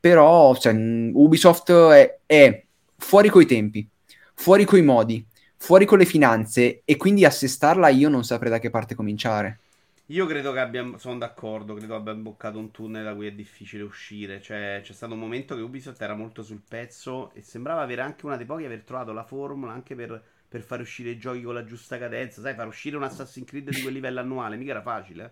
Però 0.00 0.54
cioè, 0.56 0.72
mh, 0.72 1.12
Ubisoft 1.14 1.72
è, 1.72 2.18
è 2.26 2.64
fuori 2.96 3.28
coi 3.28 3.46
tempi, 3.46 3.86
fuori 4.34 4.64
coi 4.64 4.82
modi, 4.82 5.24
fuori 5.56 5.84
con 5.84 5.98
le 5.98 6.06
finanze 6.06 6.82
e 6.84 6.96
quindi 6.96 7.24
assestarla 7.24 7.88
io 7.88 8.08
non 8.08 8.24
saprei 8.24 8.50
da 8.50 8.58
che 8.58 8.70
parte 8.70 8.94
cominciare. 8.94 9.58
Io 10.06 10.26
credo 10.26 10.52
che 10.52 10.58
abbiamo, 10.60 10.98
sono 10.98 11.18
d'accordo, 11.18 11.74
credo 11.74 11.96
abbia 11.96 12.12
imboccato 12.12 12.58
un 12.58 12.70
tunnel 12.70 13.02
da 13.04 13.14
cui 13.14 13.26
è 13.26 13.32
difficile 13.32 13.82
uscire. 13.82 14.40
Cioè, 14.42 14.80
c'è 14.82 14.92
stato 14.92 15.14
un 15.14 15.18
momento 15.20 15.54
che 15.56 15.62
Ubisoft 15.62 16.00
era 16.02 16.14
molto 16.14 16.42
sul 16.42 16.60
pezzo 16.66 17.32
e 17.32 17.42
sembrava 17.42 17.80
avere 17.80 18.02
anche 18.02 18.26
una 18.26 18.36
dei 18.36 18.44
pochi 18.46 18.64
aver 18.64 18.82
trovato 18.84 19.12
la 19.12 19.24
formula 19.24 19.72
anche 19.72 19.94
per, 19.94 20.22
per 20.52 20.60
far 20.60 20.80
uscire 20.80 21.10
i 21.10 21.18
giochi 21.18 21.42
con 21.42 21.54
la 21.54 21.64
giusta 21.64 21.98
cadenza. 21.98 22.42
Sai, 22.42 22.54
far 22.54 22.66
uscire 22.66 22.96
un 22.96 23.04
Assassin's 23.04 23.48
Creed 23.48 23.70
di 23.70 23.80
quel 23.80 23.94
livello 23.94 24.20
annuale, 24.20 24.56
mica 24.56 24.72
era 24.72 24.82
facile. 24.82 25.24
eh. 25.24 25.30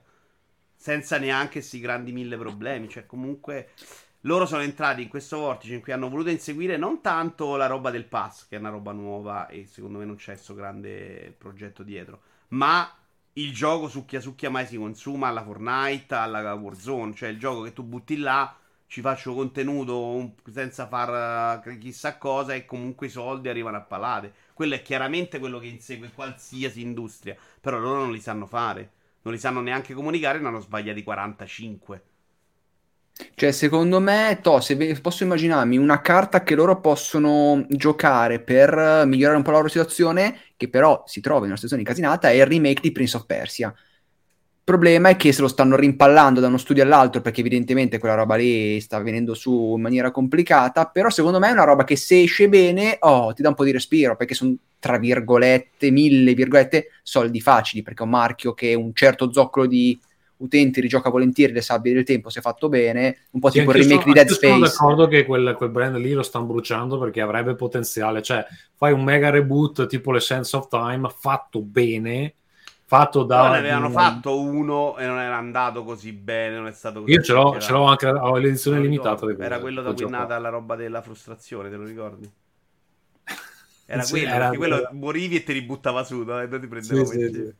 Senza 0.75 1.18
neanche 1.18 1.53
questi 1.61 1.79
grandi 1.79 2.11
mille 2.11 2.39
problemi. 2.39 2.89
Cioè, 2.89 3.05
comunque, 3.05 3.68
loro 4.23 4.47
sono 4.47 4.62
entrati 4.62 5.03
in 5.03 5.09
questo 5.09 5.37
vortice 5.39 5.75
in 5.75 5.83
cui 5.83 5.93
hanno 5.93 6.09
voluto 6.09 6.31
inseguire 6.31 6.79
non 6.79 7.03
tanto 7.03 7.57
la 7.57 7.66
roba 7.66 7.91
del 7.91 8.07
pass, 8.07 8.49
che 8.49 8.57
è 8.57 8.59
una 8.59 8.71
roba 8.71 8.93
nuova 8.93 9.47
e 9.49 9.66
secondo 9.66 9.99
me 9.99 10.07
non 10.07 10.16
c'è 10.16 10.33
questo 10.33 10.55
grande 10.55 11.35
progetto 11.37 11.83
dietro, 11.83 12.23
ma 12.49 12.91
il 13.35 13.53
gioco 13.53 13.89
succhia 13.89 14.21
succhia 14.21 14.51
mai 14.51 14.66
si 14.66 14.77
consuma 14.77 15.29
alla 15.29 15.43
Fortnite, 15.43 16.14
alla 16.14 16.55
Warzone, 16.55 17.14
cioè 17.14 17.29
il 17.29 17.39
gioco 17.39 17.62
che 17.62 17.73
tu 17.73 17.83
butti 17.83 18.16
là, 18.18 18.55
ci 18.87 19.01
faccio 19.03 19.35
contenuto 19.35 20.35
senza 20.53 20.87
far 20.89 21.62
eh, 21.64 21.79
chissà 21.79 22.18
cosa 22.18 22.55
e 22.55 22.64
comunque 22.64 23.07
i 23.07 23.11
soldi 23.11 23.49
arrivano 23.49 23.77
a 23.77 23.83
palate. 23.83 24.35
Quello 24.61 24.74
è 24.74 24.82
chiaramente 24.82 25.38
quello 25.38 25.58
che 25.58 25.68
insegue 25.68 26.11
qualsiasi 26.14 26.82
industria, 26.82 27.34
però 27.62 27.78
loro 27.78 28.00
non 28.00 28.12
li 28.12 28.20
sanno 28.20 28.44
fare, 28.44 28.90
non 29.22 29.32
li 29.32 29.40
sanno 29.40 29.62
neanche 29.62 29.94
comunicare, 29.94 30.38
ne 30.38 30.48
hanno 30.48 30.61
sbagliati 30.61 31.02
45. 31.02 32.02
Cioè, 33.34 33.52
secondo 33.52 34.00
me, 34.00 34.40
to, 34.42 34.61
se 34.61 35.00
posso 35.00 35.22
immaginarmi 35.22 35.78
una 35.78 36.02
carta 36.02 36.42
che 36.42 36.54
loro 36.54 36.78
possono 36.78 37.64
giocare 37.70 38.38
per 38.40 38.76
eh, 38.76 39.06
migliorare 39.06 39.38
un 39.38 39.42
po' 39.42 39.52
la 39.52 39.56
loro 39.56 39.68
situazione, 39.70 40.38
che 40.58 40.68
però 40.68 41.04
si 41.06 41.22
trova 41.22 41.38
in 41.38 41.46
una 41.46 41.54
situazione 41.54 41.80
incasinata, 41.80 42.28
è 42.28 42.34
il 42.34 42.44
remake 42.44 42.82
di 42.82 42.92
Prince 42.92 43.16
of 43.16 43.24
Persia. 43.24 43.74
Il 44.71 44.77
problema 44.77 45.09
è 45.09 45.16
che 45.16 45.33
se 45.33 45.41
lo 45.41 45.49
stanno 45.49 45.75
rimpallando 45.75 46.39
da 46.39 46.47
uno 46.47 46.57
studio 46.57 46.85
all'altro, 46.85 47.21
perché 47.21 47.41
evidentemente 47.41 47.99
quella 47.99 48.14
roba 48.14 48.37
lì 48.37 48.81
sta 48.81 49.01
venendo 49.01 49.35
su 49.35 49.73
in 49.75 49.81
maniera 49.81 50.12
complicata, 50.12 50.87
però 50.87 51.11
secondo 51.11 51.41
me 51.41 51.49
è 51.49 51.53
una 51.53 51.64
roba 51.64 51.83
che 51.83 51.97
se 51.97 52.23
esce 52.23 52.49
bene, 52.49 52.97
oh, 53.01 53.33
ti 53.33 53.43
dà 53.43 53.49
un 53.49 53.57
po' 53.57 53.64
di 53.64 53.73
respiro, 53.73 54.14
perché 54.14 54.35
sono, 54.35 54.55
tra 54.79 54.97
virgolette, 54.97 55.91
mille 55.91 56.35
virgolette, 56.35 56.87
soldi 57.03 57.41
facili, 57.41 57.83
perché 57.83 58.03
è 58.03 58.05
un 58.05 58.12
marchio 58.12 58.55
che 58.55 58.75
un 58.75 58.95
certo 58.95 59.33
zoccolo 59.33 59.66
di 59.66 59.99
utenti 60.37 60.81
rigioca 60.81 61.11
volentieri 61.11 61.53
le 61.53 61.62
sabbie 61.62 61.93
del 61.93 62.05
tempo 62.05 62.31
se 62.31 62.41
fatto 62.41 62.68
bene, 62.68 63.27
un 63.33 63.41
po' 63.41 63.51
Sì, 63.51 63.59
tipo 63.59 63.73
il 63.73 63.79
remake 63.79 64.03
sono- 64.03 64.12
di 64.12 64.12
Dead 64.12 64.29
anch'io 64.29 64.49
sono 64.49 64.66
Space. 64.66 64.73
d'accordo 64.79 65.09
che 65.09 65.25
quel, 65.25 65.55
quel 65.57 65.71
brand 65.71 65.97
lì 65.97 66.12
lo 66.12 66.23
stanno 66.23 66.47
bruciando 66.47 66.97
perché 66.97 67.21
avrebbe 67.21 67.57
potenziale. 67.57 68.23
Cioè, 68.23 68.47
fai 68.77 68.93
un 68.93 69.03
mega 69.03 69.31
reboot 69.31 69.87
tipo 69.89 70.12
le 70.12 70.21
Sense 70.21 70.57
of 70.57 70.68
Time 70.68 71.12
fatto 71.12 71.61
bene, 71.61 72.37
fatto 72.91 73.22
da... 73.22 73.43
Però 73.43 73.49
ne 73.49 73.59
avevano 73.59 73.88
un- 73.88 73.91
fatto 73.91 74.41
uno 74.41 74.97
e 74.99 75.07
non 75.07 75.18
era 75.18 75.36
andato 75.36 75.84
così 75.84 76.12
bene, 76.12 76.57
non 76.57 76.66
è 76.66 76.72
stato 76.72 77.01
così 77.03 77.12
Io 77.14 77.22
ce 77.22 77.32
l'ho, 77.32 77.57
ce 77.59 77.72
l'ho 77.72 77.84
anche 77.84 78.07
ho 78.07 78.36
l'edizione 78.36 78.80
limitata. 78.80 79.26
Era 79.38 79.59
quello 79.61 79.82
da 79.82 79.93
cui 79.95 80.05
è 80.05 80.07
nata 80.07 80.38
la 80.38 80.49
roba 80.49 80.76
della 80.76 81.03
frustrazione, 81.03 81.70
te 81.70 81.76
lo 81.76 81.84
ricordi? 81.84 82.30
Era 83.86 84.03
Sì, 84.05 84.18
quello, 84.20 84.26
era 84.28 84.49
perché 84.49 84.57
quello 84.57 84.88
morivi 84.93 85.36
e 85.36 85.43
ti 85.43 85.53
ributtava 85.53 86.05
su, 86.05 86.22
no? 86.22 86.41
e 86.41 86.47
non 86.47 86.61
ti 86.61 86.66
prendeva 86.68 87.03
Sì, 87.03 87.30
sì. 87.32 87.53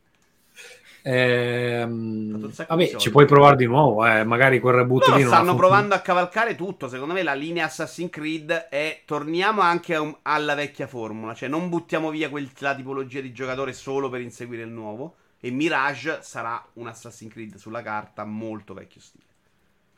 Ehm, 1.03 2.51
vabbè, 2.67 2.95
ci 2.95 3.09
puoi 3.09 3.25
provare 3.25 3.55
di 3.55 3.65
nuovo, 3.65 4.05
eh, 4.05 4.23
magari 4.23 4.59
quel 4.59 4.75
reboot 4.75 5.07
Loro 5.07 5.15
lì 5.15 5.23
stanno 5.25 5.53
provando 5.55 5.95
a 5.95 5.99
cavalcare 5.99 6.55
tutto. 6.55 6.87
Secondo 6.87 7.13
me 7.13 7.23
la 7.23 7.33
linea 7.33 7.65
Assassin's 7.65 8.09
Creed 8.11 8.51
è 8.69 9.01
torniamo 9.05 9.61
anche 9.61 9.95
un- 9.97 10.15
alla 10.23 10.53
vecchia 10.55 10.87
formula, 10.87 11.33
cioè 11.33 11.49
non 11.49 11.69
buttiamo 11.69 12.09
via 12.09 12.29
quella 12.29 12.75
tipologia 12.75 13.19
di 13.21 13.31
giocatore 13.33 13.73
solo 13.73 14.09
per 14.09 14.21
inseguire 14.21 14.63
il 14.63 14.69
nuovo. 14.69 15.15
E 15.43 15.49
Mirage 15.49 16.19
sarà 16.21 16.63
un 16.73 16.87
Assassin's 16.87 17.31
Creed 17.31 17.55
sulla 17.55 17.81
carta 17.81 18.23
molto 18.23 18.75
vecchio 18.75 19.01
stile. 19.01 19.25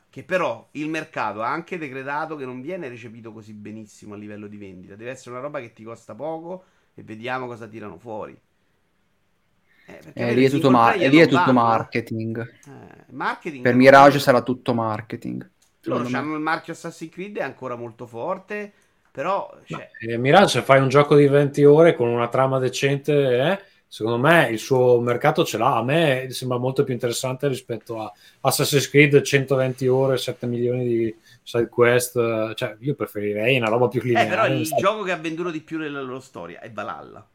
Che 0.08 0.24
però 0.24 0.68
il 0.72 0.88
mercato 0.88 1.42
ha 1.42 1.50
anche 1.50 1.76
decretato 1.76 2.34
che 2.34 2.46
non 2.46 2.62
viene 2.62 2.88
recepito 2.88 3.30
così 3.30 3.52
benissimo 3.52 4.14
a 4.14 4.16
livello 4.16 4.46
di 4.46 4.56
vendita. 4.56 4.94
Deve 4.94 5.10
essere 5.10 5.32
una 5.32 5.40
roba 5.40 5.60
che 5.60 5.72
ti 5.72 5.84
costa 5.84 6.14
poco 6.14 6.64
e 6.94 7.02
vediamo 7.02 7.46
cosa 7.46 7.66
tirano 7.66 7.98
fuori. 7.98 8.34
Eh, 9.86 10.00
eh, 10.14 10.34
lì 10.34 10.44
è 10.44 10.50
tutto, 10.50 10.70
mar- 10.70 10.96
lì 10.96 11.18
è 11.18 11.28
tutto 11.28 11.52
marketing. 11.52 12.38
Eh, 12.66 13.04
marketing. 13.10 13.62
Per 13.62 13.74
Mirage 13.74 14.18
sarà 14.18 14.40
tutto 14.40 14.72
marketing. 14.72 15.50
Loro 15.82 16.08
hanno 16.16 16.34
il 16.34 16.40
marchio 16.40 16.72
Assassin's 16.72 17.12
Creed, 17.12 17.36
è 17.36 17.42
ancora 17.42 17.74
molto 17.74 18.06
forte. 18.06 18.72
Però. 19.10 19.54
Cioè... 19.64 19.90
Eh, 20.00 20.16
Mirage, 20.16 20.60
se 20.60 20.62
fai 20.62 20.80
un 20.80 20.88
gioco 20.88 21.14
di 21.16 21.28
20 21.28 21.64
ore 21.64 21.94
con 21.94 22.08
una 22.08 22.28
trama 22.28 22.58
decente, 22.58 23.12
eh, 23.12 23.60
secondo 23.86 24.18
me 24.18 24.48
il 24.50 24.58
suo 24.58 25.00
mercato 25.00 25.44
ce 25.44 25.58
l'ha. 25.58 25.76
A 25.76 25.82
me 25.82 26.26
sembra 26.30 26.58
molto 26.58 26.84
più 26.84 26.92
interessante 26.92 27.48
rispetto 27.48 28.00
a 28.00 28.12
Assassin's 28.40 28.88
Creed 28.88 29.22
120 29.22 29.86
ore, 29.88 30.16
7 30.16 30.46
milioni 30.46 30.84
di 30.86 31.16
side 31.42 31.68
quest. 31.68 32.54
Cioè, 32.54 32.76
io 32.80 32.94
preferirei 32.94 33.56
una 33.56 33.68
roba 33.68 33.88
più 33.88 34.00
lineare. 34.02 34.26
Eh, 34.26 34.30
però 34.30 34.46
il 34.46 34.68
gioco 34.78 35.02
che 35.02 35.12
ha 35.12 35.16
venduto 35.16 35.50
di 35.50 35.60
più 35.60 35.78
nella 35.78 36.00
loro 36.00 36.20
storia 36.20 36.60
è 36.60 36.70
Valhalla. 36.70 37.26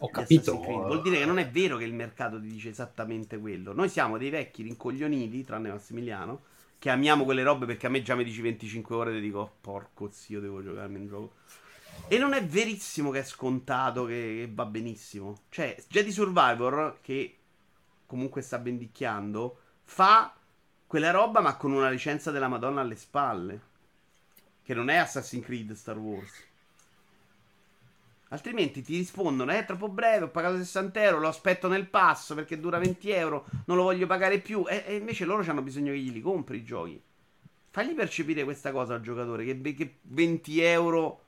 Ho 0.00 0.10
capito. 0.10 0.56
Vuol 0.56 1.02
dire 1.02 1.18
che 1.18 1.24
non 1.24 1.38
è 1.38 1.48
vero 1.48 1.76
che 1.76 1.84
il 1.84 1.94
mercato 1.94 2.40
ti 2.40 2.46
dice 2.46 2.68
esattamente 2.68 3.38
quello. 3.38 3.72
Noi 3.72 3.88
siamo 3.88 4.16
dei 4.16 4.30
vecchi 4.30 4.62
rincoglioniti, 4.62 5.44
tranne 5.44 5.70
Massimiliano, 5.70 6.42
che 6.78 6.90
amiamo 6.90 7.24
quelle 7.24 7.42
robe 7.42 7.66
perché 7.66 7.86
a 7.86 7.90
me 7.90 8.02
già 8.02 8.14
mi 8.14 8.22
dici 8.22 8.40
25 8.40 8.94
ore 8.94 9.10
e 9.10 9.14
ti 9.14 9.20
dico, 9.20 9.56
porco 9.60 10.08
zio, 10.12 10.40
devo 10.40 10.62
giocarmi 10.62 10.98
un 10.98 11.06
gioco. 11.08 11.32
E 12.06 12.18
non 12.18 12.32
è 12.32 12.44
verissimo 12.44 13.10
che 13.10 13.20
è 13.20 13.24
scontato, 13.24 14.04
che, 14.04 14.14
che 14.14 14.50
va 14.52 14.64
benissimo. 14.64 15.40
Cioè, 15.48 15.76
Jedi 15.88 16.12
Survivor, 16.12 16.98
che 17.02 17.36
comunque 18.06 18.40
sta 18.40 18.58
bendicchiando, 18.58 19.58
fa 19.84 20.34
quella 20.86 21.10
roba 21.10 21.40
ma 21.40 21.56
con 21.56 21.72
una 21.72 21.90
licenza 21.90 22.30
della 22.30 22.48
Madonna 22.48 22.80
alle 22.80 22.96
spalle. 22.96 23.60
Che 24.62 24.74
non 24.74 24.88
è 24.88 24.96
Assassin's 24.96 25.44
Creed 25.44 25.72
Star 25.72 25.98
Wars. 25.98 26.46
Altrimenti 28.28 28.82
ti 28.82 28.96
rispondono: 28.96 29.52
è 29.52 29.64
troppo 29.64 29.88
breve, 29.88 30.24
ho 30.24 30.28
pagato 30.28 30.56
60 30.56 31.02
euro, 31.02 31.20
lo 31.20 31.28
aspetto 31.28 31.68
nel 31.68 31.86
passo 31.86 32.34
perché 32.34 32.60
dura 32.60 32.78
20 32.78 33.10
euro, 33.10 33.46
non 33.66 33.76
lo 33.76 33.84
voglio 33.84 34.06
pagare 34.06 34.38
più. 34.38 34.66
E, 34.68 34.84
e 34.86 34.96
invece 34.96 35.24
loro 35.24 35.42
hanno 35.48 35.62
bisogno 35.62 35.92
che 35.92 35.98
glieli 35.98 36.20
compri 36.20 36.58
i 36.58 36.64
giochi. 36.64 37.00
Fagli 37.70 37.94
percepire 37.94 38.44
questa 38.44 38.70
cosa 38.70 38.94
al 38.94 39.00
giocatore: 39.00 39.44
che, 39.44 39.74
che 39.74 39.98
20 40.02 40.60
euro 40.60 41.24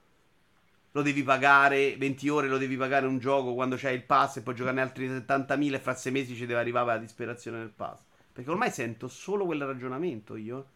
lo 0.92 1.02
devi 1.02 1.22
pagare, 1.22 1.96
20 1.96 2.28
ore 2.28 2.48
lo 2.48 2.58
devi 2.58 2.76
pagare 2.76 3.06
un 3.06 3.18
gioco 3.18 3.54
quando 3.54 3.76
c'hai 3.76 3.94
il 3.94 4.02
pass 4.02 4.38
e 4.38 4.42
poi 4.42 4.54
giocarne 4.54 4.80
altri 4.80 5.08
70.000 5.08 5.74
e 5.74 5.78
fra 5.78 5.94
6 5.94 6.12
mesi 6.12 6.34
ci 6.34 6.46
deve 6.46 6.60
arrivare 6.60 6.86
la 6.86 6.98
disperazione 6.98 7.58
del 7.58 7.72
pass. 7.74 8.00
Perché 8.32 8.50
ormai 8.50 8.70
sento 8.70 9.08
solo 9.08 9.44
quel 9.44 9.64
ragionamento 9.64 10.36
io. 10.36 10.66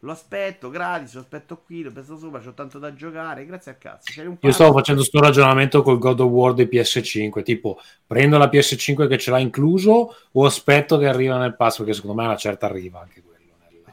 Lo 0.00 0.12
aspetto 0.12 0.68
gratis, 0.68 1.14
lo 1.14 1.20
aspetto 1.20 1.62
qui, 1.64 1.82
lo 1.82 1.88
aspetto 1.88 2.18
sopra, 2.18 2.38
c'ho 2.38 2.52
tanto 2.52 2.78
da 2.78 2.94
giocare, 2.94 3.46
grazie 3.46 3.72
al 3.72 3.78
cazzo. 3.78 4.20
Io 4.40 4.52
stavo 4.52 4.72
facendo 4.72 5.02
sto 5.02 5.20
ragionamento 5.20 5.82
col 5.82 5.98
God 5.98 6.20
of 6.20 6.30
War 6.30 6.52
di 6.52 6.64
PS5, 6.64 7.42
tipo 7.42 7.80
prendo 8.06 8.36
la 8.38 8.46
PS5 8.46 9.08
che 9.08 9.18
ce 9.18 9.30
l'ha 9.30 9.38
incluso 9.38 10.14
o 10.30 10.44
aspetto 10.44 10.98
che 10.98 11.08
arriva 11.08 11.38
nel 11.38 11.56
pass, 11.56 11.78
perché 11.78 11.94
secondo 11.94 12.20
me 12.20 12.26
una 12.26 12.36
certa 12.36 12.66
arriva 12.66 13.00
anche 13.00 13.22
quello. 13.22 13.35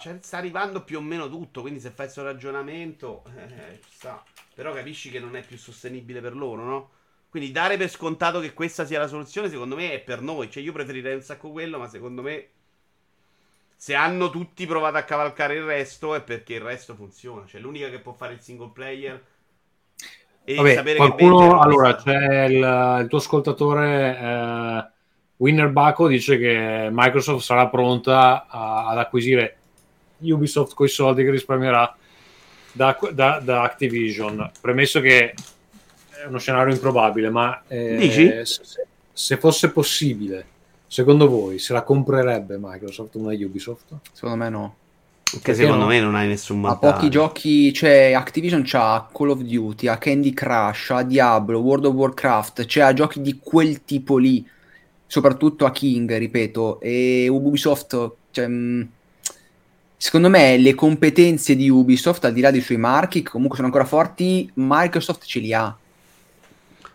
Cioè, 0.03 0.17
sta 0.19 0.35
arrivando 0.35 0.83
più 0.83 0.97
o 0.97 1.01
meno 1.01 1.29
tutto, 1.29 1.61
quindi 1.61 1.79
se 1.79 1.87
fai 1.87 2.07
questo 2.07 2.23
ragionamento, 2.23 3.23
eh, 3.37 3.79
ci 3.85 3.95
sta. 3.95 4.21
Però 4.53 4.73
capisci 4.73 5.09
che 5.09 5.21
non 5.21 5.37
è 5.37 5.45
più 5.45 5.57
sostenibile 5.57 6.19
per 6.19 6.35
loro, 6.35 6.63
no? 6.65 6.89
Quindi 7.29 7.51
dare 7.51 7.77
per 7.77 7.89
scontato 7.89 8.41
che 8.41 8.53
questa 8.53 8.85
sia 8.85 8.99
la 8.99 9.07
soluzione, 9.07 9.47
secondo 9.47 9.77
me, 9.77 9.93
è 9.93 10.01
per 10.01 10.19
noi. 10.19 10.51
Cioè, 10.51 10.61
io 10.61 10.73
preferirei 10.73 11.15
un 11.15 11.21
sacco 11.21 11.51
quello, 11.51 11.79
ma 11.79 11.87
secondo 11.87 12.21
me 12.21 12.47
se 13.77 13.95
hanno 13.95 14.29
tutti 14.29 14.65
provato 14.65 14.97
a 14.97 15.03
cavalcare 15.03 15.55
il 15.55 15.63
resto 15.63 16.15
è 16.15 16.21
perché 16.21 16.55
il 16.55 16.61
resto 16.61 16.95
funziona. 16.95 17.45
Cioè, 17.45 17.61
l'unica 17.61 17.89
che 17.89 17.99
può 17.99 18.11
fare 18.11 18.33
il 18.33 18.41
single 18.41 18.71
player 18.73 19.23
e 20.43 20.55
Vabbè, 20.55 20.73
sapere 20.73 20.97
qualcuno, 20.97 21.61
allora, 21.61 21.95
c'è 21.95 22.43
il, 22.43 22.55
il, 22.55 23.05
tuo 23.07 23.17
ascoltatore 23.19 24.17
eh, 24.19 24.91
Winner 25.37 25.69
Baco 25.69 26.09
dice 26.09 26.37
che 26.37 26.89
Microsoft 26.91 27.45
sarà 27.45 27.69
pronta 27.69 28.47
a, 28.49 28.87
ad 28.89 28.97
acquisire 28.97 29.59
Ubisoft 30.31 30.73
con 30.73 30.85
i 30.85 30.89
soldi 30.89 31.23
che 31.23 31.31
risparmierà 31.31 31.95
da, 32.71 32.97
da, 33.11 33.39
da, 33.43 33.61
Activision. 33.63 34.51
Premesso 34.59 34.99
che 34.99 35.33
è 36.09 36.25
uno 36.27 36.39
scenario 36.39 36.73
improbabile, 36.73 37.29
ma 37.29 37.61
eh, 37.67 38.43
se, 38.45 38.87
se 39.11 39.37
fosse 39.37 39.71
possibile 39.71 40.51
Secondo 40.93 41.27
voi 41.27 41.57
se 41.57 41.73
la 41.73 41.81
comprerebbe 41.81 42.59
Microsoft 42.61 43.15
una 43.15 43.33
Ubisoft? 43.33 43.95
Secondo 44.11 44.43
me 44.43 44.49
no. 44.49 44.75
Che 45.41 45.55
secondo 45.55 45.85
no? 45.85 45.87
me 45.87 45.99
non 45.99 46.13
hai 46.13 46.27
nessun 46.27 46.61
vantaggio. 46.61 46.87
Ha 46.87 46.93
pochi 46.93 47.09
giochi, 47.09 47.73
cioè 47.73 48.11
Activision 48.13 48.61
c'ha 48.63 49.09
Call 49.11 49.31
of 49.31 49.39
Duty, 49.39 49.87
ha 49.87 49.97
Candy 49.97 50.33
Crush, 50.33 50.91
ha 50.91 51.01
Diablo, 51.01 51.57
World 51.61 51.85
of 51.85 51.95
Warcraft, 51.95 52.65
cioè 52.65 52.83
ha 52.83 52.93
giochi 52.93 53.21
di 53.21 53.39
quel 53.41 53.83
tipo 53.85 54.17
lì, 54.17 54.47
soprattutto 55.07 55.65
a 55.65 55.71
King, 55.71 56.15
ripeto, 56.15 56.79
e 56.79 57.27
Ubisoft, 57.27 58.11
cioè, 58.29 58.45
mh, 58.45 58.53
mm, 58.53 58.81
secondo 60.03 60.27
me 60.27 60.57
le 60.57 60.75
competenze 60.75 61.55
di 61.55 61.69
Ubisoft, 61.69 62.25
al 62.25 62.33
di 62.33 62.41
là 62.41 62.51
dei 62.51 62.59
suoi 62.59 62.75
marchi, 62.75 63.23
che 63.23 63.29
comunque 63.29 63.55
sono 63.55 63.69
ancora 63.69 63.85
forti, 63.85 64.51
Microsoft 64.55 65.23
ce 65.23 65.39
li 65.39 65.53
ha. 65.53 65.73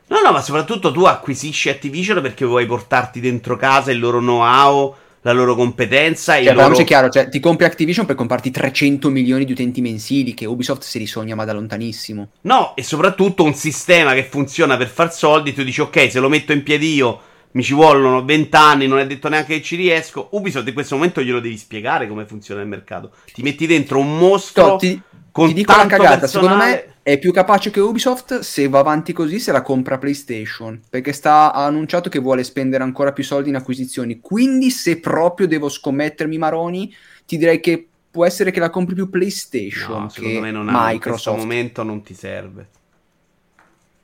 No, 0.09 0.21
no, 0.23 0.31
ma 0.31 0.43
soprattutto 0.43 0.93
tu 0.93 1.05
acquisisci 1.05 1.71
Activision 1.71 2.21
perché 2.21 2.45
vuoi 2.45 2.67
portarti 2.67 3.19
dentro 3.21 3.57
casa 3.57 3.91
il 3.93 3.99
loro 3.99 4.19
know-how, 4.19 4.95
la 5.23 5.33
loro 5.33 5.55
competenza. 5.55 6.35
Cioè, 6.35 6.53
loro... 6.53 6.77
è 6.77 6.85
chiaro, 6.85 7.09
cioè, 7.09 7.31
ti 7.31 7.41
compri 7.41 7.65
Activision 7.65 8.05
per 8.05 8.15
comprarti 8.15 8.51
300 8.51 9.09
milioni 9.09 9.47
di 9.47 9.53
utenti 9.53 9.81
mensili, 9.81 10.35
che 10.35 10.45
Ubisoft 10.45 10.83
si 10.83 10.99
risogna 10.99 11.35
ma 11.35 11.47
da 11.47 11.55
lontanissimo. 11.55 12.29
No, 12.43 12.77
e 12.77 12.83
soprattutto 12.83 13.43
un 13.43 13.55
sistema 13.55 14.13
che 14.13 14.25
funziona 14.25 14.77
per 14.77 14.89
far 14.89 15.15
soldi, 15.15 15.55
tu 15.55 15.63
dici 15.63 15.81
ok, 15.81 16.11
se 16.11 16.21
lo 16.21 16.29
metto 16.29 16.53
in 16.53 16.63
piedi 16.63 16.93
io 16.93 17.21
mi 17.53 17.63
ci 17.63 17.75
vogliono 17.75 18.25
20 18.25 18.57
anni, 18.57 18.87
non 18.87 18.99
è 18.99 19.07
detto 19.07 19.29
neanche 19.29 19.57
che 19.57 19.63
ci 19.63 19.77
riesco. 19.77 20.29
Ubisoft 20.33 20.69
in 20.69 20.75
questo 20.75 20.97
momento 20.97 21.23
glielo 21.23 21.41
devi 21.41 21.57
spiegare 21.57 22.07
come 22.07 22.27
funziona 22.27 22.61
il 22.61 22.69
mercato. 22.69 23.13
Ti 23.33 23.43
metti 23.43 23.67
dentro 23.67 23.99
un 23.99 24.19
mostro 24.19 24.67
no, 24.67 24.77
ti, 24.77 25.01
con 25.31 25.49
ti 25.49 25.55
dico 25.55 25.73
una 25.73 25.87
cagata, 25.87 26.19
personale... 26.21 26.29
secondo 26.29 26.65
me 26.65 26.95
è 27.03 27.19
più 27.19 27.33
capace 27.33 27.71
che 27.71 27.81
Ubisoft 27.81 28.41
se 28.41 28.69
va 28.69 28.81
avanti 28.81 29.13
così 29.13 29.39
se 29.39 29.51
la 29.53 29.63
compra 29.63 29.99
PlayStation. 29.99 30.81
Perché 30.91 31.13
sta, 31.13 31.53
ha 31.53 31.65
annunciato 31.65 32.11
che 32.11 32.19
vuole 32.19 32.45
spendere 32.45 32.83
ancora 32.83 33.13
più 33.13 33.25
soldi 33.25 33.49
in 33.49 33.57
acquisizioni. 33.57 34.21
Quindi 34.21 34.71
se 34.71 35.01
proprio 35.01 35.47
devo 35.47 35.69
scommettermi 35.69 36.37
Maroni 36.37 36.95
ti 37.25 37.39
direi 37.39 37.61
che 37.61 37.89
può 38.11 38.27
essere 38.27 38.51
che 38.51 38.61
la 38.61 38.71
compri 38.71 38.95
più 38.95 39.09
PlayStation 39.09 40.03
no, 40.03 40.09
secondo 40.09 40.41
me 40.41 40.51
non 40.51 40.67
Microsoft 40.67 40.95
in 40.95 41.01
questo 41.01 41.35
momento 41.35 41.83
non 41.83 42.03
ti 42.03 42.15
serve 42.15 42.69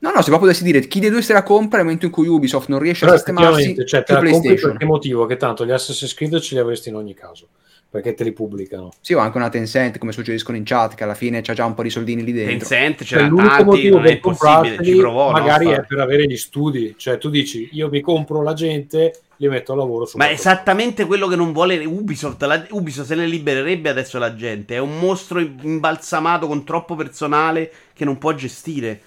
No, 0.04 0.10
no, 0.10 0.20
se 0.20 0.28
proprio 0.28 0.48
dovessi 0.48 0.64
dire 0.64 0.80
chi 0.86 1.00
dei 1.00 1.08
due 1.08 1.22
se 1.22 1.32
la 1.32 1.42
compra 1.42 1.78
nel 1.78 1.86
momento 1.86 2.04
in 2.04 2.12
cui 2.12 2.28
Ubisoft 2.28 2.68
non 2.68 2.78
riesce 2.78 3.06
Però 3.06 3.16
a 3.16 3.16
sistemarsi, 3.16 3.74
cioè, 3.86 4.02
te 4.02 4.12
la 4.12 4.22
compri 4.22 4.54
per 4.54 4.76
che 4.76 4.84
motivo? 4.84 5.24
Che 5.24 5.38
tanto 5.38 5.64
gli 5.64 5.70
Assassin's 5.70 6.12
Creed 6.12 6.38
ce 6.40 6.54
li 6.54 6.60
avresti 6.60 6.90
in 6.90 6.96
ogni 6.96 7.14
caso 7.14 7.48
perché 7.94 8.12
te 8.12 8.24
li 8.24 8.32
pubblicano. 8.32 8.90
Sì, 9.00 9.12
o 9.14 9.20
anche 9.20 9.36
una 9.36 9.48
Tencent, 9.48 9.98
come 9.98 10.10
suggeriscono 10.10 10.56
in 10.56 10.64
chat, 10.64 10.96
che 10.96 11.04
alla 11.04 11.14
fine 11.14 11.42
c'ha 11.42 11.52
già 11.52 11.64
un 11.64 11.74
po' 11.74 11.84
di 11.84 11.90
soldini 11.90 12.24
lì 12.24 12.32
dentro. 12.32 12.66
Tencent 12.66 13.04
c'era 13.04 13.28
cioè, 13.28 13.36
tanti, 13.36 13.64
motivo 13.64 13.96
non 13.98 14.06
è 14.06 14.18
possibile, 14.18 14.84
ci 14.84 14.96
provò, 14.96 15.30
Magari 15.30 15.66
no, 15.66 15.74
è 15.74 15.84
per 15.86 16.00
avere 16.00 16.26
gli 16.26 16.36
studi, 16.36 16.96
cioè 16.98 17.18
tu 17.18 17.30
dici, 17.30 17.68
io 17.70 17.88
mi 17.88 18.00
compro 18.00 18.42
la 18.42 18.52
gente, 18.52 19.20
li 19.36 19.46
metto 19.46 19.74
a 19.74 19.76
lavoro 19.76 20.06
su 20.06 20.16
Ma 20.16 20.26
è 20.26 20.32
esattamente 20.32 21.04
quello 21.06 21.28
che 21.28 21.36
non 21.36 21.52
vuole 21.52 21.84
Ubisoft, 21.84 22.42
la, 22.42 22.66
Ubisoft 22.70 23.06
se 23.06 23.14
ne 23.14 23.26
libererebbe 23.26 23.88
adesso 23.88 24.18
la 24.18 24.34
gente, 24.34 24.74
è 24.74 24.78
un 24.78 24.98
mostro 24.98 25.38
imbalsamato 25.38 26.48
con 26.48 26.64
troppo 26.64 26.96
personale 26.96 27.70
che 27.94 28.04
non 28.04 28.18
può 28.18 28.34
gestire. 28.34 29.00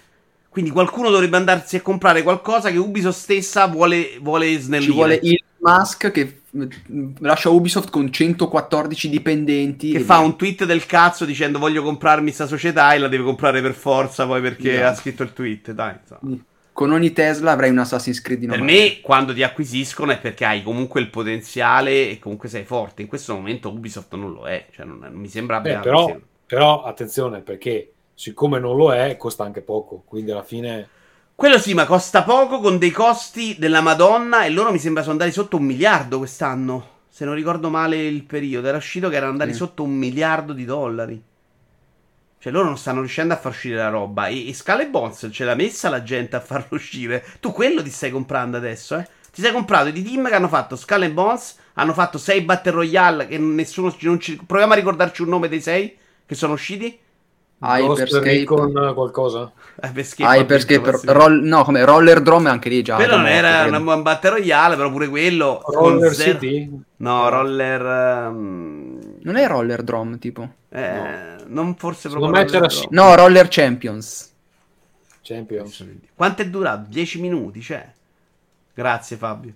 Quindi 0.57 0.73
qualcuno 0.73 1.11
dovrebbe 1.11 1.37
andarsi 1.37 1.75
a 1.75 1.81
comprare 1.83 2.23
qualcosa 2.23 2.71
che 2.71 2.79
Ubisoft 2.79 3.19
stessa 3.19 3.67
vuole, 3.67 4.17
vuole 4.19 4.57
snellire. 4.57 4.89
Ci 4.89 4.97
vuole 4.97 5.19
il 5.21 5.43
Musk 5.59 6.09
che 6.09 6.41
lascia 7.19 7.49
Ubisoft 7.49 7.91
con 7.91 8.11
114 8.11 9.07
dipendenti. 9.07 9.91
Che 9.91 9.99
fa 9.99 10.17
un 10.17 10.35
tweet 10.35 10.65
del 10.65 10.87
cazzo 10.87 11.25
dicendo 11.25 11.59
voglio 11.59 11.83
comprarmi 11.83 12.23
questa 12.23 12.47
società 12.47 12.95
e 12.95 12.97
la 12.97 13.07
deve 13.07 13.23
comprare 13.23 13.61
per 13.61 13.75
forza 13.75 14.25
poi 14.25 14.41
perché 14.41 14.71
yeah. 14.71 14.89
ha 14.89 14.95
scritto 14.95 15.21
il 15.21 15.31
tweet. 15.31 15.73
Dai, 15.73 15.93
mm. 16.25 16.33
Con 16.73 16.91
ogni 16.91 17.13
Tesla 17.13 17.51
avrai 17.51 17.69
un 17.69 17.77
Assassin's 17.77 18.19
Creed 18.19 18.39
di 18.39 18.47
Per 18.47 18.59
me, 18.63 18.99
quando 19.01 19.35
ti 19.35 19.43
acquisiscono 19.43 20.11
è 20.11 20.17
perché 20.17 20.43
hai 20.43 20.63
comunque 20.63 20.99
il 21.01 21.11
potenziale 21.11 22.09
e 22.09 22.17
comunque 22.17 22.49
sei 22.49 22.63
forte. 22.63 23.03
In 23.03 23.07
questo 23.07 23.35
momento 23.35 23.69
Ubisoft 23.69 24.15
non 24.15 24.31
lo 24.31 24.47
è, 24.47 24.65
cioè 24.73 24.87
non, 24.87 24.97
non 25.01 25.13
mi 25.13 25.27
sembra 25.27 25.57
abbia... 25.57 25.81
però, 25.81 26.17
però 26.47 26.81
attenzione 26.81 27.41
perché 27.41 27.91
siccome 28.17 28.57
non 28.57 28.75
lo 28.75 28.91
è 28.91 29.15
costa 29.15 29.43
anche 29.43 29.61
poco, 29.61 30.01
quindi 30.07 30.31
alla 30.31 30.41
fine 30.41 30.89
quello 31.35 31.59
sì, 31.59 31.75
ma 31.75 31.85
costa 31.85 32.23
poco 32.23 32.59
con 32.59 32.79
dei 32.79 32.89
costi 32.89 33.57
della 33.59 33.79
Madonna 33.79 34.43
e 34.43 34.49
loro 34.49 34.71
mi 34.71 34.79
sembra 34.79 35.03
sono 35.03 35.13
andati 35.13 35.31
sotto 35.31 35.57
un 35.57 35.65
miliardo 35.65 36.17
quest'anno. 36.17 36.95
Se 37.07 37.25
non 37.25 37.35
ricordo 37.35 37.69
male 37.69 37.95
il 37.95 38.23
periodo, 38.23 38.67
era 38.67 38.77
uscito 38.77 39.07
che 39.07 39.17
erano 39.17 39.33
andati 39.33 39.51
sì. 39.51 39.57
sotto 39.57 39.83
un 39.83 39.91
miliardo 39.91 40.51
di 40.51 40.65
dollari. 40.65 41.23
Cioè 42.39 42.51
loro 42.51 42.65
non 42.65 42.77
stanno 42.79 43.01
riuscendo 43.01 43.35
a 43.35 43.37
far 43.37 43.51
uscire 43.51 43.75
la 43.75 43.89
roba. 43.89 44.25
E, 44.25 44.49
e 44.49 44.53
Scala 44.55 44.81
e 44.81 44.87
Bones 44.87 45.29
ce 45.31 45.45
l'ha 45.45 45.53
messa 45.53 45.89
la 45.89 46.01
gente 46.01 46.35
a 46.35 46.39
farlo 46.39 46.69
uscire. 46.71 47.23
Tu 47.39 47.51
quello 47.51 47.83
ti 47.83 47.91
stai 47.91 48.09
comprando 48.09 48.57
adesso, 48.57 48.97
eh? 48.97 49.07
Ti 49.31 49.39
sei 49.43 49.51
comprato 49.51 49.91
di 49.91 50.01
team 50.01 50.27
che 50.27 50.33
hanno 50.33 50.47
fatto 50.47 50.75
Skull 50.75 51.03
and 51.03 51.13
Bones, 51.13 51.55
hanno 51.73 51.93
fatto 51.93 52.17
6 52.17 52.41
Battle 52.41 52.71
Royale 52.71 53.27
che 53.27 53.37
nessuno 53.37 53.95
non 53.99 54.19
ci... 54.19 54.41
proviamo 54.43 54.73
a 54.73 54.75
ricordarci 54.75 55.21
un 55.21 55.29
nome 55.29 55.49
dei 55.49 55.61
6 55.61 55.97
che 56.25 56.33
sono 56.33 56.53
usciti. 56.53 56.97
Hyperscape. 57.59 58.23
Recon 58.23 58.91
qualcosa? 58.93 59.51
Eh, 59.81 59.87
Hyperscape, 59.87 60.91
forse. 60.91 61.11
roll, 61.11 61.41
no, 61.43 61.63
come 61.63 61.83
Roller 61.85 62.21
Drum 62.21 62.45
anche 62.45 62.69
lì 62.69 62.83
già. 62.83 62.95
quello 62.95 63.15
non 63.15 63.21
morto, 63.21 63.35
era 63.35 63.61
credo. 63.63 63.77
una 63.81 63.93
un 63.95 64.01
Battle 64.03 64.29
Royale, 64.29 64.75
però 64.75 64.91
pure 64.91 65.07
quello 65.07 65.61
Roller 65.65 66.05
con 66.07 66.13
zero- 66.13 66.39
City? 66.39 66.81
No, 66.97 67.29
Roller 67.29 67.81
ehm, 67.81 68.99
Non 69.21 69.35
è 69.35 69.47
Roller 69.47 69.81
Drum, 69.83 70.19
tipo. 70.19 70.47
eh, 70.69 71.35
non 71.47 71.75
forse 71.75 72.09
proprio 72.09 72.31
Roller. 72.31 72.45
Drum. 72.67 72.87
No, 72.91 73.15
Roller 73.15 73.47
Champions. 73.49 74.31
Champions. 75.21 75.85
Quanto 76.15 76.41
è 76.43 76.49
durato? 76.49 76.85
10 76.89 77.19
minuti, 77.19 77.59
c'è. 77.59 77.91
Grazie 78.73 79.17
Fabio. 79.17 79.53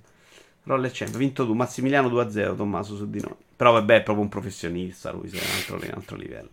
Roller 0.64 0.90
Champion, 0.92 1.20
hai 1.20 1.26
vinto 1.26 1.46
tu, 1.46 1.54
Massimiliano 1.54 2.10
2-0, 2.10 2.56
Tommaso 2.56 2.96
su 2.96 3.10
di 3.10 3.22
noi. 3.22 3.36
Però 3.56 3.72
vabbè, 3.74 3.98
è 3.98 4.02
proprio 4.02 4.24
un 4.24 4.30
professionista 4.30 5.12
lui, 5.12 5.30
sei 5.30 5.40
un 5.40 5.46
altro, 5.56 5.76
un 5.88 5.94
altro 5.96 6.16
livello. 6.18 6.50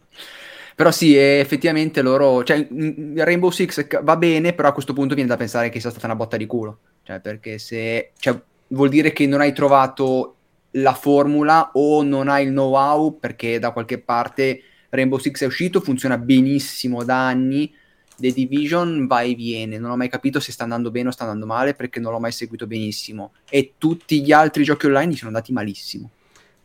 Però 0.78 0.92
sì, 0.92 1.16
effettivamente 1.16 2.02
loro... 2.02 2.44
Cioè, 2.44 2.68
mm, 2.72 3.18
Rainbow 3.18 3.50
Six 3.50 4.00
va 4.00 4.16
bene, 4.16 4.52
però 4.52 4.68
a 4.68 4.72
questo 4.72 4.92
punto 4.92 5.14
viene 5.14 5.28
da 5.28 5.36
pensare 5.36 5.70
che 5.70 5.80
sia 5.80 5.90
stata 5.90 6.06
una 6.06 6.14
botta 6.14 6.36
di 6.36 6.46
culo. 6.46 6.78
Cioè, 7.02 7.18
perché 7.18 7.58
se... 7.58 8.12
Cioè, 8.16 8.40
vuol 8.68 8.88
dire 8.88 9.12
che 9.12 9.26
non 9.26 9.40
hai 9.40 9.52
trovato 9.52 10.36
la 10.72 10.94
formula 10.94 11.72
o 11.72 12.04
non 12.04 12.28
hai 12.28 12.44
il 12.44 12.52
know-how, 12.52 13.18
perché 13.18 13.58
da 13.58 13.72
qualche 13.72 13.98
parte 13.98 14.62
Rainbow 14.90 15.18
Six 15.18 15.42
è 15.42 15.46
uscito, 15.46 15.80
funziona 15.80 16.16
benissimo 16.16 17.02
da 17.02 17.26
anni. 17.26 17.74
The 18.16 18.30
Division 18.30 19.08
va 19.08 19.22
e 19.22 19.34
viene, 19.34 19.78
non 19.78 19.90
ho 19.90 19.96
mai 19.96 20.08
capito 20.08 20.38
se 20.38 20.52
sta 20.52 20.62
andando 20.62 20.92
bene 20.92 21.08
o 21.08 21.10
sta 21.10 21.24
andando 21.24 21.46
male 21.46 21.74
perché 21.74 21.98
non 21.98 22.12
l'ho 22.12 22.20
mai 22.20 22.30
seguito 22.30 22.68
benissimo. 22.68 23.32
E 23.50 23.72
tutti 23.78 24.22
gli 24.22 24.30
altri 24.30 24.62
giochi 24.62 24.86
online 24.86 25.16
sono 25.16 25.30
andati 25.30 25.52
malissimo. 25.52 26.10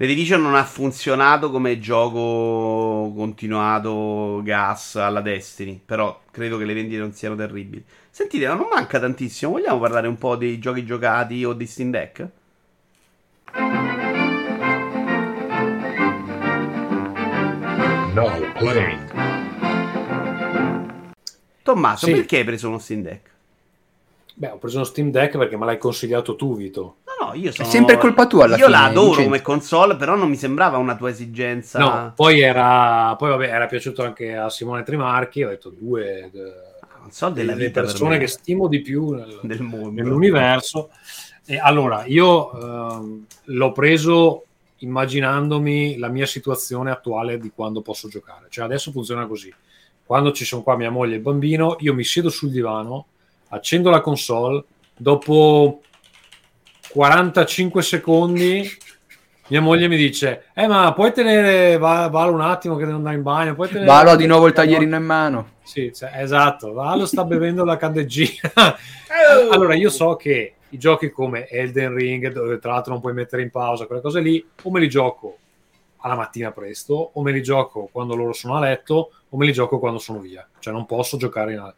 The 0.03 0.09
Division 0.09 0.41
non 0.41 0.55
ha 0.55 0.65
funzionato 0.65 1.49
come 1.49 1.79
gioco 1.79 3.13
continuato 3.15 4.41
gas 4.43 4.97
alla 4.97 5.21
Destiny, 5.21 5.79
però 5.83 6.23
credo 6.29 6.57
che 6.57 6.65
le 6.65 6.73
vendite 6.73 6.97
non 6.99 7.13
siano 7.13 7.35
terribili. 7.37 7.81
Sentite, 8.09 8.45
non 8.47 8.67
manca 8.69 8.99
tantissimo, 8.99 9.53
vogliamo 9.53 9.79
parlare 9.79 10.09
un 10.09 10.17
po' 10.17 10.35
dei 10.35 10.59
giochi 10.59 10.83
giocati 10.83 11.45
o 11.45 11.53
di 11.53 11.65
Steam 11.65 11.91
Deck? 11.91 12.27
Playing. 18.59 19.11
Tommaso, 21.63 22.07
Sì. 22.07 22.11
perché 22.11 22.39
hai 22.39 22.43
preso 22.43 22.67
uno 22.67 22.77
Steam 22.79 23.03
Deck? 23.03 23.29
Beh, 24.35 24.49
ho 24.49 24.57
preso 24.57 24.75
uno 24.75 24.85
Steam 24.85 25.11
Deck 25.11 25.37
perché 25.37 25.55
me 25.55 25.65
l'hai 25.65 25.77
consigliato 25.77 26.35
tu, 26.35 26.57
Vito. 26.57 26.97
No, 27.33 27.39
io 27.39 27.51
sono... 27.51 27.67
sempre 27.67 27.97
colpa 27.97 28.27
tua 28.27 28.45
alla 28.45 28.55
Io 28.55 28.65
fine, 28.65 28.77
la 28.77 28.83
adoro 28.85 29.05
Vincenzo. 29.05 29.23
come 29.23 29.41
console, 29.41 29.95
però 29.95 30.15
non 30.15 30.29
mi 30.29 30.35
sembrava 30.35 30.77
una 30.77 30.95
tua 30.95 31.09
esigenza... 31.09 31.79
No, 31.79 32.13
poi 32.15 32.41
era, 32.41 33.15
poi 33.17 33.29
vabbè, 33.29 33.47
era 33.47 33.65
piaciuto 33.65 34.03
anche 34.03 34.35
a 34.35 34.49
Simone 34.49 34.83
Trimarchi. 34.83 35.43
Ho 35.43 35.49
detto 35.49 35.69
due 35.69 36.31
eh, 36.33 36.53
console 37.01 37.33
della 37.33 37.53
delle 37.53 37.71
per 37.71 37.83
persone 37.83 38.15
me, 38.15 38.19
che 38.19 38.27
stimo 38.27 38.67
di 38.67 38.81
più 38.81 39.11
nel- 39.11 39.39
del 39.41 39.61
mondo. 39.61 40.01
nell'universo. 40.01 40.89
E 41.45 41.57
allora, 41.57 42.05
io 42.05 42.51
ehm, 42.53 43.25
l'ho 43.45 43.71
preso 43.71 44.43
immaginandomi 44.77 45.97
la 45.97 46.09
mia 46.09 46.25
situazione 46.25 46.91
attuale 46.91 47.37
di 47.37 47.51
quando 47.53 47.81
posso 47.81 48.07
giocare. 48.07 48.47
Cioè, 48.49 48.65
adesso 48.65 48.91
funziona 48.91 49.25
così. 49.25 49.53
Quando 50.05 50.31
ci 50.31 50.45
sono 50.45 50.61
qua 50.61 50.75
mia 50.75 50.91
moglie 50.91 51.13
e 51.13 51.17
il 51.17 51.21
bambino, 51.21 51.77
io 51.79 51.93
mi 51.93 52.03
siedo 52.03 52.29
sul 52.29 52.49
divano, 52.51 53.05
accendo 53.49 53.89
la 53.89 54.01
console, 54.01 54.63
dopo 54.95 55.81
45 56.93 57.81
secondi 57.81 58.69
mia 59.47 59.61
moglie 59.61 59.87
mi 59.87 59.97
dice 59.97 60.45
eh 60.53 60.67
ma 60.67 60.93
puoi 60.93 61.11
tenere 61.11 61.77
Va- 61.79 62.07
Valo 62.07 62.33
un 62.33 62.41
attimo 62.41 62.75
che 62.75 62.85
devo 62.85 62.97
andare 62.97 63.15
in 63.15 63.23
bagno 63.23 63.55
puoi 63.55 63.67
tenere 63.67 63.87
Valo 63.87 64.11
ha 64.11 64.15
di 64.15 64.27
nuovo 64.27 64.45
il 64.45 64.53
taglierino 64.53 64.95
in 64.95 65.03
mano. 65.03 65.53
sì, 65.63 65.91
cioè, 65.91 66.11
esatto, 66.15 66.71
Valo 66.71 67.07
sta 67.07 67.23
bevendo 67.23 67.65
la 67.65 67.77
candeggina. 67.77 68.51
allora, 69.51 69.73
io 69.73 69.89
so 69.89 70.15
che 70.15 70.53
i 70.69 70.77
giochi 70.77 71.09
come 71.09 71.47
Elden 71.47 71.95
Ring, 71.95 72.31
dove 72.31 72.59
tra 72.59 72.73
l'altro 72.73 72.91
non 72.91 73.01
puoi 73.01 73.13
mettere 73.13 73.41
in 73.41 73.49
pausa 73.49 73.85
quelle 73.85 74.01
cose 74.01 74.19
lì, 74.21 74.45
o 74.63 74.71
me 74.71 74.79
li 74.79 74.89
gioco 74.89 75.37
alla 75.97 76.15
mattina 76.15 76.51
presto, 76.51 77.11
o 77.13 77.21
me 77.21 77.31
li 77.31 77.41
gioco 77.41 77.89
quando 77.91 78.15
loro 78.15 78.33
sono 78.33 78.55
a 78.55 78.59
letto, 78.59 79.11
o 79.29 79.37
me 79.37 79.45
li 79.45 79.53
gioco 79.53 79.79
quando 79.79 79.99
sono 79.99 80.19
via. 80.19 80.47
Cioè, 80.59 80.73
non 80.73 80.85
posso 80.85 81.17
giocare 81.17 81.53
in 81.53 81.73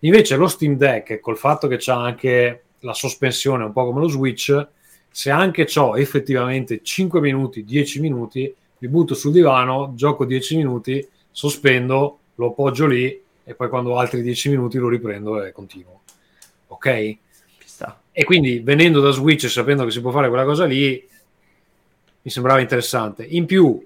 Invece 0.00 0.36
lo 0.36 0.46
Steam 0.46 0.76
Deck, 0.76 1.20
col 1.20 1.36
fatto 1.36 1.68
che 1.68 1.76
c'ha 1.78 1.96
anche 1.96 2.64
la 2.80 2.94
sospensione, 2.94 3.64
un 3.64 3.72
po' 3.72 3.84
come 3.84 4.00
lo 4.00 4.08
Switch, 4.08 4.66
se 5.10 5.30
anche 5.30 5.66
ho 5.76 5.96
effettivamente 5.98 6.80
5 6.82 7.20
minuti, 7.20 7.64
10 7.64 8.00
minuti, 8.00 8.54
mi 8.78 8.88
butto 8.88 9.14
sul 9.14 9.32
divano, 9.32 9.92
gioco 9.94 10.24
10 10.24 10.56
minuti, 10.56 11.06
sospendo, 11.30 12.18
lo 12.36 12.46
appoggio 12.48 12.86
lì 12.86 13.20
e 13.44 13.54
poi 13.54 13.68
quando 13.68 13.92
ho 13.92 13.98
altri 13.98 14.22
10 14.22 14.50
minuti 14.50 14.78
lo 14.78 14.88
riprendo 14.88 15.42
e 15.42 15.52
continuo. 15.52 16.02
Ok? 16.68 17.16
E 18.12 18.24
quindi 18.24 18.58
venendo 18.58 19.00
da 19.00 19.10
Switch 19.10 19.44
e 19.44 19.48
sapendo 19.48 19.84
che 19.84 19.90
si 19.92 20.00
può 20.00 20.10
fare 20.10 20.28
quella 20.28 20.44
cosa 20.44 20.64
lì, 20.64 21.06
mi 22.22 22.30
sembrava 22.30 22.60
interessante. 22.60 23.24
In 23.24 23.46
più 23.46 23.84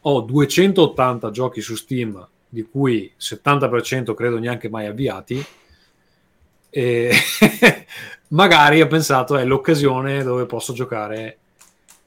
ho 0.00 0.20
280 0.20 1.30
giochi 1.30 1.60
su 1.60 1.74
Steam, 1.76 2.26
di 2.48 2.62
cui 2.62 3.12
70% 3.18 4.14
credo 4.14 4.38
neanche 4.38 4.68
mai 4.68 4.86
avviati. 4.86 5.44
E 6.70 7.10
magari 8.28 8.80
ho 8.82 8.86
pensato 8.86 9.36
è 9.36 9.44
l'occasione 9.44 10.22
dove 10.22 10.46
posso 10.46 10.72
giocare 10.72 11.38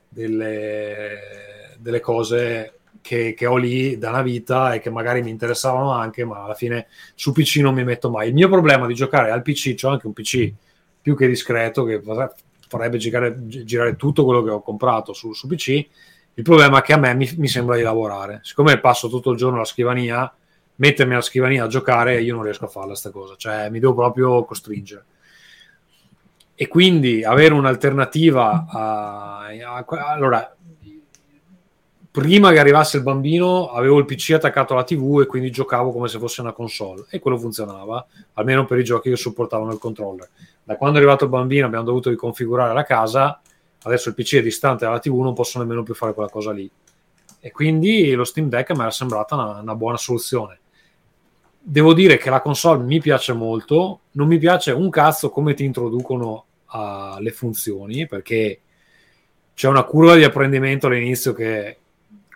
delle, 0.09 1.75
delle 1.77 1.99
cose 1.99 2.73
che, 3.01 3.33
che 3.33 3.45
ho 3.45 3.55
lì 3.55 3.97
da 3.97 4.09
una 4.09 4.21
vita 4.21 4.73
e 4.73 4.79
che 4.79 4.89
magari 4.89 5.21
mi 5.21 5.29
interessavano 5.29 5.91
anche, 5.91 6.25
ma 6.25 6.43
alla 6.43 6.53
fine 6.53 6.87
su 7.15 7.31
PC 7.31 7.57
non 7.57 7.73
mi 7.73 7.83
metto 7.83 8.09
mai. 8.09 8.27
Il 8.27 8.33
mio 8.33 8.49
problema 8.49 8.85
di 8.85 8.93
giocare 8.93 9.31
al 9.31 9.41
PC, 9.41 9.75
c'ho 9.75 9.89
anche 9.89 10.07
un 10.07 10.13
PC 10.13 10.53
più 11.01 11.15
che 11.15 11.27
discreto 11.27 11.83
che 11.85 12.01
farebbe 12.67 12.97
girare, 12.97 13.35
gi- 13.47 13.63
girare 13.63 13.95
tutto 13.95 14.25
quello 14.25 14.43
che 14.43 14.51
ho 14.51 14.61
comprato 14.61 15.13
su, 15.13 15.33
su 15.33 15.47
PC. 15.47 15.87
Il 16.35 16.43
problema 16.43 16.79
è 16.79 16.81
che 16.81 16.93
a 16.93 16.97
me 16.97 17.13
mi, 17.15 17.29
mi 17.37 17.47
sembra 17.47 17.75
di 17.75 17.81
lavorare. 17.81 18.39
Siccome 18.43 18.79
passo 18.79 19.09
tutto 19.09 19.31
il 19.31 19.37
giorno 19.37 19.55
alla 19.55 19.65
scrivania, 19.65 20.31
mettermi 20.79 21.13
alla 21.13 21.21
scrivania 21.21 21.65
a 21.65 21.67
giocare, 21.67 22.21
io 22.21 22.35
non 22.35 22.43
riesco 22.43 22.65
a 22.65 22.69
farla 22.69 22.95
sta 22.95 23.11
cosa, 23.11 23.35
cioè 23.37 23.69
mi 23.69 23.79
devo 23.79 23.93
proprio 23.93 24.43
costringere. 24.45 25.05
E 26.55 26.67
quindi 26.67 27.23
avere 27.23 27.53
un'alternativa 27.53 28.65
a, 28.67 29.47
a- 29.47 29.85
allora 30.07 30.55
prima 32.11 32.51
che 32.51 32.59
arrivasse 32.59 32.97
il 32.97 33.03
bambino 33.03 33.69
avevo 33.69 33.97
il 33.99 34.05
PC 34.05 34.31
attaccato 34.31 34.73
alla 34.73 34.83
TV 34.83 35.21
e 35.21 35.25
quindi 35.25 35.51
giocavo 35.51 35.91
come 35.91 36.07
se 36.07 36.17
fosse 36.17 36.41
una 36.41 36.53
console 36.53 37.05
e 37.09 37.19
quello 37.19 37.37
funzionava, 37.37 38.05
almeno 38.33 38.65
per 38.65 38.79
i 38.79 38.83
giochi 38.83 39.09
che 39.09 39.15
supportavano 39.15 39.71
il 39.71 39.79
controller. 39.79 40.29
Da 40.63 40.75
quando 40.75 40.97
è 40.97 40.99
arrivato 40.99 41.25
il 41.25 41.29
bambino 41.29 41.65
abbiamo 41.65 41.85
dovuto 41.85 42.09
riconfigurare 42.09 42.73
la 42.73 42.83
casa, 42.83 43.39
adesso 43.83 44.09
il 44.09 44.15
PC 44.15 44.37
è 44.37 44.41
distante 44.41 44.85
dalla 44.85 44.99
TV, 44.99 45.17
non 45.21 45.33
posso 45.33 45.59
nemmeno 45.59 45.83
più 45.83 45.93
fare 45.93 46.13
quella 46.13 46.29
cosa 46.29 46.51
lì. 46.51 46.69
E 47.41 47.51
quindi 47.51 48.11
lo 48.13 48.25
Steam 48.25 48.49
Deck 48.49 48.71
mi 48.71 48.81
era 48.81 48.91
sembrata 48.91 49.35
una, 49.35 49.59
una 49.61 49.75
buona 49.75 49.97
soluzione. 49.97 50.58
Devo 51.61 51.93
dire 51.93 52.17
che 52.17 52.29
la 52.29 52.41
console 52.41 52.83
mi 52.83 52.99
piace 52.99 53.33
molto, 53.33 54.01
non 54.11 54.27
mi 54.27 54.37
piace 54.39 54.71
un 54.71 54.89
cazzo 54.89 55.29
come 55.29 55.53
ti 55.53 55.63
introducono 55.65 56.45
alle 56.67 57.31
funzioni, 57.31 58.07
perché 58.07 58.61
c'è 59.53 59.67
una 59.67 59.83
curva 59.83 60.15
di 60.15 60.23
apprendimento 60.23 60.87
all'inizio 60.87 61.33
che 61.33 61.77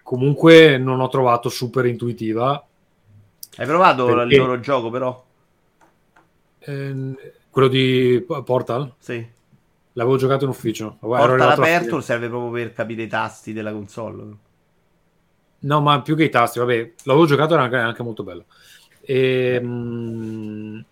comunque 0.03 0.77
non 0.77 0.99
ho 0.99 1.07
trovato 1.07 1.49
super 1.49 1.85
intuitiva. 1.85 2.63
Hai 3.55 3.65
provato 3.65 4.05
Perché? 4.07 4.21
il 4.21 4.35
loro 4.35 4.59
gioco, 4.59 4.91
però? 4.91 5.25
Ehm, 6.59 7.15
quello 7.49 7.67
di 7.67 8.23
Portal 8.43 8.91
Sì. 8.97 9.27
l'avevo 9.93 10.17
giocato 10.17 10.43
in 10.43 10.49
ufficio. 10.51 10.97
Ero 11.13 11.13
Porta 11.13 11.33
arrivato 11.33 11.61
alla 11.61 11.67
all'aperto 11.67 11.95
fine. 11.95 12.01
serve 12.01 12.27
proprio 12.29 12.51
per 12.51 12.73
capire 12.73 13.03
i 13.03 13.07
tasti 13.07 13.51
della 13.53 13.71
console. 13.71 14.37
No, 15.59 15.79
ma 15.81 16.01
più 16.01 16.15
che 16.15 16.25
i 16.25 16.29
tasti, 16.29 16.59
vabbè, 16.59 16.93
l'avevo 17.03 17.25
giocato, 17.25 17.53
era 17.53 17.63
anche, 17.63 17.77
anche 17.77 18.03
molto 18.03 18.23
bello. 18.23 18.45
Ehm, 19.05 20.84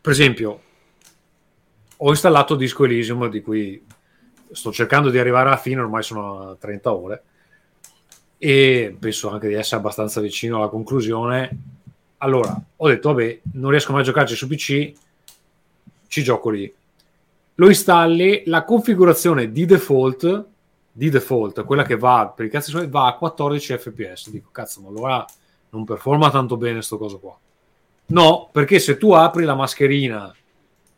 per 0.00 0.12
esempio, 0.12 0.60
ho 1.96 2.10
installato 2.10 2.54
Disco 2.54 2.84
Elysium, 2.84 3.28
di 3.28 3.42
cui 3.42 3.84
sto 4.52 4.72
cercando 4.72 5.10
di 5.10 5.18
arrivare 5.18 5.48
alla 5.48 5.56
fine, 5.56 5.80
ormai 5.80 6.02
sono 6.02 6.50
a 6.50 6.56
30 6.56 6.92
ore, 6.92 7.22
e 8.38 8.96
penso 8.98 9.30
anche 9.30 9.48
di 9.48 9.54
essere 9.54 9.76
abbastanza 9.76 10.20
vicino 10.20 10.56
alla 10.56 10.68
conclusione. 10.68 11.50
Allora, 12.18 12.60
ho 12.76 12.88
detto, 12.88 13.12
vabbè, 13.12 13.40
non 13.54 13.70
riesco 13.70 13.92
mai 13.92 14.02
a 14.02 14.04
giocarci 14.04 14.34
su 14.34 14.46
PC, 14.46 14.92
ci 16.06 16.22
gioco 16.22 16.50
lì. 16.50 16.72
Lo 17.56 17.68
installi, 17.68 18.42
la 18.46 18.64
configurazione 18.64 19.50
di 19.50 19.66
default 19.66 20.46
di 20.98 21.10
default, 21.10 21.64
quella 21.64 21.84
che 21.84 21.96
va 21.96 22.32
per 22.34 22.46
i 22.46 22.50
cazzi 22.50 22.70
suoi, 22.70 22.88
va 22.88 23.06
a 23.06 23.14
14 23.14 23.78
fps. 23.78 24.30
Dico, 24.30 24.48
cazzo, 24.50 24.80
ma 24.80 24.88
allora 24.88 25.24
non 25.70 25.84
performa 25.84 26.30
tanto 26.30 26.56
bene 26.56 26.82
sto 26.82 26.98
coso 26.98 27.18
qua. 27.18 27.36
No, 28.06 28.48
perché 28.50 28.78
se 28.78 28.96
tu 28.96 29.12
apri 29.12 29.44
la 29.44 29.54
mascherina 29.54 30.34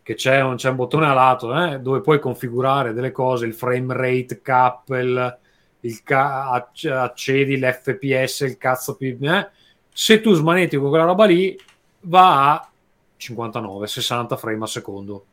che 0.02 0.14
c'è 0.14 0.40
un, 0.42 0.56
c'è 0.56 0.70
un 0.70 0.76
bottone 0.76 1.06
a 1.06 1.12
lato 1.12 1.54
eh, 1.64 1.78
dove 1.80 2.00
puoi 2.00 2.18
configurare 2.18 2.92
delle 2.92 3.12
cose, 3.12 3.46
il 3.46 3.54
frame 3.54 3.94
rate 3.94 4.40
cap, 4.42 4.88
il, 4.90 5.38
il 5.80 6.02
ca- 6.02 6.50
acc- 6.50 6.84
accedi 6.86 7.58
l'FPS, 7.58 8.40
il 8.40 8.56
cazzo. 8.58 8.96
Eh, 8.98 9.48
se 9.92 10.20
tu 10.20 10.32
smanetti 10.34 10.76
con 10.76 10.88
quella 10.88 11.04
roba 11.04 11.24
lì 11.26 11.58
va 12.02 12.52
a 12.52 12.70
59, 13.16 13.86
60 13.86 14.36
frame 14.36 14.62
al 14.62 14.68
secondo. 14.68 15.24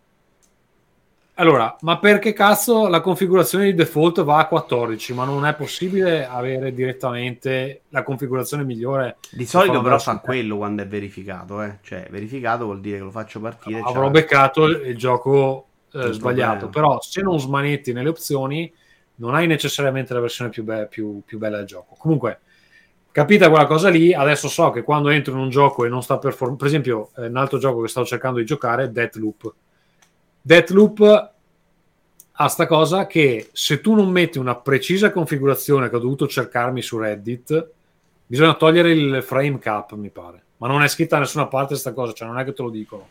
Allora, 1.40 1.76
ma 1.82 2.00
perché 2.00 2.34
cazzo 2.34 2.88
la 2.88 3.00
configurazione 3.00 3.66
di 3.66 3.76
default 3.76 4.24
va 4.24 4.40
a 4.40 4.48
14? 4.48 5.14
Ma 5.14 5.24
non 5.24 5.46
è 5.46 5.54
possibile 5.54 6.26
avere 6.26 6.74
direttamente 6.74 7.84
la 7.90 8.02
configurazione 8.02 8.64
migliore? 8.64 9.18
Di 9.30 9.46
solito 9.46 9.74
per 9.74 9.84
però 9.84 10.00
fa 10.00 10.18
quello 10.18 10.58
quando 10.58 10.82
è 10.82 10.88
verificato, 10.88 11.62
eh. 11.62 11.78
Cioè, 11.84 12.08
verificato 12.10 12.66
vuol 12.66 12.82
dire 12.82 12.98
che 12.98 13.04
lo 13.04 13.12
faccio 13.12 13.40
partire. 13.40 13.82
Avrò 13.82 14.06
c'ha- 14.06 14.10
beccato 14.10 14.66
il 14.66 14.98
gioco 14.98 15.68
eh, 15.94 16.12
sbagliato, 16.12 16.70
problema. 16.70 16.88
però 16.88 17.02
se 17.02 17.22
non 17.22 17.40
smanetti 17.40 17.94
nelle 17.94 18.10
opzioni 18.10 18.74
non 19.16 19.36
hai 19.36 19.46
necessariamente 19.46 20.16
la 20.16 20.20
versione 20.22 20.50
più, 20.50 20.64
be- 20.64 20.88
più- 20.88 21.22
più 21.24 21.38
bella 21.38 21.58
del 21.58 21.68
gioco. 21.68 21.96
Comunque, 22.00 22.40
capita 23.12 23.48
quella 23.50 23.68
cosa 23.68 23.90
lì, 23.90 24.12
adesso 24.12 24.48
so 24.48 24.72
che 24.72 24.82
quando 24.82 25.10
entro 25.10 25.34
in 25.34 25.40
un 25.40 25.50
gioco 25.52 25.86
e 25.86 25.90
non 25.90 26.02
sta 26.02 26.18
performando, 26.18 26.58
per 26.58 26.68
esempio, 26.68 27.12
eh, 27.16 27.28
un 27.28 27.38
altro 27.38 27.60
gioco 27.60 27.82
che 27.82 27.90
stavo 27.90 28.08
cercando 28.08 28.40
di 28.40 28.46
giocare 28.46 28.86
è 28.86 28.90
Deathloop. 28.90 29.54
Deathloop 30.48 31.32
ha 32.32 32.48
sta 32.48 32.68
cosa 32.68 33.06
che 33.06 33.50
se 33.52 33.82
tu 33.82 33.96
non 33.96 34.10
metti 34.10 34.38
una 34.38 34.56
precisa 34.56 35.12
configurazione 35.12 35.90
che 35.90 35.98
ho 35.98 36.00
dovuto 36.00 36.26
cercarmi 36.26 36.82
su 36.82 36.98
Reddit, 36.98 37.72
bisogna 38.26 38.54
togliere 38.54 38.94
il 38.94 39.22
frame 39.24 39.60
cap, 39.60 39.92
mi 39.96 40.10
pare. 40.10 40.42
Ma 40.56 40.70
non 40.70 40.84
è 40.84 40.88
scritta 40.88 41.16
da 41.16 41.24
nessuna 41.24 41.48
parte 41.48 41.72
questa 41.72 41.92
cosa, 41.92 42.14
cioè 42.14 42.30
non 42.30 42.40
è 42.40 42.46
che 42.46 42.54
te 42.54 42.64
lo 42.64 42.70
dicono. 42.70 43.10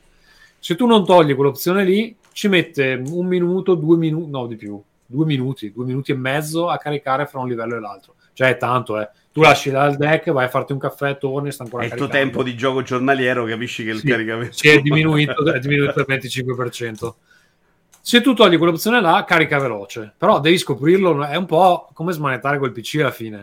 Se 0.59 0.77
tu 0.77 0.87
non 0.87 1.05
togli 1.05 1.35
quell'opzione 1.35 1.85
lì, 1.85 2.17
ci 2.33 2.49
mette 2.49 3.03
un 3.07 3.27
minuto, 3.27 3.75
due 3.75 3.99
minuti, 3.99 4.31
no 4.31 4.47
di 4.47 4.57
più, 4.57 4.83
due 5.05 5.27
minuti, 5.27 5.71
due 5.73 5.85
minuti 5.85 6.13
e 6.13 6.17
mezzo 6.17 6.71
a 6.71 6.79
caricare 6.79 7.27
fra 7.27 7.41
un 7.41 7.49
livello 7.49 7.77
e 7.77 7.81
l'altro. 7.81 8.15
Cioè 8.33 8.49
è 8.49 8.57
tanto, 8.57 8.99
eh. 8.99 9.11
Tu 9.37 9.43
lasci 9.43 9.71
là 9.71 9.85
il 9.85 9.99
deck, 9.99 10.31
vai 10.31 10.47
a 10.47 10.49
farti 10.49 10.73
un 10.73 10.79
caffè, 10.79 11.19
torni, 11.19 11.53
sta 11.53 11.65
ancora 11.65 11.83
È 11.83 11.89
il 11.89 11.93
tuo 11.93 12.09
tempo 12.09 12.43
di 12.43 12.57
gioco 12.57 12.81
giornaliero, 12.81 13.45
capisci 13.45 13.85
che 13.85 13.91
il 13.91 13.99
Sì, 13.99 14.07
caricamento 14.07 14.57
si 14.57 14.67
è 14.67 14.81
diminuito, 14.81 15.53
è 15.53 15.59
diminuito 15.59 15.93
del 15.93 16.07
25%. 16.09 17.15
Se 18.01 18.23
tu 18.23 18.33
togli 18.33 18.57
quell'opzione 18.57 18.99
là, 19.03 19.23
carica 19.29 19.59
veloce, 19.59 20.15
però 20.17 20.41
devi 20.41 20.57
scoprirlo, 20.57 21.23
è 21.23 21.37
un 21.37 21.45
po' 21.45 21.91
come 21.93 22.15
smanettare 22.15 22.57
quel 22.57 22.73
PC 22.73 23.01
alla 23.01 23.11
fine. 23.11 23.43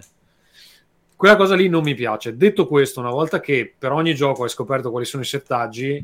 Quella 1.15 1.35
cosa 1.35 1.53
lì 1.53 1.69
non 1.69 1.83
mi 1.83 1.93
piace. 1.93 2.35
Detto 2.35 2.65
questo, 2.65 2.99
una 2.99 3.11
volta 3.11 3.39
che 3.39 3.71
per 3.77 3.91
ogni 3.91 4.15
gioco 4.15 4.41
hai 4.41 4.49
scoperto 4.49 4.89
quali 4.89 5.05
sono 5.05 5.21
i 5.21 5.27
settaggi, 5.27 6.03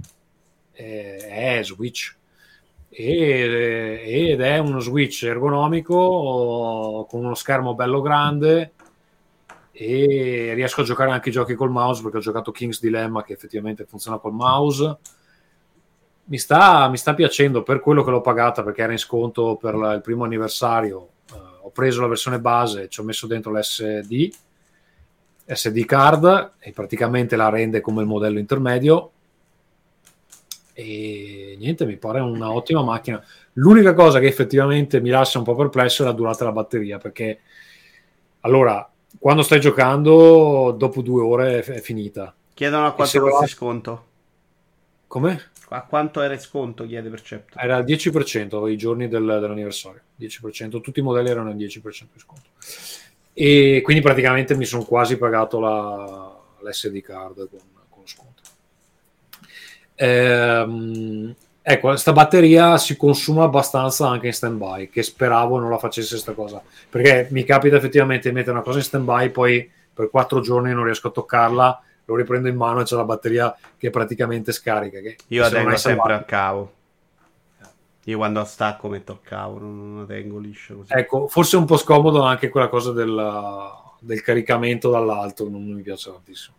eh, 0.74 1.18
è 1.18 1.62
Switch. 1.64 2.16
E- 2.90 4.04
ed 4.06 4.40
è 4.40 4.60
uno 4.60 4.82
Switch 4.82 5.24
ergonomico 5.24 7.08
con 7.10 7.26
uno 7.26 7.34
schermo 7.34 7.74
bello 7.74 8.02
grande 8.02 8.74
e 9.82 10.52
riesco 10.56 10.82
a 10.82 10.84
giocare 10.84 11.12
anche 11.12 11.30
i 11.30 11.32
giochi 11.32 11.54
col 11.54 11.72
mouse 11.72 12.02
perché 12.02 12.18
ho 12.18 12.20
giocato 12.20 12.52
King's 12.52 12.82
Dilemma 12.82 13.24
che 13.24 13.32
effettivamente 13.32 13.86
funziona 13.86 14.18
col 14.18 14.34
mouse. 14.34 14.98
Mi 16.26 16.38
sta, 16.38 16.90
mi 16.90 16.98
sta 16.98 17.14
piacendo 17.14 17.64
per 17.64 17.80
quello 17.80 18.04
che 18.04 18.12
l'ho 18.12 18.20
pagata 18.20 18.62
perché 18.62 18.82
era 18.82 18.92
in 18.92 18.98
sconto 18.98 19.56
per 19.56 19.76
la- 19.76 19.94
il 19.94 20.02
primo 20.02 20.26
anniversario. 20.26 21.12
Eh, 21.32 21.36
ho 21.62 21.70
preso 21.70 22.02
la 22.02 22.08
versione 22.08 22.42
base 22.42 22.90
ci 22.90 23.00
ho 23.00 23.04
messo 23.04 23.26
dentro 23.26 23.58
l'SD 23.58 24.30
SD 25.46 25.86
card 25.86 26.56
e 26.60 26.72
praticamente 26.74 27.38
la 27.38 27.48
rende 27.48 27.80
come 27.80 28.02
il 28.02 28.08
modello 28.08 28.38
intermedio. 28.38 29.12
E 30.74 31.56
niente 31.58 31.86
mi 31.86 31.96
pare 31.96 32.20
una 32.20 32.52
ottima 32.52 32.84
macchina. 32.84 33.24
L'unica 33.54 33.94
cosa 33.94 34.20
che 34.20 34.28
effettivamente 34.28 35.00
mi 35.00 35.10
lascia 35.10 35.38
un 35.38 35.46
po' 35.46 35.56
perplesso 35.56 36.04
è 36.04 36.06
la 36.06 36.12
durata 36.12 36.40
della 36.40 36.52
batteria 36.52 36.98
perché 36.98 37.40
allora 38.42 38.89
quando 39.18 39.42
stai 39.42 39.60
giocando 39.60 40.72
dopo 40.78 41.02
due 41.02 41.24
ore 41.24 41.64
è, 41.64 41.80
finita 41.82 42.34
Chiedono 42.54 42.86
a 42.88 42.94
quanto 42.94 43.20
costa 43.20 43.40
lasci- 43.40 43.56
sconto. 43.56 44.06
come? 45.08 45.52
A 45.70 45.84
quanto 45.84 46.22
era 46.22 46.34
il 46.34 46.40
sconto? 46.40 46.86
Chiede 46.86 47.10
Percepto. 47.10 47.58
Era 47.60 47.78
il 47.78 47.86
10% 47.86 48.68
i 48.70 48.76
giorni 48.78 49.08
del- 49.08 49.24
dell'anniversario. 49.40 50.02
10%, 50.16 50.82
tutti 50.82 51.00
i 51.00 51.04
modelli 51.04 51.30
erano 51.30 51.52
il 51.52 51.56
10% 51.56 52.14
di 52.14 52.20
sconto. 52.20 52.50
E 53.34 53.82
quindi 53.84 54.02
praticamente 54.02 54.56
mi 54.56 54.66
sono 54.66 54.84
quasi 54.84 55.18
pagato 55.18 55.60
la, 55.60 56.36
l'SD 56.62 57.00
card 57.02 57.48
con, 57.50 57.60
con 57.88 58.02
lo 58.02 58.08
sconto. 58.08 58.42
Ehm, 59.96 61.36
ecco, 61.62 61.96
sta 61.96 62.12
batteria 62.12 62.78
si 62.78 62.98
consuma 62.98 63.44
abbastanza 63.44 64.08
anche 64.08 64.28
in 64.28 64.34
stand-by, 64.34 64.90
che 64.90 65.04
speravo 65.04 65.60
non 65.60 65.70
la 65.70 65.78
facesse 65.78 66.18
sta 66.18 66.34
cosa. 66.34 66.62
Perché 66.90 67.28
mi 67.32 67.44
capita 67.44 67.78
effettivamente 67.78 68.30
di 68.30 68.36
mettere 68.36 68.54
una 68.54 68.64
cosa 68.64 68.80
in 68.80 68.84
stand-by, 68.84 69.30
poi 69.30 69.70
per 69.94 70.10
quattro 70.10 70.40
giorni 70.40 70.74
non 70.74 70.86
riesco 70.86 71.10
a 71.10 71.12
toccarla, 71.12 71.82
lo 72.06 72.16
riprendo 72.16 72.48
in 72.48 72.56
mano 72.56 72.82
e 72.82 72.84
c'è 72.84 72.96
la 72.96 73.04
batteria 73.04 73.56
che 73.78 73.90
praticamente 73.90 74.52
scarica. 74.52 75.00
Che 75.00 75.18
Io 75.28 75.42
la 75.42 75.50
tengo 75.50 75.76
sempre 75.78 76.14
a 76.14 76.24
cavo. 76.24 76.74
Io 78.06 78.18
quando 78.18 78.44
stacco 78.44 78.88
metto 78.88 79.12
a 79.12 79.20
cavo, 79.22 79.60
non 79.60 79.78
non 79.78 80.00
la 80.00 80.06
tengo 80.08 80.40
liscia 80.40 80.74
così. 80.74 80.92
Ecco, 80.94 81.28
forse 81.28 81.58
è 81.58 81.60
un 81.60 81.66
po' 81.66 81.78
scomodo 81.78 82.24
anche 82.24 82.50
quella 82.50 82.68
cosa 82.68 82.92
del, 82.92 83.72
del 84.00 84.22
caricamento 84.22 84.90
dall'alto, 84.90 85.48
non 85.48 85.64
mi 85.64 85.82
piace 85.82 86.12
tantissimo. 86.12 86.56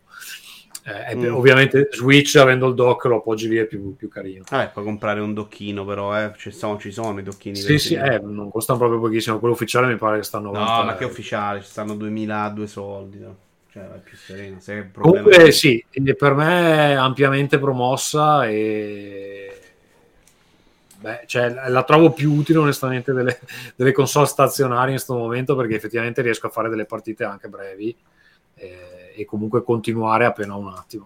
Eh, 0.83 1.05
è- 1.05 1.15
Mm. 1.15 1.35
Ovviamente 1.35 1.89
Switch, 1.91 2.35
avendo 2.37 2.67
il 2.67 2.73
dock, 2.73 3.05
lo 3.05 3.17
appoggi 3.17 3.47
lì, 3.47 3.57
è 3.57 3.65
più, 3.65 3.95
più 3.95 4.07
carino. 4.07 4.43
Vabbè, 4.49 4.71
puoi 4.71 4.83
comprare 4.83 5.19
un 5.19 5.33
docchino, 5.33 5.85
però, 5.85 6.17
eh. 6.19 6.31
Ci 6.37 6.51
sono, 6.51 6.79
ci 6.79 6.91
sono 6.91 7.19
i 7.19 7.23
docchini. 7.23 7.55
Sì, 7.55 7.77
sì, 7.77 7.93
eh, 7.93 8.19
non 8.19 8.49
costano 8.49 8.79
proprio 8.79 8.99
pochissimo. 8.99 9.37
Quello 9.39 9.53
ufficiale 9.53 9.87
mi 9.87 9.95
pare 9.97 10.17
che 10.17 10.23
stanno 10.23 10.51
No, 10.51 10.59
ma 10.83 10.95
che 10.95 11.05
ufficiale, 11.05 11.61
ci 11.61 11.67
stanno 11.67 11.95
2000 11.95 12.49
due 12.49 12.67
soldi. 12.67 13.19
no? 13.19 13.37
Cioè, 13.71 13.83
vai 13.87 13.99
più 13.99 14.17
sereno. 14.17 14.59
Se 14.59 14.89
Comunque 14.91 15.45
è- 15.45 15.51
sì, 15.51 15.83
e 15.91 16.15
per 16.15 16.33
me 16.33 16.89
è 16.89 16.93
ampiamente 16.93 17.57
promossa 17.59 18.45
e 18.47 19.51
beh, 20.99 21.23
cioè, 21.25 21.69
la 21.69 21.83
trovo 21.83 22.11
più 22.11 22.33
utile 22.33 22.59
onestamente 22.59 23.13
delle, 23.13 23.39
delle 23.75 23.91
console 23.91 24.25
stazionarie 24.25 24.87
in 24.89 24.95
questo 24.95 25.15
momento 25.15 25.55
perché 25.55 25.75
effettivamente 25.75 26.21
riesco 26.21 26.47
a 26.47 26.49
fare 26.49 26.69
delle 26.69 26.85
partite 26.85 27.23
anche 27.23 27.47
brevi 27.47 27.95
eh, 28.55 29.00
e 29.21 29.25
comunque 29.25 29.63
continuare 29.63 30.25
appena 30.25 30.55
un 30.55 30.67
attimo. 30.67 31.05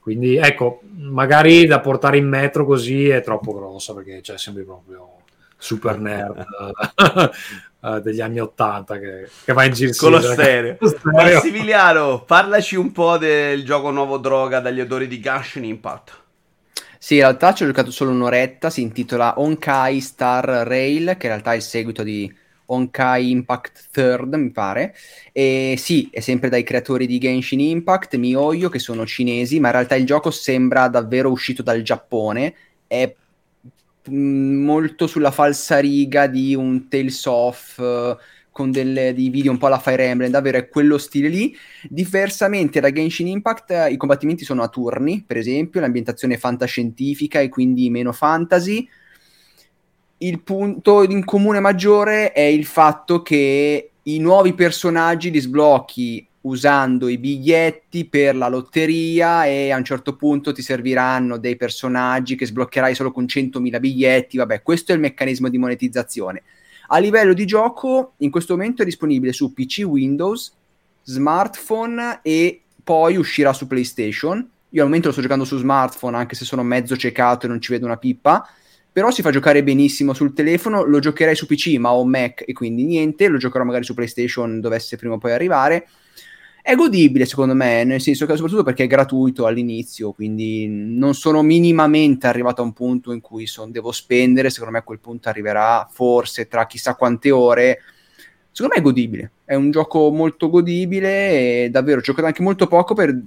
Quindi 0.00 0.36
ecco, 0.36 0.80
magari 0.96 1.66
da 1.66 1.80
portare 1.80 2.16
in 2.16 2.26
metro 2.26 2.64
così 2.64 3.08
è 3.08 3.20
troppo 3.20 3.52
grossa 3.52 3.92
perché 3.92 4.22
cioè, 4.22 4.38
sembri 4.38 4.64
proprio 4.64 5.16
super 5.58 5.98
nerd 5.98 6.46
eh, 7.82 8.00
degli 8.00 8.20
anni 8.20 8.40
80 8.40 8.98
che, 8.98 9.28
che 9.44 9.52
va 9.52 9.64
in 9.64 9.72
giro 9.72 9.92
Con 9.96 10.12
lo 10.12 10.20
stereo. 10.20 10.76
con 10.76 10.88
lo 10.88 10.98
stereo. 10.98 11.34
Massimiliano, 11.34 12.22
parlaci 12.22 12.76
un 12.76 12.92
po' 12.92 13.18
del 13.18 13.64
gioco 13.64 13.90
nuovo 13.90 14.16
droga 14.18 14.60
dagli 14.60 14.80
odori 14.80 15.06
di 15.06 15.20
Genshin 15.20 15.64
Impact. 15.64 16.22
Sì, 16.98 17.14
in 17.14 17.20
realtà 17.20 17.52
ci 17.54 17.62
ho 17.64 17.66
giocato 17.66 17.90
solo 17.90 18.10
un'oretta, 18.10 18.70
si 18.70 18.82
intitola 18.82 19.38
Honkai 19.38 20.00
Star 20.00 20.44
Rail, 20.44 21.16
che 21.18 21.26
in 21.26 21.32
realtà 21.32 21.52
è 21.52 21.56
il 21.56 21.62
seguito 21.62 22.02
di 22.02 22.32
Honkai 22.70 23.30
Impact 23.30 23.88
Third, 23.92 24.34
mi 24.34 24.50
pare. 24.50 24.94
E 25.32 25.74
sì, 25.78 26.08
è 26.10 26.20
sempre 26.20 26.48
dai 26.48 26.62
creatori 26.62 27.06
di 27.06 27.18
Genshin 27.18 27.60
Impact, 27.60 28.16
MiHoYo, 28.16 28.68
che 28.68 28.78
sono 28.78 29.06
cinesi, 29.06 29.60
ma 29.60 29.68
in 29.68 29.74
realtà 29.74 29.94
il 29.94 30.06
gioco 30.06 30.30
sembra 30.30 30.88
davvero 30.88 31.30
uscito 31.30 31.62
dal 31.62 31.82
Giappone. 31.82 32.54
È 32.86 33.14
mm, 34.10 34.64
molto 34.64 35.06
sulla 35.06 35.30
falsariga 35.30 36.26
di 36.26 36.54
un 36.54 36.88
Tales 36.88 37.24
of... 37.26 37.78
eh, 37.78 38.16
con 38.58 38.72
delle, 38.72 39.14
dei 39.14 39.28
video 39.28 39.52
un 39.52 39.58
po' 39.58 39.66
alla 39.66 39.78
Fire 39.78 40.02
Emblem, 40.04 40.30
davvero 40.32 40.58
è 40.58 40.68
quello 40.68 40.98
stile 40.98 41.28
lì. 41.28 41.56
Diversamente 41.88 42.80
da 42.80 42.90
Genshin 42.90 43.28
Impact, 43.28 43.70
eh, 43.70 43.92
i 43.92 43.96
combattimenti 43.96 44.44
sono 44.44 44.64
a 44.64 44.68
turni, 44.68 45.22
per 45.24 45.36
esempio, 45.36 45.80
l'ambientazione 45.80 46.34
è 46.34 46.38
fantascientifica 46.38 47.38
e 47.38 47.48
quindi 47.48 47.88
meno 47.88 48.10
fantasy. 48.12 48.88
Il 50.18 50.40
punto 50.42 51.04
in 51.04 51.24
comune 51.24 51.60
maggiore 51.60 52.32
è 52.32 52.40
il 52.40 52.64
fatto 52.64 53.22
che 53.22 53.90
i 54.02 54.18
nuovi 54.18 54.52
personaggi 54.52 55.30
li 55.30 55.38
sblocchi 55.38 56.26
usando 56.40 57.08
i 57.08 57.18
biglietti 57.18 58.04
per 58.06 58.34
la 58.34 58.48
lotteria 58.48 59.44
e 59.44 59.70
a 59.70 59.76
un 59.76 59.84
certo 59.84 60.16
punto 60.16 60.52
ti 60.52 60.62
serviranno 60.62 61.36
dei 61.36 61.56
personaggi 61.56 62.36
che 62.36 62.46
sbloccherai 62.46 62.94
solo 62.94 63.12
con 63.12 63.24
100.000 63.24 63.78
biglietti. 63.78 64.36
Vabbè, 64.38 64.62
questo 64.62 64.90
è 64.90 64.94
il 64.94 65.00
meccanismo 65.00 65.48
di 65.48 65.58
monetizzazione. 65.58 66.42
A 66.88 66.98
livello 66.98 67.34
di 67.34 67.44
gioco, 67.44 68.14
in 68.18 68.30
questo 68.30 68.56
momento 68.56 68.82
è 68.82 68.84
disponibile 68.86 69.32
su 69.32 69.52
PC, 69.52 69.82
Windows, 69.84 70.52
smartphone 71.02 72.20
e 72.22 72.62
poi 72.82 73.16
uscirà 73.16 73.52
su 73.52 73.66
PlayStation. 73.66 74.38
Io 74.70 74.80
al 74.80 74.86
momento 74.86 75.08
lo 75.08 75.12
sto 75.12 75.22
giocando 75.22 75.44
su 75.44 75.58
smartphone, 75.58 76.16
anche 76.16 76.34
se 76.34 76.44
sono 76.44 76.62
mezzo 76.62 76.96
ciecato 76.96 77.46
e 77.46 77.48
non 77.48 77.60
ci 77.60 77.72
vedo 77.72 77.84
una 77.84 77.98
pippa. 77.98 78.48
Però 78.92 79.10
si 79.10 79.22
fa 79.22 79.30
giocare 79.30 79.62
benissimo 79.62 80.12
sul 80.12 80.32
telefono. 80.32 80.84
Lo 80.84 80.98
giocherei 80.98 81.34
su 81.34 81.46
PC, 81.46 81.76
ma 81.78 81.92
ho 81.92 82.04
Mac 82.04 82.42
e 82.46 82.52
quindi 82.52 82.84
niente. 82.84 83.28
Lo 83.28 83.38
giocherò 83.38 83.64
magari 83.64 83.84
su 83.84 83.94
PlayStation, 83.94 84.60
dovesse 84.60 84.96
prima 84.96 85.14
o 85.14 85.18
poi 85.18 85.32
arrivare. 85.32 85.86
è 86.68 86.74
godibile 86.74 87.24
secondo 87.24 87.54
me, 87.54 87.82
nel 87.84 88.00
senso 88.00 88.26
che 88.26 88.34
soprattutto 88.34 88.62
perché 88.62 88.84
è 88.84 88.86
gratuito 88.86 89.46
all'inizio, 89.46 90.12
quindi 90.12 90.66
non 90.68 91.14
sono 91.14 91.42
minimamente 91.42 92.26
arrivato 92.26 92.60
a 92.60 92.64
un 92.64 92.74
punto 92.74 93.12
in 93.12 93.22
cui 93.22 93.46
son, 93.46 93.70
devo 93.70 93.90
spendere, 93.90 94.50
secondo 94.50 94.72
me 94.72 94.80
a 94.80 94.82
quel 94.82 94.98
punto 94.98 95.30
arriverà 95.30 95.88
forse 95.90 96.46
tra 96.46 96.66
chissà 96.66 96.94
quante 96.94 97.30
ore. 97.30 97.78
Secondo 98.50 98.74
me 98.74 98.80
è 98.80 98.84
godibile, 98.84 99.30
è 99.46 99.54
un 99.54 99.70
gioco 99.70 100.10
molto 100.10 100.50
godibile 100.50 101.64
e 101.64 101.70
davvero 101.70 102.00
ho 102.00 102.02
giocato 102.02 102.26
anche 102.26 102.42
molto 102.42 102.66
poco 102.66 102.92
per 102.92 103.18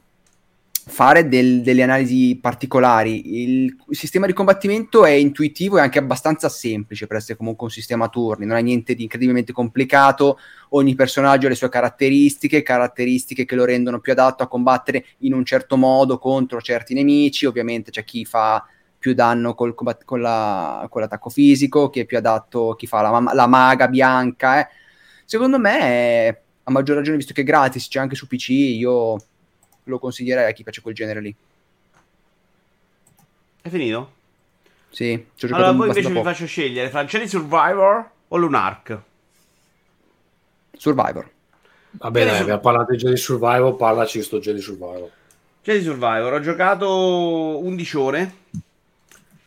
fare 0.88 1.28
del, 1.28 1.62
delle 1.62 1.84
analisi 1.84 2.38
particolari. 2.42 3.44
Il, 3.44 3.76
il, 3.88 3.98
sistema 3.98 4.26
di 4.26 4.34
combattimento 4.34 5.06
è 5.06 5.12
intuitivo 5.12 5.78
e 5.78 5.82
anche 5.82 6.00
abbastanza 6.00 6.50
semplice 6.50 7.08
per 7.08 7.18
essere 7.18 7.38
comunque 7.38 7.66
un 7.66 7.72
sistema 7.72 8.06
a 8.06 8.10
turni, 8.10 8.46
non 8.46 8.58
ha 8.58 8.62
niente 8.62 8.96
di 8.96 9.04
incredibilmente 9.04 9.54
complicato, 9.54 10.38
ogni 10.70 10.96
personaggio 10.96 11.46
ha 11.46 11.50
le 11.50 11.56
sue 11.56 11.70
caratteristiche, 11.70 12.64
caratteristiche 12.64 13.46
che 13.46 13.56
lo 13.56 13.66
rendono 13.66 14.00
più 14.00 14.12
adatto 14.12 14.44
a 14.44 14.48
combattere 14.48 15.06
in 15.20 15.34
un 15.34 15.46
certo 15.46 15.78
modo 15.78 16.18
contro 16.18 16.62
certi 16.62 16.94
nemici, 16.94 17.46
ovviamente 17.46 17.92
c'è 17.92 18.04
chi 18.04 18.26
fa 18.26 18.66
più 18.98 19.14
danno 19.14 19.56
col, 19.56 19.74
con, 19.74 20.22
la, 20.22 20.88
con, 20.90 21.02
l'attacco 21.02 21.30
fisico, 21.30 21.90
chi 21.90 22.02
è 22.02 22.06
più 22.06 22.18
adatto, 22.18 22.76
chi 22.76 22.86
fa 22.86 23.02
la, 23.02 23.34
la 23.34 23.48
maga 23.48 23.88
bianca. 23.88 24.60
Eh. 24.60 24.68
Secondo 25.26 25.58
me, 25.58 25.80
è, 25.80 26.42
a 26.64 26.72
maggior 26.72 26.98
ragione, 26.98 27.18
visto 27.18 27.34
che 27.34 27.42
è 27.42 27.44
gratis, 27.44 27.88
c'è 27.88 28.00
anche 28.00 28.14
su 28.14 28.28
PC, 28.28 28.50
io 28.50 29.18
lo 29.92 30.00
consiglierei 30.00 30.50
a 30.50 30.54
chi 30.54 30.64
piace 30.64 30.82
quel 30.82 30.96
genere 30.96 31.22
lì. 31.22 31.36
È 33.62 33.70
finito? 33.70 34.14
Sì, 34.90 35.28
ci 35.36 35.46
ho 35.46 35.48
giocato 35.48 35.64
Allora, 35.64 35.78
voi 35.78 35.88
invece 35.88 36.08
poco. 36.10 36.20
vi 36.20 36.26
faccio 36.26 36.46
scegliere 36.46 36.90
fra 36.90 37.06
Jedi 37.06 37.28
Survivor 37.28 38.10
o 38.28 38.38
Lunark. 38.38 39.00
Survivor. 40.74 41.30
Va 41.92 42.10
bene, 42.10 42.38
abbiamo 42.38 42.60
parlato 42.60 42.92
di 42.92 42.98
Jedi 42.98 43.18
Survivor, 43.18 43.76
parlaci 43.76 44.18
di 44.18 44.24
sto 44.24 44.40
Jedi 44.40 44.62
Survivor. 44.62 45.10
Jedi 45.62 45.84
Survivor, 45.84 46.34
ho 46.34 46.40
giocato 46.40 47.60
11 47.60 47.98
ore. 47.98 48.34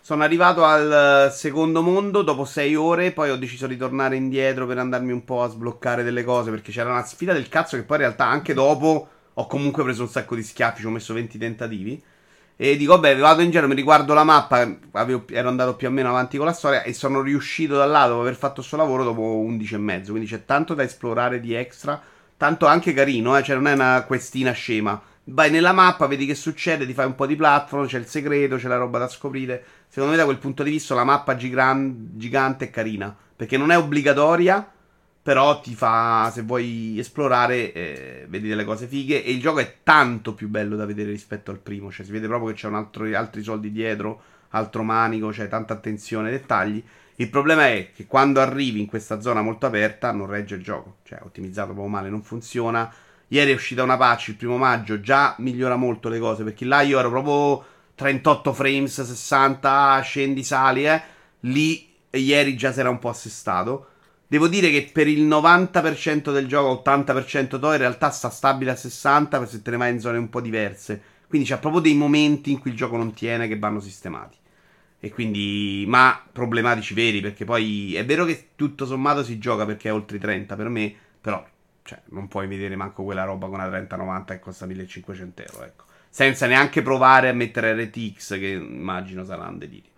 Sono 0.01 0.23
arrivato 0.23 0.65
al 0.65 1.33
secondo 1.33 1.81
mondo 1.81 2.23
dopo 2.23 2.45
6 2.45 2.75
ore, 2.77 3.13
poi 3.13 3.31
ho 3.31 3.37
deciso 3.37 3.67
di 3.67 3.77
tornare 3.77 4.17
indietro 4.17 4.67
per 4.67 4.79
andarmi 4.79 5.13
un 5.13 5.25
po' 5.25 5.43
a 5.43 5.49
sbloccare 5.49 6.03
delle 6.03 6.23
cose 6.23 6.51
perché 6.51 6.73
c'era 6.73 6.91
una 6.91 7.05
sfida 7.05 7.33
del 7.33 7.49
cazzo 7.49 7.77
che 7.77 7.85
poi 7.85 7.97
in 7.97 8.03
realtà 8.03 8.27
anche 8.27 8.53
dopo 8.53 9.09
ho 9.35 9.47
comunque 9.47 9.83
preso 9.83 10.03
un 10.03 10.09
sacco 10.09 10.35
di 10.35 10.43
schiaffi, 10.43 10.81
ci 10.81 10.87
ho 10.87 10.91
messo 10.91 11.15
20 11.15 11.39
tentativi. 11.39 12.03
E 12.57 12.77
dico, 12.77 12.93
vabbè, 12.93 13.19
vado 13.19 13.43
in 13.43 13.51
giro, 13.51 13.67
mi 13.67 13.75
riguardo 13.75 14.15
la 14.15 14.23
mappa, 14.23 14.77
avevo, 14.93 15.25
ero 15.29 15.49
andato 15.49 15.75
più 15.75 15.89
o 15.89 15.91
meno 15.91 16.11
avanti 16.11 16.37
con 16.37 16.47
la 16.47 16.53
storia 16.53 16.83
e 16.83 16.93
sono 16.93 17.21
riuscito 17.21 17.77
da 17.77 17.85
là 17.85 18.07
dopo 18.07 18.21
aver 18.21 18.37
fatto 18.37 18.55
questo 18.57 18.77
lavoro 18.77 19.03
dopo 19.03 19.23
11 19.23 19.75
e 19.75 19.79
mezzo. 19.79 20.11
Quindi 20.13 20.29
c'è 20.29 20.45
tanto 20.45 20.75
da 20.75 20.85
esplorare 20.85 21.41
di 21.41 21.53
extra, 21.53 22.01
tanto 22.37 22.67
anche 22.67 22.93
carino, 22.93 23.37
eh? 23.37 23.43
cioè 23.43 23.57
non 23.57 23.67
è 23.67 23.73
una 23.73 24.05
questina 24.07 24.53
scema. 24.53 25.01
Vai 25.25 25.51
nella 25.51 25.73
mappa, 25.73 26.07
vedi 26.07 26.27
che 26.27 26.37
succede, 26.37 26.87
ti 26.87 26.93
fai 26.93 27.07
un 27.07 27.17
po' 27.17 27.27
di 27.27 27.35
platform, 27.35 27.87
c'è 27.87 27.99
il 27.99 28.07
segreto, 28.07 28.57
c'è 28.57 28.69
la 28.69 28.77
roba 28.77 28.99
da 28.99 29.09
scoprire. 29.09 29.65
Secondo 29.89 30.13
me 30.13 30.19
da 30.19 30.25
quel 30.25 30.39
punto 30.39 30.63
di 30.63 30.71
vista 30.71 30.95
la 30.95 31.05
mappa 31.05 31.35
gigan- 31.35 32.11
gigante 32.13 32.67
è 32.67 32.71
carina, 32.71 33.15
perché 33.35 33.57
non 33.57 33.73
è 33.73 33.79
obbligatoria, 33.79 34.71
però 35.25 35.59
ti 35.63 35.75
fa, 35.75 36.31
se 36.31 36.43
vuoi 36.43 36.99
esplorare, 36.99 37.73
eh, 37.73 38.27
vedi 38.29 38.47
delle 38.47 38.67
cose 38.67 38.87
fighe. 38.87 39.25
E 39.25 39.31
il 39.33 39.41
gioco 39.41 39.59
è 39.59 39.77
tanto 39.83 40.35
più 40.35 40.49
bello 40.49 40.77
da 40.77 40.85
vedere 40.85 41.09
rispetto 41.09 41.51
al 41.51 41.61
primo. 41.61 41.91
Cioè, 41.91 42.05
si 42.05 42.13
vede 42.13 42.27
proprio 42.27 42.51
che 42.51 42.57
c'è 42.57 42.71
altro, 42.71 43.07
altri 43.17 43.43
soldi 43.43 43.73
dietro, 43.73 44.21
altro 44.51 44.83
manico, 44.83 45.29
c'è 45.31 45.49
tanta 45.49 45.73
attenzione 45.73 46.29
ai 46.29 46.35
dettagli. 46.35 46.85
Il 47.15 47.31
problema 47.31 47.69
è 47.69 47.89
che 47.95 48.05
quando 48.05 48.43
arrivi 48.43 48.81
in 48.81 48.87
questa 48.87 49.23
zona 49.23 49.41
molto 49.41 49.65
aperta 49.65 50.13
non 50.13 50.27
regge 50.27 50.57
il 50.57 50.63
gioco. 50.63 50.97
Cioè, 51.05 51.21
ottimizzato 51.23 51.69
proprio 51.69 51.89
male, 51.89 52.11
non 52.11 52.23
funziona. 52.23 52.93
Ieri 53.29 53.53
è 53.53 53.55
uscita 53.55 53.83
una 53.83 53.97
patch 53.97 54.29
il 54.29 54.37
primo 54.37 54.59
maggio, 54.59 55.01
già 55.01 55.37
migliora 55.39 55.77
molto 55.77 56.11
le 56.11 56.19
cose. 56.19 56.45
Perché 56.45 56.67
là 56.67 56.83
io 56.83 56.99
ero 56.99 57.09
proprio 57.09 57.65
38 57.95 58.53
frames, 58.53 59.03
60, 59.03 60.01
scendi, 60.03 60.45
sali, 60.45 60.87
eh. 60.87 61.01
Lì 61.41 61.95
ieri 62.11 62.59
già 62.59 62.73
si 62.73 62.81
era 62.81 62.91
un 62.91 62.99
po' 62.99 63.09
assestato. 63.09 63.87
Devo 64.35 64.49
dire 64.49 64.69
che 64.71 64.91
per 64.93 65.07
il 65.07 65.29
90% 65.29 66.33
del 66.33 66.49
gioco, 66.49 66.83
80% 66.91 67.61
to, 67.61 67.71
in 67.71 67.79
realtà 67.79 68.11
sta 68.11 68.31
stabile 68.31 68.73
a 68.73 68.75
60% 68.75 69.45
se 69.45 69.63
te 69.63 69.71
ne 69.71 69.77
vai 69.77 69.93
in 69.93 70.01
zone 70.01 70.19
un 70.19 70.29
po' 70.29 70.41
diverse. 70.41 71.01
Quindi 71.29 71.47
c'è 71.47 71.61
proprio 71.61 71.81
dei 71.81 71.95
momenti 71.95 72.51
in 72.51 72.59
cui 72.59 72.73
il 72.73 72.77
gioco 72.77 72.97
non 72.97 73.15
tiene 73.15 73.47
che 73.47 73.57
vanno 73.61 73.79
sistemati. 73.79 74.37
E 74.99 75.11
quindi, 75.11 75.85
ma 75.87 76.21
problematici 76.33 76.95
veri, 76.95 77.21
perché 77.21 77.45
poi 77.45 77.95
è 77.95 78.05
vero 78.05 78.25
che 78.25 78.49
tutto 78.57 78.87
sommato 78.87 79.23
si 79.23 79.39
gioca 79.39 79.65
perché 79.65 79.89
è 79.89 79.93
oltre 79.93 80.17
i 80.17 80.21
30 80.21 80.57
per 80.57 80.69
me, 80.69 80.93
però 81.21 81.47
cioè, 81.85 82.03
non 82.07 82.27
puoi 82.27 82.49
vedere 82.49 82.75
manco 82.75 83.05
quella 83.05 83.23
roba 83.23 83.47
con 83.47 83.61
una 83.61 83.69
3090 83.69 84.35
che 84.35 84.41
costa 84.41 84.67
1500 84.67 85.43
euro, 85.43 85.65
ecco. 85.65 85.85
Senza 86.11 86.49
neanche 86.49 86.83
provare 86.83 87.29
a 87.29 87.33
mettere 87.33 87.73
RTX, 87.85 88.37
che 88.41 88.49
immagino 88.49 89.23
sarà 89.25 89.47
un 89.47 89.59
delirio. 89.59 89.93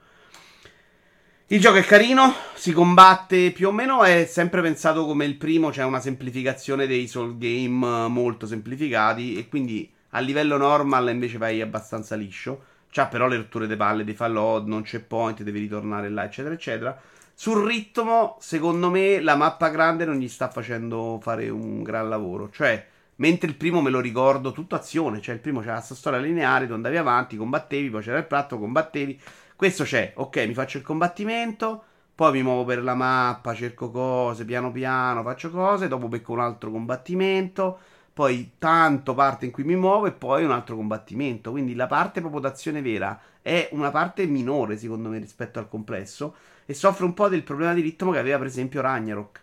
Il 1.48 1.60
gioco 1.60 1.76
è 1.76 1.84
carino, 1.84 2.34
si 2.54 2.72
combatte 2.72 3.52
più 3.52 3.68
o 3.68 3.70
meno, 3.70 4.02
è 4.02 4.24
sempre 4.24 4.60
pensato 4.62 5.06
come 5.06 5.26
il 5.26 5.36
primo, 5.36 5.70
c'è 5.70 5.84
una 5.84 6.00
semplificazione 6.00 6.88
dei 6.88 7.06
soul 7.06 7.38
game 7.38 8.08
molto 8.08 8.48
semplificati 8.48 9.38
e 9.38 9.46
quindi 9.46 9.88
a 10.10 10.18
livello 10.18 10.56
normal 10.56 11.08
invece 11.08 11.38
vai 11.38 11.60
abbastanza 11.60 12.16
liscio. 12.16 12.64
C'ha 12.90 13.06
però 13.06 13.28
le 13.28 13.36
rotture 13.36 13.68
di 13.68 13.76
palle 13.76 14.02
dei 14.02 14.14
fallout, 14.14 14.66
non 14.66 14.82
c'è 14.82 14.98
point, 14.98 15.40
devi 15.44 15.60
ritornare 15.60 16.08
là, 16.08 16.24
eccetera, 16.24 16.52
eccetera. 16.52 17.00
Sul 17.32 17.64
ritmo, 17.64 18.38
secondo 18.40 18.90
me, 18.90 19.20
la 19.20 19.36
mappa 19.36 19.68
grande 19.68 20.04
non 20.04 20.16
gli 20.16 20.28
sta 20.28 20.50
facendo 20.50 21.20
fare 21.22 21.48
un 21.48 21.84
gran 21.84 22.08
lavoro. 22.08 22.50
Cioè, 22.50 22.84
mentre 23.16 23.48
il 23.48 23.54
primo 23.54 23.80
me 23.80 23.90
lo 23.90 24.00
ricordo 24.00 24.50
tutto 24.50 24.74
azione, 24.74 25.20
cioè 25.20 25.36
il 25.36 25.40
primo 25.40 25.60
c'era 25.60 25.74
questa 25.74 25.94
storia 25.94 26.18
lineare, 26.18 26.66
tu 26.66 26.72
andavi 26.72 26.96
avanti, 26.96 27.36
combattevi, 27.36 27.88
poi 27.88 28.02
c'era 28.02 28.18
il 28.18 28.26
platto, 28.26 28.58
combattevi 28.58 29.20
questo 29.56 29.84
c'è, 29.84 30.12
ok, 30.14 30.46
mi 30.46 30.54
faccio 30.54 30.76
il 30.76 30.84
combattimento, 30.84 31.82
poi 32.14 32.32
mi 32.32 32.42
muovo 32.42 32.64
per 32.64 32.82
la 32.82 32.94
mappa, 32.94 33.54
cerco 33.54 33.90
cose, 33.90 34.44
piano 34.44 34.70
piano, 34.70 35.22
faccio 35.22 35.50
cose, 35.50 35.88
dopo 35.88 36.08
becco 36.08 36.32
un 36.32 36.40
altro 36.40 36.70
combattimento, 36.70 37.78
poi 38.12 38.52
tanto 38.58 39.14
parte 39.14 39.46
in 39.46 39.50
cui 39.50 39.64
mi 39.64 39.76
muovo 39.76 40.06
e 40.06 40.12
poi 40.12 40.44
un 40.44 40.50
altro 40.50 40.76
combattimento. 40.76 41.50
Quindi 41.50 41.74
la 41.74 41.86
parte 41.86 42.20
proprio 42.20 42.40
d'azione 42.40 42.80
vera 42.80 43.18
è 43.42 43.68
una 43.72 43.90
parte 43.90 44.26
minore, 44.26 44.78
secondo 44.78 45.08
me, 45.08 45.18
rispetto 45.18 45.58
al 45.58 45.68
complesso 45.68 46.34
e 46.64 46.74
soffre 46.74 47.04
un 47.04 47.14
po' 47.14 47.28
del 47.28 47.42
problema 47.42 47.74
di 47.74 47.80
ritmo 47.80 48.12
che 48.12 48.18
aveva, 48.18 48.38
per 48.38 48.46
esempio, 48.46 48.80
Ragnarok. 48.80 49.40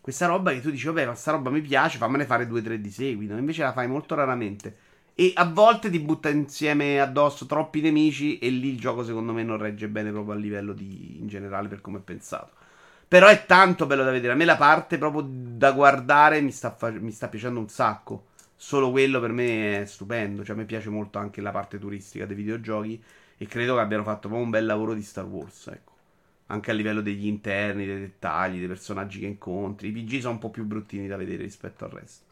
Questa 0.00 0.26
roba 0.26 0.52
che 0.52 0.60
tu 0.60 0.70
dici, 0.70 0.86
vabbè, 0.86 1.06
ma 1.06 1.14
sta 1.14 1.32
roba 1.32 1.50
mi 1.50 1.60
piace, 1.60 1.98
fammene 1.98 2.26
fare 2.26 2.46
due 2.46 2.60
o 2.60 2.62
tre 2.62 2.80
di 2.80 2.90
seguito. 2.90 3.34
Invece 3.34 3.62
la 3.62 3.72
fai 3.72 3.88
molto 3.88 4.14
raramente. 4.14 4.76
E 5.18 5.32
a 5.34 5.46
volte 5.46 5.88
ti 5.88 5.98
butta 5.98 6.28
insieme 6.28 7.00
addosso 7.00 7.46
troppi 7.46 7.80
nemici 7.80 8.38
e 8.38 8.50
lì 8.50 8.68
il 8.68 8.78
gioco 8.78 9.02
secondo 9.02 9.32
me 9.32 9.42
non 9.42 9.56
regge 9.56 9.88
bene 9.88 10.10
proprio 10.10 10.34
a 10.34 10.36
livello 10.36 10.74
di 10.74 11.16
in 11.18 11.26
generale 11.26 11.68
per 11.68 11.80
come 11.80 11.98
è 11.98 12.00
pensato. 12.02 12.52
Però 13.08 13.26
è 13.26 13.46
tanto 13.46 13.86
bello 13.86 14.04
da 14.04 14.10
vedere. 14.10 14.34
A 14.34 14.36
me 14.36 14.44
la 14.44 14.56
parte 14.56 14.98
proprio 14.98 15.22
da 15.26 15.72
guardare 15.72 16.42
mi 16.42 16.50
sta, 16.52 16.70
fa- 16.70 16.90
mi 16.90 17.12
sta 17.12 17.28
piacendo 17.28 17.58
un 17.58 17.68
sacco. 17.70 18.26
Solo 18.56 18.90
quello 18.90 19.18
per 19.20 19.32
me 19.32 19.80
è 19.82 19.86
stupendo. 19.86 20.44
Cioè, 20.44 20.54
a 20.54 20.58
me 20.58 20.64
piace 20.66 20.90
molto 20.90 21.18
anche 21.18 21.40
la 21.40 21.50
parte 21.50 21.78
turistica 21.78 22.26
dei 22.26 22.36
videogiochi. 22.36 23.02
E 23.38 23.46
credo 23.46 23.74
che 23.74 23.80
abbiano 23.80 24.02
fatto 24.02 24.28
proprio 24.28 24.42
un 24.44 24.50
bel 24.50 24.66
lavoro 24.66 24.92
di 24.92 25.02
Star 25.02 25.24
Wars. 25.24 25.68
Ecco. 25.68 25.92
Anche 26.48 26.70
a 26.72 26.74
livello 26.74 27.00
degli 27.00 27.26
interni, 27.26 27.86
dei 27.86 28.00
dettagli, 28.00 28.58
dei 28.58 28.68
personaggi 28.68 29.20
che 29.20 29.26
incontri. 29.26 29.88
I 29.88 29.92
PG 29.92 30.20
sono 30.20 30.34
un 30.34 30.40
po' 30.40 30.50
più 30.50 30.64
bruttini 30.64 31.06
da 31.06 31.16
vedere 31.16 31.42
rispetto 31.42 31.84
al 31.84 31.92
resto 31.92 32.25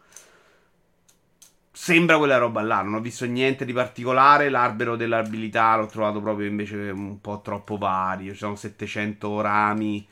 sembra 1.75 2.19
quella 2.19 2.39
roba 2.39 2.63
là. 2.63 2.83
Non 2.83 2.95
ho 2.95 3.01
visto 3.01 3.27
niente 3.27 3.65
di 3.65 3.73
particolare. 3.73 4.49
L'albero 4.49 4.97
dell'abilità 4.97 5.77
l'ho 5.77 5.87
trovato 5.87 6.21
proprio 6.21 6.47
invece 6.47 6.77
un 6.91 7.21
po' 7.21 7.41
troppo 7.43 7.77
vario. 7.77 8.33
Ci 8.33 8.39
sono 8.39 8.55
700 8.57 9.41
rami 9.41 10.07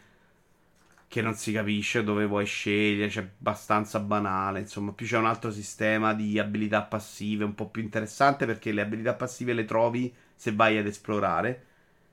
che 1.08 1.20
non 1.22 1.34
si 1.34 1.52
capisce 1.52 2.02
dove 2.02 2.26
vuoi 2.26 2.46
scegliere. 2.46 3.08
C'è 3.10 3.20
abbastanza 3.20 4.00
banale. 4.00 4.60
Insomma, 4.60 4.92
più 4.92 5.06
c'è 5.06 5.18
un 5.18 5.26
altro 5.26 5.50
sistema 5.52 6.14
di 6.14 6.38
abilità 6.38 6.82
passive 6.82 7.44
un 7.44 7.54
po' 7.54 7.68
più 7.68 7.82
interessante 7.82 8.44
perché 8.46 8.72
le 8.72 8.80
abilità 8.82 9.14
passive 9.14 9.52
le 9.52 9.64
trovi 9.64 10.12
se 10.34 10.52
vai 10.52 10.78
ad 10.78 10.86
esplorare. 10.86 11.66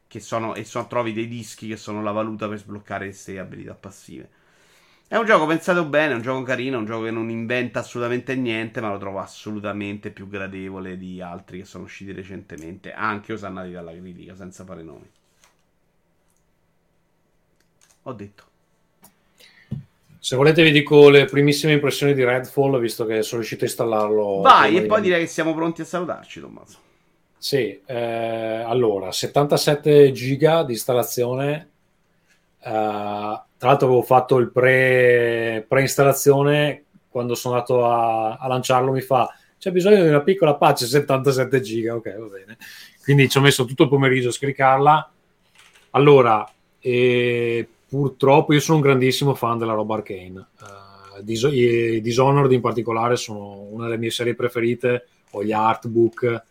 Che 0.07 0.19
sono, 0.19 0.55
e 0.55 0.63
sono, 0.63 0.88
trovi 0.88 1.13
dei 1.13 1.27
dischi 1.27 1.67
che 1.67 1.77
sono 1.77 2.01
la 2.01 2.11
valuta 2.11 2.47
per 2.47 2.57
sbloccare 2.59 3.05
queste 3.05 3.39
abilità 3.39 3.73
passive. 3.76 4.30
È 5.11 5.15
un 5.18 5.26
gioco 5.26 5.48
pensato 5.48 5.86
bene, 5.86 6.11
è 6.11 6.15
un 6.15 6.22
gioco 6.22 6.44
carino, 6.44 6.76
è 6.76 6.80
un 6.81 6.86
gioco 6.86 7.06
che 7.06 7.10
non 7.10 7.31
inventa 7.31 7.80
assolutamente 7.80 8.36
niente, 8.36 8.80
ma 8.80 8.91
lo 8.91 8.99
trovo 8.99 9.18
assolutamente 9.18 10.11
più 10.11 10.27
gradevole 10.27 10.99
di 10.99 11.19
altri 11.19 11.57
che 11.57 11.65
sono 11.65 11.86
usciti 11.86 12.11
recentemente, 12.11 12.94
anche 12.94 13.34
osannati 13.34 13.72
dalla 13.72 13.91
critica, 13.91 14.36
senza 14.36 14.64
fare 14.64 14.84
nomi. 14.84 15.10
Ho 18.03 18.14
detto. 18.14 18.44
Se 20.19 20.36
volete 20.36 20.61
vi 20.61 20.69
dico 20.69 21.10
le 21.10 21.26
primissime 21.26 21.73
impressioni 21.73 22.14
di 22.14 22.23
Redfall, 22.23 22.80
visto 22.80 23.07
che 23.07 23.23
sono 23.23 23.38
riuscito 23.38 23.64
a 23.64 23.68
installarlo. 23.68 24.41
Vai, 24.41 24.77
e 24.77 24.84
poi 24.84 25.02
direi 25.02 25.22
che 25.22 25.27
siamo 25.27 25.56
pronti 25.56 25.81
a 25.81 25.86
salutarci, 25.86 26.40
Tommaso. 26.40 26.77
Sì, 27.36 27.81
eh, 27.84 28.64
allora, 28.64 29.11
77 29.11 30.11
giga 30.11 30.61
di 30.61 30.73
installazione. 30.73 31.69
Uh, 32.60 33.48
tra 33.60 33.69
l'altro 33.69 33.88
avevo 33.88 34.02
fatto 34.02 34.38
il 34.38 34.49
pre, 34.52 35.64
pre-installazione 35.68 36.86
quando 37.10 37.36
sono 37.36 37.53
andato 37.56 37.86
a, 37.86 38.38
a 38.38 38.48
lanciarlo 38.48 38.91
mi 38.91 39.02
fa 39.02 39.31
c'è 39.60 39.72
bisogno 39.72 40.02
di 40.02 40.07
una 40.07 40.22
piccola 40.22 40.56
patch 40.56 40.86
77 40.86 41.60
giga, 41.60 41.94
ok, 41.94 42.18
va 42.18 42.26
bene. 42.27 42.57
Quindi 43.03 43.27
ci 43.27 43.38
ho 43.38 43.41
messo 43.41 43.65
tutto 43.65 43.84
il 43.84 43.90
pomeriggio 43.90 44.30
a 44.30 44.31
scaricarla. 44.31 45.11
Allora, 45.91 46.49
eh, 46.80 47.68
purtroppo 47.90 48.53
io 48.53 48.61
sono 48.61 48.77
un 48.77 48.84
grandissimo 48.84 49.36
fan 49.36 49.57
della 49.57 49.73
roba 49.73 49.95
arcane. 49.95 50.48
Uh, 50.61 51.22
Dis- 51.22 51.49
i 51.52 51.99
Dishonored 51.99 52.53
in 52.53 52.61
particolare 52.61 53.18
sono 53.18 53.68
una 53.69 53.86
delle 53.86 53.98
mie 53.98 54.11
serie 54.11 54.34
preferite, 54.34 55.07
ho 55.31 55.44
gli 55.44 55.52
artbook, 55.52 56.44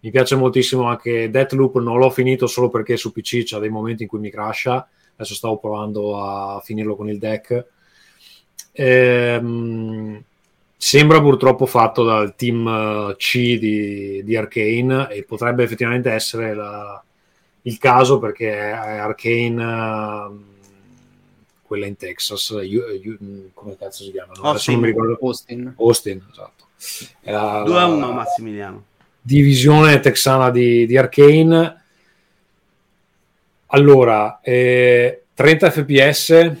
mi 0.00 0.10
piace 0.10 0.34
moltissimo 0.34 0.84
anche 0.84 1.28
Deathloop, 1.28 1.76
non 1.80 1.98
l'ho 1.98 2.08
finito 2.08 2.46
solo 2.46 2.70
perché 2.70 2.96
su 2.96 3.12
PC 3.12 3.42
c'ha 3.44 3.58
dei 3.58 3.68
momenti 3.68 4.04
in 4.04 4.08
cui 4.08 4.20
mi 4.20 4.30
crasha, 4.30 4.88
adesso 5.14 5.34
stavo 5.34 5.58
provando 5.58 6.20
a 6.20 6.60
finirlo 6.60 6.96
con 6.96 7.08
il 7.08 7.18
deck. 7.18 7.66
Ehm, 8.72 10.22
sembra 10.76 11.20
purtroppo 11.20 11.66
fatto 11.66 12.04
dal 12.04 12.34
team 12.34 12.66
eh, 12.66 13.16
C 13.16 13.58
di, 13.58 14.22
di 14.24 14.36
Arkane 14.36 15.08
e 15.10 15.24
potrebbe 15.24 15.62
effettivamente 15.62 16.10
essere 16.10 16.54
la, 16.54 17.02
il 17.62 17.78
caso 17.78 18.18
perché 18.18 18.52
è 18.52 18.70
Arkane 18.72 19.64
uh, 19.64 20.44
quella 21.62 21.86
in 21.86 21.96
Texas 21.96 22.48
uh, 22.48 23.50
come 23.54 23.76
cazzo 23.78 24.02
si 24.02 24.10
chiama? 24.10 24.32
No? 24.36 24.52
Non 24.52 24.80
mi 24.80 24.86
ricordo 24.86 25.18
Austin. 25.22 25.74
Austin, 25.78 26.22
esatto. 26.30 26.66
2 27.22 27.32
a 27.32 27.86
1 27.86 28.12
Massimiliano. 28.12 28.84
Divisione 29.20 30.00
texana 30.00 30.50
di, 30.50 30.86
di 30.86 30.98
Arkane. 30.98 31.83
Allora, 33.74 34.38
eh, 34.40 35.24
30 35.34 35.70
fps 35.72 36.52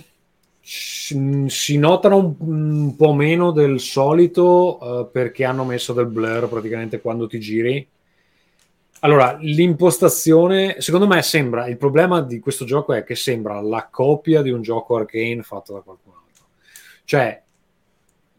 si 0.60 1.78
notano 1.78 2.16
un, 2.16 2.34
un, 2.38 2.96
po' 2.96 3.12
meno 3.12 3.52
del 3.52 3.78
solito 3.78 4.78
uh, 4.82 5.10
perché 5.12 5.44
hanno 5.44 5.62
messo 5.64 5.92
del 5.92 6.06
blur 6.06 6.48
praticamente 6.48 7.00
quando 7.00 7.28
ti 7.28 7.38
giri. 7.38 7.86
Allora, 9.00 9.36
l'impostazione, 9.40 10.80
secondo 10.80 11.06
me 11.06 11.22
sembra, 11.22 11.68
il 11.68 11.76
problema 11.76 12.20
di 12.20 12.40
questo 12.40 12.64
gioco 12.64 12.92
è 12.94 13.04
che 13.04 13.14
sembra 13.14 13.60
la 13.60 13.86
copia 13.88 14.42
di 14.42 14.50
un 14.50 14.60
gioco 14.60 14.96
arcane 14.96 15.42
fatto 15.42 15.74
da 15.74 15.80
qualcun 15.82 16.14
altro. 16.16 16.46
Cioè, 17.04 17.43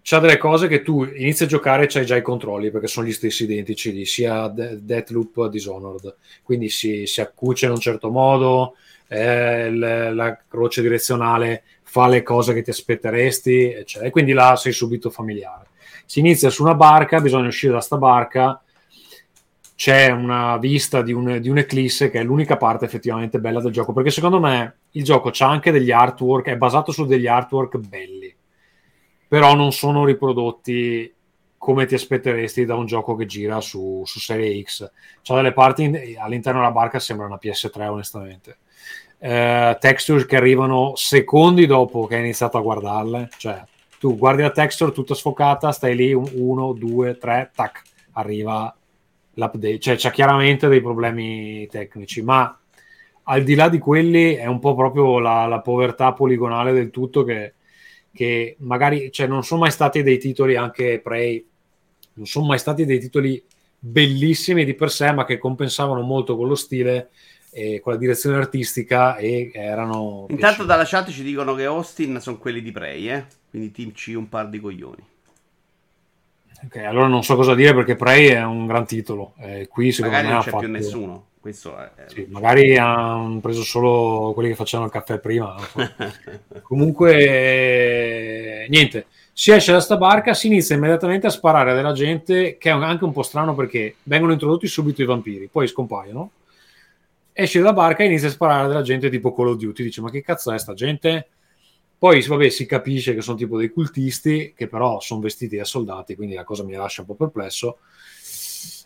c'ha 0.07 0.19
delle 0.19 0.37
cose 0.37 0.67
che 0.67 0.83
tu 0.83 1.03
inizi 1.03 1.45
a 1.45 1.47
giocare 1.47 1.85
e 1.85 1.87
c'hai 1.87 2.05
già 2.05 2.15
i 2.15 2.21
controlli 2.21 2.69
perché 2.69 2.85
sono 2.85 3.07
gli 3.07 3.11
stessi 3.11 3.45
identici 3.45 3.91
di 3.91 4.05
sia 4.05 4.47
De- 4.49 4.77
Deathloop 4.79 5.47
Dishonored. 5.47 6.15
Quindi 6.43 6.69
si, 6.69 7.07
si 7.07 7.21
accuce 7.21 7.65
in 7.65 7.71
un 7.71 7.79
certo 7.79 8.11
modo, 8.11 8.75
eh, 9.07 9.71
l- 9.71 10.13
la 10.13 10.37
croce 10.47 10.83
direzionale 10.83 11.63
fa 11.81 12.07
le 12.07 12.21
cose 12.21 12.53
che 12.53 12.61
ti 12.61 12.69
aspetteresti, 12.69 13.71
eccetera. 13.71 14.07
E 14.07 14.11
quindi 14.11 14.33
là 14.33 14.55
sei 14.55 14.73
subito 14.73 15.09
familiare. 15.09 15.69
Si 16.05 16.19
inizia 16.19 16.51
su 16.51 16.61
una 16.61 16.75
barca, 16.75 17.19
bisogna 17.19 17.47
uscire 17.47 17.73
da 17.73 17.81
sta 17.81 17.97
barca, 17.97 18.61
c'è 19.75 20.11
una 20.11 20.57
vista 20.57 21.01
di, 21.01 21.13
un, 21.13 21.39
di 21.41 21.49
un'eclisse 21.49 22.11
che 22.11 22.19
è 22.19 22.23
l'unica 22.23 22.57
parte 22.57 22.85
effettivamente 22.85 23.39
bella 23.39 23.59
del 23.59 23.71
gioco, 23.71 23.91
perché 23.91 24.11
secondo 24.11 24.39
me 24.39 24.75
il 24.91 25.03
gioco 25.03 25.31
c'ha 25.33 25.49
anche 25.49 25.71
degli 25.71 25.91
artwork, 25.91 26.45
è 26.45 26.57
basato 26.57 26.91
su 26.91 27.05
degli 27.07 27.25
artwork 27.25 27.77
belli, 27.77 28.33
però 29.27 29.55
non 29.55 29.71
sono 29.71 30.05
riprodotti 30.05 31.13
come 31.57 31.85
ti 31.85 31.95
aspetteresti 31.95 32.65
da 32.65 32.75
un 32.75 32.85
gioco 32.85 33.15
che 33.15 33.25
gira 33.25 33.59
su, 33.61 34.03
su 34.05 34.19
Serie 34.19 34.61
X. 34.61 34.89
C'ha 35.21 35.35
delle 35.35 35.53
parti 35.53 35.83
in, 35.83 36.15
all'interno 36.19 36.59
della 36.59 36.71
barca 36.71 36.99
sembra 36.99 37.25
una 37.25 37.39
PS3 37.41 37.87
onestamente 37.87 38.57
eh, 39.19 39.77
texture 39.79 40.25
che 40.27 40.35
arrivano 40.35 40.93
secondi 40.95 41.65
dopo 41.65 42.05
che 42.05 42.15
hai 42.15 42.21
iniziato 42.21 42.57
a 42.57 42.61
guardarle. 42.61 43.29
Cioè, 43.37 43.63
tu 43.99 44.17
guardi 44.17 44.43
la 44.43 44.51
texture 44.51 44.91
tutta 44.91 45.15
sfocata, 45.15 45.71
stai 45.71 45.95
lì, 45.95 46.13
un, 46.13 46.29
uno, 46.33 46.73
due, 46.73 47.17
tre, 47.17 47.51
tac, 47.55 47.81
arriva 48.11 48.73
l'update. 49.33 49.79
Cioè, 49.79 49.95
c'è 49.95 50.11
chiaramente 50.11 50.67
dei 50.67 50.81
problemi 50.81 51.67
tecnici, 51.67 52.21
ma 52.21 52.55
al 53.23 53.43
di 53.43 53.55
là 53.55 53.69
di 53.69 53.79
quelli 53.79 54.35
è 54.35 54.45
un 54.45 54.59
po' 54.59 54.75
proprio 54.75 55.17
la, 55.17 55.47
la 55.47 55.61
povertà 55.61 56.13
poligonale 56.13 56.73
del 56.73 56.91
tutto 56.91 57.23
che, 57.23 57.54
che 58.15 58.55
magari, 58.59 59.11
cioè, 59.11 59.27
non 59.27 59.43
sono 59.43 59.61
mai 59.61 59.71
stati 59.71 60.01
dei 60.01 60.17
titoli 60.17 60.55
anche 60.55 60.99
Prey, 61.03 61.45
non 62.13 62.25
sono 62.25 62.45
mai 62.45 62.57
stati 62.57 62.85
dei 62.85 62.99
titoli 62.99 63.43
bellissimi 63.77 64.63
di 64.63 64.73
per 64.73 64.89
sé, 64.89 65.11
ma 65.11 65.25
che 65.25 65.37
compensavano 65.37 66.01
molto 66.01 66.37
con 66.37 66.47
lo 66.47 66.55
stile 66.55 67.09
e 67.51 67.79
con 67.81 67.93
la 67.93 67.99
direzione 67.99 68.37
artistica 68.37 69.17
e 69.17 69.51
erano... 69.53 70.25
Intanto 70.29 70.37
piaciuti. 70.37 70.67
dalla 70.67 70.85
chat 70.85 71.09
ci 71.11 71.23
dicono 71.23 71.53
che 71.53 71.65
Austin 71.65 72.19
sono 72.19 72.37
quelli 72.37 72.61
di 72.61 72.71
Prey, 72.71 73.09
eh? 73.09 73.25
quindi 73.49 73.71
Team 73.71 73.91
C 73.91 74.13
un 74.15 74.27
par 74.29 74.49
di 74.49 74.59
coglioni. 74.59 75.03
Ok, 76.63 76.77
allora 76.77 77.07
non 77.07 77.23
so 77.23 77.35
cosa 77.35 77.53
dire 77.53 77.73
perché 77.73 77.95
Prey 77.95 78.27
è 78.27 78.43
un 78.43 78.65
gran 78.65 78.85
titolo. 78.85 79.33
Eh, 79.37 79.67
qui 79.67 79.91
secondo 79.91 80.15
magari 80.15 80.29
me 80.29 80.33
non 80.33 80.43
c'è 80.43 80.49
fatto... 80.51 80.63
più 80.63 80.71
nessuno. 80.71 81.27
Questo 81.45 81.77
è... 81.77 81.91
Sì, 82.07 82.25
magari 82.27 82.75
hanno 82.75 83.39
preso 83.39 83.61
solo 83.61 84.31
quelli 84.33 84.49
che 84.49 84.55
facevano 84.55 84.87
il 84.87 84.91
caffè 84.91 85.19
prima. 85.19 85.55
Comunque, 86.63 88.65
niente. 88.67 89.05
Si 89.31 89.51
esce 89.51 89.71
da 89.71 89.79
sta 89.79 89.95
barca, 89.95 90.33
si 90.33 90.47
inizia 90.47 90.75
immediatamente 90.75 91.27
a 91.27 91.29
sparare 91.29 91.75
della 91.75 91.91
gente, 91.91 92.57
che 92.57 92.71
è 92.71 92.73
anche 92.73 93.03
un 93.03 93.13
po' 93.13 93.21
strano 93.21 93.53
perché 93.53 93.97
vengono 94.03 94.31
introdotti 94.31 94.65
subito 94.65 95.03
i 95.03 95.05
vampiri, 95.05 95.47
poi 95.51 95.67
scompaiono 95.67 96.31
esce 97.31 97.59
dalla 97.59 97.73
barca 97.73 98.01
e 98.01 98.07
inizia 98.07 98.29
a 98.29 98.31
sparare 98.31 98.67
della 98.67 98.81
gente 98.81 99.11
tipo 99.11 99.31
Call 99.31 99.49
of 99.49 99.57
Duty. 99.57 99.83
Dice: 99.83 100.01
Ma 100.01 100.09
che 100.09 100.23
cazzo 100.23 100.51
è 100.51 100.57
sta 100.57 100.73
gente? 100.73 101.27
Poi 101.95 102.25
vabbè, 102.25 102.49
si 102.49 102.65
capisce 102.65 103.13
che 103.13 103.21
sono 103.21 103.37
tipo 103.37 103.59
dei 103.59 103.69
cultisti, 103.69 104.55
che 104.57 104.67
però 104.67 104.99
sono 104.99 105.21
vestiti 105.21 105.57
da 105.57 105.63
soldati, 105.63 106.15
quindi 106.15 106.33
la 106.33 106.43
cosa 106.43 106.63
mi 106.63 106.73
lascia 106.73 107.01
un 107.01 107.07
po' 107.07 107.13
perplesso. 107.13 107.77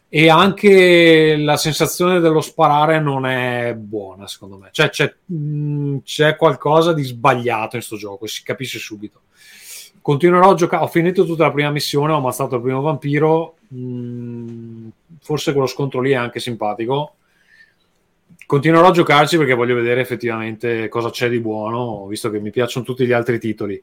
E 0.10 0.28
anche 0.28 1.38
la 1.38 1.56
sensazione 1.56 2.20
dello 2.20 2.42
sparare 2.42 3.00
non 3.00 3.26
è 3.28 3.76
buona, 3.76 4.28
secondo 4.28 4.58
me. 4.58 4.70
Cioè, 4.72 4.90
c'è, 4.90 5.14
mh, 5.24 5.98
c'è 6.04 6.36
qualcosa 6.36 6.94
di 6.94 7.04
sbagliato 7.04 7.76
in 7.76 7.84
questo 7.84 7.96
gioco, 7.96 8.26
si 8.26 8.44
capisce 8.44 8.80
subito. 8.80 9.22
Continuerò 10.02 10.52
a 10.52 10.56
giocare. 10.56 10.84
Ho 10.84 10.88
finito 10.88 11.26
tutta 11.26 11.44
la 11.44 11.52
prima 11.52 11.70
missione, 11.70 12.14
ho 12.14 12.18
ammazzato 12.18 12.56
il 12.56 12.62
primo 12.62 12.82
vampiro. 12.82 13.58
Mh, 13.68 14.88
forse 15.22 15.52
quello 15.52 15.68
scontro 15.68 16.02
lì 16.02 16.12
è 16.12 16.16
anche 16.16 16.40
simpatico 16.40 17.14
continuerò 18.50 18.88
a 18.88 18.92
giocarci 18.92 19.38
perché 19.38 19.54
voglio 19.54 19.76
vedere 19.76 20.02
effettivamente 20.02 20.88
cosa 20.88 21.12
c'è 21.12 21.30
di 21.30 21.40
buono, 21.40 22.08
visto 22.08 22.32
che 22.32 22.40
mi 22.40 22.50
piacciono 22.50 22.84
tutti 22.84 23.06
gli 23.06 23.12
altri 23.12 23.38
titoli. 23.38 23.80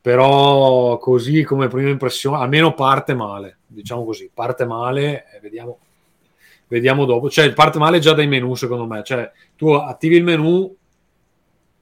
Però 0.00 0.96
così 0.96 1.42
come 1.42 1.68
prima 1.68 1.90
impressione, 1.90 2.38
almeno 2.38 2.72
parte 2.72 3.12
male, 3.12 3.55
diciamo 3.76 4.04
così, 4.04 4.30
parte 4.32 4.64
male 4.64 5.26
e 5.32 5.40
vediamo, 5.40 5.78
vediamo 6.66 7.04
dopo. 7.04 7.30
Cioè, 7.30 7.52
parte 7.52 7.78
male 7.78 7.98
già 7.98 8.12
dai 8.12 8.26
menu, 8.26 8.54
secondo 8.54 8.86
me. 8.86 9.02
Cioè, 9.04 9.30
tu 9.54 9.70
attivi 9.70 10.16
il 10.16 10.24
menu 10.24 10.74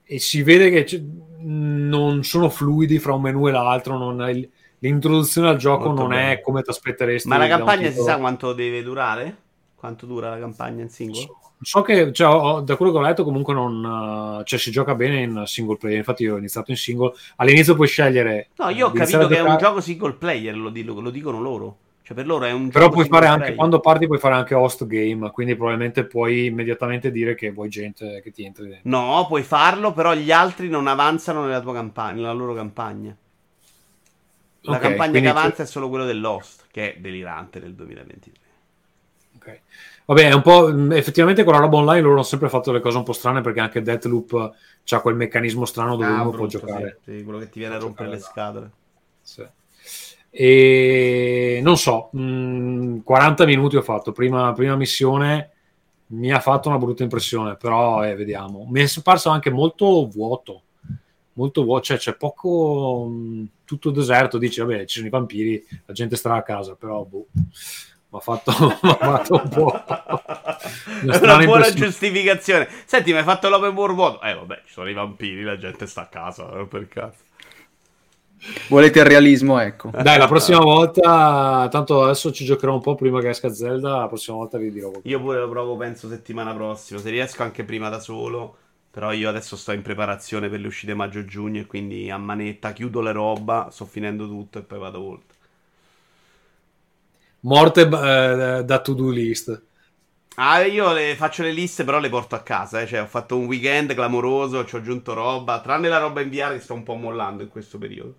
e 0.03 0.19
si 0.19 0.43
vede 0.43 0.69
che 0.69 1.03
non 1.39 2.23
sono 2.23 2.49
fluidi 2.49 2.99
fra 2.99 3.13
un 3.13 3.21
menu 3.21 3.47
e 3.47 3.51
l'altro, 3.51 3.97
non 3.97 4.19
hai, 4.19 4.47
l'introduzione 4.79 5.49
al 5.49 5.57
gioco 5.57 5.87
Molto 5.87 6.01
non 6.01 6.09
bene. 6.09 6.31
è 6.33 6.41
come 6.41 6.61
ti 6.61 6.69
aspetteresti. 6.69 7.27
Ma 7.27 7.37
la 7.37 7.47
campagna 7.47 7.89
si 7.89 8.01
sa 8.01 8.17
quanto 8.17 8.53
deve 8.53 8.83
durare? 8.83 9.37
Quanto 9.75 10.05
dura 10.05 10.29
la 10.29 10.39
campagna 10.39 10.81
in 10.81 10.89
singolo? 10.89 11.39
So 11.61 11.81
che 11.81 12.11
cioè, 12.11 12.61
da 12.63 12.75
quello 12.75 12.91
che 12.91 12.97
ho 12.97 13.01
letto, 13.01 13.23
comunque 13.23 13.53
non, 13.53 14.41
cioè, 14.45 14.59
si 14.59 14.71
gioca 14.71 14.93
bene 14.93 15.21
in 15.21 15.43
single 15.45 15.77
player. 15.77 15.97
Infatti, 15.97 16.23
io 16.23 16.35
ho 16.35 16.37
iniziato 16.37 16.71
in 16.71 16.77
single. 16.77 17.13
All'inizio 17.37 17.75
puoi 17.75 17.87
scegliere. 17.87 18.49
No, 18.57 18.69
io 18.69 18.87
ho 18.87 18.91
capito 18.91 19.27
che 19.27 19.37
è 19.37 19.41
un 19.41 19.57
gioco 19.57 19.79
single 19.79 20.13
player, 20.13 20.55
lo, 20.55 20.69
dico, 20.69 20.99
lo 20.99 21.09
dicono 21.09 21.41
loro. 21.41 21.77
Cioè, 22.05 22.15
per 22.15 22.27
loro 22.27 22.45
è 22.45 22.51
un 22.51 22.69
Però 22.69 22.89
puoi 22.89 23.07
fare 23.07 23.25
anche 23.25 23.55
quando 23.55 23.79
parti, 23.79 24.05
puoi 24.05 24.19
fare 24.19 24.35
anche 24.35 24.53
host 24.53 24.85
game. 24.85 25.31
Quindi, 25.31 25.55
probabilmente 25.55 26.05
puoi 26.05 26.45
immediatamente 26.45 27.09
dire 27.09 27.33
che 27.33 27.49
vuoi 27.49 27.67
gente 27.67 28.21
che 28.21 28.29
ti 28.29 28.45
entri 28.45 28.67
dentro. 28.67 28.87
No, 28.87 29.25
puoi 29.27 29.41
farlo, 29.41 29.91
però 29.91 30.13
gli 30.13 30.31
altri 30.31 30.69
non 30.69 30.85
avanzano 30.85 31.43
nella 31.43 31.61
tua 31.61 31.73
campagna, 31.73 32.17
nella 32.17 32.31
loro 32.31 32.53
campagna. 32.53 33.17
La 34.61 34.75
okay, 34.75 34.89
campagna 34.89 35.19
che 35.19 35.27
avanza 35.27 35.55
tu... 35.55 35.61
è 35.63 35.65
solo 35.65 35.89
quello 35.89 36.05
dell'host, 36.05 36.65
che 36.69 36.93
è 36.93 36.99
delirante 36.99 37.59
nel 37.59 37.73
2023. 37.73 38.33
Ok. 39.37 39.61
Vabbè, 40.05 40.29
è 40.29 40.33
un 40.33 40.41
po'. 40.43 40.93
effettivamente 40.93 41.43
con 41.43 41.53
la 41.53 41.59
roba 41.59 41.77
online 41.77 42.01
loro 42.01 42.13
hanno 42.13 42.23
sempre 42.23 42.49
fatto 42.49 42.71
le 42.71 42.81
cose 42.81 42.97
un 42.97 43.03
po' 43.03 43.13
strane 43.13 43.41
perché 43.41 43.61
anche 43.61 43.81
Deathloop 43.81 44.53
ha 44.87 45.01
quel 45.01 45.15
meccanismo 45.15 45.65
strano 45.65 45.95
dove 45.95 46.05
ah, 46.05 46.21
uno 46.21 46.29
brutto, 46.29 46.37
può 46.37 46.45
giocare. 46.45 46.99
Sì, 47.03 47.17
sì, 47.17 47.23
quello 47.23 47.39
che 47.39 47.49
ti 47.49 47.57
viene 47.57 47.73
a 47.73 47.79
rompere 47.79 48.09
le 48.09 48.19
scatole. 48.19 48.71
Sì. 49.23 49.43
E 50.37 51.61
non 51.63 51.77
so, 51.77 52.09
mh, 52.11 53.03
40 53.03 53.45
minuti 53.45 53.77
ho 53.77 53.81
fatto. 53.81 54.11
Prima, 54.11 54.51
prima, 54.51 54.75
missione 54.75 55.51
mi 56.07 56.29
ha 56.31 56.41
fatto 56.41 56.67
una 56.67 56.77
brutta 56.77 57.03
impressione, 57.03 57.55
però 57.55 58.05
eh, 58.05 58.15
vediamo. 58.15 58.67
Mi 58.69 58.81
è 58.81 59.01
parso 59.01 59.29
anche 59.29 59.49
molto 59.49 60.07
vuoto. 60.07 60.63
Molto 61.33 61.63
vuoto, 61.63 61.83
cioè 61.83 61.97
c'è 61.97 62.15
poco. 62.15 63.05
Mh, 63.09 63.47
tutto 63.63 63.91
deserto. 63.91 64.37
Dici, 64.37 64.59
vabbè, 64.59 64.83
ci 64.83 64.97
sono 64.97 65.07
i 65.07 65.09
vampiri, 65.09 65.65
la 65.85 65.93
gente 65.93 66.17
starà 66.17 66.35
a 66.35 66.43
casa, 66.43 66.75
però 66.75 67.05
boh 67.05 67.27
mi 67.33 68.17
ha 68.17 68.19
fatto, 68.19 68.51
fatto, 68.51 69.41
un 69.41 69.49
po'. 69.49 69.83
Una, 71.03 71.19
una 71.21 71.45
buona 71.45 71.71
giustificazione. 71.71 72.67
Senti, 72.85 73.13
mi 73.13 73.19
hai 73.19 73.23
fatto 73.23 73.47
l'open 73.47 73.73
world 73.73 73.95
vuoto? 73.95 74.21
Eh, 74.21 74.33
vabbè, 74.33 74.63
ci 74.65 74.73
sono 74.73 74.89
i 74.89 74.93
vampiri, 74.93 75.43
la 75.43 75.57
gente 75.57 75.85
sta 75.87 76.01
a 76.01 76.07
casa, 76.07 76.43
per 76.65 76.89
caso. 76.89 77.23
Volete 78.69 78.99
il 78.99 79.05
realismo, 79.05 79.59
ecco. 79.59 79.91
Dai, 79.91 80.17
la 80.17 80.27
prossima 80.27 80.59
volta, 80.59 81.67
tanto 81.69 82.03
adesso 82.03 82.31
ci 82.31 82.45
giocherò 82.45 82.73
un 82.73 82.81
po' 82.81 82.95
prima 82.95 83.19
che 83.21 83.29
esca 83.29 83.49
Zelda, 83.49 83.97
la 83.97 84.07
prossima 84.07 84.37
volta 84.37 84.57
vi 84.57 84.71
dirò. 84.71 84.91
Io 85.03 85.19
pure 85.19 85.39
lo 85.39 85.49
provo, 85.49 85.77
penso, 85.77 86.07
settimana 86.07 86.53
prossima. 86.53 86.99
Se 86.99 87.09
riesco 87.09 87.43
anche 87.43 87.63
prima 87.63 87.89
da 87.89 87.99
solo. 87.99 88.57
Però 88.95 89.11
io 89.11 89.27
adesso 89.27 89.57
sto 89.57 89.73
in 89.73 89.81
preparazione 89.81 90.47
per 90.47 90.61
le 90.61 90.67
uscite 90.67 90.93
maggio-giugno 90.93 91.59
e 91.59 91.65
quindi 91.65 92.09
a 92.09 92.17
manetta 92.17 92.71
chiudo 92.71 93.01
le 93.01 93.11
roba, 93.11 93.67
sto 93.69 93.83
finendo 93.83 94.25
tutto 94.25 94.59
e 94.59 94.61
poi 94.61 94.79
vado 94.79 95.01
oltre. 95.03 95.37
Morte 97.41 97.81
eh, 97.81 98.63
da 98.63 98.79
to-do 98.79 99.09
list. 99.09 99.63
Ah, 100.35 100.61
io 100.63 100.93
le, 100.93 101.15
faccio 101.17 101.43
le 101.43 101.51
liste, 101.51 101.83
però 101.83 101.99
le 101.99 102.07
porto 102.07 102.35
a 102.35 102.41
casa. 102.41 102.79
Eh. 102.79 102.87
Cioè, 102.87 103.01
ho 103.01 103.05
fatto 103.05 103.37
un 103.37 103.47
weekend 103.47 103.93
clamoroso, 103.93 104.65
ci 104.65 104.75
ho 104.75 104.77
aggiunto 104.77 105.13
roba. 105.13 105.59
Tranne 105.59 105.89
la 105.89 105.97
roba 105.97 106.21
in 106.21 106.29
VR 106.29 106.53
che 106.53 106.61
sto 106.61 106.73
un 106.73 106.83
po' 106.83 106.95
mollando 106.95 107.43
in 107.43 107.49
questo 107.49 107.77
periodo. 107.77 108.15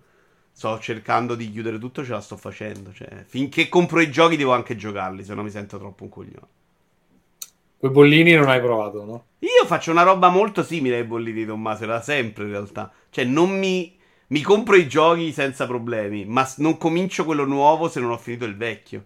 Sto 0.57 0.79
cercando 0.79 1.35
di 1.35 1.51
chiudere 1.51 1.77
tutto, 1.77 2.03
ce 2.03 2.13
la 2.13 2.19
sto 2.19 2.35
facendo. 2.35 2.91
Cioè, 2.91 3.25
finché 3.27 3.69
compro 3.69 4.01
i 4.01 4.09
giochi 4.09 4.37
devo 4.37 4.53
anche 4.53 4.75
giocarli, 4.75 5.23
se 5.23 5.35
no 5.35 5.43
mi 5.43 5.51
sento 5.51 5.77
troppo 5.77 6.01
un 6.01 6.09
coglione. 6.09 6.47
Quei 7.77 7.91
bollini 7.91 8.33
non 8.33 8.49
hai 8.49 8.59
provato, 8.59 9.05
no? 9.05 9.25
Io 9.37 9.67
faccio 9.67 9.91
una 9.91 10.01
roba 10.01 10.29
molto 10.29 10.63
simile 10.63 10.95
ai 10.95 11.03
bollini 11.03 11.41
di 11.41 11.45
Tommaso, 11.45 11.85
da 11.85 12.01
sempre 12.01 12.45
in 12.45 12.49
realtà. 12.49 12.91
Cioè, 13.11 13.23
non 13.23 13.55
mi... 13.55 13.95
Mi 14.29 14.41
compro 14.41 14.75
i 14.75 14.87
giochi 14.87 15.31
senza 15.31 15.67
problemi, 15.67 16.25
ma 16.25 16.51
non 16.57 16.77
comincio 16.77 17.23
quello 17.23 17.45
nuovo 17.45 17.87
se 17.87 17.99
non 17.99 18.09
ho 18.09 18.17
finito 18.17 18.45
il 18.45 18.57
vecchio. 18.57 19.05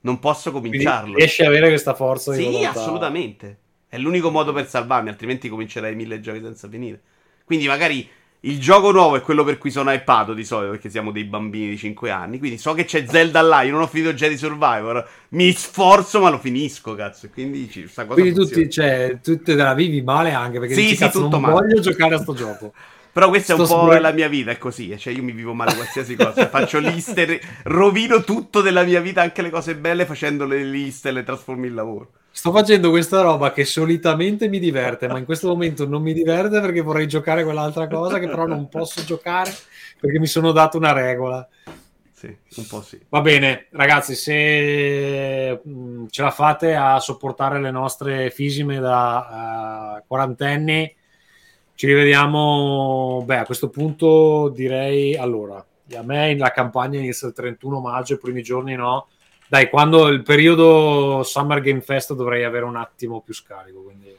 Non 0.00 0.18
posso 0.18 0.52
cominciarlo. 0.52 1.04
Quindi 1.04 1.20
riesci 1.20 1.42
a 1.42 1.46
avere 1.46 1.68
questa 1.68 1.94
forza 1.94 2.34
di 2.34 2.42
Sì, 2.42 2.64
assolutamente. 2.64 3.58
È 3.88 3.96
l'unico 3.96 4.30
modo 4.30 4.52
per 4.52 4.68
salvarmi, 4.68 5.08
altrimenti 5.08 5.48
comincerei 5.48 5.94
mille 5.94 6.20
giochi 6.20 6.42
senza 6.42 6.68
finire. 6.68 7.00
Quindi 7.46 7.66
magari 7.66 8.06
il 8.42 8.58
gioco 8.58 8.90
nuovo 8.90 9.16
è 9.16 9.20
quello 9.20 9.44
per 9.44 9.58
cui 9.58 9.70
sono 9.70 9.92
hypato 9.92 10.32
di 10.32 10.44
solito, 10.44 10.70
perché 10.70 10.88
siamo 10.88 11.10
dei 11.10 11.24
bambini 11.24 11.68
di 11.68 11.76
5 11.76 12.10
anni. 12.10 12.38
Quindi 12.38 12.56
so 12.56 12.72
che 12.72 12.84
c'è 12.84 13.06
Zelda 13.06 13.42
là, 13.42 13.62
io 13.62 13.72
non 13.72 13.82
ho 13.82 13.86
finito 13.86 14.14
Jedi 14.14 14.38
Survivor. 14.38 15.06
Mi 15.30 15.52
sforzo, 15.52 16.20
ma 16.20 16.30
lo 16.30 16.38
finisco, 16.38 16.94
cazzo. 16.94 17.28
Quindi 17.30 17.68
ci, 17.70 17.86
sta 17.86 18.06
cosa 18.06 18.20
Quindi 18.20 18.38
tutti, 18.38 18.70
cioè, 18.70 19.18
tu 19.22 19.42
te 19.42 19.54
la 19.54 19.74
vivi 19.74 20.00
male 20.00 20.32
anche 20.32 20.58
perché 20.58 20.74
Sì, 20.74 20.80
dici, 20.82 20.96
sì, 20.96 21.02
cazzo, 21.02 21.28
non 21.28 21.40
male." 21.40 21.52
voglio 21.52 21.80
giocare 21.80 22.14
a 22.14 22.18
sto 22.18 22.34
gioco. 22.34 22.72
Però 23.12 23.28
questa 23.28 23.54
è 23.54 23.58
un 23.58 23.66
po' 23.66 23.92
la 23.92 24.12
mia 24.12 24.28
vita, 24.28 24.50
è 24.50 24.58
così. 24.58 24.96
Cioè, 24.96 25.12
io 25.12 25.22
mi 25.22 25.32
vivo 25.32 25.52
male 25.54 25.74
qualsiasi 25.74 26.14
cosa. 26.16 26.48
Faccio 26.48 26.78
liste, 26.80 27.40
rovino 27.64 28.22
tutto 28.22 28.60
della 28.60 28.82
mia 28.82 29.00
vita, 29.00 29.22
anche 29.22 29.42
le 29.42 29.50
cose 29.50 29.74
belle, 29.76 30.06
facendo 30.06 30.46
le 30.46 30.62
liste 30.62 31.08
e 31.08 31.12
le 31.12 31.24
trasformo 31.24 31.66
in 31.66 31.74
lavoro. 31.74 32.12
Sto 32.32 32.52
facendo 32.52 32.90
questa 32.90 33.22
roba 33.22 33.52
che 33.52 33.64
solitamente 33.64 34.48
mi 34.48 34.60
diverte, 34.60 35.08
ma 35.08 35.18
in 35.18 35.24
questo 35.24 35.48
momento 35.48 35.86
non 35.86 36.00
mi 36.00 36.12
diverte 36.12 36.60
perché 36.60 36.80
vorrei 36.80 37.08
giocare 37.08 37.42
quell'altra 37.42 37.88
cosa 37.88 38.20
che 38.20 38.28
però 38.28 38.46
non 38.46 38.68
posso 38.68 39.04
giocare 39.04 39.52
perché 39.98 40.18
mi 40.20 40.28
sono 40.28 40.52
dato 40.52 40.76
una 40.76 40.92
regola. 40.92 41.46
Sì, 42.12 42.36
un 42.56 42.66
po' 42.66 42.82
sì. 42.82 43.00
Va 43.08 43.20
bene, 43.22 43.68
ragazzi, 43.70 44.14
se 44.14 45.58
mh, 45.62 46.06
ce 46.08 46.22
la 46.22 46.30
fate 46.30 46.74
a 46.74 47.00
sopportare 47.00 47.60
le 47.60 47.70
nostre 47.70 48.30
fisime 48.30 48.78
da 48.78 49.96
eh, 49.98 50.04
quarantenni, 50.06 50.94
ci 51.80 51.86
rivediamo. 51.86 53.22
Beh, 53.24 53.38
a 53.38 53.44
questo 53.46 53.70
punto 53.70 54.50
direi 54.54 55.16
allora. 55.16 55.64
A 55.96 56.02
me 56.02 56.36
la 56.36 56.50
campagna 56.50 56.98
inizia 56.98 57.26
il 57.28 57.32
31 57.32 57.80
maggio, 57.80 58.12
i 58.12 58.18
primi 58.18 58.42
giorni 58.42 58.74
no. 58.74 59.08
Dai, 59.48 59.70
quando 59.70 60.08
il 60.08 60.22
periodo 60.22 61.22
Summer 61.22 61.62
Game 61.62 61.80
Fest 61.80 62.12
dovrei 62.12 62.44
avere 62.44 62.66
un 62.66 62.76
attimo 62.76 63.22
più 63.22 63.32
scarico. 63.32 63.80
Quindi, 63.80 64.14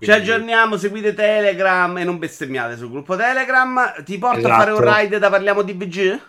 Ci 0.00 0.10
aggiorniamo, 0.10 0.78
seguite 0.78 1.12
Telegram 1.12 1.94
e 1.98 2.04
non 2.04 2.16
bestemmiate 2.16 2.78
sul 2.78 2.90
gruppo 2.90 3.16
Telegram. 3.16 4.02
Ti 4.02 4.16
porto 4.16 4.36
a 4.36 4.38
Esatto. 4.40 4.54
fare 4.56 4.70
un 4.72 4.80
raid 4.80 5.18
da 5.18 5.28
parliamo 5.28 5.60
di 5.60 5.74
BG? 5.74 6.20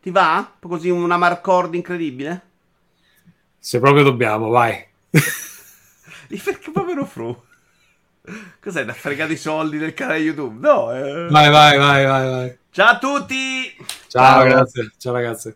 Ti 0.00 0.10
va? 0.12 0.52
Così 0.60 0.88
una 0.88 1.16
marcord 1.16 1.74
incredibile? 1.74 2.42
Se 3.58 3.80
proprio 3.80 4.04
dobbiamo, 4.04 4.50
vai. 4.50 4.86
Perché 5.10 6.70
povero 6.70 7.04
Fru? 7.04 7.48
Cos'è? 8.60 8.86
Ha 8.86 8.92
fregato 8.92 9.32
i 9.32 9.36
soldi 9.36 9.78
del 9.78 9.94
canale 9.94 10.18
YouTube? 10.18 10.58
No, 10.60 10.92
eh. 10.92 11.28
Vai, 11.28 11.50
vai, 11.50 11.78
vai, 11.78 12.06
vai, 12.06 12.30
vai. 12.30 12.58
Ciao 12.70 12.88
a 12.88 12.98
tutti! 12.98 13.74
Ciao, 14.06 14.22
Ciao. 14.22 14.42
ragazzi. 14.42 14.92
Ciao 14.98 15.12
ragazzi. 15.12 15.54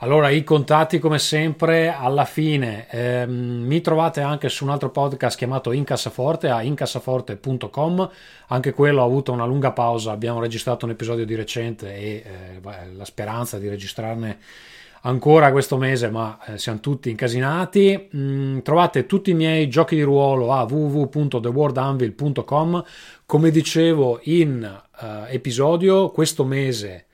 Allora, 0.00 0.28
i 0.28 0.44
contatti 0.44 0.98
come 0.98 1.18
sempre 1.18 1.88
alla 1.88 2.26
fine. 2.26 2.86
Ehm, 2.90 3.64
mi 3.64 3.80
trovate 3.80 4.20
anche 4.20 4.50
su 4.50 4.64
un 4.64 4.70
altro 4.70 4.90
podcast 4.90 5.38
chiamato 5.38 5.72
Incassaforte 5.72 6.50
a 6.50 6.62
incassaforte.com. 6.62 8.10
Anche 8.48 8.74
quello 8.74 9.00
ha 9.00 9.06
avuto 9.06 9.32
una 9.32 9.46
lunga 9.46 9.72
pausa. 9.72 10.12
Abbiamo 10.12 10.38
registrato 10.38 10.84
un 10.84 10.90
episodio 10.90 11.24
di 11.24 11.34
recente 11.34 11.96
e 11.96 12.22
eh, 12.26 12.60
la 12.94 13.06
speranza 13.06 13.58
di 13.58 13.70
registrarne 13.70 14.36
ancora 15.00 15.50
questo 15.50 15.78
mese, 15.78 16.10
ma 16.10 16.40
eh, 16.44 16.58
siamo 16.58 16.80
tutti 16.80 17.08
incasinati. 17.08 18.10
Mm, 18.14 18.58
trovate 18.58 19.06
tutti 19.06 19.30
i 19.30 19.34
miei 19.34 19.66
giochi 19.70 19.94
di 19.94 20.02
ruolo 20.02 20.52
a 20.52 20.64
www.theworldanvil.com. 20.64 22.84
Come 23.24 23.50
dicevo 23.50 24.20
in 24.24 24.78
eh, 25.00 25.24
episodio, 25.30 26.10
questo 26.10 26.44
mese 26.44 27.05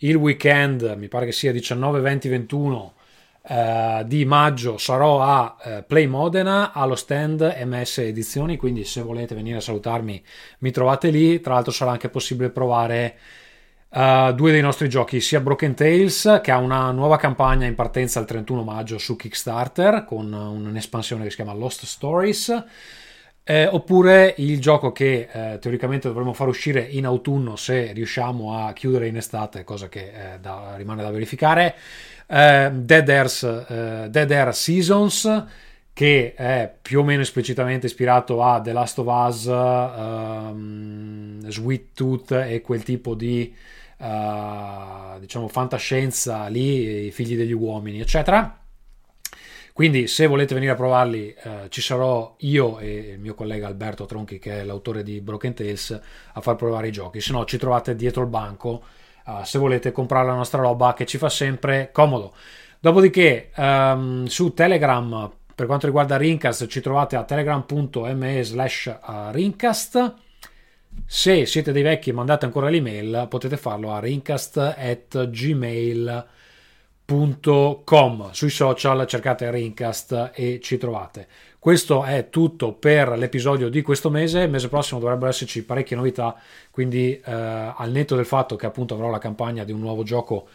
il 0.00 0.16
weekend, 0.16 0.94
mi 0.96 1.08
pare 1.08 1.26
che 1.26 1.32
sia 1.32 1.52
19, 1.52 2.00
20, 2.00 2.28
21 2.28 2.94
eh, 3.42 4.02
di 4.06 4.24
maggio 4.24 4.76
sarò 4.76 5.22
a 5.22 5.56
eh, 5.62 5.82
Play 5.82 6.06
Modena 6.06 6.72
allo 6.72 6.94
stand 6.94 7.40
MS 7.64 7.98
Edizioni, 7.98 8.56
quindi 8.56 8.84
se 8.84 9.02
volete 9.02 9.34
venire 9.34 9.58
a 9.58 9.60
salutarmi 9.62 10.22
mi 10.58 10.70
trovate 10.70 11.10
lì, 11.10 11.40
tra 11.40 11.54
l'altro 11.54 11.72
sarà 11.72 11.90
anche 11.90 12.08
possibile 12.08 12.50
provare 12.50 13.18
eh, 13.90 14.32
due 14.34 14.52
dei 14.52 14.60
nostri 14.60 14.88
giochi, 14.88 15.20
sia 15.20 15.40
Broken 15.40 15.74
Tales 15.74 16.40
che 16.42 16.50
ha 16.50 16.58
una 16.58 16.90
nuova 16.92 17.16
campagna 17.16 17.66
in 17.66 17.74
partenza 17.74 18.20
il 18.20 18.26
31 18.26 18.62
maggio 18.62 18.98
su 18.98 19.16
Kickstarter 19.16 20.04
con 20.04 20.32
un'espansione 20.32 21.24
che 21.24 21.30
si 21.30 21.36
chiama 21.36 21.54
Lost 21.54 21.84
Stories. 21.84 22.64
Eh, 23.42 23.66
oppure 23.66 24.34
il 24.38 24.60
gioco 24.60 24.92
che 24.92 25.28
eh, 25.32 25.58
teoricamente 25.58 26.06
dovremmo 26.06 26.32
far 26.34 26.46
uscire 26.46 26.82
in 26.82 27.04
autunno 27.04 27.56
se 27.56 27.90
riusciamo 27.92 28.64
a 28.64 28.72
chiudere 28.72 29.08
in 29.08 29.16
estate, 29.16 29.64
cosa 29.64 29.88
che 29.88 30.34
eh, 30.34 30.38
da- 30.40 30.74
rimane 30.76 31.02
da 31.02 31.10
verificare, 31.10 31.74
eh, 32.28 32.70
Dead, 32.72 33.08
Airs, 33.08 33.42
eh, 33.42 34.06
Dead 34.08 34.30
Air 34.30 34.54
Seasons, 34.54 35.44
che 35.92 36.34
è 36.34 36.72
più 36.80 37.00
o 37.00 37.02
meno 37.02 37.22
esplicitamente 37.22 37.86
ispirato 37.86 38.42
a 38.42 38.60
The 38.60 38.72
Last 38.72 38.98
of 38.98 39.06
Us, 39.08 39.46
ehm, 39.46 41.48
Sweet 41.48 41.86
Tooth 41.94 42.30
e 42.32 42.60
quel 42.60 42.82
tipo 42.84 43.14
di 43.14 43.52
eh, 43.98 45.16
diciamo 45.18 45.48
fantascienza 45.48 46.46
lì, 46.46 47.06
i 47.06 47.10
figli 47.10 47.36
degli 47.36 47.52
uomini, 47.52 48.00
eccetera. 48.00 48.54
Quindi, 49.72 50.06
se 50.06 50.26
volete 50.26 50.54
venire 50.54 50.72
a 50.72 50.76
provarli, 50.76 51.32
eh, 51.32 51.66
ci 51.68 51.80
sarò 51.80 52.34
io 52.38 52.78
e 52.78 53.12
il 53.12 53.18
mio 53.18 53.34
collega 53.34 53.66
Alberto 53.66 54.04
Tronchi, 54.04 54.38
che 54.38 54.60
è 54.60 54.64
l'autore 54.64 55.02
di 55.02 55.20
Broken 55.20 55.54
Tales, 55.54 56.00
a 56.32 56.40
far 56.40 56.56
provare 56.56 56.88
i 56.88 56.92
giochi. 56.92 57.20
Se 57.20 57.32
no, 57.32 57.44
ci 57.44 57.56
trovate 57.58 57.94
dietro 57.94 58.22
il 58.22 58.28
banco 58.28 58.82
eh, 59.26 59.44
se 59.44 59.58
volete 59.58 59.92
comprare 59.92 60.26
la 60.26 60.34
nostra 60.34 60.60
roba, 60.60 60.94
che 60.94 61.06
ci 61.06 61.18
fa 61.18 61.28
sempre 61.28 61.90
comodo. 61.92 62.34
Dopodiché, 62.80 63.50
ehm, 63.54 64.26
su 64.26 64.52
Telegram, 64.54 65.30
per 65.54 65.66
quanto 65.66 65.86
riguarda 65.86 66.16
Rincast, 66.16 66.66
ci 66.66 66.80
trovate 66.80 67.16
a 67.16 67.24
telegram.me 67.24 68.42
slash 68.42 68.86
eh, 68.86 68.98
Rincast. 69.32 70.14
Se 71.06 71.46
siete 71.46 71.72
dei 71.72 71.82
vecchi 71.82 72.10
e 72.10 72.12
mandate 72.12 72.46
ancora 72.46 72.68
l'email, 72.68 73.26
potete 73.28 73.56
farlo 73.56 73.92
a 73.92 74.00
rincast 74.00 74.74
www.rincast.com 77.10 78.30
sui 78.30 78.50
social 78.50 79.06
cercate 79.06 79.50
Rincast 79.50 80.30
e 80.32 80.60
ci 80.62 80.78
trovate. 80.78 81.26
Questo 81.58 82.04
è 82.04 82.30
tutto 82.30 82.72
per 82.72 83.18
l'episodio 83.18 83.68
di 83.68 83.82
questo 83.82 84.08
mese. 84.10 84.42
Il 84.42 84.50
mese 84.50 84.68
prossimo 84.68 85.00
dovrebbero 85.00 85.28
esserci 85.28 85.64
parecchie 85.64 85.96
novità 85.96 86.36
quindi 86.70 87.20
eh, 87.22 87.32
al 87.32 87.90
netto 87.90 88.14
del 88.14 88.24
fatto 88.24 88.56
che 88.56 88.66
appunto 88.66 88.94
avrò 88.94 89.10
la 89.10 89.18
campagna 89.18 89.64
di 89.64 89.72
un 89.72 89.80
nuovo 89.80 90.02
gioco 90.04 90.48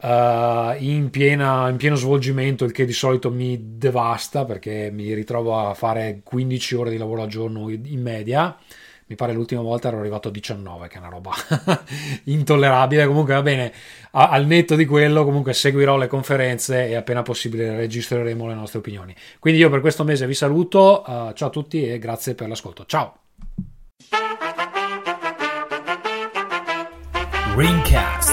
eh, 0.00 0.76
in, 0.78 1.10
piena, 1.10 1.68
in 1.68 1.76
pieno 1.76 1.96
svolgimento 1.96 2.64
il 2.64 2.72
che 2.72 2.86
di 2.86 2.92
solito 2.92 3.30
mi 3.30 3.76
devasta 3.76 4.44
perché 4.44 4.90
mi 4.92 5.12
ritrovo 5.12 5.58
a 5.58 5.74
fare 5.74 6.20
15 6.22 6.74
ore 6.76 6.90
di 6.90 6.96
lavoro 6.96 7.22
al 7.22 7.28
giorno 7.28 7.68
in 7.68 8.00
media 8.00 8.56
mi 9.06 9.16
pare 9.16 9.32
l'ultima 9.32 9.60
volta 9.60 9.88
ero 9.88 9.98
arrivato 9.98 10.28
a 10.28 10.30
19 10.30 10.88
che 10.88 10.96
è 10.96 10.98
una 10.98 11.08
roba 11.08 11.32
intollerabile. 12.24 13.06
Comunque 13.06 13.34
va 13.34 13.42
bene 13.42 13.72
a- 14.12 14.28
al 14.30 14.46
netto 14.46 14.74
di 14.76 14.86
quello 14.86 15.24
comunque 15.24 15.52
seguirò 15.52 15.96
le 15.96 16.06
conferenze 16.06 16.88
e 16.88 16.94
appena 16.94 17.22
possibile 17.22 17.76
registreremo 17.76 18.46
le 18.46 18.54
nostre 18.54 18.78
opinioni. 18.78 19.14
Quindi 19.38 19.60
io 19.60 19.70
per 19.70 19.80
questo 19.80 20.04
mese 20.04 20.26
vi 20.26 20.34
saluto 20.34 21.04
eh, 21.04 21.32
ciao 21.34 21.48
a 21.48 21.50
tutti 21.50 21.86
e 21.86 21.98
grazie 21.98 22.34
per 22.34 22.48
l'ascolto. 22.48 22.84
Ciao! 22.86 23.18
Ringcast. 27.56 28.23